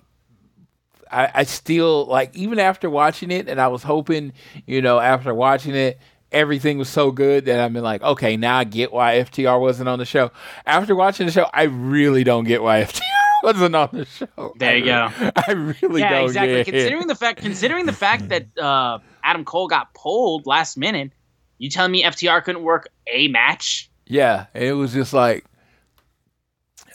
I, 1.10 1.30
I 1.34 1.42
still 1.44 2.06
like 2.06 2.34
even 2.36 2.58
after 2.58 2.88
watching 2.88 3.30
it, 3.30 3.48
and 3.48 3.60
I 3.60 3.68
was 3.68 3.82
hoping, 3.82 4.32
you 4.66 4.82
know, 4.82 4.98
after 4.98 5.34
watching 5.34 5.74
it, 5.74 5.98
everything 6.32 6.78
was 6.78 6.88
so 6.88 7.10
good 7.10 7.46
that 7.46 7.60
I've 7.60 7.72
been 7.72 7.82
like, 7.82 8.02
okay, 8.02 8.36
now 8.36 8.58
I 8.58 8.64
get 8.64 8.92
why 8.92 9.16
FTR 9.16 9.60
wasn't 9.60 9.88
on 9.88 9.98
the 9.98 10.04
show. 10.04 10.30
After 10.66 10.94
watching 10.94 11.26
the 11.26 11.32
show, 11.32 11.46
I 11.52 11.64
really 11.64 12.24
don't 12.24 12.44
get 12.44 12.62
why 12.62 12.82
FTR 12.84 13.00
wasn't 13.42 13.74
on 13.74 13.88
the 13.92 14.04
show. 14.04 14.54
There 14.58 14.76
you 14.76 14.92
I, 14.92 15.08
go. 15.08 15.30
I 15.48 15.52
really 15.52 16.00
yeah, 16.00 16.10
don't 16.10 16.24
exactly. 16.26 16.54
get 16.56 16.66
Considering 16.66 17.02
it. 17.02 17.08
the 17.08 17.14
fact, 17.14 17.40
considering 17.40 17.86
the 17.86 17.92
fact 17.92 18.28
that 18.28 18.58
uh, 18.58 18.98
Adam 19.22 19.44
Cole 19.44 19.68
got 19.68 19.94
pulled 19.94 20.46
last 20.46 20.76
minute, 20.76 21.12
you 21.58 21.70
telling 21.70 21.92
me 21.92 22.04
FTR 22.04 22.42
couldn't 22.44 22.62
work 22.62 22.88
a 23.06 23.28
match? 23.28 23.90
Yeah, 24.06 24.46
it 24.54 24.72
was 24.72 24.92
just 24.92 25.12
like, 25.12 25.44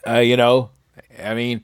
uh, 0.07 0.19
you 0.19 0.37
know, 0.37 0.71
I 1.21 1.33
mean, 1.33 1.63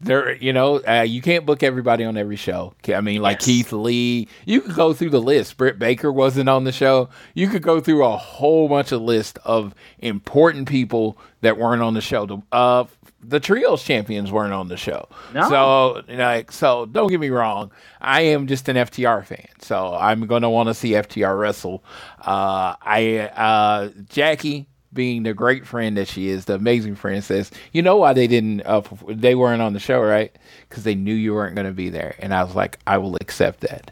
there, 0.00 0.34
you 0.36 0.52
know, 0.52 0.80
uh, 0.86 1.02
you 1.02 1.20
can't 1.20 1.44
book 1.44 1.62
everybody 1.62 2.04
on 2.04 2.16
every 2.16 2.36
show. 2.36 2.74
I 2.88 3.00
mean, 3.00 3.20
like 3.20 3.38
Yes. 3.38 3.44
Keith 3.46 3.72
Lee, 3.72 4.28
you 4.44 4.60
could 4.60 4.74
go 4.76 4.92
through 4.92 5.10
the 5.10 5.20
list. 5.20 5.56
Britt 5.56 5.78
Baker 5.78 6.12
wasn't 6.12 6.48
on 6.48 6.64
the 6.64 6.72
show. 6.72 7.08
You 7.34 7.48
could 7.48 7.62
go 7.62 7.80
through 7.80 8.04
a 8.04 8.16
whole 8.16 8.68
bunch 8.68 8.92
of 8.92 9.02
list 9.02 9.38
of 9.44 9.74
important 9.98 10.68
people 10.68 11.18
that 11.40 11.58
weren't 11.58 11.82
on 11.82 11.94
the 11.94 12.00
show. 12.00 12.26
The, 12.26 12.38
uh, 12.52 12.84
the 13.20 13.40
trios 13.40 13.82
champions 13.82 14.30
weren't 14.30 14.52
on 14.52 14.68
the 14.68 14.76
show. 14.76 15.08
No. 15.34 15.48
So, 15.48 16.02
like, 16.08 16.52
so 16.52 16.86
don't 16.86 17.08
get 17.08 17.18
me 17.18 17.30
wrong. 17.30 17.72
I 18.00 18.20
am 18.20 18.46
just 18.46 18.68
an 18.68 18.76
FTR 18.76 19.24
fan, 19.26 19.48
so 19.60 19.92
I'm 19.94 20.26
gonna 20.28 20.48
want 20.48 20.68
to 20.68 20.74
see 20.74 20.90
FTR 20.90 21.36
wrestle. 21.38 21.82
Uh, 22.20 22.76
I 22.80 23.18
uh, 23.34 23.88
Jackie, 24.08 24.68
being 24.92 25.22
the 25.22 25.34
great 25.34 25.66
friend 25.66 25.96
that 25.96 26.08
she 26.08 26.28
is, 26.28 26.46
the 26.46 26.54
amazing 26.54 26.94
friend, 26.94 27.22
says, 27.22 27.50
"You 27.72 27.82
know 27.82 27.96
why 27.96 28.12
they 28.12 28.26
didn't? 28.26 28.62
Uh, 28.62 28.82
they 29.08 29.34
weren't 29.34 29.62
on 29.62 29.72
the 29.72 29.80
show, 29.80 30.00
right? 30.00 30.34
Because 30.68 30.84
they 30.84 30.94
knew 30.94 31.14
you 31.14 31.34
weren't 31.34 31.54
gonna 31.56 31.72
be 31.72 31.88
there." 31.90 32.14
And 32.18 32.34
I 32.34 32.42
was 32.44 32.54
like, 32.54 32.78
"I 32.86 32.98
will 32.98 33.16
accept 33.16 33.60
that." 33.60 33.90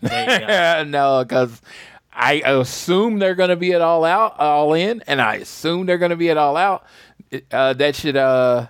There 0.00 0.40
you 0.40 0.46
go. 0.46 0.84
no, 0.90 1.24
because 1.24 1.60
I 2.12 2.42
assume 2.44 3.18
they're 3.18 3.34
going 3.34 3.50
to 3.50 3.56
be 3.56 3.72
at 3.72 3.80
all 3.80 4.04
out, 4.04 4.38
all 4.38 4.72
in, 4.74 5.02
and 5.06 5.20
I 5.20 5.36
assume 5.36 5.86
they're 5.86 5.98
going 5.98 6.10
to 6.10 6.16
be 6.16 6.30
at 6.30 6.36
all 6.36 6.56
out. 6.56 6.84
Uh, 7.50 7.72
that 7.72 7.96
should, 7.96 8.16
uh, 8.16 8.68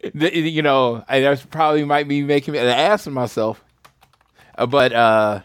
th- 0.00 0.34
you 0.34 0.62
know, 0.62 1.04
I 1.08 1.20
that's 1.20 1.44
probably 1.44 1.84
might 1.84 2.06
be 2.06 2.22
making 2.22 2.52
me 2.52 2.58
an 2.58 2.66
ass 2.66 3.06
of 3.06 3.12
myself. 3.12 3.64
Uh, 4.56 4.66
but 4.66 4.92
uh, 4.92 5.40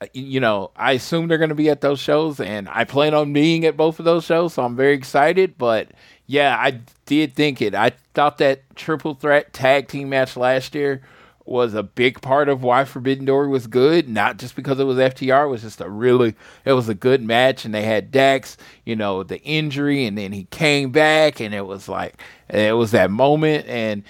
Uh, 0.00 0.06
you 0.12 0.40
know, 0.40 0.70
I 0.76 0.92
assume 0.92 1.28
they're 1.28 1.38
going 1.38 1.48
to 1.48 1.54
be 1.54 1.70
at 1.70 1.80
those 1.80 2.00
shows, 2.00 2.38
and 2.38 2.68
I 2.68 2.84
plan 2.84 3.14
on 3.14 3.32
being 3.32 3.64
at 3.64 3.76
both 3.76 3.98
of 3.98 4.04
those 4.04 4.24
shows, 4.24 4.54
so 4.54 4.64
I'm 4.64 4.76
very 4.76 4.94
excited. 4.94 5.56
But 5.56 5.92
yeah, 6.26 6.56
I 6.58 6.80
did 7.06 7.34
think 7.34 7.62
it. 7.62 7.74
I 7.74 7.92
thought 8.12 8.38
that 8.38 8.76
triple 8.76 9.14
threat 9.14 9.52
tag 9.52 9.88
team 9.88 10.10
match 10.10 10.36
last 10.36 10.74
year 10.74 11.02
was 11.46 11.74
a 11.74 11.82
big 11.82 12.20
part 12.20 12.48
of 12.48 12.62
why 12.62 12.84
Forbidden 12.84 13.24
Door 13.24 13.48
was 13.48 13.68
good, 13.68 14.08
not 14.08 14.36
just 14.36 14.56
because 14.56 14.80
it 14.80 14.84
was 14.84 14.98
FTR. 14.98 15.44
It 15.44 15.48
was 15.48 15.62
just 15.62 15.80
a 15.80 15.88
really, 15.88 16.34
it 16.64 16.72
was 16.72 16.88
a 16.88 16.94
good 16.94 17.22
match, 17.22 17.64
and 17.64 17.72
they 17.72 17.84
had 17.84 18.10
Dax, 18.10 18.56
you 18.84 18.96
know, 18.96 19.22
the 19.22 19.40
injury, 19.42 20.04
and 20.04 20.18
then 20.18 20.32
he 20.32 20.44
came 20.50 20.90
back, 20.90 21.40
and 21.40 21.54
it 21.54 21.64
was 21.64 21.88
like, 21.88 22.20
it 22.50 22.76
was 22.76 22.90
that 22.90 23.10
moment, 23.10 23.66
and 23.66 24.02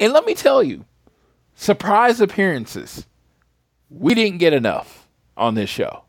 and 0.00 0.12
let 0.12 0.24
me 0.24 0.34
tell 0.34 0.62
you, 0.62 0.84
surprise 1.54 2.20
appearances, 2.20 3.04
we 3.90 4.14
didn't 4.14 4.38
get 4.38 4.52
enough 4.52 4.97
on 5.38 5.54
this 5.54 5.70
show. 5.70 6.02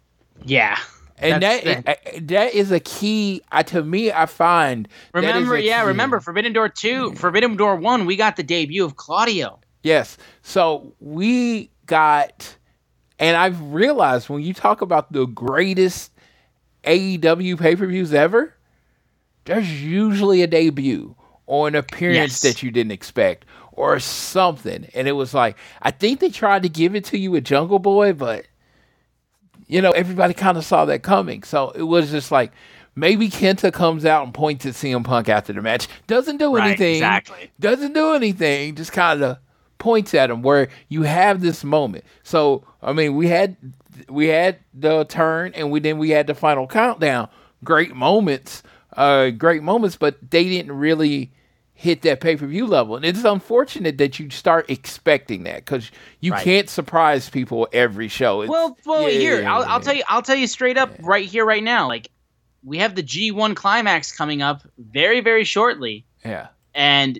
Yeah. 0.43 0.77
And 1.18 1.43
that 1.43 1.64
the- 1.64 2.15
is, 2.15 2.22
that 2.27 2.53
is 2.53 2.72
a 2.72 2.80
key. 2.80 3.41
Uh, 3.51 3.64
to 3.64 3.84
me, 3.84 4.11
I 4.11 4.26
find. 4.26 4.88
Remember, 5.14 5.57
yeah, 5.57 5.81
key. 5.81 5.88
remember 5.88 6.19
Forbidden 6.19 6.53
Door 6.53 6.69
2, 6.69 7.14
Forbidden 7.15 7.56
Door 7.57 7.77
1, 7.77 8.06
we 8.06 8.15
got 8.15 8.35
the 8.38 8.43
debut 8.43 8.84
of 8.85 8.95
Claudio. 8.95 9.60
Yes. 9.84 10.18
So 10.43 10.93
we 10.99 11.72
got, 11.85 12.56
and 13.19 13.35
I've 13.38 13.61
realized 13.61 14.30
when 14.30 14.41
you 14.43 14.53
talk 14.53 14.81
about 14.81 15.11
the 15.11 15.26
greatest 15.26 16.11
AEW 16.85 17.57
pay 17.60 17.76
per 17.76 17.85
views 17.85 18.14
ever, 18.14 18.53
there's 19.45 19.81
usually 19.84 20.41
a 20.41 20.47
debut 20.47 21.15
or 21.45 21.68
an 21.68 21.76
appearance 21.76 22.15
Yes. 22.15 22.41
that 22.41 22.64
you 22.64 22.72
didn't 22.72 22.91
expect 22.91 23.45
or 23.73 23.99
something. 23.99 24.88
And 24.93 25.07
it 25.07 25.14
was 25.14 25.34
like, 25.34 25.57
I 25.81 25.91
think 25.91 26.19
they 26.19 26.30
tried 26.30 26.64
to 26.64 26.69
give 26.69 26.95
it 26.95 27.06
to 27.06 27.18
you 27.18 27.31
with 27.31 27.43
Jungle 27.45 27.80
Boy, 27.80 28.14
but, 28.14 28.45
you 29.70 29.82
know, 29.82 29.91
everybody 29.91 30.34
kind 30.34 30.58
of 30.58 30.66
saw 30.66 30.84
that 30.86 31.04
coming. 31.04 31.44
So 31.44 31.70
it 31.72 31.84
was 31.84 32.12
just 32.12 32.32
like, 32.32 32.52
maybe 32.96 33.30
Kenta 33.30 33.72
comes 33.72 34.04
out 34.04 34.26
and 34.26 34.34
points 34.34 34.66
at 34.66 34.74
CM 34.74 35.06
Punk 35.06 35.30
after 35.30 35.54
the 35.54 35.62
match. 35.62 35.88
Doesn't 36.08 36.38
do 36.38 36.54
Right, 36.56 36.68
anything 36.72 36.96
exactly. 36.96 37.52
doesn't 37.60 37.94
do 37.94 38.14
anything, 38.14 38.76
just 38.76 38.91
kind 38.91 39.24
of 39.24 39.38
points 39.78 40.14
at 40.14 40.30
him 40.30 40.41
where 40.41 40.68
you 40.90 41.04
have 41.04 41.40
this 41.40 41.64
moment. 41.64 42.04
So, 42.24 42.66
I 42.82 42.91
mean, 42.91 43.16
we 43.16 43.28
had 43.28 43.56
we 44.10 44.28
had 44.28 44.58
the 44.74 45.06
turn 45.06 45.54
and 45.54 45.72
we 45.72 45.80
then 45.80 45.98
we 46.00 46.10
had 46.10 46.28
the 46.28 46.36
final 46.36 46.68
countdown. 46.68 47.30
Great 47.64 47.96
moments, 47.96 48.64
uh 48.98 49.30
great 49.30 49.62
moments, 49.64 49.96
but 49.96 50.18
they 50.32 50.46
didn't 50.46 50.72
really 50.74 51.32
hit 51.80 52.01
that 52.01 52.19
pay-per-view 52.19 52.68
level. 52.68 52.97
And 52.97 53.06
it's 53.06 53.23
unfortunate 53.23 53.97
that 53.99 54.19
you 54.19 54.30
start 54.30 54.69
expecting 54.69 55.43
that 55.43 55.65
cuz 55.65 55.91
you 56.19 56.34
Right. 56.34 56.43
can't 56.43 56.69
surprise 56.69 57.30
people 57.30 57.69
every 57.72 58.10
show. 58.10 58.41
It's- 58.41 58.49
Well, 58.51 58.77
well, 58.85 59.03
yeah, 59.10 59.18
here 59.18 59.41
yeah, 59.41 59.53
I'll, 59.56 59.61
yeah, 59.61 59.72
I'll 59.73 59.80
tell 59.80 59.95
you. 59.95 60.03
I'll 60.10 60.22
tell 60.22 60.35
you 60.35 60.45
straight 60.47 60.77
up, 60.77 60.91
right 60.99 61.26
here, 61.26 61.45
right 61.45 61.64
now. 61.64 61.88
Like, 61.88 62.10
we 62.65 62.80
have 62.80 62.95
the 62.95 63.01
G1 63.03 63.56
climax 63.56 64.11
coming 64.11 64.41
up 64.41 64.64
very, 64.77 65.22
very 65.22 65.45
shortly, 65.45 66.03
Yeah. 66.26 66.47
and 66.76 67.18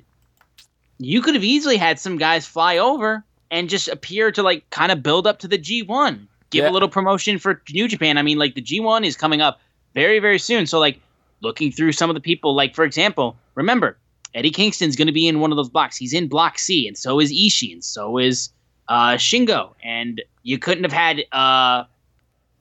you 0.98 1.22
could 1.22 1.36
have 1.36 1.44
easily 1.46 1.78
had 1.78 1.98
some 1.98 2.18
guys 2.18 2.46
fly 2.46 2.78
over 2.78 3.24
and 3.52 3.70
just 3.70 3.88
appear 3.88 4.30
to 4.34 4.44
like 4.44 4.70
kind 4.72 4.92
of 4.92 5.02
build 5.02 5.26
up 5.26 5.40
to 5.40 5.48
the 5.48 5.58
G1, 5.58 6.28
give 6.50 6.66
Yeah. 6.66 6.70
a 6.70 6.74
little 6.74 6.90
promotion 6.90 7.40
for 7.40 7.62
New 7.72 7.88
Japan. 7.88 8.18
I 8.18 8.24
mean, 8.24 8.38
like 8.38 8.56
the 8.56 8.62
G1 8.62 9.06
is 9.06 9.16
coming 9.16 9.40
up 9.40 9.62
very, 9.96 10.20
very 10.20 10.38
soon. 10.38 10.66
So, 10.68 10.80
like, 10.80 11.00
looking 11.40 11.72
through 11.72 11.94
some 11.94 12.10
of 12.10 12.14
the 12.14 12.20
people, 12.20 12.54
like 12.54 12.76
for 12.76 12.84
example, 12.84 13.38
remember 13.56 13.98
Eddie 14.34 14.52
Kingston's 14.52 14.96
going 14.96 15.08
to 15.08 15.14
be 15.14 15.28
in 15.28 15.40
one 15.40 15.52
of 15.52 15.56
those 15.58 15.70
blocks. 15.70 15.98
He's 15.98 16.14
in 16.14 16.28
Block 16.28 16.60
C, 16.60 16.88
and 16.88 16.98
so 16.98 17.20
is 17.20 17.32
Ishii, 17.32 17.74
and 17.74 17.84
so 17.84 18.18
is 18.18 18.50
uh, 18.88 19.14
Shingo. 19.16 19.74
And 19.84 20.22
you 20.44 20.58
couldn't 20.60 20.84
have 20.84 20.94
had, 20.94 21.22
uh, 21.32 21.86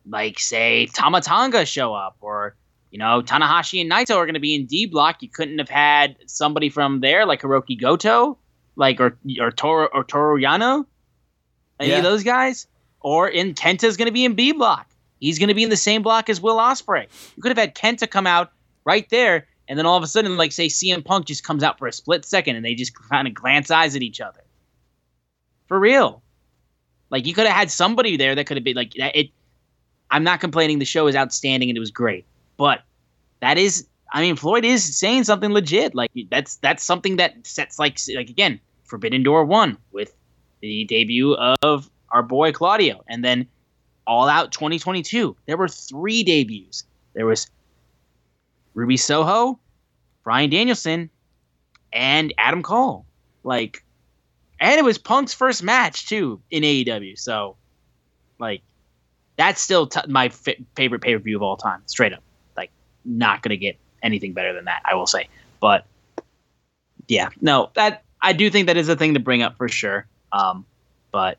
like, 0.08 0.38
say, 0.38 0.86
Tama 0.86 1.20
Tonga 1.20 1.64
show 1.66 1.94
up, 1.94 2.16
or 2.20 2.56
you 2.90 2.98
know, 2.98 3.20
Tanahashi 3.20 3.82
and 3.82 3.90
Naito 3.90 4.16
are 4.16 4.24
going 4.24 4.32
to 4.34 4.40
be 4.40 4.54
in 4.54 4.64
D 4.66 4.86
Block. 4.86 5.22
You 5.22 5.28
couldn't 5.28 5.58
have 5.58 5.68
had 5.68 6.16
somebody 6.26 6.70
from 6.70 7.00
there, 7.00 7.26
like 7.26 7.42
Hiroki 7.42 7.78
Goto, 7.78 8.38
like 8.76 8.98
or 9.00 9.18
or 9.40 9.50
Toro 9.50 9.88
or 9.92 10.04
Toru 10.04 10.40
Yano, 10.40 10.86
any 11.78 11.90
Yeah. 11.90 11.98
of 11.98 12.04
those 12.04 12.22
guys, 12.22 12.66
or 13.00 13.28
in 13.28 13.52
Kenta's 13.52 13.96
going 13.98 14.06
to 14.06 14.12
be 14.12 14.24
in 14.24 14.34
B 14.34 14.52
Block. 14.52 14.86
He's 15.20 15.38
going 15.38 15.48
to 15.48 15.54
be 15.54 15.64
in 15.64 15.68
the 15.68 15.76
same 15.76 16.02
block 16.02 16.30
as 16.30 16.40
Will 16.40 16.56
Ospreay. 16.58 17.08
You 17.36 17.42
could 17.42 17.50
have 17.50 17.58
had 17.58 17.74
Kenta 17.74 18.08
come 18.08 18.26
out 18.26 18.52
right 18.84 19.06
there, 19.10 19.47
and 19.68 19.78
then 19.78 19.86
all 19.86 19.96
of 19.96 20.02
a 20.02 20.06
sudden, 20.06 20.36
like 20.36 20.52
say 20.52 20.66
CM 20.66 21.04
Punk 21.04 21.26
just 21.26 21.44
comes 21.44 21.62
out 21.62 21.78
for 21.78 21.86
a 21.86 21.92
split 21.92 22.24
second, 22.24 22.56
and 22.56 22.64
they 22.64 22.74
just 22.74 22.92
kind 23.10 23.28
of 23.28 23.34
glance 23.34 23.70
eyes 23.70 23.94
at 23.94 24.02
each 24.02 24.20
other. 24.20 24.40
for 25.66 25.78
real. 25.78 26.22
Like 27.10 27.26
you 27.26 27.34
could 27.34 27.46
have 27.46 27.56
had 27.56 27.70
somebody 27.70 28.16
there 28.16 28.34
that 28.34 28.46
could 28.46 28.56
have 28.56 28.64
been 28.64 28.76
like. 28.76 28.92
It. 28.96 29.30
I'm 30.10 30.24
not 30.24 30.40
complaining. 30.40 30.78
The 30.78 30.86
show 30.86 31.06
is 31.06 31.14
outstanding 31.14 31.68
and 31.68 31.76
it 31.76 31.80
was 31.80 31.90
great, 31.90 32.26
but 32.56 32.80
that 33.40 33.58
is. 33.58 33.86
I 34.10 34.22
mean, 34.22 34.36
Floyd 34.36 34.64
is 34.64 34.98
saying 34.98 35.24
something 35.24 35.52
legit. 35.52 35.94
Like 35.94 36.10
that's 36.30 36.56
that's 36.56 36.82
something 36.82 37.16
that 37.16 37.46
sets 37.46 37.78
like 37.78 37.98
like 38.14 38.30
again 38.30 38.58
Forbidden 38.84 39.22
Door 39.22 39.44
one 39.44 39.76
with 39.92 40.14
the 40.60 40.84
debut 40.84 41.34
of 41.34 41.90
our 42.10 42.22
boy 42.22 42.52
Claudio, 42.52 43.04
and 43.06 43.22
then 43.22 43.46
All 44.06 44.28
Out 44.28 44.50
2022. 44.52 45.36
There 45.46 45.56
were 45.58 45.68
three 45.68 46.22
debuts. 46.22 46.84
There 47.14 47.26
was 47.26 47.50
Ruby 48.78 48.96
Soho, 48.96 49.58
Bryan 50.22 50.50
Danielson, 50.50 51.10
and 51.92 52.32
Adam 52.38 52.62
Cole. 52.62 53.04
Like, 53.42 53.82
and 54.60 54.78
it 54.78 54.84
was 54.84 54.98
Punk's 54.98 55.34
first 55.34 55.64
match 55.64 56.08
too 56.08 56.40
in 56.48 56.62
AEW. 56.62 57.18
So, 57.18 57.56
like, 58.38 58.62
that's 59.36 59.60
still 59.60 59.88
t- 59.88 60.00
my 60.06 60.26
f- 60.26 60.46
favorite 60.76 61.00
pay 61.00 61.14
per 61.14 61.18
view 61.18 61.34
of 61.34 61.42
all 61.42 61.56
time. 61.56 61.82
Straight 61.86 62.12
up, 62.12 62.22
like, 62.56 62.70
not 63.04 63.42
gonna 63.42 63.56
get 63.56 63.76
anything 64.00 64.32
better 64.32 64.52
than 64.52 64.66
that. 64.66 64.82
I 64.84 64.94
will 64.94 65.08
say, 65.08 65.28
but 65.58 65.84
yeah, 67.08 67.30
no, 67.40 67.70
that 67.74 68.04
I 68.22 68.32
do 68.32 68.48
think 68.48 68.68
that 68.68 68.76
is 68.76 68.88
a 68.88 68.94
thing 68.94 69.14
to 69.14 69.20
bring 69.20 69.42
up 69.42 69.56
for 69.56 69.68
sure. 69.68 70.06
Um, 70.30 70.64
but 71.10 71.38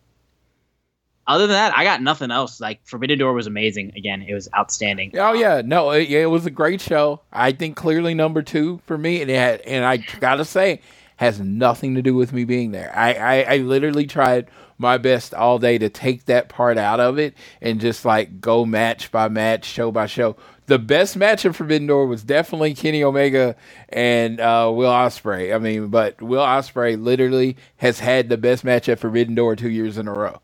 other 1.30 1.46
than 1.46 1.54
that, 1.54 1.78
I 1.78 1.84
got 1.84 2.02
nothing 2.02 2.32
else. 2.32 2.60
Like 2.60 2.86
Forbidden 2.86 3.20
Door 3.20 3.34
was 3.34 3.48
amazing. 3.48 3.94
Again, 3.96 4.24
it 4.24 4.34
was 4.34 4.50
outstanding. 4.58 5.12
Oh 5.14 5.34
yeah, 5.34 5.62
no, 5.64 5.92
it, 5.92 6.10
it 6.10 6.26
was 6.26 6.46
a 6.48 6.52
great 6.52 6.82
show. 6.82 7.22
I 7.32 7.52
think 7.52 7.78
clearly 7.78 8.16
number 8.16 8.42
two 8.42 8.82
for 8.86 8.98
me, 8.98 9.22
and 9.22 9.30
it 9.30 9.36
had, 9.36 9.62
and 9.62 9.86
I 9.86 9.98
gotta 10.20 10.44
say, 10.44 10.82
has 11.18 11.40
nothing 11.40 11.96
to 11.96 12.02
do 12.02 12.16
with 12.16 12.34
me 12.34 12.46
being 12.46 12.72
there. 12.72 12.92
I, 12.96 13.14
I, 13.14 13.42
I 13.42 13.58
literally 13.58 14.08
tried 14.08 14.48
my 14.80 14.98
best 14.98 15.34
all 15.34 15.60
day 15.60 15.78
to 15.78 15.90
take 15.90 16.26
that 16.26 16.50
part 16.50 16.78
out 16.78 17.00
of 17.00 17.20
it 17.20 17.36
and 17.62 17.80
just 17.80 18.06
like 18.06 18.42
go 18.42 18.66
match 18.66 19.12
by 19.12 19.28
match, 19.28 19.66
show 19.66 19.92
by 19.92 20.08
show. 20.08 20.36
The 20.66 20.80
best 20.80 21.16
match 21.16 21.46
of 21.46 21.56
Forbidden 21.56 21.88
Door 21.88 22.08
was 22.08 22.24
definitely 22.24 22.74
Kenny 22.74 23.04
Omega 23.04 23.56
and 23.90 24.40
uh, 24.40 24.72
Will 24.74 24.90
Ospreay. 24.90 25.54
I 25.54 25.58
mean, 25.60 25.90
but 25.90 26.22
Will 26.22 26.42
Ospreay 26.42 27.00
literally 27.00 27.58
has 27.78 28.00
had 28.00 28.30
the 28.30 28.38
best 28.38 28.64
match 28.64 28.88
at 28.90 29.00
Forbidden 29.00 29.36
Door 29.36 29.58
two 29.58 29.70
years 29.70 29.98
in 29.98 30.08
a 30.08 30.14
row. 30.14 30.42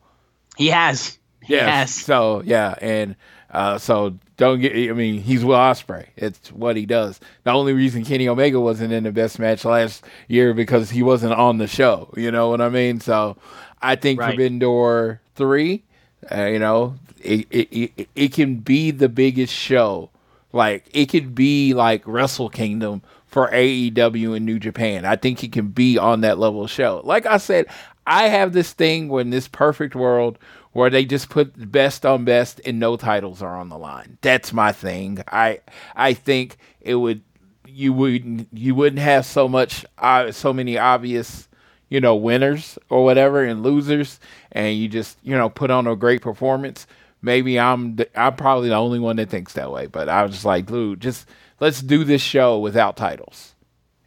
He 0.57 0.68
has. 0.68 1.18
He 1.41 1.53
Yes. 1.53 1.94
So 1.94 2.41
yeah, 2.45 2.76
and 2.82 3.15
uh, 3.52 3.77
so 3.77 4.18
don't 4.38 4.60
get. 4.60 4.73
I 4.73 4.94
mean, 4.94 5.22
he's 5.22 5.45
Will 5.45 5.56
Ospreay. 5.56 6.07
It's 6.15 6.52
what 6.52 6.76
he 6.76 6.86
does. 6.86 7.19
The 7.44 7.52
only 7.52 7.73
reason 7.73 8.03
Kenny 8.03 8.27
Omega 8.27 8.60
wasn't 8.60 8.91
in 8.91 9.03
the 9.03 9.11
best 9.11 9.40
match 9.40 9.64
last 9.64 10.03
year 10.27 10.53
because 10.53 10.90
he 10.90 11.03
wasn't 11.03 11.34
on 11.34 11.57
the 11.57 11.68
show. 11.68 12.11
You 12.18 12.32
know 12.32 12.49
what 12.49 12.61
I 12.61 12.69
mean? 12.69 12.99
So 12.99 13.38
I 13.82 13.95
think 13.95 14.19
Right. 14.19 14.32
Forbidden 14.32 14.60
Door 14.60 15.22
three. 15.36 15.84
Uh, 16.32 16.45
you 16.45 16.60
know, 16.60 16.95
it, 17.22 17.48
it 17.52 17.68
it 17.72 18.10
it 18.15 18.34
can 18.34 18.56
be 18.56 18.91
the 18.91 19.10
biggest 19.10 19.53
show. 19.53 20.10
Like 20.52 20.86
it 20.94 21.07
could 21.07 21.36
be 21.36 21.73
like 21.73 22.02
Wrestle 22.06 22.49
Kingdom 22.49 23.03
for 23.27 23.49
AEW 23.49 24.38
in 24.38 24.45
New 24.45 24.60
Japan. 24.60 25.06
I 25.06 25.18
think 25.18 25.44
it 25.44 25.52
can 25.52 25.68
be 25.68 25.98
on 25.98 26.22
that 26.22 26.40
level 26.40 26.64
of 26.64 26.72
show. 26.72 27.02
Like 27.03 27.26
I 27.26 27.38
said, 27.38 27.68
I 28.07 28.27
have 28.27 28.53
this 28.53 28.73
thing 28.73 29.10
when 29.10 29.30
this 29.30 29.48
perfect 29.48 29.95
world 29.95 30.38
where 30.73 30.90
they 30.90 31.06
just 31.06 31.30
put 31.30 31.72
best 31.72 32.06
on 32.06 32.26
best 32.26 32.60
and 32.65 32.80
no 32.80 32.98
titles 32.98 33.41
are 33.41 33.56
on 33.56 33.69
the 33.69 33.77
line. 33.77 34.18
That's 34.22 34.52
my 34.53 34.72
thing. 34.72 35.23
I 35.27 35.60
I 35.95 36.14
think 36.14 36.57
it 36.82 36.95
would 36.95 37.22
you 37.65 37.94
wouldn't 37.94 38.49
you 38.52 38.76
wouldn't 38.76 39.02
have 39.02 39.26
so 39.26 39.48
much 39.48 39.86
uh, 39.98 40.32
so 40.32 40.53
many 40.53 40.77
obvious 40.77 41.48
you 41.90 41.99
know 41.99 42.15
winners 42.15 42.77
or 42.90 43.03
whatever 43.03 43.44
and 43.44 43.64
losers 43.64 44.19
and 44.52 44.77
you 44.77 44.88
just 44.88 45.18
you 45.23 45.36
know 45.36 45.49
put 45.49 45.72
on 45.72 45.88
a 45.88 45.95
great 45.95 46.22
performance. 46.22 46.88
Maybe 47.22 47.60
i'm 47.60 47.95
the, 47.95 48.19
i'm 48.19 48.36
probably 48.36 48.69
the 48.69 48.76
only 48.76 48.99
one 48.99 49.15
that 49.15 49.30
thinks 49.30 49.53
that 49.53 49.72
way 49.72 49.88
but 49.88 50.10
i 50.10 50.22
was 50.22 50.34
just 50.34 50.45
like 50.45 50.68
dude 50.68 50.99
just 50.99 51.27
let's 51.60 51.82
do 51.82 52.03
this 52.03 52.22
show 52.22 52.60
without 52.60 52.98
titles. 52.98 53.56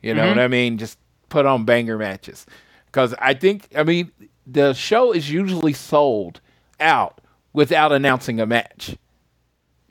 You 0.03 0.15
know 0.15 0.29
what 0.29 0.39
i 0.39 0.49
mean? 0.49 0.79
Just 0.79 0.99
put 1.29 1.47
on 1.47 1.65
banger 1.65 1.99
matches 1.99 2.47
because 2.90 3.15
i 3.19 3.32
think 3.35 3.69
i 3.77 3.82
mean 3.82 4.10
the 4.47 4.73
show 4.73 5.12
is 5.12 5.31
usually 5.31 5.73
sold 5.73 6.40
out 6.81 7.20
without 7.52 7.93
announcing 7.93 8.40
a 8.40 8.47
match 8.47 8.97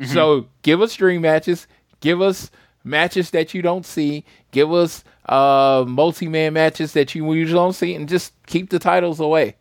so 0.06 0.46
give 0.62 0.80
us 0.82 0.94
dream 0.94 1.22
matches, 1.22 1.66
give 2.02 2.22
us 2.22 2.52
matches 2.84 3.32
that 3.32 3.56
you 3.56 3.64
don't 3.64 3.84
see, 3.86 4.26
give 4.52 4.72
us 4.72 5.04
uh 5.26 5.84
multi-man 5.88 6.54
matches 6.54 6.94
that 6.94 7.16
you 7.16 7.34
usually 7.34 7.58
don't 7.58 7.74
see, 7.74 7.96
and 7.96 8.08
just 8.08 8.34
keep 8.46 8.70
the 8.70 8.78
titles 8.80 9.20
away. 9.20 9.56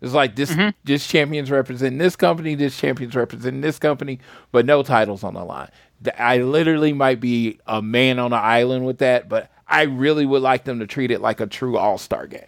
It's 0.00 0.12
like 0.12 0.36
this 0.36 0.54
this 0.84 1.06
champions 1.08 1.50
representing 1.50 1.98
this 1.98 2.14
company, 2.14 2.54
this 2.54 2.78
champions 2.78 3.16
representing 3.16 3.62
this 3.62 3.80
company, 3.80 4.20
but 4.52 4.64
no 4.64 4.82
titles 4.84 5.24
on 5.24 5.34
the 5.34 5.44
line. 5.44 5.70
I 6.16 6.38
literally 6.38 6.92
might 6.92 7.18
be 7.20 7.58
a 7.66 7.82
man 7.82 8.20
on 8.20 8.32
an 8.32 8.38
island 8.40 8.86
with 8.86 8.98
that, 8.98 9.28
but 9.28 9.50
I 9.66 9.82
really 9.82 10.24
would 10.26 10.42
like 10.42 10.64
them 10.64 10.78
to 10.78 10.86
treat 10.86 11.10
it 11.10 11.20
like 11.20 11.40
a 11.40 11.46
true 11.46 11.78
all-star 11.78 12.28
game. 12.28 12.42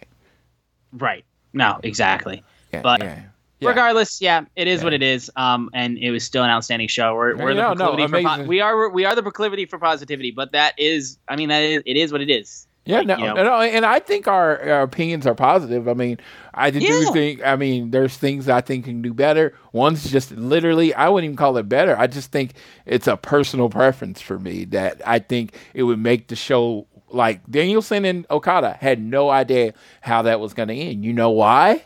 Right. 0.93 1.25
No, 1.53 1.79
exactly. 1.83 2.43
Yeah, 2.73 2.81
But 2.81 3.01
yeah. 3.01 3.21
Yeah. 3.59 3.69
regardless, 3.69 4.21
yeah, 4.21 4.45
it 4.55 4.67
is 4.67 4.83
what 4.83 4.93
it 4.93 5.01
is. 5.01 5.31
Um, 5.35 5.69
and 5.73 5.97
it 5.97 6.11
was 6.11 6.23
still 6.23 6.43
an 6.43 6.49
outstanding 6.51 6.87
show. 6.87 7.15
We're, 7.15 7.35
we're 7.35 7.53
no, 7.53 7.69
the 7.69 7.75
no, 7.75 7.95
proclivity 7.95 8.23
for 8.23 8.37
po- 8.37 8.43
we 8.43 8.61
are 8.61 8.89
we 8.89 9.05
are 9.05 9.15
the 9.15 9.23
proclivity 9.23 9.65
for 9.65 9.79
positivity. 9.79 10.29
But 10.31 10.51
that 10.51 10.73
is, 10.77 11.17
I 11.27 11.35
mean, 11.35 11.49
that 11.49 11.63
is 11.63 11.81
it 11.85 11.97
is 11.97 12.11
what 12.11 12.21
it 12.21 12.29
is. 12.29 12.67
Yeah, 12.85 12.99
Like, 12.99 13.07
no, 13.07 13.17
you 13.17 13.25
know, 13.25 13.33
no, 13.43 13.59
and 13.59 13.85
I 13.85 13.99
think 13.99 14.29
our, 14.29 14.61
our 14.61 14.81
opinions 14.83 15.27
are 15.27 15.35
positive. 15.35 15.89
I 15.89 15.93
mean, 15.93 16.19
I 16.53 16.69
do 16.69 16.79
Yeah. 16.79 17.11
think. 17.11 17.43
I 17.43 17.57
mean, 17.57 17.91
there's 17.91 18.15
things 18.15 18.47
I 18.47 18.61
think 18.61 18.85
can 18.85 19.01
do 19.01 19.13
better. 19.13 19.53
One's 19.73 20.09
just 20.09 20.31
literally, 20.31 20.93
I 20.93 21.09
wouldn't 21.09 21.25
even 21.25 21.35
call 21.35 21.57
it 21.57 21.67
better. 21.67 21.97
I 21.99 22.07
just 22.07 22.31
think 22.31 22.53
it's 22.85 23.07
a 23.07 23.17
personal 23.17 23.69
preference 23.69 24.21
for 24.21 24.39
me 24.39 24.63
that 24.65 25.01
I 25.05 25.19
think 25.19 25.53
it 25.73 25.83
would 25.83 25.99
make 25.99 26.27
the 26.29 26.37
show 26.37 26.87
like 27.09 27.41
Danielson 27.49 28.05
and 28.05 28.25
Okada 28.29 28.73
had 28.79 29.01
no 29.01 29.29
idea 29.29 29.73
how 30.01 30.23
that 30.23 30.39
was 30.39 30.53
going 30.53 30.67
to 30.69 30.75
end. 30.75 31.05
You 31.05 31.13
know 31.13 31.29
why? 31.31 31.83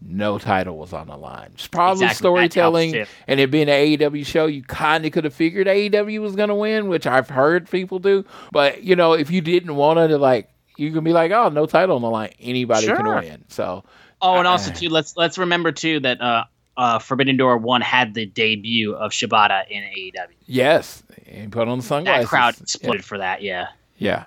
No 0.00 0.38
title 0.38 0.76
was 0.78 0.92
on 0.92 1.08
the 1.08 1.16
line. 1.16 1.50
It's 1.54 1.66
probably 1.66 2.04
Exactly. 2.04 2.14
Storytelling, 2.18 3.06
and 3.26 3.40
it 3.40 3.50
being 3.50 3.68
an 3.68 3.74
AEW 3.98 4.24
show, 4.24 4.46
you 4.46 4.62
kind 4.62 5.04
of 5.04 5.10
could 5.12 5.24
have 5.24 5.34
figured 5.34 5.66
AEW 5.66 6.20
was 6.20 6.36
going 6.36 6.50
to 6.50 6.54
win, 6.54 6.86
which 6.88 7.04
I've 7.06 7.28
heard 7.28 7.68
people 7.68 7.98
do. 7.98 8.24
But 8.52 8.84
you 8.84 8.94
know, 8.94 9.14
if 9.14 9.30
you 9.30 9.40
didn't 9.40 9.74
want 9.74 9.98
to, 9.98 10.16
like, 10.16 10.48
you 10.76 10.92
can 10.92 11.02
be 11.02 11.12
like, 11.12 11.32
oh, 11.32 11.48
no 11.48 11.66
title 11.66 11.96
on 11.96 12.02
the 12.02 12.10
line, 12.10 12.30
anybody 12.38 12.86
can 12.86 13.04
win. 13.06 13.44
So 13.48 13.82
Oh, 14.22 14.36
and 14.38 14.46
also 14.46 14.70
Uh, 14.70 14.74
too, 14.74 14.88
let's 14.88 15.16
let's 15.16 15.36
remember 15.38 15.72
too 15.72 15.98
that 16.00 16.20
uh, 16.20 16.44
uh, 16.76 16.98
Forbidden 17.00 17.36
Door 17.36 17.58
one 17.58 17.80
had 17.80 18.14
the 18.14 18.26
debut 18.26 18.94
of 18.94 19.10
Shibata 19.10 19.68
in 19.68 19.82
AEW. 19.82 20.28
yes, 20.46 21.02
and 21.26 21.50
put 21.50 21.66
on 21.66 21.78
the 21.78 21.84
sunglasses. 21.84 22.24
That 22.24 22.28
crowd 22.28 22.60
exploded 22.60 23.04
for 23.04 23.18
that. 23.18 23.42
Yeah, 23.42 23.66
Yeah. 23.96 24.24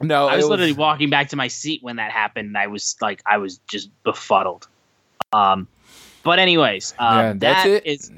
No, 0.00 0.26
I 0.28 0.36
was 0.36 0.44
it 0.44 0.48
literally 0.48 0.72
walking 0.72 1.10
back 1.10 1.28
to 1.30 1.36
my 1.36 1.48
seat 1.48 1.82
when 1.82 1.96
that 1.96 2.10
happened. 2.12 2.48
And 2.48 2.58
I 2.58 2.66
was 2.66 2.96
like, 3.00 3.22
I 3.26 3.38
was 3.38 3.58
just 3.68 3.90
befuddled. 4.02 4.68
Um, 5.32 5.68
but 6.22 6.38
anyways, 6.38 6.94
um, 6.98 7.18
Yeah, 7.18 7.32
that's 7.36 7.64
that 7.64 7.70
it. 7.70 7.86
is- 7.86 8.10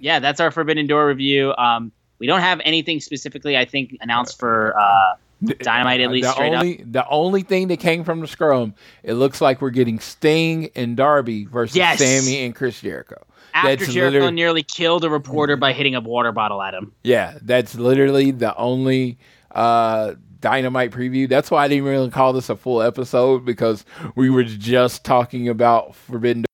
yeah, 0.00 0.20
that's 0.20 0.38
our 0.40 0.50
Forbidden 0.50 0.86
Door 0.86 1.08
review. 1.08 1.52
Um, 1.56 1.90
we 2.20 2.26
don't 2.26 2.40
have 2.40 2.60
anything 2.64 3.00
specifically, 3.00 3.56
I 3.56 3.64
think, 3.64 3.96
announced 4.00 4.38
for 4.38 4.78
uh, 4.78 5.14
Dynamite 5.60 6.00
at 6.00 6.10
least 6.10 6.28
the 6.28 6.32
straight 6.34 6.52
up. 6.54 6.60
only 6.60 6.84
the 6.84 7.06
only 7.08 7.42
thing 7.42 7.68
that 7.68 7.78
came 7.78 8.04
from 8.04 8.20
the 8.20 8.26
scrum, 8.28 8.74
it 9.02 9.14
looks 9.14 9.40
like 9.40 9.60
we're 9.60 9.70
getting 9.70 9.98
Sting 10.00 10.70
and 10.76 10.96
Darby 10.96 11.46
versus 11.46 11.76
Yes. 11.76 11.98
Sammy 11.98 12.44
and 12.44 12.54
Chris 12.54 12.80
Jericho. 12.80 13.24
After 13.54 13.76
That's 13.76 13.92
Jericho 13.92 14.12
literally- 14.18 14.34
nearly 14.34 14.62
killed 14.62 15.04
a 15.04 15.10
reporter 15.10 15.56
by 15.56 15.72
hitting 15.72 15.94
a 15.96 16.00
water 16.00 16.30
bottle 16.32 16.62
at 16.62 16.74
him. 16.74 16.92
Yeah, 17.02 17.38
that's 17.42 17.74
literally 17.74 18.30
the 18.30 18.54
only 18.56 19.18
uh 19.52 20.14
dynamite 20.40 20.90
preview. 20.90 21.28
That's 21.28 21.50
why 21.50 21.64
I 21.64 21.68
didn't 21.68 21.84
really 21.84 22.10
call 22.10 22.32
this 22.32 22.48
a 22.48 22.56
full 22.56 22.82
episode 22.82 23.44
because 23.44 23.84
we 24.14 24.30
were 24.30 24.44
just 24.44 25.04
talking 25.04 25.48
about 25.48 25.94
Forbidden 25.94 26.44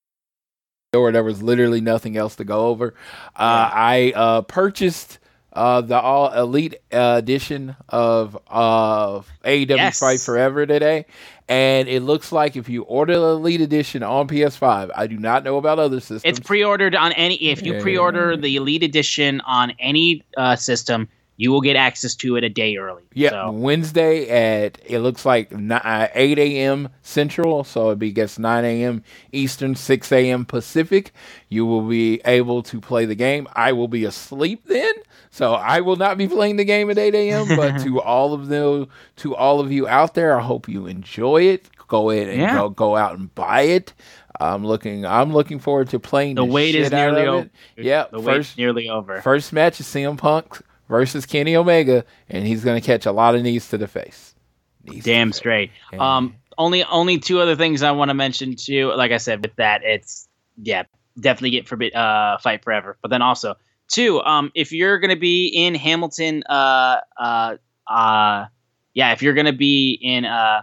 Door. 0.93 1.13
There 1.13 1.25
was 1.25 1.43
literally 1.43 1.81
nothing 1.81 2.17
else 2.17 2.37
to 2.37 2.45
go 2.45 2.67
over. 2.69 2.95
Uh, 3.37 3.71
I 3.73 4.13
uh, 4.15 4.43
purchased 4.43 5.19
uh, 5.53 5.81
the 5.81 5.99
All 6.01 6.33
Elite 6.33 6.77
uh, 6.93 7.15
edition 7.19 7.77
of 7.89 8.37
of 8.47 9.29
AEW 9.45 9.69
Yes. 9.77 10.01
Fight 10.01 10.21
Forever 10.21 10.67
today, 10.67 11.07
and 11.49 11.89
it 11.89 12.03
looks 12.03 12.33
like 12.33 12.57
if 12.57 12.69
you 12.69 12.83
order 12.83 13.15
the 13.15 13.29
Elite 13.31 13.61
edition 13.61 14.03
on 14.03 14.27
PS5, 14.27 14.91
I 14.97 15.07
do 15.07 15.17
not 15.17 15.45
know 15.45 15.57
about 15.59 15.79
other 15.79 16.01
systems. 16.01 16.23
It's 16.25 16.41
pre-ordered 16.41 16.95
on 16.97 17.13
any. 17.13 17.37
If 17.37 17.63
you 17.63 17.75
Yeah. 17.75 17.83
pre-order 17.83 18.37
the 18.37 18.57
Elite 18.57 18.83
Edition 18.83 19.41
on 19.43 19.73
any 19.79 20.25
uh, 20.37 20.57
system, 20.57 21.09
you 21.37 21.51
will 21.51 21.61
get 21.61 21.75
access 21.77 22.15
to 22.17 22.37
it 22.37 22.45
a 22.45 22.49
day 22.49 22.77
early. 22.77 23.03
Yeah, 23.13 23.31
So, 23.31 23.51
Wednesday 23.51 24.29
at 24.65 24.79
it 24.87 25.01
looks 25.01 25.25
like 25.27 25.51
uh, 25.53 26.09
8 26.15 26.39
a.m. 26.39 26.89
Central, 27.03 27.65
so 27.65 27.87
it'd 27.89 27.99
be 27.99 28.13
guess 28.13 28.39
9 28.39 28.65
a.m. 28.65 29.03
Eastern, 29.33 29.75
6 29.75 30.13
a.m. 30.13 30.45
Pacific. 30.45 31.13
You 31.49 31.67
will 31.67 31.83
be 31.83 32.21
able 32.25 32.63
to 32.65 32.81
play 32.81 33.05
the 33.05 33.15
game. 33.17 33.49
I 33.55 33.73
will 33.73 33.89
be 33.89 34.05
asleep 34.05 34.63
then, 34.67 34.93
so 35.31 35.55
I 35.55 35.81
will 35.81 35.97
not 35.97 36.17
be 36.19 36.29
playing 36.29 36.57
the 36.57 36.65
game 36.65 36.89
at 36.91 36.99
8 36.99 37.15
a.m. 37.15 37.57
but 37.57 37.79
to 37.83 38.01
all 38.01 38.33
of 38.33 38.49
the 38.49 38.87
to 39.17 39.35
all 39.35 39.61
of 39.61 39.73
you 39.73 39.89
out 39.89 40.15
there, 40.15 40.39
I 40.39 40.43
hope 40.43 40.69
you 40.69 40.87
enjoy 40.87 41.43
it. 41.43 41.69
go 41.89 42.11
ahead 42.11 42.29
and 42.29 42.41
Yeah. 42.41 42.55
go 42.55 42.69
go 42.69 42.97
out 42.97 43.19
and 43.19 43.35
buy 43.35 43.63
it. 43.63 43.93
I'm 44.41 44.67
looking. 44.67 45.07
I'm 45.07 45.33
looking 45.33 45.59
forward 45.61 45.91
to 45.91 45.99
playing 46.01 46.35
The 46.35 46.45
the, 46.45 46.53
wait 46.53 46.75
is 46.75 46.91
nearly 46.91 47.27
over. 47.27 47.51
Yeah, 47.77 48.07
the 48.11 48.19
first 48.19 48.27
wait's 48.27 48.57
nearly 48.57 48.89
over. 48.89 49.21
first 49.23 49.53
match 49.53 49.79
is 49.81 49.87
CM 49.87 50.17
Punk 50.19 50.61
versus 50.89 51.27
Kenny 51.27 51.57
Omega, 51.57 52.05
and 52.29 52.47
he's 52.47 52.65
gonna 52.65 52.81
catch 52.81 53.07
a 53.07 53.13
lot 53.13 53.35
of 53.35 53.43
knees 53.43 53.69
to 53.69 53.79
the 53.79 53.89
face. 53.89 54.35
Knees 54.85 55.05
Damn 55.05 55.29
the 55.29 55.35
straight. 55.35 55.71
Um, 55.99 56.37
only 56.59 56.85
only 56.85 57.19
two 57.19 57.41
other 57.41 57.57
things 57.57 57.83
I 57.83 57.91
want 57.93 58.11
to 58.11 58.15
mention 58.15 58.57
too. 58.57 58.93
Like 58.95 59.13
I 59.13 59.17
said, 59.17 59.43
with 59.43 59.57
that, 59.57 59.83
it's 59.83 60.29
yeah, 60.63 60.85
definitely 61.19 61.51
get 61.51 61.69
forbid 61.69 61.95
uh 61.95 62.39
fight 62.39 62.63
forever. 62.63 62.99
But 63.03 63.11
then 63.11 63.23
also 63.23 63.55
two, 63.89 64.21
um, 64.23 64.53
if 64.55 64.73
you're 64.73 64.99
gonna 64.99 65.17
be 65.17 65.49
in 65.49 65.75
Hamilton, 65.75 66.43
uh, 66.49 67.01
uh, 67.19 67.57
uh, 67.89 68.47
yeah, 68.93 69.13
if 69.13 69.23
you're 69.23 69.35
gonna 69.35 69.53
be 69.53 69.99
in 70.01 70.25
uh 70.25 70.63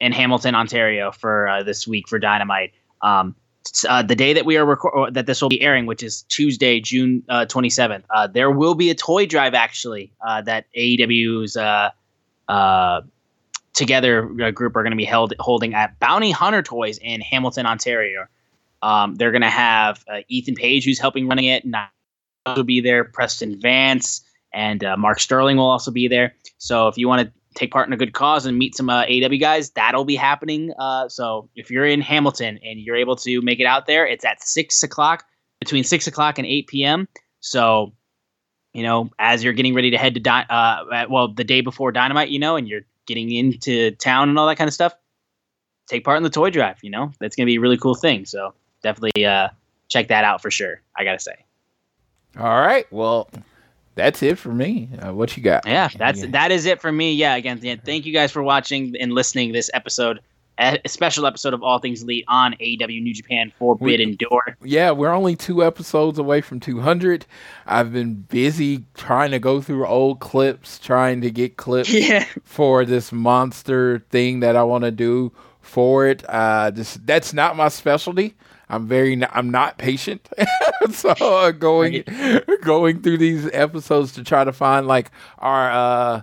in 0.00 0.12
Hamilton, 0.12 0.54
Ontario 0.54 1.10
for 1.10 1.48
uh, 1.48 1.62
this 1.62 1.86
week 1.86 2.08
for 2.08 2.18
Dynamite, 2.18 2.72
um. 3.02 3.34
Uh, 3.88 4.02
the 4.02 4.16
day 4.16 4.32
that 4.32 4.44
we 4.44 4.56
are 4.56 4.64
record 4.64 5.14
that 5.14 5.26
this 5.26 5.42
will 5.42 5.48
be 5.48 5.60
airing, 5.60 5.86
which 5.86 6.02
is 6.02 6.22
Tuesday, 6.28 6.80
June 6.80 7.22
twenty 7.48 7.70
seventh, 7.70 8.04
uh, 8.10 8.26
there 8.26 8.50
will 8.50 8.74
be 8.74 8.90
a 8.90 8.94
toy 8.94 9.26
drive 9.26 9.54
actually 9.54 10.12
uh, 10.26 10.42
that 10.42 10.66
AEW's 10.76 11.56
uh, 11.56 11.90
uh, 12.48 13.00
together 13.74 14.28
uh, 14.42 14.50
group 14.50 14.74
are 14.74 14.82
going 14.82 14.92
to 14.92 14.96
be 14.96 15.04
held 15.04 15.34
holding 15.38 15.74
at 15.74 15.98
Bounty 16.00 16.30
Hunter 16.30 16.62
Toys 16.62 16.98
in 16.98 17.20
Hamilton, 17.20 17.66
Ontario. 17.66 18.26
Um, 18.82 19.14
they're 19.14 19.32
going 19.32 19.42
to 19.42 19.50
have 19.50 20.04
uh, 20.08 20.20
Ethan 20.28 20.54
Page, 20.54 20.84
who's 20.84 20.98
helping 20.98 21.28
running 21.28 21.46
it, 21.46 21.64
and 21.64 21.76
will 22.46 22.64
be 22.64 22.80
there. 22.80 23.04
Preston 23.04 23.60
Vance 23.60 24.22
and 24.52 24.84
uh, 24.84 24.96
Mark 24.96 25.20
Sterling 25.20 25.56
will 25.56 25.68
also 25.70 25.90
be 25.90 26.08
there. 26.08 26.34
So 26.58 26.88
if 26.88 26.96
you 26.96 27.08
want 27.08 27.28
to 27.28 27.32
take 27.56 27.72
part 27.72 27.88
in 27.88 27.92
a 27.92 27.96
good 27.96 28.12
cause 28.12 28.46
and 28.46 28.56
meet 28.56 28.76
some 28.76 28.88
uh, 28.88 29.04
AW 29.04 29.38
guys, 29.40 29.70
that'll 29.70 30.04
be 30.04 30.14
happening. 30.14 30.72
Uh, 30.78 31.08
so 31.08 31.48
if 31.56 31.70
you're 31.70 31.86
in 31.86 32.00
Hamilton 32.00 32.60
and 32.62 32.78
you're 32.78 32.96
able 32.96 33.16
to 33.16 33.40
make 33.40 33.58
it 33.58 33.64
out 33.66 33.86
there, 33.86 34.06
it's 34.06 34.24
at 34.24 34.42
six 34.42 34.82
o'clock 34.82 35.24
between 35.58 35.82
six 35.82 36.06
o'clock 36.06 36.38
and 36.38 36.46
eight 36.46 36.68
p.m. 36.68 37.08
So 37.40 37.92
you 38.72 38.82
know, 38.82 39.08
as 39.18 39.42
you're 39.42 39.54
getting 39.54 39.74
ready 39.74 39.90
to 39.92 39.96
head 39.96 40.14
to 40.14 40.20
di- 40.20 40.46
uh, 40.50 41.06
well, 41.08 41.28
the 41.28 41.44
day 41.44 41.62
before 41.62 41.92
Dynamite, 41.92 42.28
you 42.28 42.38
know, 42.38 42.56
and 42.56 42.68
you're 42.68 42.82
getting 43.06 43.32
into 43.32 43.92
town 43.92 44.28
and 44.28 44.38
all 44.38 44.46
that 44.48 44.56
kind 44.56 44.68
of 44.68 44.74
stuff, 44.74 44.94
take 45.86 46.04
part 46.04 46.18
in 46.18 46.22
the 46.22 46.30
toy 46.30 46.50
drive. 46.50 46.76
You 46.82 46.90
know, 46.90 47.10
that's 47.18 47.36
gonna 47.36 47.46
be 47.46 47.56
a 47.56 47.60
really 47.60 47.78
cool 47.78 47.94
thing. 47.94 48.26
So 48.26 48.52
definitely 48.82 49.24
uh, 49.24 49.48
check 49.88 50.08
that 50.08 50.24
out 50.24 50.42
for 50.42 50.50
sure. 50.50 50.82
I 50.94 51.04
gotta 51.04 51.18
say, 51.18 51.36
All 52.38 52.60
right. 52.60 52.86
Well, 52.92 53.30
that's 53.96 54.22
it 54.22 54.38
for 54.38 54.52
me. 54.54 54.88
Uh, 55.04 55.12
what 55.12 55.36
you 55.36 55.42
got? 55.42 55.66
yeah, 55.66 55.88
that's 55.98 56.20
Yeah. 56.22 56.30
that 56.30 56.52
is 56.52 56.64
it 56.66 56.80
for 56.80 56.92
me. 56.92 57.12
Yeah, 57.14 57.34
again, 57.34 57.58
thank 57.84 58.06
you 58.06 58.12
guys 58.12 58.30
for 58.30 58.42
watching 58.44 58.94
and 59.00 59.12
listening 59.12 59.52
this 59.52 59.68
episode, 59.74 60.20
a 60.58 60.78
special 60.86 61.26
episode 61.26 61.52
of 61.52 61.62
All 61.62 61.78
Things 61.80 62.02
Elite 62.02 62.24
on 62.28 62.54
AEW 62.60 63.02
New 63.02 63.12
Japan 63.12 63.52
Forbidden 63.58 64.14
Door. 64.16 64.56
yeah, 64.64 64.90
we're 64.90 65.12
only 65.12 65.36
two 65.36 65.62
episodes 65.64 66.18
away 66.18 66.40
from 66.40 66.60
200. 66.60 67.26
I've 67.66 67.92
been 67.92 68.14
busy 68.14 68.84
trying 68.94 69.32
to 69.32 69.38
go 69.38 69.60
through 69.60 69.86
old 69.86 70.20
clips, 70.20 70.78
trying 70.78 71.20
to 71.22 71.30
get 71.30 71.56
clips 71.58 71.90
Yeah, 71.92 72.24
for 72.44 72.84
this 72.86 73.12
monster 73.12 73.98
thing 74.10 74.40
that 74.40 74.56
I 74.56 74.62
want 74.62 74.84
to 74.84 74.90
do 74.90 75.32
for 75.60 76.06
it. 76.06 76.24
Uh, 76.28 76.70
this 76.70 76.94
that's 77.04 77.32
not 77.34 77.56
my 77.56 77.68
specialty. 77.68 78.34
I'm 78.68 78.86
very 78.86 79.20
I'm 79.32 79.50
not 79.50 79.78
patient, 79.78 80.28
so 80.90 81.10
uh, 81.10 81.52
going 81.52 82.04
going 82.62 83.02
through 83.02 83.18
these 83.18 83.48
episodes 83.52 84.12
to 84.12 84.24
try 84.24 84.44
to 84.44 84.52
find 84.52 84.86
like 84.86 85.10
our 85.38 85.70
uh 85.70 86.22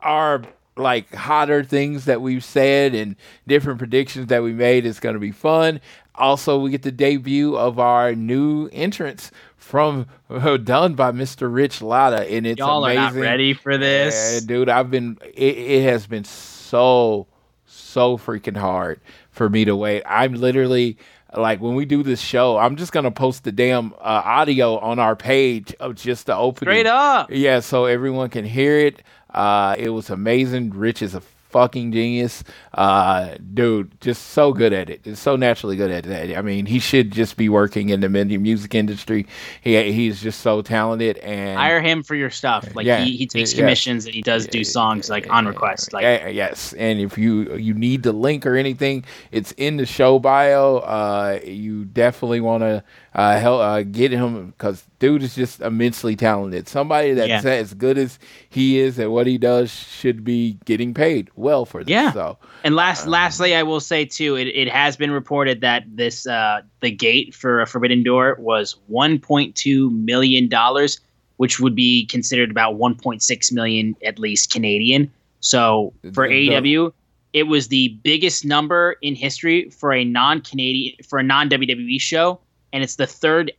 our 0.00 0.42
like 0.76 1.12
hotter 1.14 1.64
things 1.64 2.04
that 2.04 2.20
we've 2.20 2.44
said 2.44 2.94
and 2.94 3.16
different 3.46 3.78
predictions 3.78 4.26
that 4.28 4.42
we 4.42 4.52
made 4.52 4.84
is 4.84 5.00
going 5.00 5.14
to 5.14 5.20
be 5.20 5.32
fun. 5.32 5.80
Also, 6.14 6.58
we 6.58 6.70
get 6.70 6.82
the 6.82 6.92
debut 6.92 7.56
of 7.56 7.78
our 7.78 8.14
new 8.14 8.68
entrance 8.72 9.30
from 9.56 10.06
uh, 10.30 10.56
done 10.56 10.94
by 10.94 11.12
Mr. 11.12 11.52
Rich 11.52 11.82
Latta, 11.82 12.30
and 12.30 12.46
it's 12.46 12.58
y'all 12.58 12.84
amazing. 12.84 13.02
are 13.02 13.12
not 13.12 13.20
ready 13.20 13.52
for 13.52 13.76
this. 13.76 14.34
Yeah, 14.34 14.46
dude, 14.46 14.68
I've 14.68 14.90
been. 14.90 15.18
It, 15.34 15.58
it 15.58 15.82
has 15.82 16.06
been 16.06 16.24
so 16.24 17.26
so 17.66 18.16
freaking 18.16 18.56
hard 18.56 19.00
for 19.30 19.50
me 19.50 19.64
to 19.64 19.74
wait. 19.76 20.02
I'm 20.06 20.34
literally 20.34 20.96
like 21.36 21.60
when 21.60 21.74
we 21.74 21.84
do 21.84 22.02
this 22.02 22.20
show, 22.20 22.56
I'm 22.56 22.76
just 22.76 22.92
gonna 22.92 23.10
post 23.10 23.44
the 23.44 23.52
damn 23.52 23.92
uh, 23.94 24.22
audio 24.24 24.78
on 24.78 24.98
our 24.98 25.16
page 25.16 25.74
of 25.80 25.94
just 25.94 26.26
the 26.26 26.36
opening. 26.36 26.72
Straight 26.72 26.86
up. 26.86 27.30
Yeah, 27.30 27.60
so 27.60 27.84
everyone 27.86 28.30
can 28.30 28.44
hear 28.44 28.78
it. 28.78 29.02
Uh, 29.32 29.74
it 29.78 29.90
was 29.90 30.10
amazing. 30.10 30.70
Rich 30.70 31.02
is 31.02 31.14
a 31.14 31.22
fucking 31.56 31.90
genius. 31.90 32.44
Uh, 32.74 33.34
dude, 33.54 33.98
just 34.02 34.26
so 34.32 34.52
good 34.52 34.74
at 34.74 34.90
it. 34.90 35.02
Just 35.04 35.22
so 35.22 35.36
naturally 35.36 35.74
good 35.74 35.90
at 35.90 36.04
it. 36.04 36.36
I 36.36 36.42
mean, 36.42 36.66
he 36.66 36.78
should 36.78 37.10
just 37.10 37.38
be 37.38 37.48
working 37.48 37.88
in 37.88 38.00
the 38.00 38.10
music 38.10 38.74
industry. 38.74 39.26
He 39.62 39.90
he's 39.90 40.20
just 40.20 40.40
so 40.40 40.60
talented 40.60 41.16
and 41.18 41.58
Hire 41.58 41.80
him 41.80 42.02
for 42.02 42.14
your 42.14 42.28
stuff. 42.28 42.68
Like 42.74 42.84
Yeah, 42.84 43.00
he, 43.00 43.16
he 43.16 43.26
takes 43.26 43.54
yeah. 43.54 43.60
commissions 43.60 44.04
and 44.04 44.14
he 44.14 44.20
does 44.20 44.46
do 44.46 44.64
songs 44.64 45.08
like 45.08 45.30
on 45.30 45.46
request. 45.46 45.94
Like 45.94 46.02
Yeah, 46.02 46.28
yes, 46.28 46.74
and 46.74 47.00
if 47.00 47.16
you 47.16 47.56
you 47.56 47.72
need 47.72 48.02
the 48.02 48.12
link 48.12 48.44
or 48.44 48.54
anything, 48.54 49.06
it's 49.32 49.52
in 49.52 49.78
the 49.78 49.86
show 49.86 50.18
bio. 50.18 50.78
Uh, 50.80 51.40
you 51.42 51.86
definitely 51.86 52.40
want 52.40 52.64
to 52.64 52.84
uh, 53.16 53.38
help 53.40 53.60
uh, 53.62 53.82
get 53.82 54.12
him 54.12 54.50
because 54.50 54.84
dude 54.98 55.22
is 55.22 55.34
just 55.34 55.60
immensely 55.60 56.14
talented. 56.14 56.68
Somebody 56.68 57.14
that's 57.14 57.44
Yeah. 57.44 57.50
as 57.50 57.72
good 57.74 57.96
as 57.98 58.18
he 58.50 58.78
is 58.78 58.98
at 58.98 59.10
what 59.10 59.26
he 59.26 59.38
does 59.38 59.70
should 59.72 60.22
be 60.22 60.58
getting 60.66 60.92
paid 60.94 61.30
well 61.34 61.64
for 61.64 61.82
this. 61.82 61.90
Yeah. 61.90 62.12
So 62.12 62.36
And 62.62 62.76
last, 62.76 63.06
lastly, 63.06 63.54
I 63.54 63.62
will 63.62 63.80
say 63.80 64.04
too, 64.04 64.36
it, 64.36 64.48
it 64.48 64.68
has 64.68 64.96
been 64.98 65.10
reported 65.10 65.62
that 65.62 65.84
this 65.88 66.26
uh, 66.26 66.60
the 66.80 66.90
gate 66.90 67.34
for 67.34 67.62
a 67.62 67.66
Forbidden 67.66 68.02
Door 68.02 68.36
was 68.38 68.76
1.2 68.92 69.90
million 70.04 70.48
dollars, 70.48 71.00
which 71.38 71.58
would 71.58 71.74
be 71.74 72.06
considered 72.06 72.50
about 72.50 72.76
1.6 72.76 73.52
million 73.52 73.96
at 74.04 74.18
least 74.18 74.52
Canadian. 74.52 75.10
So 75.40 75.92
for 76.12 76.28
the- 76.28 76.48
AEW, 76.50 76.92
it 77.32 77.44
was 77.44 77.68
the 77.68 77.88
biggest 78.02 78.44
number 78.44 78.96
in 79.02 79.14
history 79.14 79.68
for 79.70 79.92
a 79.92 80.04
non-Canadian 80.04 80.96
for 81.08 81.18
a 81.18 81.22
non-WWE 81.22 82.00
show, 82.00 82.40
and 82.76 82.84
it's 82.84 82.96
the 82.96 83.06
third 83.06 83.52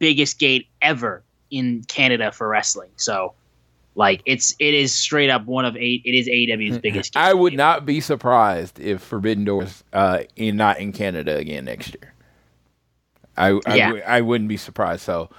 biggest 0.00 0.40
gate 0.40 0.66
ever 0.82 1.22
in 1.48 1.84
Canada 1.86 2.32
for 2.32 2.48
wrestling. 2.48 2.90
So. 2.96 3.34
Like 3.96 4.22
it's 4.26 4.56
it 4.58 4.74
is 4.74 4.92
straight 4.92 5.30
up 5.30 5.46
one 5.46 5.64
of 5.64 5.76
eight. 5.76 6.02
It 6.04 6.16
is 6.16 6.26
AEW's 6.26 6.78
biggest. 6.78 7.14
Gate. 7.14 7.20
I 7.20 7.32
would 7.32 7.52
not 7.52 7.86
be 7.86 8.00
surprised 8.00 8.80
if 8.80 9.00
Forbidden 9.00 9.44
Doors 9.44 9.84
uh, 9.92 10.24
in 10.34 10.56
not 10.56 10.80
in 10.80 10.90
Canada 10.90 11.36
again 11.36 11.66
next 11.66 11.94
year. 11.94 12.12
I 13.36 13.60
I, 13.64 13.74
Yeah. 13.76 13.92
I 14.04 14.20
wouldn't 14.20 14.48
be 14.48 14.56
surprised. 14.56 15.02
So 15.02 15.30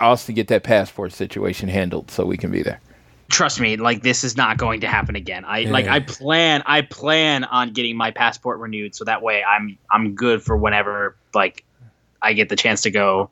also 0.00 0.32
get 0.32 0.46
that 0.46 0.62
passport 0.62 1.14
situation 1.14 1.68
handled 1.68 2.12
so 2.12 2.24
we 2.24 2.36
can 2.36 2.52
be 2.52 2.62
there. 2.62 2.80
trust 3.28 3.58
me 3.58 3.76
like 3.76 4.02
this 4.02 4.22
is 4.22 4.36
not 4.36 4.56
going 4.56 4.80
to 4.82 4.86
happen 4.86 5.16
again 5.16 5.44
i 5.44 5.62
like 5.62 5.88
i 5.88 5.98
plan 5.98 6.62
i 6.64 6.80
plan 6.80 7.42
on 7.42 7.72
getting 7.72 7.96
my 7.96 8.12
passport 8.12 8.60
renewed 8.60 8.94
so 8.94 9.04
that 9.04 9.20
way 9.20 9.42
i'm 9.42 9.76
i'm 9.90 10.14
good 10.14 10.40
for 10.40 10.56
whenever 10.56 11.16
like 11.34 11.64
i 12.22 12.32
get 12.32 12.48
the 12.48 12.56
chance 12.56 12.82
to 12.82 12.90
go 12.90 13.30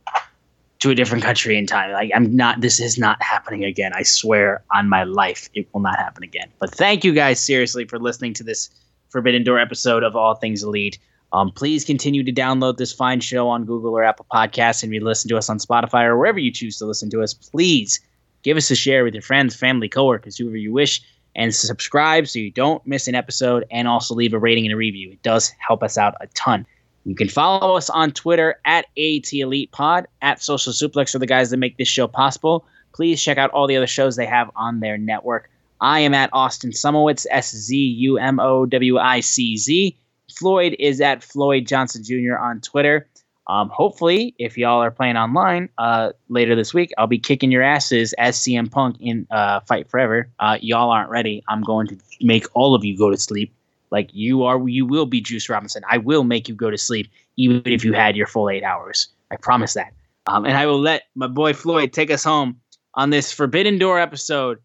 to 0.79 0.91
a 0.91 0.95
different 0.95 1.25
country 1.25 1.57
in 1.57 1.67
time 1.67 1.93
like 1.93 2.11
i'm 2.15 2.35
not 2.35 2.61
this 2.61 2.81
is 2.81 2.99
not 2.99 3.23
happening 3.23 3.65
again 3.65 3.93
i 3.95 4.03
swear 4.03 4.63
on 4.75 4.89
my 4.89 5.05
life 5.05 5.49
it 5.55 5.67
will 5.73 5.81
not 5.81 5.97
happen 5.97 6.23
again 6.23 6.49
but 6.59 6.75
thank 6.75 7.05
you 7.05 7.13
guys 7.13 7.41
seriously 7.41 7.85
for 7.85 7.99
listening 7.99 8.33
to 8.35 8.45
this 8.45 8.71
forbidden 9.09 9.45
door 9.45 9.59
episode 9.59 10.03
of 10.03 10.17
all 10.17 10.35
things 10.35 10.63
elite 10.63 10.99
um, 11.35 11.51
please 11.51 11.85
continue 11.85 12.23
to 12.23 12.33
download 12.33 12.77
this 12.77 12.93
fine 12.93 13.19
show 13.19 13.49
on 13.49 13.65
Google 13.65 13.91
or 13.91 14.05
Apple 14.05 14.25
Podcasts, 14.33 14.85
and 14.85 14.93
if 14.93 15.01
you 15.01 15.05
listen 15.05 15.29
to 15.31 15.37
us 15.37 15.51
on 15.51 15.59
Spotify 15.59 16.05
or 16.05 16.17
wherever 16.17 16.39
you 16.39 16.53
choose 16.53 16.79
to 16.79 16.87
listen 16.87 17.11
to 17.11 17.23
us, 17.23 17.35
please 17.35 17.99
give 18.45 18.57
us 18.57 18.71
a 18.71 18.77
share 18.77 19.03
with 19.03 19.15
your 19.15 19.23
friends, 19.23 19.57
family, 19.57 19.89
coworkers, 19.89 20.39
whoever 20.39 20.57
you 20.57 20.73
wish, 20.73 21.03
and 21.35 21.53
subscribe 21.53 22.29
so 22.29 22.39
you 22.39 22.53
don't 22.53 22.87
miss 22.87 23.09
an 23.09 23.17
episode. 23.17 23.65
And 23.73 23.89
also 23.89 24.15
leave 24.15 24.33
a 24.33 24.39
rating 24.39 24.65
and 24.65 24.73
a 24.73 24.77
review. 24.77 25.11
It 25.11 25.23
does 25.25 25.53
help 25.59 25.83
us 25.83 25.99
out 25.99 26.15
a 26.21 26.29
ton. 26.29 26.67
You 27.05 27.15
can 27.15 27.29
follow 27.29 27.77
us 27.77 27.91
on 27.91 28.13
Twitter 28.13 28.59
at 28.65 28.87
AT 28.97 29.33
Elite 29.33 29.71
Pod, 29.73 30.07
at 30.23 30.43
Social 30.43 30.73
Suplex 30.73 31.15
are 31.15 31.19
the 31.19 31.27
guys 31.27 31.51
that 31.51 31.59
make 31.59 31.77
this 31.77 31.89
show 31.89 32.09
possible. 32.09 32.67
Please 32.95 33.23
check 33.23 33.37
out 33.37 33.51
all 33.51 33.67
the 33.67 33.77
other 33.77 33.87
shows 33.87 34.17
they 34.17 34.27
have 34.27 34.51
on 34.57 34.81
their 34.81 34.97
network. 34.97 35.51
I 35.81 36.01
am 36.01 36.15
at 36.15 36.31
Austin 36.33 36.71
Szumowicz, 36.71 37.27
S 37.31 37.55
Z 37.55 37.77
U 37.77 38.17
M 38.17 38.41
O 38.41 38.65
W 38.65 38.99
I 38.99 39.21
C 39.21 39.57
Z. 39.57 39.97
Floyd 40.39 40.77
is 40.79 41.01
at 41.01 41.23
Floyd 41.23 41.67
Johnson 41.67 42.03
Jr. 42.03 42.39
on 42.39 42.61
Twitter. 42.61 43.07
Um, 43.47 43.69
hopefully, 43.69 44.35
if 44.39 44.57
y'all 44.57 44.81
are 44.81 44.91
playing 44.91 45.17
online 45.17 45.69
uh, 45.77 46.13
later 46.31 46.57
this 46.57 46.73
week, 46.73 46.93
I'll 46.97 47.07
be 47.07 47.19
kicking 47.19 47.53
your 47.53 47.63
asses 47.63 48.15
as 48.15 48.39
CM 48.39 48.71
Punk 48.71 48.97
in 49.01 49.27
uh, 49.31 49.61
Fight 49.61 49.91
Forever. 49.91 50.31
Uh, 50.39 50.57
y'all 50.63 50.91
aren't 50.91 51.11
ready. 51.11 51.43
I'm 51.49 51.63
going 51.63 51.89
to 51.89 51.99
make 52.23 52.47
all 52.55 52.75
of 52.75 52.85
you 52.85 52.97
go 52.97 53.11
to 53.11 53.19
sleep. 53.19 53.53
Like 53.91 54.11
you 54.13 54.43
are, 54.45 54.69
you 54.69 54.87
will 54.87 55.07
be 55.07 55.21
Juice 55.21 55.49
Robinson. 55.49 55.83
I 55.91 55.99
will 55.99 56.25
make 56.25 56.49
you 56.49 56.55
go 56.55 56.71
to 56.71 56.79
sleep, 56.79 57.11
even 57.37 57.63
if 57.65 57.85
you 57.85 57.93
had 57.93 58.17
your 58.17 58.27
full 58.27 58.51
eight 58.51 58.65
hours. 58.65 59.09
I 59.31 59.37
promise 59.37 59.75
that. 59.75 59.93
Um, 60.27 60.45
and 60.45 60.57
I 60.57 60.67
will 60.67 60.81
let 60.81 61.05
my 61.15 61.27
boy 61.27 61.53
Floyd 61.53 61.93
take 61.93 62.11
us 62.11 62.25
home 62.25 62.61
on 62.95 63.11
this 63.11 63.33
Forbidden 63.33 63.79
Door 63.79 64.01
episode 64.01 64.59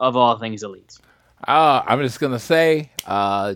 of 0.00 0.16
All 0.16 0.38
Things 0.38 0.62
Elite. 0.62 0.98
Uh, 1.46 1.82
I'm 1.86 2.00
just 2.00 2.20
gonna 2.20 2.38
say, 2.38 2.90
uh, 3.06 3.54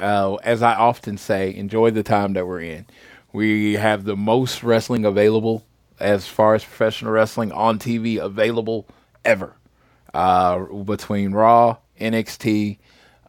uh, 0.00 0.34
as 0.44 0.62
I 0.62 0.74
often 0.74 1.16
say, 1.18 1.54
enjoy 1.54 1.90
the 1.90 2.02
time 2.02 2.34
that 2.34 2.46
we're 2.46 2.60
in. 2.60 2.86
We 3.32 3.74
have 3.74 4.04
the 4.04 4.16
most 4.16 4.62
wrestling 4.62 5.04
available 5.04 5.64
as 5.98 6.26
far 6.26 6.54
as 6.54 6.64
professional 6.64 7.12
wrestling 7.12 7.50
on 7.52 7.78
TV 7.78 8.22
available 8.22 8.86
ever. 9.24 9.56
Uh, 10.12 10.58
between 10.58 11.32
Raw, 11.32 11.78
NXT, 11.98 12.78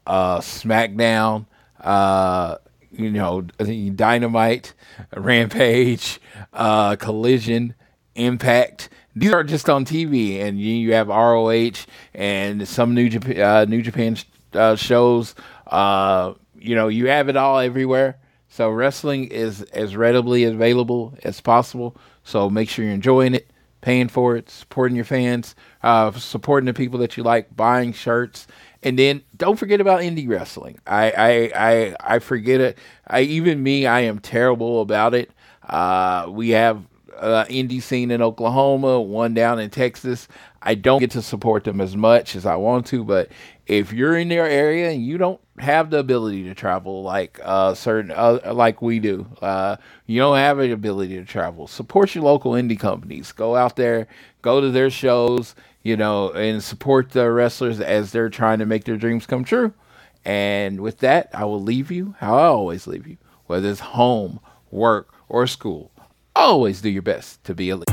uh, 0.06 0.40
SmackDown, 0.40 1.46
uh, 1.80 2.58
you 2.92 3.12
know, 3.12 3.42
Dynamite, 3.42 4.74
Rampage, 5.16 6.20
uh, 6.54 6.96
Collision, 6.96 7.76
Impact. 8.16 8.90
These 9.16 9.32
are 9.32 9.44
just 9.44 9.70
on 9.70 9.86
TV, 9.86 10.42
and 10.42 10.60
you, 10.60 10.94
have 10.94 11.08
ROH 11.08 11.86
and 12.14 12.68
some 12.68 12.94
New 12.94 13.10
Japan, 13.10 13.42
uh, 13.42 13.66
New 13.66 13.82
Japan 13.82 14.18
uh, 14.54 14.76
shows. 14.76 15.36
Uh, 15.68 16.34
you 16.58 16.76
know, 16.76 16.88
you 16.88 17.08
have 17.08 17.30
it 17.30 17.38
all 17.38 17.60
everywhere. 17.60 18.18
So 18.50 18.70
wrestling 18.70 19.26
is 19.30 19.64
as 19.74 19.96
readily 19.96 20.44
available 20.44 21.16
as 21.24 21.42
possible. 21.42 21.98
So 22.24 22.50
make 22.50 22.70
sure 22.70 22.86
you're 22.86 22.94
enjoying 22.94 23.34
it, 23.34 23.50
paying 23.82 24.08
for 24.08 24.36
it, 24.36 24.50
supporting 24.50 24.96
your 24.96 25.06
fans, 25.06 25.56
uh, 25.82 26.12
supporting 26.12 26.68
the 26.68 26.74
people 26.74 27.00
that 27.00 27.18
you 27.18 27.24
like, 27.24 27.56
buying 27.56 27.94
shirts, 27.94 28.46
and 28.84 28.98
then 29.00 29.24
don't 29.38 29.58
forget 29.58 29.82
about 29.82 30.02
indie 30.02 30.28
wrestling. 30.28 30.80
I 30.86 31.12
I 31.12 31.52
I, 31.56 31.96
I 32.16 32.20
forget 32.20 32.62
it. 32.62 32.78
I 33.08 33.22
even 33.22 33.64
me, 33.64 33.86
I 33.86 34.02
am 34.02 34.20
terrible 34.20 34.82
about 34.82 35.14
it. 35.14 35.32
Uh, 35.68 36.28
we 36.30 36.50
have 36.50 36.84
uh, 37.18 37.46
indie 37.46 37.82
scene 37.82 38.12
in 38.12 38.22
Oklahoma, 38.22 39.00
one 39.02 39.34
down 39.34 39.60
in 39.60 39.70
Texas. 39.70 40.28
I 40.62 40.76
don't 40.76 41.00
get 41.00 41.12
to 41.12 41.22
support 41.22 41.64
them 41.64 41.82
as 41.82 41.96
much 41.96 42.36
as 42.36 42.46
I 42.46 42.56
want 42.56 42.86
to, 42.88 43.04
but 43.04 43.30
if 43.66 43.94
you're 43.94 44.18
in 44.18 44.30
their 44.30 44.48
area 44.48 44.92
and 44.92 45.06
you 45.06 45.18
don't 45.18 45.40
have 45.60 45.90
the 45.90 46.00
ability 46.00 46.44
to 46.44 46.54
travel 46.54 47.04
like 47.04 47.40
uh, 47.44 47.74
certain 47.74 48.12
uh, 48.12 48.40
like 48.54 48.82
we 48.82 49.00
do, 49.00 49.26
uh, 49.42 49.78
you 50.06 50.20
don't 50.20 50.38
have 50.38 50.58
the 50.58 50.72
ability 50.72 51.16
to 51.16 51.26
travel. 51.26 51.68
Support 51.68 52.16
your 52.16 52.24
local 52.24 52.54
indie 52.54 52.80
companies. 52.80 53.32
Go 53.32 53.56
out 53.56 53.76
there, 53.76 54.08
go 54.42 54.62
to 54.62 54.72
their 54.72 54.90
shows, 54.90 55.56
you 55.84 55.98
know, 55.98 56.32
and 56.32 56.64
support 56.64 57.12
the 57.12 57.30
wrestlers 57.30 57.80
as 57.80 58.12
they're 58.12 58.30
trying 58.30 58.60
to 58.60 58.66
make 58.66 58.86
their 58.86 58.98
dreams 58.98 59.26
come 59.26 59.44
true. 59.44 59.74
And 60.26 60.80
with 60.80 61.00
that, 61.00 61.30
I 61.34 61.46
will 61.46 61.62
leave 61.62 61.92
you 61.92 62.16
how 62.20 62.38
I 62.38 62.46
always 62.46 62.88
leave 62.88 63.06
you, 63.06 63.18
whether 63.46 63.70
it's 63.70 63.82
home, 63.82 64.40
work, 64.72 65.14
or 65.28 65.46
school. 65.46 65.92
Always 66.36 66.82
do 66.82 66.90
your 66.90 67.02
best 67.02 67.44
to 67.44 67.54
be 67.54 67.70
elite. 67.70 67.90